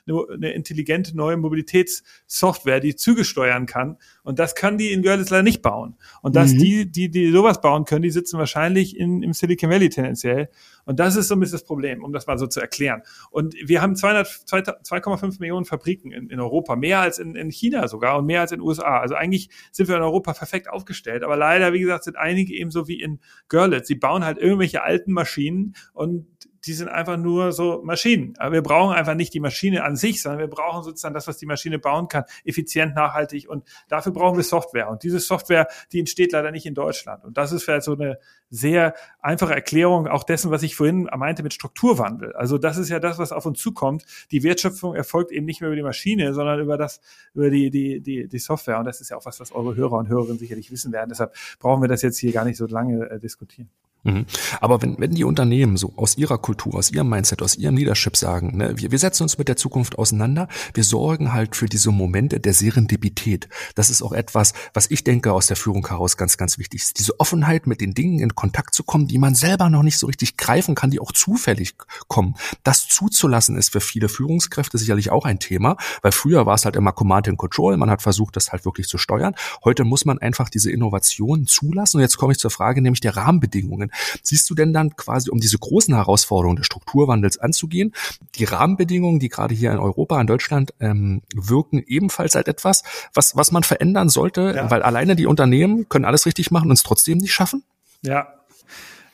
eine 0.07 0.51
intelligente 0.51 1.15
neue 1.15 1.37
Mobilitätssoftware, 1.37 2.79
die 2.79 2.95
Züge 2.95 3.23
steuern 3.23 3.65
kann. 3.65 3.97
Und 4.23 4.39
das 4.39 4.55
kann 4.55 4.77
die 4.77 4.91
in 4.91 5.03
Görlitz 5.03 5.29
leider 5.29 5.43
nicht 5.43 5.61
bauen. 5.61 5.95
Und 6.21 6.35
dass 6.35 6.53
mhm. 6.53 6.57
die, 6.57 6.91
die, 6.91 7.09
die 7.09 7.31
sowas 7.31 7.61
bauen 7.61 7.85
können, 7.85 8.01
die 8.01 8.09
sitzen 8.09 8.37
wahrscheinlich 8.39 8.97
in, 8.97 9.23
im 9.23 9.33
Silicon 9.33 9.69
Valley 9.69 9.89
tendenziell. 9.89 10.49
Und 10.85 10.99
das 10.99 11.15
ist 11.15 11.27
so 11.27 11.35
ein 11.35 11.39
bisschen 11.39 11.57
das 11.59 11.63
Problem, 11.63 12.03
um 12.03 12.13
das 12.13 12.27
mal 12.27 12.37
so 12.37 12.47
zu 12.47 12.59
erklären. 12.59 13.03
Und 13.31 13.55
wir 13.63 13.81
haben 13.81 13.93
2,5 13.93 15.39
Millionen 15.39 15.65
Fabriken 15.65 16.11
in, 16.11 16.29
in 16.29 16.39
Europa, 16.39 16.75
mehr 16.75 16.99
als 16.99 17.19
in, 17.19 17.35
in 17.35 17.49
China 17.49 17.87
sogar 17.87 18.17
und 18.17 18.25
mehr 18.25 18.41
als 18.41 18.51
in 18.51 18.59
den 18.59 18.67
USA. 18.67 18.99
Also 18.99 19.15
eigentlich 19.15 19.49
sind 19.71 19.87
wir 19.87 19.95
in 19.95 20.01
Europa 20.01 20.33
perfekt 20.33 20.69
aufgestellt. 20.69 21.23
Aber 21.23 21.37
leider, 21.37 21.73
wie 21.73 21.79
gesagt, 21.79 22.03
sind 22.03 22.17
einige 22.17 22.53
eben 22.53 22.71
so 22.71 22.87
wie 22.87 23.01
in 23.01 23.19
Görlitz. 23.47 23.87
Sie 23.87 23.95
bauen 23.95 24.25
halt 24.25 24.37
irgendwelche 24.37 24.83
alten 24.83 25.13
Maschinen 25.13 25.75
und 25.93 26.27
die 26.65 26.73
sind 26.73 26.87
einfach 26.87 27.17
nur 27.17 27.51
so 27.51 27.81
Maschinen. 27.83 28.35
Aber 28.37 28.53
wir 28.53 28.61
brauchen 28.61 28.95
einfach 28.95 29.15
nicht 29.15 29.33
die 29.33 29.39
Maschine 29.39 29.83
an 29.83 29.95
sich, 29.95 30.21
sondern 30.21 30.39
wir 30.39 30.47
brauchen 30.47 30.83
sozusagen 30.83 31.13
das, 31.13 31.27
was 31.27 31.37
die 31.37 31.45
Maschine 31.45 31.79
bauen 31.79 32.07
kann, 32.07 32.23
effizient, 32.45 32.95
nachhaltig. 32.95 33.49
Und 33.49 33.63
dafür 33.89 34.13
brauchen 34.13 34.37
wir 34.37 34.43
Software. 34.43 34.89
Und 34.89 35.03
diese 35.03 35.19
Software, 35.19 35.67
die 35.91 35.99
entsteht 35.99 36.31
leider 36.31 36.51
nicht 36.51 36.65
in 36.65 36.73
Deutschland. 36.73 37.23
Und 37.25 37.37
das 37.37 37.51
ist 37.51 37.63
vielleicht 37.63 37.83
so 37.83 37.93
eine 37.93 38.17
sehr 38.49 38.93
einfache 39.19 39.53
Erklärung 39.53 40.07
auch 40.07 40.23
dessen, 40.23 40.51
was 40.51 40.63
ich 40.63 40.75
vorhin 40.75 41.09
meinte 41.15 41.43
mit 41.43 41.53
Strukturwandel. 41.53 42.33
Also 42.33 42.57
das 42.57 42.77
ist 42.77 42.89
ja 42.89 42.99
das, 42.99 43.17
was 43.17 43.31
auf 43.31 43.45
uns 43.45 43.59
zukommt. 43.59 44.05
Die 44.31 44.43
Wertschöpfung 44.43 44.95
erfolgt 44.95 45.31
eben 45.31 45.45
nicht 45.45 45.59
mehr 45.59 45.69
über 45.69 45.75
die 45.75 45.83
Maschine, 45.83 46.33
sondern 46.33 46.59
über 46.59 46.77
das, 46.77 47.01
über 47.33 47.49
die, 47.49 47.69
die, 47.71 47.99
die, 47.99 48.27
die 48.27 48.39
Software. 48.39 48.79
Und 48.79 48.85
das 48.85 49.01
ist 49.01 49.09
ja 49.09 49.17
auch 49.17 49.25
was, 49.25 49.39
was 49.39 49.51
eure 49.51 49.75
Hörer 49.75 49.97
und 49.97 50.07
Hörerinnen 50.07 50.39
sicherlich 50.39 50.71
wissen 50.71 50.93
werden. 50.93 51.09
Deshalb 51.09 51.33
brauchen 51.59 51.81
wir 51.81 51.89
das 51.89 52.01
jetzt 52.01 52.17
hier 52.19 52.31
gar 52.31 52.45
nicht 52.45 52.57
so 52.57 52.67
lange 52.67 53.09
äh, 53.09 53.19
diskutieren. 53.19 53.69
Mhm. 54.03 54.25
Aber 54.59 54.81
wenn, 54.81 54.99
wenn 54.99 55.11
die 55.11 55.23
Unternehmen 55.23 55.77
so 55.77 55.93
aus 55.95 56.17
ihrer 56.17 56.37
Kultur, 56.37 56.75
aus 56.75 56.91
ihrem 56.91 57.09
Mindset, 57.09 57.41
aus 57.41 57.55
ihrem 57.55 57.77
Leadership 57.77 58.17
sagen, 58.17 58.57
ne, 58.57 58.77
wir, 58.77 58.91
wir 58.91 58.99
setzen 58.99 59.23
uns 59.23 59.37
mit 59.37 59.47
der 59.47 59.55
Zukunft 59.55 59.97
auseinander, 59.97 60.47
wir 60.73 60.83
sorgen 60.83 61.33
halt 61.33 61.55
für 61.55 61.67
diese 61.67 61.91
Momente 61.91 62.39
der 62.39 62.53
Serendipität. 62.53 63.47
Das 63.75 63.89
ist 63.89 64.01
auch 64.01 64.11
etwas, 64.11 64.53
was 64.73 64.91
ich 64.91 65.03
denke 65.03 65.31
aus 65.31 65.47
der 65.47 65.55
Führung 65.55 65.87
heraus 65.87 66.17
ganz, 66.17 66.37
ganz 66.37 66.57
wichtig 66.57 66.81
ist. 66.81 66.99
Diese 66.99 67.19
Offenheit, 67.19 67.65
mit 67.67 67.81
den 67.81 67.93
Dingen 67.93 68.19
in 68.19 68.35
Kontakt 68.35 68.73
zu 68.73 68.83
kommen, 68.83 69.07
die 69.07 69.17
man 69.17 69.35
selber 69.35 69.69
noch 69.69 69.83
nicht 69.83 69.97
so 69.97 70.07
richtig 70.07 70.37
greifen 70.37 70.75
kann, 70.75 70.91
die 70.91 70.99
auch 70.99 71.11
zufällig 71.11 71.75
kommen. 72.07 72.35
Das 72.63 72.87
zuzulassen 72.87 73.55
ist 73.57 73.71
für 73.71 73.81
viele 73.81 74.09
Führungskräfte 74.09 74.77
sicherlich 74.77 75.11
auch 75.11 75.25
ein 75.25 75.39
Thema, 75.39 75.77
weil 76.01 76.11
früher 76.11 76.45
war 76.45 76.55
es 76.55 76.65
halt 76.65 76.75
immer 76.75 76.91
Command 76.91 77.29
and 77.29 77.37
Control, 77.37 77.77
man 77.77 77.89
hat 77.89 78.01
versucht, 78.01 78.35
das 78.35 78.51
halt 78.51 78.65
wirklich 78.65 78.87
zu 78.87 78.97
steuern. 78.97 79.35
Heute 79.63 79.85
muss 79.85 80.03
man 80.05 80.19
einfach 80.19 80.49
diese 80.49 80.71
Innovationen 80.71 81.47
zulassen. 81.47 81.97
Und 81.97 82.01
jetzt 82.01 82.17
komme 82.17 82.33
ich 82.33 82.39
zur 82.39 82.51
Frage, 82.51 82.81
nämlich 82.81 83.01
der 83.01 83.15
Rahmenbedingungen. 83.15 83.91
Siehst 84.21 84.49
du 84.49 84.55
denn 84.55 84.73
dann 84.73 84.95
quasi, 84.95 85.29
um 85.29 85.39
diese 85.39 85.57
großen 85.57 85.93
Herausforderungen 85.93 86.57
des 86.57 86.65
Strukturwandels 86.65 87.37
anzugehen, 87.37 87.93
die 88.35 88.45
Rahmenbedingungen, 88.45 89.19
die 89.19 89.29
gerade 89.29 89.53
hier 89.55 89.71
in 89.71 89.79
Europa, 89.79 90.19
in 90.19 90.27
Deutschland 90.27 90.73
ähm, 90.79 91.21
wirken, 91.33 91.83
ebenfalls 91.85 92.35
als 92.35 92.47
etwas, 92.47 92.83
was, 93.13 93.35
was 93.35 93.51
man 93.51 93.63
verändern 93.63 94.09
sollte, 94.09 94.53
ja. 94.55 94.71
weil 94.71 94.81
alleine 94.81 95.15
die 95.15 95.25
Unternehmen 95.25 95.89
können 95.89 96.05
alles 96.05 96.25
richtig 96.25 96.51
machen 96.51 96.69
und 96.69 96.77
es 96.77 96.83
trotzdem 96.83 97.17
nicht 97.17 97.33
schaffen? 97.33 97.63
Ja, 98.01 98.27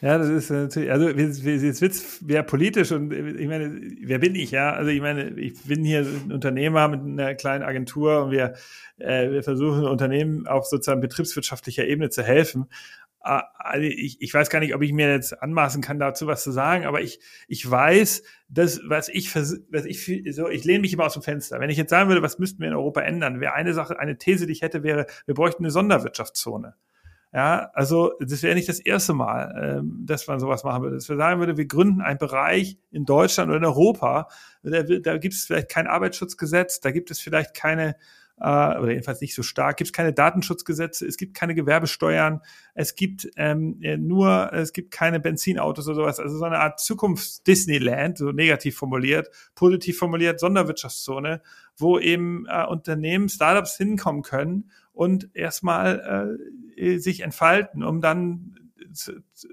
ja, 0.01 0.17
das 0.17 0.30
ist 0.30 0.49
natürlich, 0.49 0.91
also 0.91 1.09
jetzt 1.09 1.82
wird's 1.82 2.21
mehr 2.21 2.41
politisch 2.43 2.93
und 2.93 3.11
ich 3.11 3.47
meine, 3.47 3.82
wer 4.01 4.19
bin 4.19 4.34
ich, 4.34 4.51
ja? 4.51 4.71
Also 4.71 4.91
ich 4.91 5.01
meine, 5.01 5.32
ich 5.32 5.61
bin 5.63 5.84
hier 5.84 6.05
ein 6.05 6.32
Unternehmer 6.32 6.88
mit 6.88 7.01
einer 7.01 7.36
kleinen 7.36 7.65
Agentur 7.65 8.23
und 8.23 8.32
wir, 8.32 8.53
äh, 8.97 9.30
wir 9.30 9.43
versuchen 9.43 9.86
Unternehmen 9.86 10.47
auf 10.47 10.67
sozusagen 10.67 11.01
betriebswirtschaftlicher 11.01 11.86
Ebene 11.86 12.09
zu 12.09 12.23
helfen. 12.23 12.67
Also 13.30 13.86
ich, 13.86 14.21
ich 14.21 14.34
weiß 14.34 14.49
gar 14.49 14.59
nicht, 14.59 14.73
ob 14.73 14.82
ich 14.82 14.91
mir 14.91 15.11
jetzt 15.11 15.41
anmaßen 15.41 15.82
kann, 15.82 15.99
dazu 15.99 16.25
was 16.25 16.43
zu 16.43 16.51
sagen, 16.51 16.86
aber 16.86 17.01
ich, 17.01 17.19
ich 17.47 17.69
weiß, 17.69 18.23
dass, 18.47 18.82
was 18.86 19.09
ich, 19.09 19.36
was 19.36 19.86
ich, 19.86 20.36
so, 20.36 20.49
ich 20.49 20.63
lehne 20.63 20.80
mich 20.80 20.93
immer 20.93 21.05
aus 21.05 21.13
dem 21.13 21.21
Fenster. 21.21 21.59
Wenn 21.59 21.69
ich 21.69 21.77
jetzt 21.77 21.91
sagen 21.91 22.09
würde, 22.09 22.23
was 22.23 22.39
müssten 22.39 22.59
wir 22.59 22.67
in 22.67 22.73
Europa 22.73 23.01
ändern, 23.01 23.39
wäre 23.39 23.53
eine 23.53 23.73
Sache, 23.73 23.99
eine 23.99 24.17
These, 24.17 24.47
die 24.47 24.53
ich 24.53 24.61
hätte, 24.61 24.82
wäre, 24.82 25.05
wir 25.25 25.36
bräuchten 25.36 25.63
eine 25.63 25.71
Sonderwirtschaftszone. 25.71 26.73
Ja, 27.32 27.69
also 27.73 28.13
das 28.19 28.41
wäre 28.41 28.55
nicht 28.55 28.69
das 28.69 28.80
erste 28.80 29.13
Mal, 29.13 29.77
ähm, 29.80 30.03
dass 30.03 30.25
man 30.25 30.39
sowas 30.39 30.63
machen 30.63 30.82
würde. 30.82 30.95
Dass 30.95 31.07
wir 31.09 31.17
sagen 31.17 31.39
würde, 31.39 31.57
wir 31.57 31.67
gründen 31.67 32.01
einen 32.01 32.17
Bereich 32.17 32.80
in 32.89 33.05
Deutschland 33.05 33.49
oder 33.49 33.59
in 33.59 33.65
Europa, 33.65 34.27
da, 34.63 34.82
da 34.82 35.17
gibt 35.17 35.36
es 35.36 35.45
vielleicht 35.45 35.69
kein 35.69 35.86
Arbeitsschutzgesetz, 35.86 36.80
da 36.80 36.89
gibt 36.89 37.11
es 37.11 37.19
vielleicht 37.19 37.53
keine 37.53 37.95
äh, 38.39 38.77
oder 38.77 38.91
jedenfalls 38.91 39.21
nicht 39.21 39.35
so 39.35 39.43
stark. 39.43 39.77
Gibt 39.77 39.89
es 39.89 39.93
keine 39.93 40.13
Datenschutzgesetze, 40.13 41.05
es 41.05 41.17
gibt 41.17 41.35
keine 41.35 41.55
Gewerbesteuern, 41.55 42.41
es 42.73 42.95
gibt 42.95 43.29
ähm, 43.35 43.79
äh, 43.81 43.97
nur, 43.97 44.51
es 44.53 44.73
gibt 44.73 44.91
keine 44.91 45.19
Benzinautos 45.19 45.87
oder 45.87 45.95
sowas. 45.95 46.19
Also 46.19 46.37
so 46.37 46.45
eine 46.45 46.59
Art 46.59 46.79
Zukunfts-Disneyland, 46.79 48.17
so 48.17 48.31
negativ 48.31 48.77
formuliert, 48.77 49.29
positiv 49.55 49.97
formuliert, 49.97 50.39
Sonderwirtschaftszone, 50.39 51.41
wo 51.77 51.99
eben 51.99 52.45
äh, 52.47 52.65
Unternehmen, 52.65 53.29
Startups 53.29 53.77
hinkommen 53.77 54.21
können 54.21 54.71
und 54.93 55.29
erstmal 55.33 56.37
äh, 56.77 56.97
sich 56.97 57.21
entfalten, 57.21 57.83
um 57.83 58.01
dann 58.01 58.55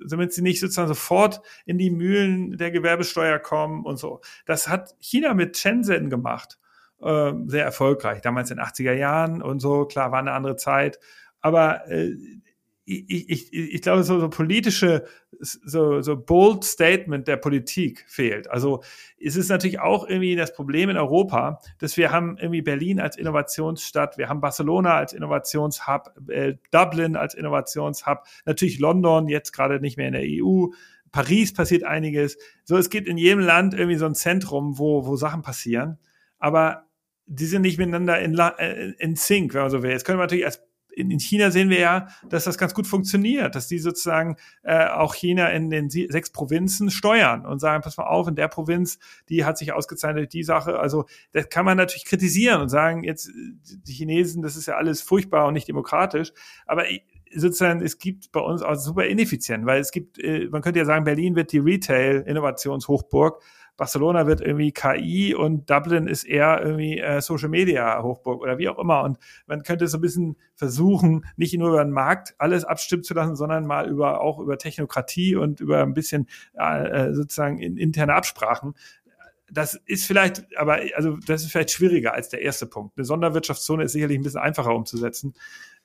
damit 0.09 0.33
sie 0.33 0.41
nicht 0.41 0.61
sozusagen 0.61 0.89
sofort 0.89 1.43
in 1.67 1.77
die 1.77 1.91
Mühlen 1.91 2.57
der 2.57 2.71
Gewerbesteuer 2.71 3.39
kommen 3.39 3.85
und 3.85 3.99
so. 3.99 4.21
Das 4.47 4.69
hat 4.69 4.95
China 5.01 5.35
mit 5.35 5.59
Shenzhen 5.59 6.09
gemacht 6.09 6.59
äh, 7.03 7.33
sehr 7.47 7.65
erfolgreich. 7.65 8.21
Damals 8.23 8.51
in 8.51 8.59
den 8.59 8.67
80er 8.67 8.93
Jahren 8.93 9.43
und 9.43 9.61
so, 9.61 9.85
klar, 9.85 10.13
war 10.13 10.19
eine 10.19 10.33
andere 10.33 10.57
Zeit. 10.57 10.99
Aber 11.41 11.89
äh, 11.91 12.15
ich, 12.89 13.29
ich, 13.29 13.53
ich 13.53 13.83
glaube, 13.83 14.05
so, 14.05 14.21
so 14.21 14.29
politische, 14.29 15.05
so, 15.41 16.03
so 16.03 16.17
bold 16.17 16.63
Statement 16.63 17.27
der 17.27 17.37
Politik 17.37 18.05
fehlt. 18.07 18.49
Also 18.49 18.83
es 19.21 19.35
ist 19.35 19.49
natürlich 19.49 19.81
auch 19.81 20.09
irgendwie 20.09 20.37
das 20.37 20.55
Problem 20.55 20.89
in 20.91 20.97
Europa, 20.97 21.59
dass 21.81 21.97
wir 21.97 22.13
haben 22.13 22.39
irgendwie 22.39 22.63
Berlin 22.63 23.01
als 23.01 23.17
Innovationsstadt, 23.17 24.19
wir 24.19 24.29
haben 24.29 24.41
Barcelona 24.41 24.95
als 24.95 25.13
Innovationshub, 25.13 26.13
äh, 26.29 26.55
Dublin 26.71 27.17
als 27.17 27.35
Innovationshub, 27.35 28.23
natürlich 28.45 28.79
London 28.79 29.27
jetzt 29.27 29.53
gerade 29.53 29.81
nicht 29.81 29.97
mehr 29.97 30.07
in 30.07 30.15
der 30.15 30.25
EU. 30.25 30.67
Paris 31.11 31.53
passiert 31.53 31.83
einiges. 31.83 32.39
So, 32.65 32.77
es 32.77 32.89
gibt 32.89 33.09
in 33.09 33.19
jedem 33.19 33.41
Land 33.41 33.75
irgendwie 33.75 33.97
so 33.97 34.07
ein 34.07 34.15
Zentrum, 34.15 34.79
wo, 34.79 35.07
wo 35.07 35.17
Sachen 35.17 35.43
passieren. 35.43 35.99
Aber 36.39 36.86
die 37.27 37.47
sind 37.47 37.63
nicht 37.63 37.79
miteinander 37.79 38.19
in, 38.21 38.39
äh, 38.39 38.93
in 38.99 39.17
Sync, 39.17 39.55
wenn 39.55 39.63
man 39.63 39.71
so 39.71 39.83
will. 39.83 39.91
Jetzt 39.91 40.05
können 40.05 40.19
wir 40.19 40.25
natürlich 40.25 40.47
als 40.47 40.63
in 40.97 41.21
China 41.21 41.51
sehen 41.51 41.69
wir 41.69 41.79
ja, 41.79 42.09
dass 42.27 42.45
das 42.45 42.57
ganz 42.57 42.73
gut 42.73 42.87
funktioniert, 42.87 43.55
dass 43.55 43.69
die 43.69 43.79
sozusagen 43.79 44.37
äh, 44.63 44.87
auch 44.87 45.15
China 45.15 45.49
in 45.49 45.69
den 45.69 45.91
sechs 45.91 46.31
Provinzen 46.31 46.91
steuern 46.91 47.45
und 47.45 47.59
sagen, 47.59 47.83
pass 47.83 47.99
mal 47.99 48.07
auf, 48.07 48.27
in 48.29 48.35
der 48.35 48.49
Provinz, 48.49 48.99
die 49.29 49.45
hat 49.45 49.59
sich 49.59 49.75
ausgezeichnet, 49.75 50.33
die 50.33 50.43
Sache. 50.43 50.79
Also 50.79 51.05
das 51.33 51.51
kann 51.51 51.67
man 51.67 51.77
natürlich 51.77 52.07
kritisieren 52.07 52.63
und 52.63 52.71
sagen, 52.71 53.05
jetzt 53.05 53.31
die 53.31 53.93
Chinesen, 53.93 54.41
das 54.41 54.57
ist 54.57 54.67
ja 54.67 54.77
alles 54.77 55.03
furchtbar 55.03 55.47
und 55.47 55.53
nicht 55.53 55.69
demokratisch. 55.69 56.33
Aber 56.65 56.85
sozusagen, 57.35 57.83
es 57.83 57.99
gibt 57.99 58.33
bei 58.33 58.41
uns 58.41 58.63
auch 58.63 58.77
super 58.77 59.05
ineffizient, 59.05 59.67
weil 59.67 59.81
es 59.81 59.91
gibt, 59.91 60.19
äh, 60.19 60.49
man 60.51 60.63
könnte 60.63 60.79
ja 60.79 60.87
sagen, 60.87 61.05
Berlin 61.05 61.37
wird 61.37 61.53
die 61.53 61.59
Retail-Innovationshochburg. 61.59 63.43
Barcelona 63.77 64.27
wird 64.27 64.41
irgendwie 64.41 64.73
KI 64.73 65.35
und 65.35 65.71
Dublin 65.71 66.07
ist 66.07 66.25
eher 66.25 66.61
irgendwie 66.63 66.99
äh, 66.99 67.21
Social 67.21 67.49
Media 67.49 68.03
Hochburg 68.03 68.41
oder 68.41 68.59
wie 68.59 68.69
auch 68.69 68.79
immer. 68.79 69.03
Und 69.03 69.19
man 69.47 69.63
könnte 69.63 69.87
so 69.89 69.99
ein 69.99 70.01
bisschen 70.01 70.37
versuchen, 70.55 71.25
nicht 71.37 71.57
nur 71.57 71.69
über 71.69 71.85
den 71.85 71.93
Markt 71.93 72.35
alles 72.39 72.65
abstimmen 72.65 73.03
zu 73.03 73.15
lassen, 73.15 73.37
sondern 73.37 73.67
mal 73.67 73.89
über 73.89 74.21
auch 74.21 74.39
über 74.39 74.59
Technokratie 74.59 75.37
und 75.37 75.61
über 75.61 75.83
ein 75.83 75.95
bisschen 75.95 76.27
äh, 76.59 77.09
äh 77.09 77.15
sozusagen 77.15 77.59
in, 77.59 77.77
interne 77.77 78.15
Absprachen 78.15 78.75
das 79.51 79.75
ist 79.87 80.07
vielleicht, 80.07 80.45
aber 80.57 80.81
also 80.97 81.17
das 81.27 81.43
ist 81.43 81.53
vielleicht 81.53 81.71
schwieriger 81.71 82.15
als 82.15 82.29
der 82.29 82.43
erste 82.43 82.67
Punkt. 82.67 82.97
Eine 82.97 83.05
Sonderwirtschaftszone 83.05 83.85
ist 83.85 83.93
sicherlich 83.93 84.19
ein 84.19 84.23
bisschen 84.23 84.41
einfacher 84.41 84.75
umzusetzen. 84.75 85.35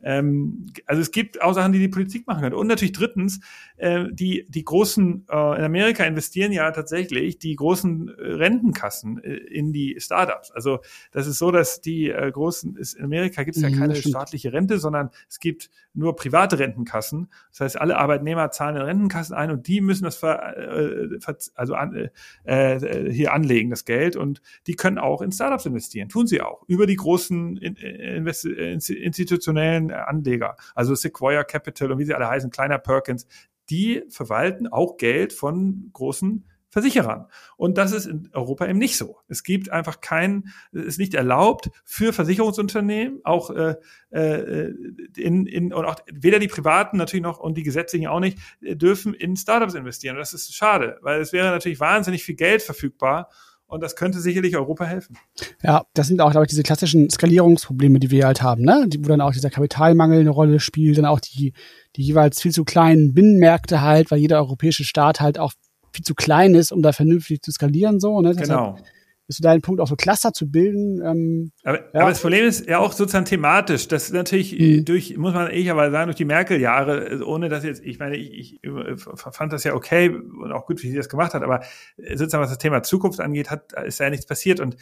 Ähm, 0.03 0.67
also 0.85 1.01
es 1.01 1.11
gibt 1.11 1.41
auch 1.41 1.53
Sachen, 1.53 1.71
die 1.73 1.79
die 1.79 1.87
Politik 1.87 2.27
machen 2.27 2.41
kann. 2.41 2.53
Und 2.53 2.67
natürlich 2.67 2.93
drittens, 2.93 3.39
äh, 3.77 4.05
die, 4.11 4.45
die 4.49 4.63
großen, 4.63 5.25
äh, 5.29 5.57
in 5.57 5.63
Amerika 5.63 6.03
investieren 6.03 6.51
ja 6.51 6.71
tatsächlich 6.71 7.39
die 7.39 7.55
großen 7.55 8.09
äh, 8.09 8.33
Rentenkassen 8.33 9.23
äh, 9.23 9.35
in 9.35 9.73
die 9.73 9.97
Startups. 9.99 10.51
Also 10.51 10.79
das 11.11 11.27
ist 11.27 11.37
so, 11.37 11.51
dass 11.51 11.81
die 11.81 12.09
äh, 12.09 12.31
großen, 12.31 12.75
ist, 12.77 12.93
in 12.93 13.05
Amerika 13.05 13.43
gibt 13.43 13.57
es 13.57 13.63
ja 13.63 13.69
mhm, 13.69 13.79
keine 13.79 13.95
staatliche 13.95 14.53
Rente, 14.53 14.79
sondern 14.79 15.09
es 15.29 15.39
gibt 15.39 15.69
nur 15.93 16.15
private 16.15 16.59
Rentenkassen. 16.59 17.29
Das 17.51 17.59
heißt, 17.61 17.81
alle 17.81 17.97
Arbeitnehmer 17.97 18.51
zahlen 18.51 18.75
in 18.77 18.81
Rentenkassen 18.81 19.35
ein 19.35 19.51
und 19.51 19.67
die 19.67 19.81
müssen 19.81 20.05
das 20.05 20.15
ver, 20.15 20.57
äh, 20.57 21.19
ver, 21.19 21.37
also 21.55 21.75
an, 21.75 22.09
äh, 22.45 22.75
äh, 22.75 23.11
hier 23.11 23.33
anlegen, 23.33 23.69
das 23.69 23.85
Geld. 23.85 24.15
Und 24.15 24.41
die 24.67 24.75
können 24.75 24.97
auch 24.97 25.21
in 25.21 25.31
Startups 25.31 25.65
investieren. 25.65 26.09
Tun 26.09 26.27
sie 26.27 26.41
auch. 26.41 26.63
Über 26.67 26.85
die 26.85 26.95
großen 26.95 27.57
in, 27.57 27.75
in, 27.75 28.27
institutionellen 28.27 29.90
Anleger, 29.91 30.55
also 30.75 30.95
Sequoia 30.95 31.43
Capital 31.43 31.91
und 31.91 31.99
wie 31.99 32.05
sie 32.05 32.13
alle 32.13 32.27
heißen, 32.27 32.49
kleiner 32.49 32.77
Perkins, 32.77 33.27
die 33.69 34.03
verwalten 34.09 34.67
auch 34.67 34.97
Geld 34.97 35.33
von 35.33 35.89
großen 35.93 36.45
Versicherern. 36.71 37.27
Und 37.57 37.77
das 37.77 37.91
ist 37.91 38.05
in 38.05 38.29
Europa 38.31 38.65
eben 38.65 38.79
nicht 38.79 38.97
so. 38.97 39.17
Es 39.27 39.43
gibt 39.43 39.69
einfach 39.69 39.99
kein, 39.99 40.45
es 40.71 40.85
ist 40.85 40.99
nicht 40.99 41.13
erlaubt 41.13 41.69
für 41.83 42.13
Versicherungsunternehmen, 42.13 43.19
auch 43.25 43.49
äh, 43.49 43.75
äh, 44.11 44.73
in, 45.17 45.45
in 45.47 45.73
und 45.73 45.83
auch 45.83 45.97
weder 46.09 46.39
die 46.39 46.47
privaten 46.47 46.95
natürlich 46.95 47.23
noch 47.23 47.39
und 47.39 47.57
die 47.57 47.63
gesetzlichen 47.63 48.07
auch 48.07 48.21
nicht, 48.21 48.39
dürfen 48.61 49.13
in 49.13 49.35
Startups 49.35 49.73
investieren. 49.73 50.15
Und 50.15 50.21
das 50.21 50.33
ist 50.33 50.55
schade, 50.55 50.97
weil 51.01 51.19
es 51.19 51.33
wäre 51.33 51.49
natürlich 51.49 51.81
wahnsinnig 51.81 52.23
viel 52.23 52.35
Geld 52.35 52.61
verfügbar 52.61 53.29
und 53.71 53.81
das 53.81 53.95
könnte 53.95 54.19
sicherlich 54.19 54.57
Europa 54.57 54.83
helfen. 54.83 55.17
Ja, 55.63 55.85
das 55.93 56.07
sind 56.07 56.19
auch, 56.19 56.31
glaube 56.31 56.45
ich, 56.45 56.49
diese 56.49 56.61
klassischen 56.61 57.09
Skalierungsprobleme, 57.09 57.99
die 57.99 58.11
wir 58.11 58.25
halt 58.25 58.41
haben, 58.41 58.63
ne? 58.63 58.85
Die, 58.87 59.03
wo 59.03 59.07
dann 59.07 59.21
auch 59.21 59.31
dieser 59.31 59.49
Kapitalmangel 59.49 60.19
eine 60.19 60.29
Rolle 60.29 60.59
spielt, 60.59 60.97
dann 60.97 61.05
auch 61.05 61.21
die, 61.21 61.53
die 61.95 62.03
jeweils 62.03 62.41
viel 62.41 62.51
zu 62.51 62.65
kleinen 62.65 63.13
Binnenmärkte 63.13 63.81
halt, 63.81 64.11
weil 64.11 64.19
jeder 64.19 64.39
europäische 64.39 64.83
Staat 64.83 65.21
halt 65.21 65.39
auch 65.39 65.53
viel 65.93 66.03
zu 66.03 66.15
klein 66.15 66.53
ist, 66.53 66.73
um 66.73 66.81
da 66.81 66.91
vernünftig 66.91 67.41
zu 67.41 67.51
skalieren, 67.51 68.01
so, 68.01 68.19
ne? 68.21 68.35
Genau. 68.35 68.75
Deshalb, 68.77 68.85
ist 69.31 69.37
so 69.37 69.43
dein 69.43 69.61
Punkt, 69.61 69.81
auch 69.81 69.87
so 69.87 69.95
Cluster 69.95 70.33
zu 70.33 70.49
bilden. 70.49 71.01
Ähm, 71.03 71.51
aber, 71.63 71.79
ja. 71.79 72.01
aber 72.01 72.09
das 72.09 72.21
Problem 72.21 72.45
ist 72.45 72.67
ja 72.67 72.79
auch 72.79 72.91
sozusagen 72.91 73.25
thematisch, 73.25 73.87
dass 73.87 74.11
natürlich 74.11 74.57
mhm. 74.59 74.85
durch, 74.85 75.17
muss 75.17 75.33
man 75.33 75.49
ehrlicherweise 75.49 75.91
sagen, 75.91 76.07
durch 76.07 76.17
die 76.17 76.25
Merkel-Jahre, 76.25 77.23
ohne 77.25 77.49
dass 77.49 77.63
jetzt, 77.63 77.83
ich 77.83 77.99
meine, 77.99 78.17
ich, 78.17 78.59
ich 78.63 78.71
fand 79.15 79.53
das 79.53 79.63
ja 79.63 79.73
okay 79.73 80.09
und 80.09 80.51
auch 80.51 80.65
gut, 80.65 80.83
wie 80.83 80.89
sie 80.89 80.97
das 80.97 81.09
gemacht 81.09 81.33
hat, 81.33 81.43
aber 81.43 81.61
sozusagen 81.97 82.43
was 82.43 82.49
das 82.49 82.59
Thema 82.59 82.83
Zukunft 82.83 83.19
angeht, 83.19 83.49
hat, 83.49 83.73
ist 83.85 83.99
ja 83.99 84.09
nichts 84.09 84.25
passiert 84.25 84.59
und 84.59 84.75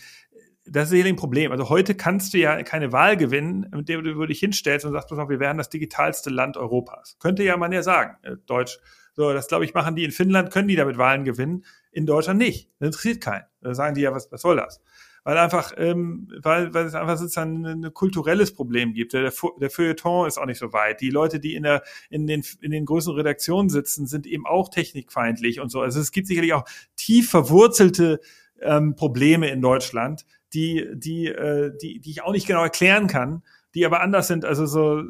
das 0.72 0.86
ist 0.86 0.90
sicherlich 0.92 1.14
ein 1.14 1.18
Problem. 1.18 1.52
Also 1.52 1.70
heute 1.70 1.96
kannst 1.96 2.34
du 2.34 2.38
ja 2.38 2.62
keine 2.64 2.92
Wahl 2.92 3.18
gewinnen, 3.18 3.68
mit 3.76 3.90
der 3.90 4.02
du 4.02 4.26
dich 4.26 4.40
hinstellst 4.40 4.86
und 4.86 4.92
sagst, 4.92 5.10
wir 5.10 5.40
werden 5.40 5.58
das 5.58 5.70
digitalste 5.70 6.30
Land 6.30 6.58
Europas. 6.58 7.18
Könnte 7.20 7.44
ja 7.44 7.58
man 7.58 7.72
ja 7.72 7.82
sagen, 7.82 8.18
äh, 8.24 8.36
Deutsch. 8.46 8.80
So, 9.14 9.34
das 9.34 9.48
glaube 9.48 9.66
ich, 9.66 9.74
machen 9.74 9.96
die 9.96 10.04
in 10.04 10.12
Finnland, 10.12 10.52
können 10.52 10.68
die 10.68 10.76
damit 10.76 10.98
Wahlen 10.98 11.26
gewinnen 11.26 11.66
in 11.92 12.06
Deutschland 12.06 12.40
nicht. 12.40 12.70
Das 12.80 12.88
interessiert 12.88 13.22
keinen. 13.22 13.46
Da 13.62 13.74
sagen 13.74 13.96
die 13.96 14.02
ja, 14.02 14.14
was, 14.14 14.32
was 14.32 14.42
soll 14.42 14.58
das? 14.58 14.82
Weil 15.24 15.38
einfach, 15.38 15.74
ähm, 15.78 16.32
weil, 16.42 16.74
weil 16.74 16.86
es 16.86 16.96
einfach 16.96 17.18
sozusagen 17.18 17.66
ein, 17.66 17.86
ein 17.86 17.94
kulturelles 17.94 18.54
Problem 18.54 18.94
gibt. 18.94 19.14
Der, 19.14 19.32
der 19.60 19.70
Feuilleton 19.70 20.28
ist 20.28 20.38
auch 20.38 20.46
nicht 20.46 20.60
so 20.60 20.72
weit. 20.72 21.02
Die 21.02 21.10
Leute, 21.10 21.40
die 21.40 21.56
in 21.56 21.64
der, 21.64 21.84
in 22.10 22.26
den, 22.26 22.44
in 22.62 22.72
den 22.72 22.86
größeren 22.86 23.16
Redaktionen 23.18 23.70
sitzen, 23.70 24.08
sind 24.08 24.26
eben 24.26 24.46
auch 24.46 24.70
technikfeindlich 24.70 25.60
und 25.60 25.70
so. 25.70 25.82
Also 25.82 26.00
es 26.00 26.12
gibt 26.12 26.28
sicherlich 26.28 26.54
auch 26.54 26.64
tief 26.96 27.30
verwurzelte 27.30 28.22
ähm, 28.62 28.96
Probleme 28.96 29.50
in 29.50 29.62
Deutschland, 29.62 30.26
die, 30.54 30.88
die, 30.94 31.28
äh, 31.28 31.72
die, 31.82 32.00
die 32.00 32.12
ich 32.12 32.24
auch 32.24 32.32
nicht 32.32 32.48
genau 32.48 32.64
erklären 32.64 33.08
kann, 33.08 33.44
die 33.76 33.86
aber 33.86 34.02
anders 34.02 34.28
sind, 34.28 34.46
also 34.46 34.66
so, 34.66 35.04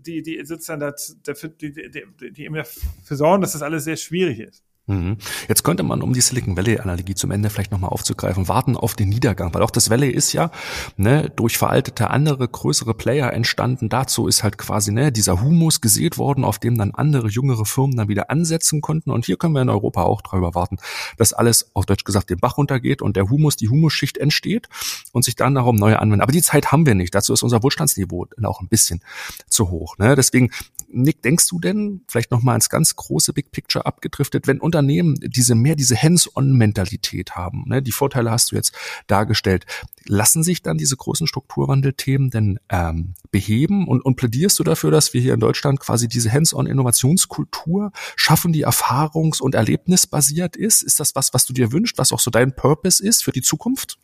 die, 0.00 0.22
die 0.22 0.44
sozusagen 0.44 0.80
dafür, 1.22 1.48
die, 1.48 1.72
die, 1.72 1.90
die, 1.90 2.32
die 2.32 2.44
eben 2.44 2.56
dafür 2.56 3.16
sorgen, 3.16 3.40
dass 3.40 3.52
das 3.52 3.62
alles 3.62 3.84
sehr 3.84 3.96
schwierig 3.96 4.40
ist. 4.40 4.64
Mhm. 4.86 5.18
Jetzt 5.48 5.62
könnte 5.62 5.84
man, 5.84 6.02
um 6.02 6.12
die 6.12 6.20
Silicon 6.20 6.56
Valley-Analogie 6.56 7.14
zum 7.14 7.30
Ende 7.30 7.50
vielleicht 7.50 7.70
nochmal 7.70 7.90
aufzugreifen, 7.90 8.48
warten 8.48 8.76
auf 8.76 8.94
den 8.94 9.10
Niedergang, 9.10 9.54
weil 9.54 9.62
auch 9.62 9.70
das 9.70 9.90
Valley 9.90 10.10
ist 10.10 10.32
ja 10.32 10.50
ne, 10.96 11.30
durch 11.36 11.56
veraltete 11.56 12.10
andere 12.10 12.48
größere 12.48 12.92
Player 12.92 13.32
entstanden. 13.32 13.88
Dazu 13.88 14.26
ist 14.26 14.42
halt 14.42 14.58
quasi 14.58 14.90
ne, 14.90 15.12
dieser 15.12 15.40
Humus 15.40 15.80
gesät 15.80 16.18
worden, 16.18 16.44
auf 16.44 16.58
dem 16.58 16.76
dann 16.78 16.90
andere 16.90 17.28
jüngere 17.28 17.64
Firmen 17.64 17.96
dann 17.96 18.08
wieder 18.08 18.28
ansetzen 18.28 18.80
konnten. 18.80 19.12
Und 19.12 19.24
hier 19.24 19.36
können 19.36 19.54
wir 19.54 19.62
in 19.62 19.68
Europa 19.68 20.02
auch 20.02 20.20
drüber 20.20 20.56
warten, 20.56 20.78
dass 21.16 21.32
alles 21.32 21.70
auf 21.74 21.86
Deutsch 21.86 22.02
gesagt 22.02 22.30
den 22.30 22.38
Bach 22.38 22.58
runtergeht 22.58 23.02
und 23.02 23.16
der 23.16 23.30
Humus, 23.30 23.54
die 23.54 23.68
Humusschicht 23.68 24.18
entsteht 24.18 24.68
und 25.12 25.24
sich 25.24 25.36
dann 25.36 25.54
darum 25.54 25.76
neue 25.76 26.00
anwenden. 26.00 26.22
Aber 26.22 26.32
die 26.32 26.42
Zeit 26.42 26.72
haben 26.72 26.86
wir 26.86 26.96
nicht. 26.96 27.14
Dazu 27.14 27.32
ist 27.32 27.44
unser 27.44 27.62
Wohlstandsniveau 27.62 28.26
auch 28.42 28.60
ein 28.60 28.68
bisschen 28.68 29.00
zu 29.48 29.70
hoch. 29.70 29.96
Ne? 29.98 30.16
Deswegen, 30.16 30.50
Nick, 30.92 31.22
denkst 31.22 31.48
du 31.48 31.58
denn, 31.58 32.02
vielleicht 32.08 32.30
nochmal 32.30 32.54
ins 32.54 32.68
ganz 32.68 32.94
große 32.96 33.32
Big 33.32 33.50
Picture 33.50 33.86
abgedriftet, 33.86 34.46
wenn 34.46 34.60
Unternehmen 34.60 35.14
diese 35.20 35.54
mehr 35.54 35.76
diese 35.76 36.00
Hands-on-Mentalität 36.00 37.32
haben, 37.32 37.64
ne, 37.66 37.82
die 37.82 37.92
Vorteile 37.92 38.30
hast 38.30 38.52
du 38.52 38.56
jetzt 38.56 38.74
dargestellt, 39.06 39.66
lassen 40.04 40.42
sich 40.42 40.62
dann 40.62 40.78
diese 40.78 40.96
großen 40.96 41.26
Strukturwandelthemen 41.26 42.30
denn 42.30 42.58
ähm, 42.68 43.14
beheben 43.30 43.88
und, 43.88 44.04
und 44.04 44.16
plädierst 44.16 44.58
du 44.58 44.64
dafür, 44.64 44.90
dass 44.90 45.14
wir 45.14 45.20
hier 45.20 45.34
in 45.34 45.40
Deutschland 45.40 45.80
quasi 45.80 46.08
diese 46.08 46.32
Hands-on-Innovationskultur 46.32 47.92
schaffen, 48.16 48.52
die 48.52 48.66
erfahrungs- 48.66 49.40
und 49.40 49.54
erlebnisbasiert 49.54 50.56
ist? 50.56 50.82
Ist 50.82 51.00
das 51.00 51.14
was, 51.14 51.32
was 51.34 51.46
du 51.46 51.52
dir 51.52 51.72
wünschst, 51.72 51.98
was 51.98 52.12
auch 52.12 52.20
so 52.20 52.30
dein 52.30 52.54
Purpose 52.54 53.02
ist 53.02 53.24
für 53.24 53.32
die 53.32 53.42
Zukunft? 53.42 53.98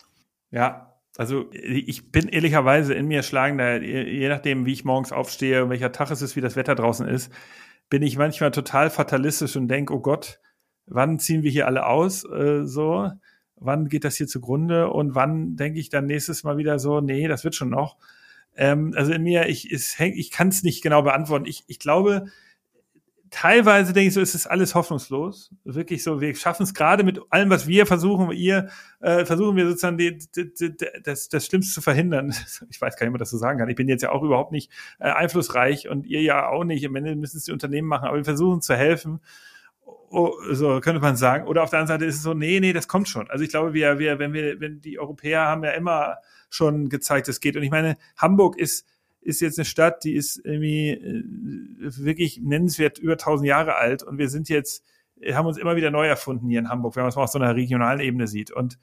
Ja, 0.51 0.88
also 1.19 1.47
ich 1.53 2.13
bin 2.13 2.29
ehrlicherweise 2.29 2.95
in 2.95 3.09
mir 3.09 3.25
schlagender, 3.25 3.83
je 3.83 4.29
nachdem, 4.29 4.67
wie 4.67 4.73
ich 4.73 4.85
morgens 4.85 5.11
aufstehe, 5.11 5.69
welcher 5.69 5.91
Tag 5.91 6.13
es 6.13 6.23
ist, 6.23 6.37
wie 6.37 6.41
das 6.41 6.55
Wetter 6.55 6.77
draußen 6.77 7.09
ist, 7.09 7.33
bin 7.91 8.03
ich 8.03 8.17
manchmal 8.17 8.53
total 8.53 8.89
fatalistisch 8.89 9.57
und 9.57 9.67
denke, 9.67 9.93
oh 9.93 9.99
Gott, 9.99 10.39
wann 10.87 11.19
ziehen 11.19 11.43
wir 11.43 11.51
hier 11.51 11.67
alle 11.67 11.87
aus, 11.87 12.25
äh, 12.25 12.65
so, 12.65 13.11
wann 13.57 13.89
geht 13.89 14.05
das 14.05 14.17
hier 14.17 14.29
zugrunde 14.29 14.91
und 14.91 15.17
wann 15.17 15.57
denke 15.57 15.81
ich 15.81 15.89
dann 15.89 16.07
nächstes 16.07 16.45
Mal 16.45 16.57
wieder 16.57 16.79
so, 16.79 17.01
nee, 17.01 17.27
das 17.27 17.43
wird 17.43 17.57
schon 17.57 17.71
noch. 17.71 17.97
Ähm, 18.57 18.95
also 18.97 19.13
in 19.13 19.25
mir, 19.25 19.49
ich, 19.49 19.69
hängt, 19.99 20.17
ich 20.17 20.31
kann 20.31 20.49
es 20.49 20.63
nicht 20.63 20.85
genau 20.85 21.03
beantworten. 21.03 21.47
Ich, 21.47 21.65
ich 21.67 21.81
glaube, 21.81 22.27
teilweise 23.31 23.93
denke 23.93 24.09
ich 24.09 24.15
so, 24.15 24.21
ist 24.21 24.35
es 24.35 24.47
alles 24.47 24.75
hoffnungslos. 24.75 25.55
Wirklich 25.65 26.03
so, 26.03 26.21
wir 26.21 26.35
schaffen 26.35 26.63
es 26.63 26.75
gerade 26.75 27.05
mit 27.05 27.21
allem, 27.31 27.51
was 27.51 27.67
wir 27.67 27.87
versuchen, 27.87 28.31
ihr 28.33 28.69
äh, 29.01 29.25
versuchen 29.25 29.57
wir 29.57 29.67
sozusagen 29.69 29.99
die, 29.99 30.19
die, 30.19 30.53
die, 30.55 30.77
das, 31.03 31.29
das 31.29 31.47
Schlimmste 31.47 31.75
zu 31.75 31.81
verhindern. 31.81 32.35
Ich 32.71 32.81
weiß 32.81 32.97
gar 32.97 33.05
nicht, 33.05 33.11
ob 33.11 33.15
man 33.15 33.19
das 33.19 33.31
so 33.31 33.39
sagen 33.39 33.59
kann. 33.59 33.69
Ich 33.69 33.77
bin 33.77 33.89
jetzt 33.89 34.03
ja 34.03 34.11
auch 34.11 34.23
überhaupt 34.23 34.53
nicht 34.53 34.71
äh, 34.99 35.11
einflussreich 35.11 35.89
und 35.89 36.07
ihr 36.07 36.23
ja 36.23 36.49
auch 36.49 36.65
nicht. 36.65 36.85
Am 36.87 36.95
Ende 36.97 37.17
müssen 37.17 37.39
es 37.39 37.45
die 37.45 37.53
Unternehmen 37.53 37.89
machen, 37.89 38.09
aber 38.09 38.17
wir 38.17 38.25
versuchen 38.25 38.61
zu 38.61 38.75
helfen 38.75 39.21
oh, 40.11 40.33
so 40.53 40.81
könnte 40.81 41.01
man 41.01 41.17
sagen. 41.17 41.47
Oder 41.47 41.63
auf 41.63 41.71
der 41.71 41.81
anderen 41.81 42.01
Seite 42.01 42.09
ist 42.09 42.17
es 42.17 42.23
so, 42.23 42.35
nee, 42.35 42.61
nee, 42.61 42.73
das 42.73 42.89
kommt 42.89 43.09
schon. 43.09 43.31
Also 43.31 43.45
ich 43.45 43.51
glaube, 43.51 43.75
wir, 43.75 43.99
wir, 43.99 44.19
wenn 44.19 44.33
wir, 44.33 44.61
wenn 44.61 44.81
die 44.81 44.99
Europäer 44.99 45.43
haben 45.43 45.65
ja 45.65 45.71
immer 45.71 46.19
schon 46.51 46.89
gezeigt, 46.89 47.29
es 47.29 47.41
geht. 47.41 47.57
Und 47.57 47.63
ich 47.63 47.71
meine, 47.71 47.97
Hamburg 48.17 48.59
ist, 48.59 48.87
ist 49.29 49.41
jetzt 49.41 49.59
eine 49.59 49.67
Stadt, 49.67 50.05
die 50.05 50.15
ist 50.15 50.41
irgendwie 50.43 50.91
äh, 50.91 51.23
wirklich 51.99 52.41
nennenswert 52.41 52.99
über 52.99 53.13
1000 53.13 53.47
Jahre 53.47 53.77
alt 53.77 54.03
und 54.03 54.17
wir 54.17 54.31
sind 54.31 54.49
jetzt, 54.49 54.83
haben 55.33 55.47
uns 55.47 55.59
immer 55.59 55.77
wieder 55.77 55.91
neu 55.91 56.07
erfunden 56.07 56.49
hier 56.49 56.61
in 56.61 56.71
Hamburg, 56.71 56.97
wenn 56.97 57.03
man 57.03 57.11
es 57.11 57.17
mal 57.17 57.25
auf 57.25 57.31
so 57.31 57.39
einer 57.39 57.55
regionalen 57.55 58.01
Ebene 58.01 58.27
sieht. 58.27 58.51
Und 58.51 58.79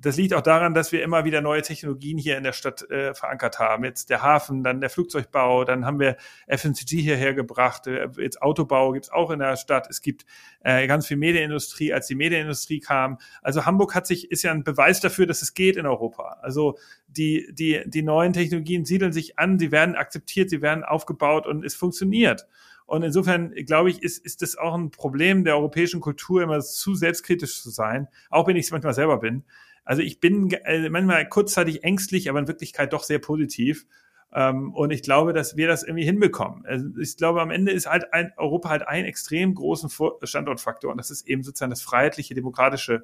das 0.00 0.16
liegt 0.16 0.32
auch 0.32 0.40
daran, 0.40 0.72
dass 0.72 0.92
wir 0.92 1.02
immer 1.02 1.24
wieder 1.24 1.42
neue 1.42 1.60
Technologien 1.60 2.16
hier 2.16 2.38
in 2.38 2.44
der 2.44 2.52
Stadt 2.52 2.90
äh, 2.90 3.12
verankert 3.12 3.58
haben. 3.58 3.84
Jetzt 3.84 4.08
der 4.08 4.22
Hafen, 4.22 4.64
dann 4.64 4.80
der 4.80 4.88
Flugzeugbau, 4.88 5.64
dann 5.64 5.84
haben 5.84 6.00
wir 6.00 6.16
FMCG 6.48 7.02
hierher 7.02 7.34
gebracht. 7.34 7.86
Äh, 7.86 8.08
jetzt 8.18 8.40
Autobau 8.40 8.92
gibt's 8.92 9.10
auch 9.10 9.30
in 9.30 9.40
der 9.40 9.56
Stadt. 9.56 9.88
Es 9.90 10.00
gibt 10.00 10.24
äh, 10.64 10.86
ganz 10.86 11.06
viel 11.06 11.18
Medienindustrie, 11.18 11.92
als 11.92 12.06
die 12.06 12.14
Medienindustrie 12.14 12.80
kam. 12.80 13.18
Also 13.42 13.66
Hamburg 13.66 13.94
hat 13.94 14.06
sich, 14.06 14.30
ist 14.30 14.42
ja 14.42 14.52
ein 14.52 14.64
Beweis 14.64 15.00
dafür, 15.00 15.26
dass 15.26 15.42
es 15.42 15.52
geht 15.52 15.76
in 15.76 15.86
Europa. 15.86 16.38
Also 16.40 16.78
die, 17.06 17.48
die, 17.52 17.82
die 17.86 18.02
neuen 18.02 18.32
Technologien 18.32 18.86
siedeln 18.86 19.12
sich 19.12 19.38
an, 19.38 19.58
sie 19.58 19.70
werden 19.70 19.96
akzeptiert, 19.96 20.48
sie 20.48 20.62
werden 20.62 20.82
aufgebaut 20.82 21.46
und 21.46 21.64
es 21.64 21.74
funktioniert. 21.74 22.46
Und 22.86 23.04
insofern, 23.04 23.54
glaube 23.66 23.90
ich, 23.90 24.02
ist, 24.02 24.18
ist 24.24 24.42
das 24.42 24.56
auch 24.56 24.74
ein 24.74 24.90
Problem 24.90 25.44
der 25.44 25.56
europäischen 25.56 26.00
Kultur, 26.00 26.42
immer 26.42 26.60
zu 26.60 26.96
selbstkritisch 26.96 27.62
zu 27.62 27.70
sein, 27.70 28.08
auch 28.30 28.48
wenn 28.48 28.56
ich 28.56 28.64
es 28.64 28.72
manchmal 28.72 28.94
selber 28.94 29.18
bin. 29.18 29.44
Also 29.90 30.02
ich 30.02 30.20
bin 30.20 30.52
äh, 30.52 30.88
manchmal 30.88 31.28
kurzzeitig 31.28 31.82
ängstlich, 31.82 32.30
aber 32.30 32.38
in 32.38 32.46
Wirklichkeit 32.46 32.92
doch 32.92 33.02
sehr 33.02 33.18
positiv. 33.18 33.86
Ähm, 34.32 34.72
und 34.72 34.92
ich 34.92 35.02
glaube, 35.02 35.32
dass 35.32 35.56
wir 35.56 35.66
das 35.66 35.82
irgendwie 35.82 36.04
hinbekommen. 36.04 36.64
Also 36.64 36.86
ich 37.00 37.16
glaube, 37.16 37.42
am 37.42 37.50
Ende 37.50 37.72
ist 37.72 37.88
halt 37.90 38.14
ein, 38.14 38.32
Europa 38.36 38.68
halt 38.68 38.86
ein 38.86 39.04
extrem 39.04 39.52
großen 39.52 39.90
Standortfaktor. 40.22 40.92
Und 40.92 40.98
das 40.98 41.10
ist 41.10 41.26
eben 41.26 41.42
sozusagen 41.42 41.70
das 41.70 41.82
freiheitliche, 41.82 42.34
demokratische, 42.34 43.02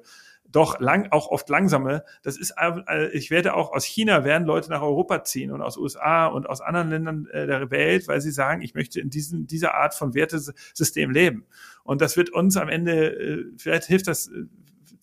doch 0.49 0.79
lang, 0.79 1.11
auch 1.11 1.27
oft 1.27 1.49
langsame. 1.49 2.05
Das 2.23 2.37
ist, 2.37 2.53
äh, 2.57 3.09
ich 3.09 3.31
werde 3.31 3.55
auch 3.55 3.73
aus 3.73 3.83
China 3.83 4.23
werden 4.23 4.47
Leute 4.47 4.69
nach 4.69 4.81
Europa 4.81 5.25
ziehen 5.25 5.51
und 5.51 5.61
aus 5.61 5.75
USA 5.75 6.27
und 6.27 6.47
aus 6.47 6.61
anderen 6.61 6.89
Ländern 6.89 7.27
äh, 7.33 7.47
der 7.47 7.69
Welt, 7.69 8.07
weil 8.07 8.21
sie 8.21 8.31
sagen, 8.31 8.61
ich 8.61 8.75
möchte 8.75 9.01
in 9.01 9.09
diesem, 9.09 9.45
dieser 9.45 9.73
Art 9.73 9.93
von 9.93 10.13
Wertesystem 10.13 11.11
leben. 11.11 11.47
Und 11.83 11.99
das 11.99 12.15
wird 12.15 12.29
uns 12.29 12.55
am 12.55 12.69
Ende, 12.69 13.51
vielleicht 13.57 13.83
hilft 13.83 14.07
das 14.07 14.31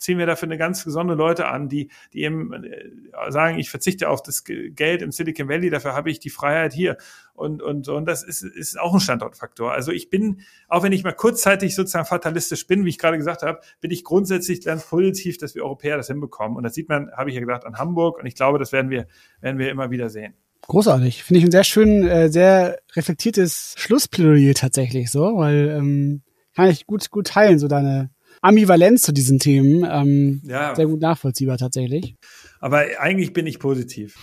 ziehen 0.05 0.17
wir 0.17 0.25
dafür 0.25 0.47
eine 0.47 0.57
ganz 0.57 0.85
gesunde 0.85 1.15
Leute 1.15 1.47
an, 1.47 1.67
die, 1.67 1.89
die 2.13 2.23
eben 2.23 2.53
äh, 2.53 2.91
sagen, 3.29 3.57
ich 3.59 3.69
verzichte 3.69 4.09
auf 4.09 4.21
das 4.21 4.43
Geld 4.45 5.01
im 5.01 5.11
Silicon 5.11 5.49
Valley, 5.49 5.69
dafür 5.69 5.93
habe 5.93 6.09
ich 6.09 6.19
die 6.19 6.29
Freiheit 6.29 6.73
hier. 6.73 6.97
Und, 7.33 7.61
und, 7.61 7.89
und 7.89 8.05
das 8.05 8.23
ist, 8.23 8.43
ist 8.43 8.79
auch 8.79 8.93
ein 8.93 8.99
Standortfaktor. 9.01 9.73
Also 9.73 9.91
ich 9.91 10.09
bin, 10.09 10.41
auch 10.69 10.83
wenn 10.83 10.93
ich 10.93 11.03
mal 11.03 11.11
kurzzeitig 11.11 11.75
sozusagen 11.75 12.05
fatalistisch 12.05 12.65
bin, 12.67 12.85
wie 12.85 12.89
ich 12.89 12.97
gerade 12.97 13.17
gesagt 13.17 13.41
habe, 13.41 13.59
bin 13.81 13.91
ich 13.91 14.05
grundsätzlich 14.05 14.63
ganz 14.63 14.85
positiv, 14.85 15.37
dass 15.37 15.55
wir 15.55 15.63
Europäer 15.63 15.97
das 15.97 16.07
hinbekommen. 16.07 16.55
Und 16.55 16.63
das 16.63 16.75
sieht 16.75 16.87
man, 16.87 17.11
habe 17.11 17.29
ich 17.29 17.35
ja 17.35 17.41
gesagt, 17.41 17.65
an 17.65 17.77
Hamburg. 17.77 18.19
Und 18.19 18.25
ich 18.25 18.35
glaube, 18.35 18.59
das 18.59 18.71
werden 18.71 18.89
wir, 18.89 19.07
werden 19.41 19.57
wir 19.57 19.69
immer 19.69 19.91
wieder 19.91 20.09
sehen. 20.09 20.35
Großartig. 20.61 21.23
Finde 21.23 21.39
ich 21.39 21.45
ein 21.45 21.51
sehr 21.51 21.63
schön, 21.63 22.07
äh, 22.07 22.29
sehr 22.29 22.79
reflektiertes 22.95 23.73
Schlussplädoyer 23.77 24.53
tatsächlich 24.53 25.11
so, 25.11 25.37
weil 25.37 25.75
ähm, 25.77 26.21
kann 26.55 26.69
ich 26.69 26.87
gut, 26.87 27.11
gut 27.11 27.27
teilen, 27.27 27.59
so 27.59 27.67
deine 27.67 28.14
Ambivalenz 28.45 29.01
zu 29.01 29.11
diesen 29.11 29.39
Themen. 29.39 29.87
Ähm, 29.89 30.41
ja. 30.45 30.75
Sehr 30.75 30.87
gut 30.87 31.01
nachvollziehbar 31.01 31.57
tatsächlich. 31.57 32.15
Aber 32.59 32.85
eigentlich 32.99 33.33
bin 33.33 33.47
ich 33.47 33.59
positiv. 33.59 34.15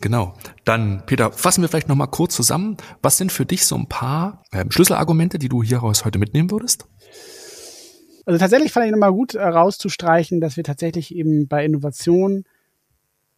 Genau. 0.00 0.34
Dann, 0.64 1.04
Peter, 1.06 1.32
fassen 1.32 1.62
wir 1.62 1.68
vielleicht 1.68 1.88
nochmal 1.88 2.08
kurz 2.08 2.34
zusammen. 2.34 2.76
Was 3.02 3.18
sind 3.18 3.30
für 3.30 3.46
dich 3.46 3.64
so 3.66 3.76
ein 3.76 3.88
paar 3.88 4.42
ähm, 4.52 4.70
Schlüsselargumente, 4.70 5.38
die 5.38 5.48
du 5.48 5.62
hieraus 5.62 6.04
heute 6.04 6.18
mitnehmen 6.18 6.50
würdest? 6.50 6.86
Also 8.26 8.38
tatsächlich 8.38 8.72
fand 8.72 8.86
ich 8.86 8.92
nochmal 8.92 9.12
gut 9.12 9.34
herauszustreichen, 9.34 10.40
dass 10.40 10.56
wir 10.56 10.64
tatsächlich 10.64 11.14
eben 11.14 11.48
bei 11.48 11.64
Innovation 11.64 12.44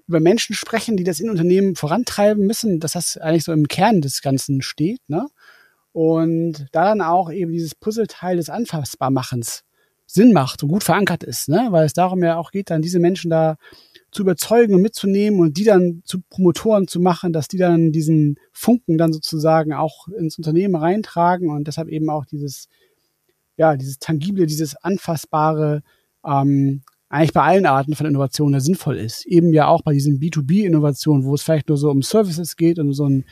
über 0.06 0.20
Menschen 0.20 0.54
sprechen, 0.54 0.96
die 0.96 1.04
das 1.04 1.20
in 1.20 1.30
Unternehmen 1.30 1.76
vorantreiben 1.76 2.46
müssen, 2.46 2.80
dass 2.80 2.92
das 2.92 3.16
eigentlich 3.16 3.44
so 3.44 3.52
im 3.52 3.68
Kern 3.68 4.00
des 4.00 4.20
Ganzen 4.20 4.60
steht, 4.62 5.00
ne? 5.08 5.26
Und 5.92 6.66
da 6.72 6.84
dann 6.84 7.00
auch 7.00 7.30
eben 7.30 7.52
dieses 7.52 7.74
Puzzleteil 7.74 8.36
des 8.36 8.50
Anfassbarmachens 8.50 9.64
Sinn 10.06 10.32
macht 10.32 10.62
und 10.62 10.68
gut 10.68 10.84
verankert 10.84 11.24
ist, 11.24 11.48
ne? 11.48 11.68
Weil 11.70 11.86
es 11.86 11.92
darum 11.92 12.22
ja 12.22 12.36
auch 12.36 12.50
geht, 12.50 12.70
dann 12.70 12.82
diese 12.82 13.00
Menschen 13.00 13.30
da 13.30 13.56
zu 14.10 14.22
überzeugen 14.22 14.74
und 14.74 14.82
mitzunehmen 14.82 15.40
und 15.40 15.56
die 15.56 15.64
dann 15.64 16.02
zu 16.04 16.20
Promotoren 16.30 16.86
zu 16.86 17.00
machen, 17.00 17.32
dass 17.32 17.48
die 17.48 17.56
dann 17.56 17.90
diesen 17.90 18.36
Funken 18.52 18.96
dann 18.96 19.12
sozusagen 19.12 19.72
auch 19.72 20.08
ins 20.08 20.38
Unternehmen 20.38 20.76
reintragen 20.76 21.50
und 21.50 21.66
deshalb 21.66 21.88
eben 21.88 22.08
auch 22.10 22.24
dieses, 22.24 22.68
ja, 23.56 23.76
dieses 23.76 23.98
tangible, 23.98 24.46
dieses 24.46 24.76
anfassbare 24.76 25.82
ähm, 26.24 26.82
eigentlich 27.08 27.32
bei 27.32 27.42
allen 27.42 27.66
Arten 27.66 27.94
von 27.94 28.06
Innovationen 28.06 28.60
sinnvoll 28.60 28.96
ist. 28.96 29.26
Eben 29.26 29.52
ja 29.52 29.68
auch 29.68 29.82
bei 29.82 29.92
diesen 29.92 30.20
B2B-Innovationen, 30.20 31.24
wo 31.24 31.34
es 31.34 31.42
vielleicht 31.42 31.68
nur 31.68 31.78
so 31.78 31.90
um 31.90 32.02
Services 32.02 32.56
geht 32.56 32.78
und 32.78 32.92
so 32.92 33.04
einen 33.04 33.24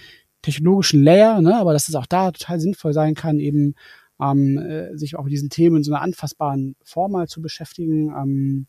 technologischen 0.43 1.03
Layer, 1.03 1.41
ne, 1.41 1.57
aber 1.57 1.73
dass 1.73 1.89
es 1.89 1.95
auch 1.95 2.07
da 2.07 2.33
total 2.33 2.61
sinnvoll 2.61 2.93
sein 2.93 3.15
kann, 3.15 3.39
eben 3.39 3.75
ähm, 4.23 4.59
äh, 4.59 4.97
sich 4.97 5.17
auch 5.17 5.25
mit 5.25 5.33
diesen 5.33 5.51
Themen 5.51 5.79
in 5.79 5.83
so 5.83 5.93
einer 5.93 6.03
anfassbaren 6.03 6.77
Form 6.85 7.13
mal 7.13 7.29
zu 7.29 7.43
beschäftigen. 7.43 8.15
Ähm, 8.17 8.67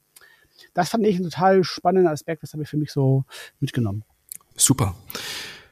das 0.73 0.89
fand 0.89 1.05
ich 1.05 1.15
einen 1.15 1.25
total 1.25 1.63
spannenden 1.63 2.11
Aspekt, 2.11 2.43
das 2.43 2.53
habe 2.53 2.63
ich 2.63 2.69
für 2.69 2.77
mich 2.77 2.91
so 2.91 3.25
mitgenommen. 3.59 4.03
Super. 4.55 4.95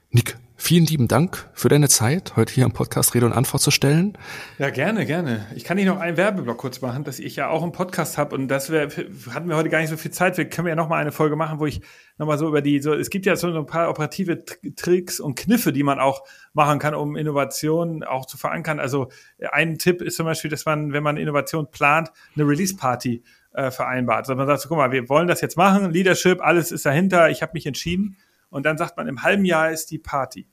Nick, 0.09 0.37
Vielen 0.63 0.85
lieben 0.85 1.07
Dank 1.07 1.49
für 1.53 1.69
deine 1.69 1.89
Zeit, 1.89 2.35
heute 2.35 2.53
hier 2.53 2.65
im 2.65 2.71
Podcast 2.71 3.15
Rede 3.15 3.25
und 3.25 3.33
Antwort 3.33 3.63
zu 3.63 3.71
stellen. 3.71 4.15
Ja, 4.59 4.69
gerne, 4.69 5.07
gerne. 5.07 5.47
Ich 5.55 5.63
kann 5.63 5.75
nicht 5.75 5.87
noch 5.87 5.99
einen 5.99 6.17
Werbeblock 6.17 6.59
kurz 6.59 6.81
machen, 6.81 7.03
dass 7.03 7.17
ich 7.17 7.35
ja 7.35 7.49
auch 7.49 7.63
einen 7.63 7.71
Podcast 7.71 8.19
habe 8.19 8.35
und 8.35 8.47
das 8.47 8.69
wär, 8.69 8.87
hatten 9.33 9.49
wir 9.49 9.55
heute 9.57 9.69
gar 9.69 9.79
nicht 9.79 9.89
so 9.89 9.97
viel 9.97 10.11
Zeit. 10.11 10.37
Wir 10.37 10.47
können 10.47 10.67
ja 10.67 10.75
noch 10.75 10.87
mal 10.87 10.97
eine 10.97 11.11
Folge 11.11 11.35
machen, 11.35 11.59
wo 11.59 11.65
ich 11.65 11.81
noch 12.19 12.27
mal 12.27 12.37
so 12.37 12.47
über 12.47 12.61
die, 12.61 12.79
so, 12.79 12.93
es 12.93 13.09
gibt 13.09 13.25
ja 13.25 13.35
so 13.35 13.47
ein 13.47 13.65
paar 13.65 13.89
operative 13.89 14.45
Tricks 14.75 15.19
und 15.19 15.35
Kniffe, 15.35 15.73
die 15.73 15.81
man 15.81 15.99
auch 15.99 16.23
machen 16.53 16.77
kann, 16.77 16.93
um 16.93 17.15
Innovationen 17.15 18.03
auch 18.03 18.27
zu 18.27 18.37
verankern. 18.37 18.79
Also 18.79 19.09
ein 19.51 19.79
Tipp 19.79 20.03
ist 20.03 20.15
zum 20.15 20.27
Beispiel, 20.27 20.51
dass 20.51 20.65
man, 20.65 20.93
wenn 20.93 21.01
man 21.01 21.17
Innovation 21.17 21.71
plant, 21.71 22.11
eine 22.35 22.47
Release-Party 22.47 23.23
äh, 23.53 23.71
vereinbart. 23.71 24.19
Also 24.19 24.35
man 24.35 24.45
sagt, 24.45 24.67
guck 24.67 24.77
mal, 24.77 24.91
wir 24.91 25.09
wollen 25.09 25.27
das 25.27 25.41
jetzt 25.41 25.57
machen, 25.57 25.89
Leadership, 25.89 26.39
alles 26.39 26.71
ist 26.71 26.85
dahinter, 26.85 27.31
ich 27.31 27.41
habe 27.41 27.53
mich 27.55 27.65
entschieden 27.65 28.15
und 28.51 28.65
dann 28.65 28.77
sagt 28.77 28.97
man, 28.97 29.07
im 29.07 29.23
halben 29.23 29.45
Jahr 29.45 29.71
ist 29.71 29.89
die 29.89 29.97
Party. 29.97 30.47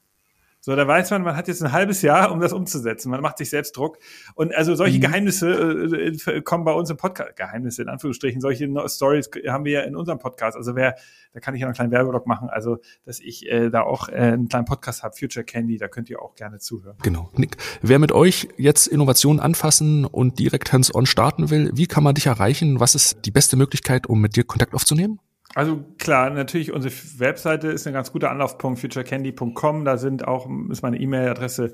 So, 0.69 0.77
da 0.77 0.87
weiß 0.87 1.13
man, 1.13 1.23
man 1.23 1.35
hat 1.35 1.49
jetzt 1.49 1.63
ein 1.63 1.73
halbes 1.73 2.03
Jahr, 2.03 2.31
um 2.31 2.41
das 2.41 2.53
umzusetzen. 2.53 3.09
Man 3.09 3.23
macht 3.23 3.39
sich 3.39 3.49
selbst 3.49 3.75
Druck. 3.75 3.97
Und 4.35 4.55
also 4.55 4.75
solche 4.75 4.99
mhm. 4.99 5.01
Geheimnisse 5.01 5.51
äh, 5.51 6.31
äh 6.31 6.43
kommen 6.43 6.65
bei 6.67 6.73
uns 6.73 6.91
im 6.91 6.99
Podcast, 6.99 7.37
Geheimnisse 7.37 7.81
in 7.81 7.89
Anführungsstrichen, 7.89 8.43
solche 8.43 8.69
Stories 8.87 9.31
haben 9.49 9.65
wir 9.65 9.73
ja 9.73 9.81
in 9.81 9.97
unserem 9.97 10.19
Podcast. 10.19 10.59
Also 10.59 10.77
wer, 10.77 10.97
da 11.33 11.41
kann 11.41 11.55
ich 11.55 11.63
ja 11.63 11.69
einen 11.69 11.75
kleinen 11.75 11.91
Werbeblock 11.91 12.27
machen, 12.27 12.51
also 12.51 12.77
dass 13.07 13.19
ich 13.19 13.51
äh, 13.51 13.71
da 13.71 13.81
auch 13.81 14.11
äh, 14.11 14.17
einen 14.17 14.51
kleinen 14.51 14.67
Podcast 14.67 15.03
habe, 15.03 15.17
Future 15.17 15.43
Candy, 15.43 15.79
da 15.79 15.89
könnt 15.89 16.11
ihr 16.11 16.21
auch 16.21 16.35
gerne 16.35 16.59
zuhören. 16.59 16.99
Genau. 17.03 17.31
Nick, 17.35 17.57
wer 17.81 17.99
mit 17.99 18.13
euch 18.13 18.49
jetzt 18.59 18.89
Innovationen 18.89 19.41
anfassen 19.41 20.05
und 20.05 20.39
direkt 20.39 20.71
hands-on 20.71 21.07
starten 21.07 21.49
will, 21.49 21.71
wie 21.73 21.87
kann 21.87 22.05
man 22.05 22.15
dich 22.15 22.27
erreichen? 22.27 22.79
Was 22.79 22.95
ist 22.95 23.25
die 23.25 23.31
beste 23.31 23.57
Möglichkeit, 23.57 24.07
um 24.07 24.21
mit 24.21 24.37
dir 24.37 24.45
Kontakt 24.45 24.75
aufzunehmen? 24.75 25.19
Also 25.59 25.85
klar, 25.99 26.31
natürlich 26.31 26.73
unsere 26.73 26.95
Webseite 27.17 27.67
ist 27.67 27.85
ein 27.89 27.93
ganz 27.93 28.13
guter 28.13 28.31
Anlaufpunkt, 28.31 28.79
futurecandy.com. 28.79 29.85
Da 29.85 29.97
sind 29.99 30.25
auch, 30.25 30.49
ist 30.71 30.83
meine 30.83 31.01
E-Mail-Adresse 31.01 31.73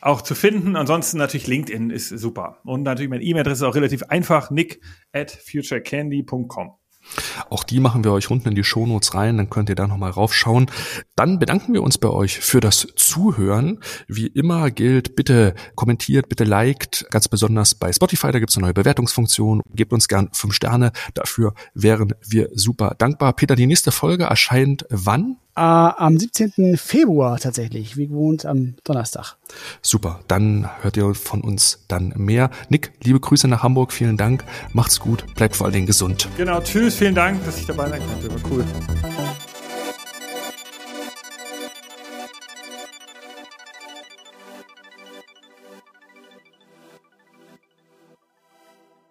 auch 0.00 0.22
zu 0.22 0.34
finden. 0.34 0.76
Ansonsten 0.76 1.18
natürlich 1.18 1.46
LinkedIn 1.46 1.90
ist 1.90 2.08
super. 2.08 2.56
Und 2.64 2.84
natürlich 2.84 3.10
meine 3.10 3.22
E-Mail-Adresse 3.22 3.66
ist 3.66 3.68
auch 3.68 3.74
relativ 3.74 4.04
einfach, 4.04 4.50
nick 4.50 4.80
at 5.12 5.30
futurecandy.com. 5.30 6.70
Auch 7.50 7.64
die 7.64 7.80
machen 7.80 8.04
wir 8.04 8.12
euch 8.12 8.30
unten 8.30 8.48
in 8.48 8.54
die 8.54 8.64
Shownotes 8.64 9.14
rein, 9.14 9.36
dann 9.36 9.50
könnt 9.50 9.68
ihr 9.68 9.74
da 9.74 9.86
nochmal 9.86 10.10
raufschauen. 10.10 10.70
Dann 11.16 11.38
bedanken 11.38 11.74
wir 11.74 11.82
uns 11.82 11.98
bei 11.98 12.08
euch 12.08 12.38
für 12.38 12.60
das 12.60 12.86
Zuhören. 12.96 13.80
Wie 14.06 14.26
immer 14.26 14.70
gilt, 14.70 15.16
bitte 15.16 15.54
kommentiert, 15.74 16.28
bitte 16.28 16.44
liked, 16.44 17.06
ganz 17.10 17.28
besonders 17.28 17.74
bei 17.74 17.92
Spotify, 17.92 18.32
da 18.32 18.38
gibt 18.38 18.50
es 18.50 18.56
eine 18.56 18.66
neue 18.66 18.74
Bewertungsfunktion. 18.74 19.62
Gebt 19.74 19.92
uns 19.92 20.08
gern 20.08 20.28
fünf 20.32 20.54
Sterne, 20.54 20.92
dafür 21.14 21.54
wären 21.74 22.14
wir 22.26 22.50
super 22.54 22.94
dankbar. 22.98 23.32
Peter, 23.32 23.56
die 23.56 23.66
nächste 23.66 23.92
Folge 23.92 24.24
erscheint 24.24 24.84
wann? 24.90 25.36
Äh, 25.58 25.60
am 25.60 26.16
17. 26.16 26.76
Februar 26.76 27.40
tatsächlich, 27.40 27.96
wie 27.96 28.06
gewohnt 28.06 28.46
am 28.46 28.76
Donnerstag. 28.84 29.34
Super, 29.82 30.20
dann 30.28 30.70
hört 30.82 30.96
ihr 30.96 31.14
von 31.14 31.40
uns 31.40 31.84
dann 31.88 32.14
mehr. 32.16 32.50
Nick, 32.68 32.92
liebe 33.02 33.18
Grüße 33.18 33.48
nach 33.48 33.64
Hamburg, 33.64 33.92
vielen 33.92 34.16
Dank, 34.16 34.44
macht's 34.72 35.00
gut, 35.00 35.24
bleibt 35.34 35.56
vor 35.56 35.66
allen 35.66 35.74
Dingen 35.74 35.86
gesund. 35.88 36.28
Genau, 36.36 36.60
tschüss, 36.60 36.94
vielen 36.94 37.16
Dank, 37.16 37.44
dass 37.44 37.58
ich 37.58 37.66
dabei 37.66 37.88
sein 37.88 38.00
konnte, 38.06 38.30
war 38.30 38.50
cool. 38.52 38.64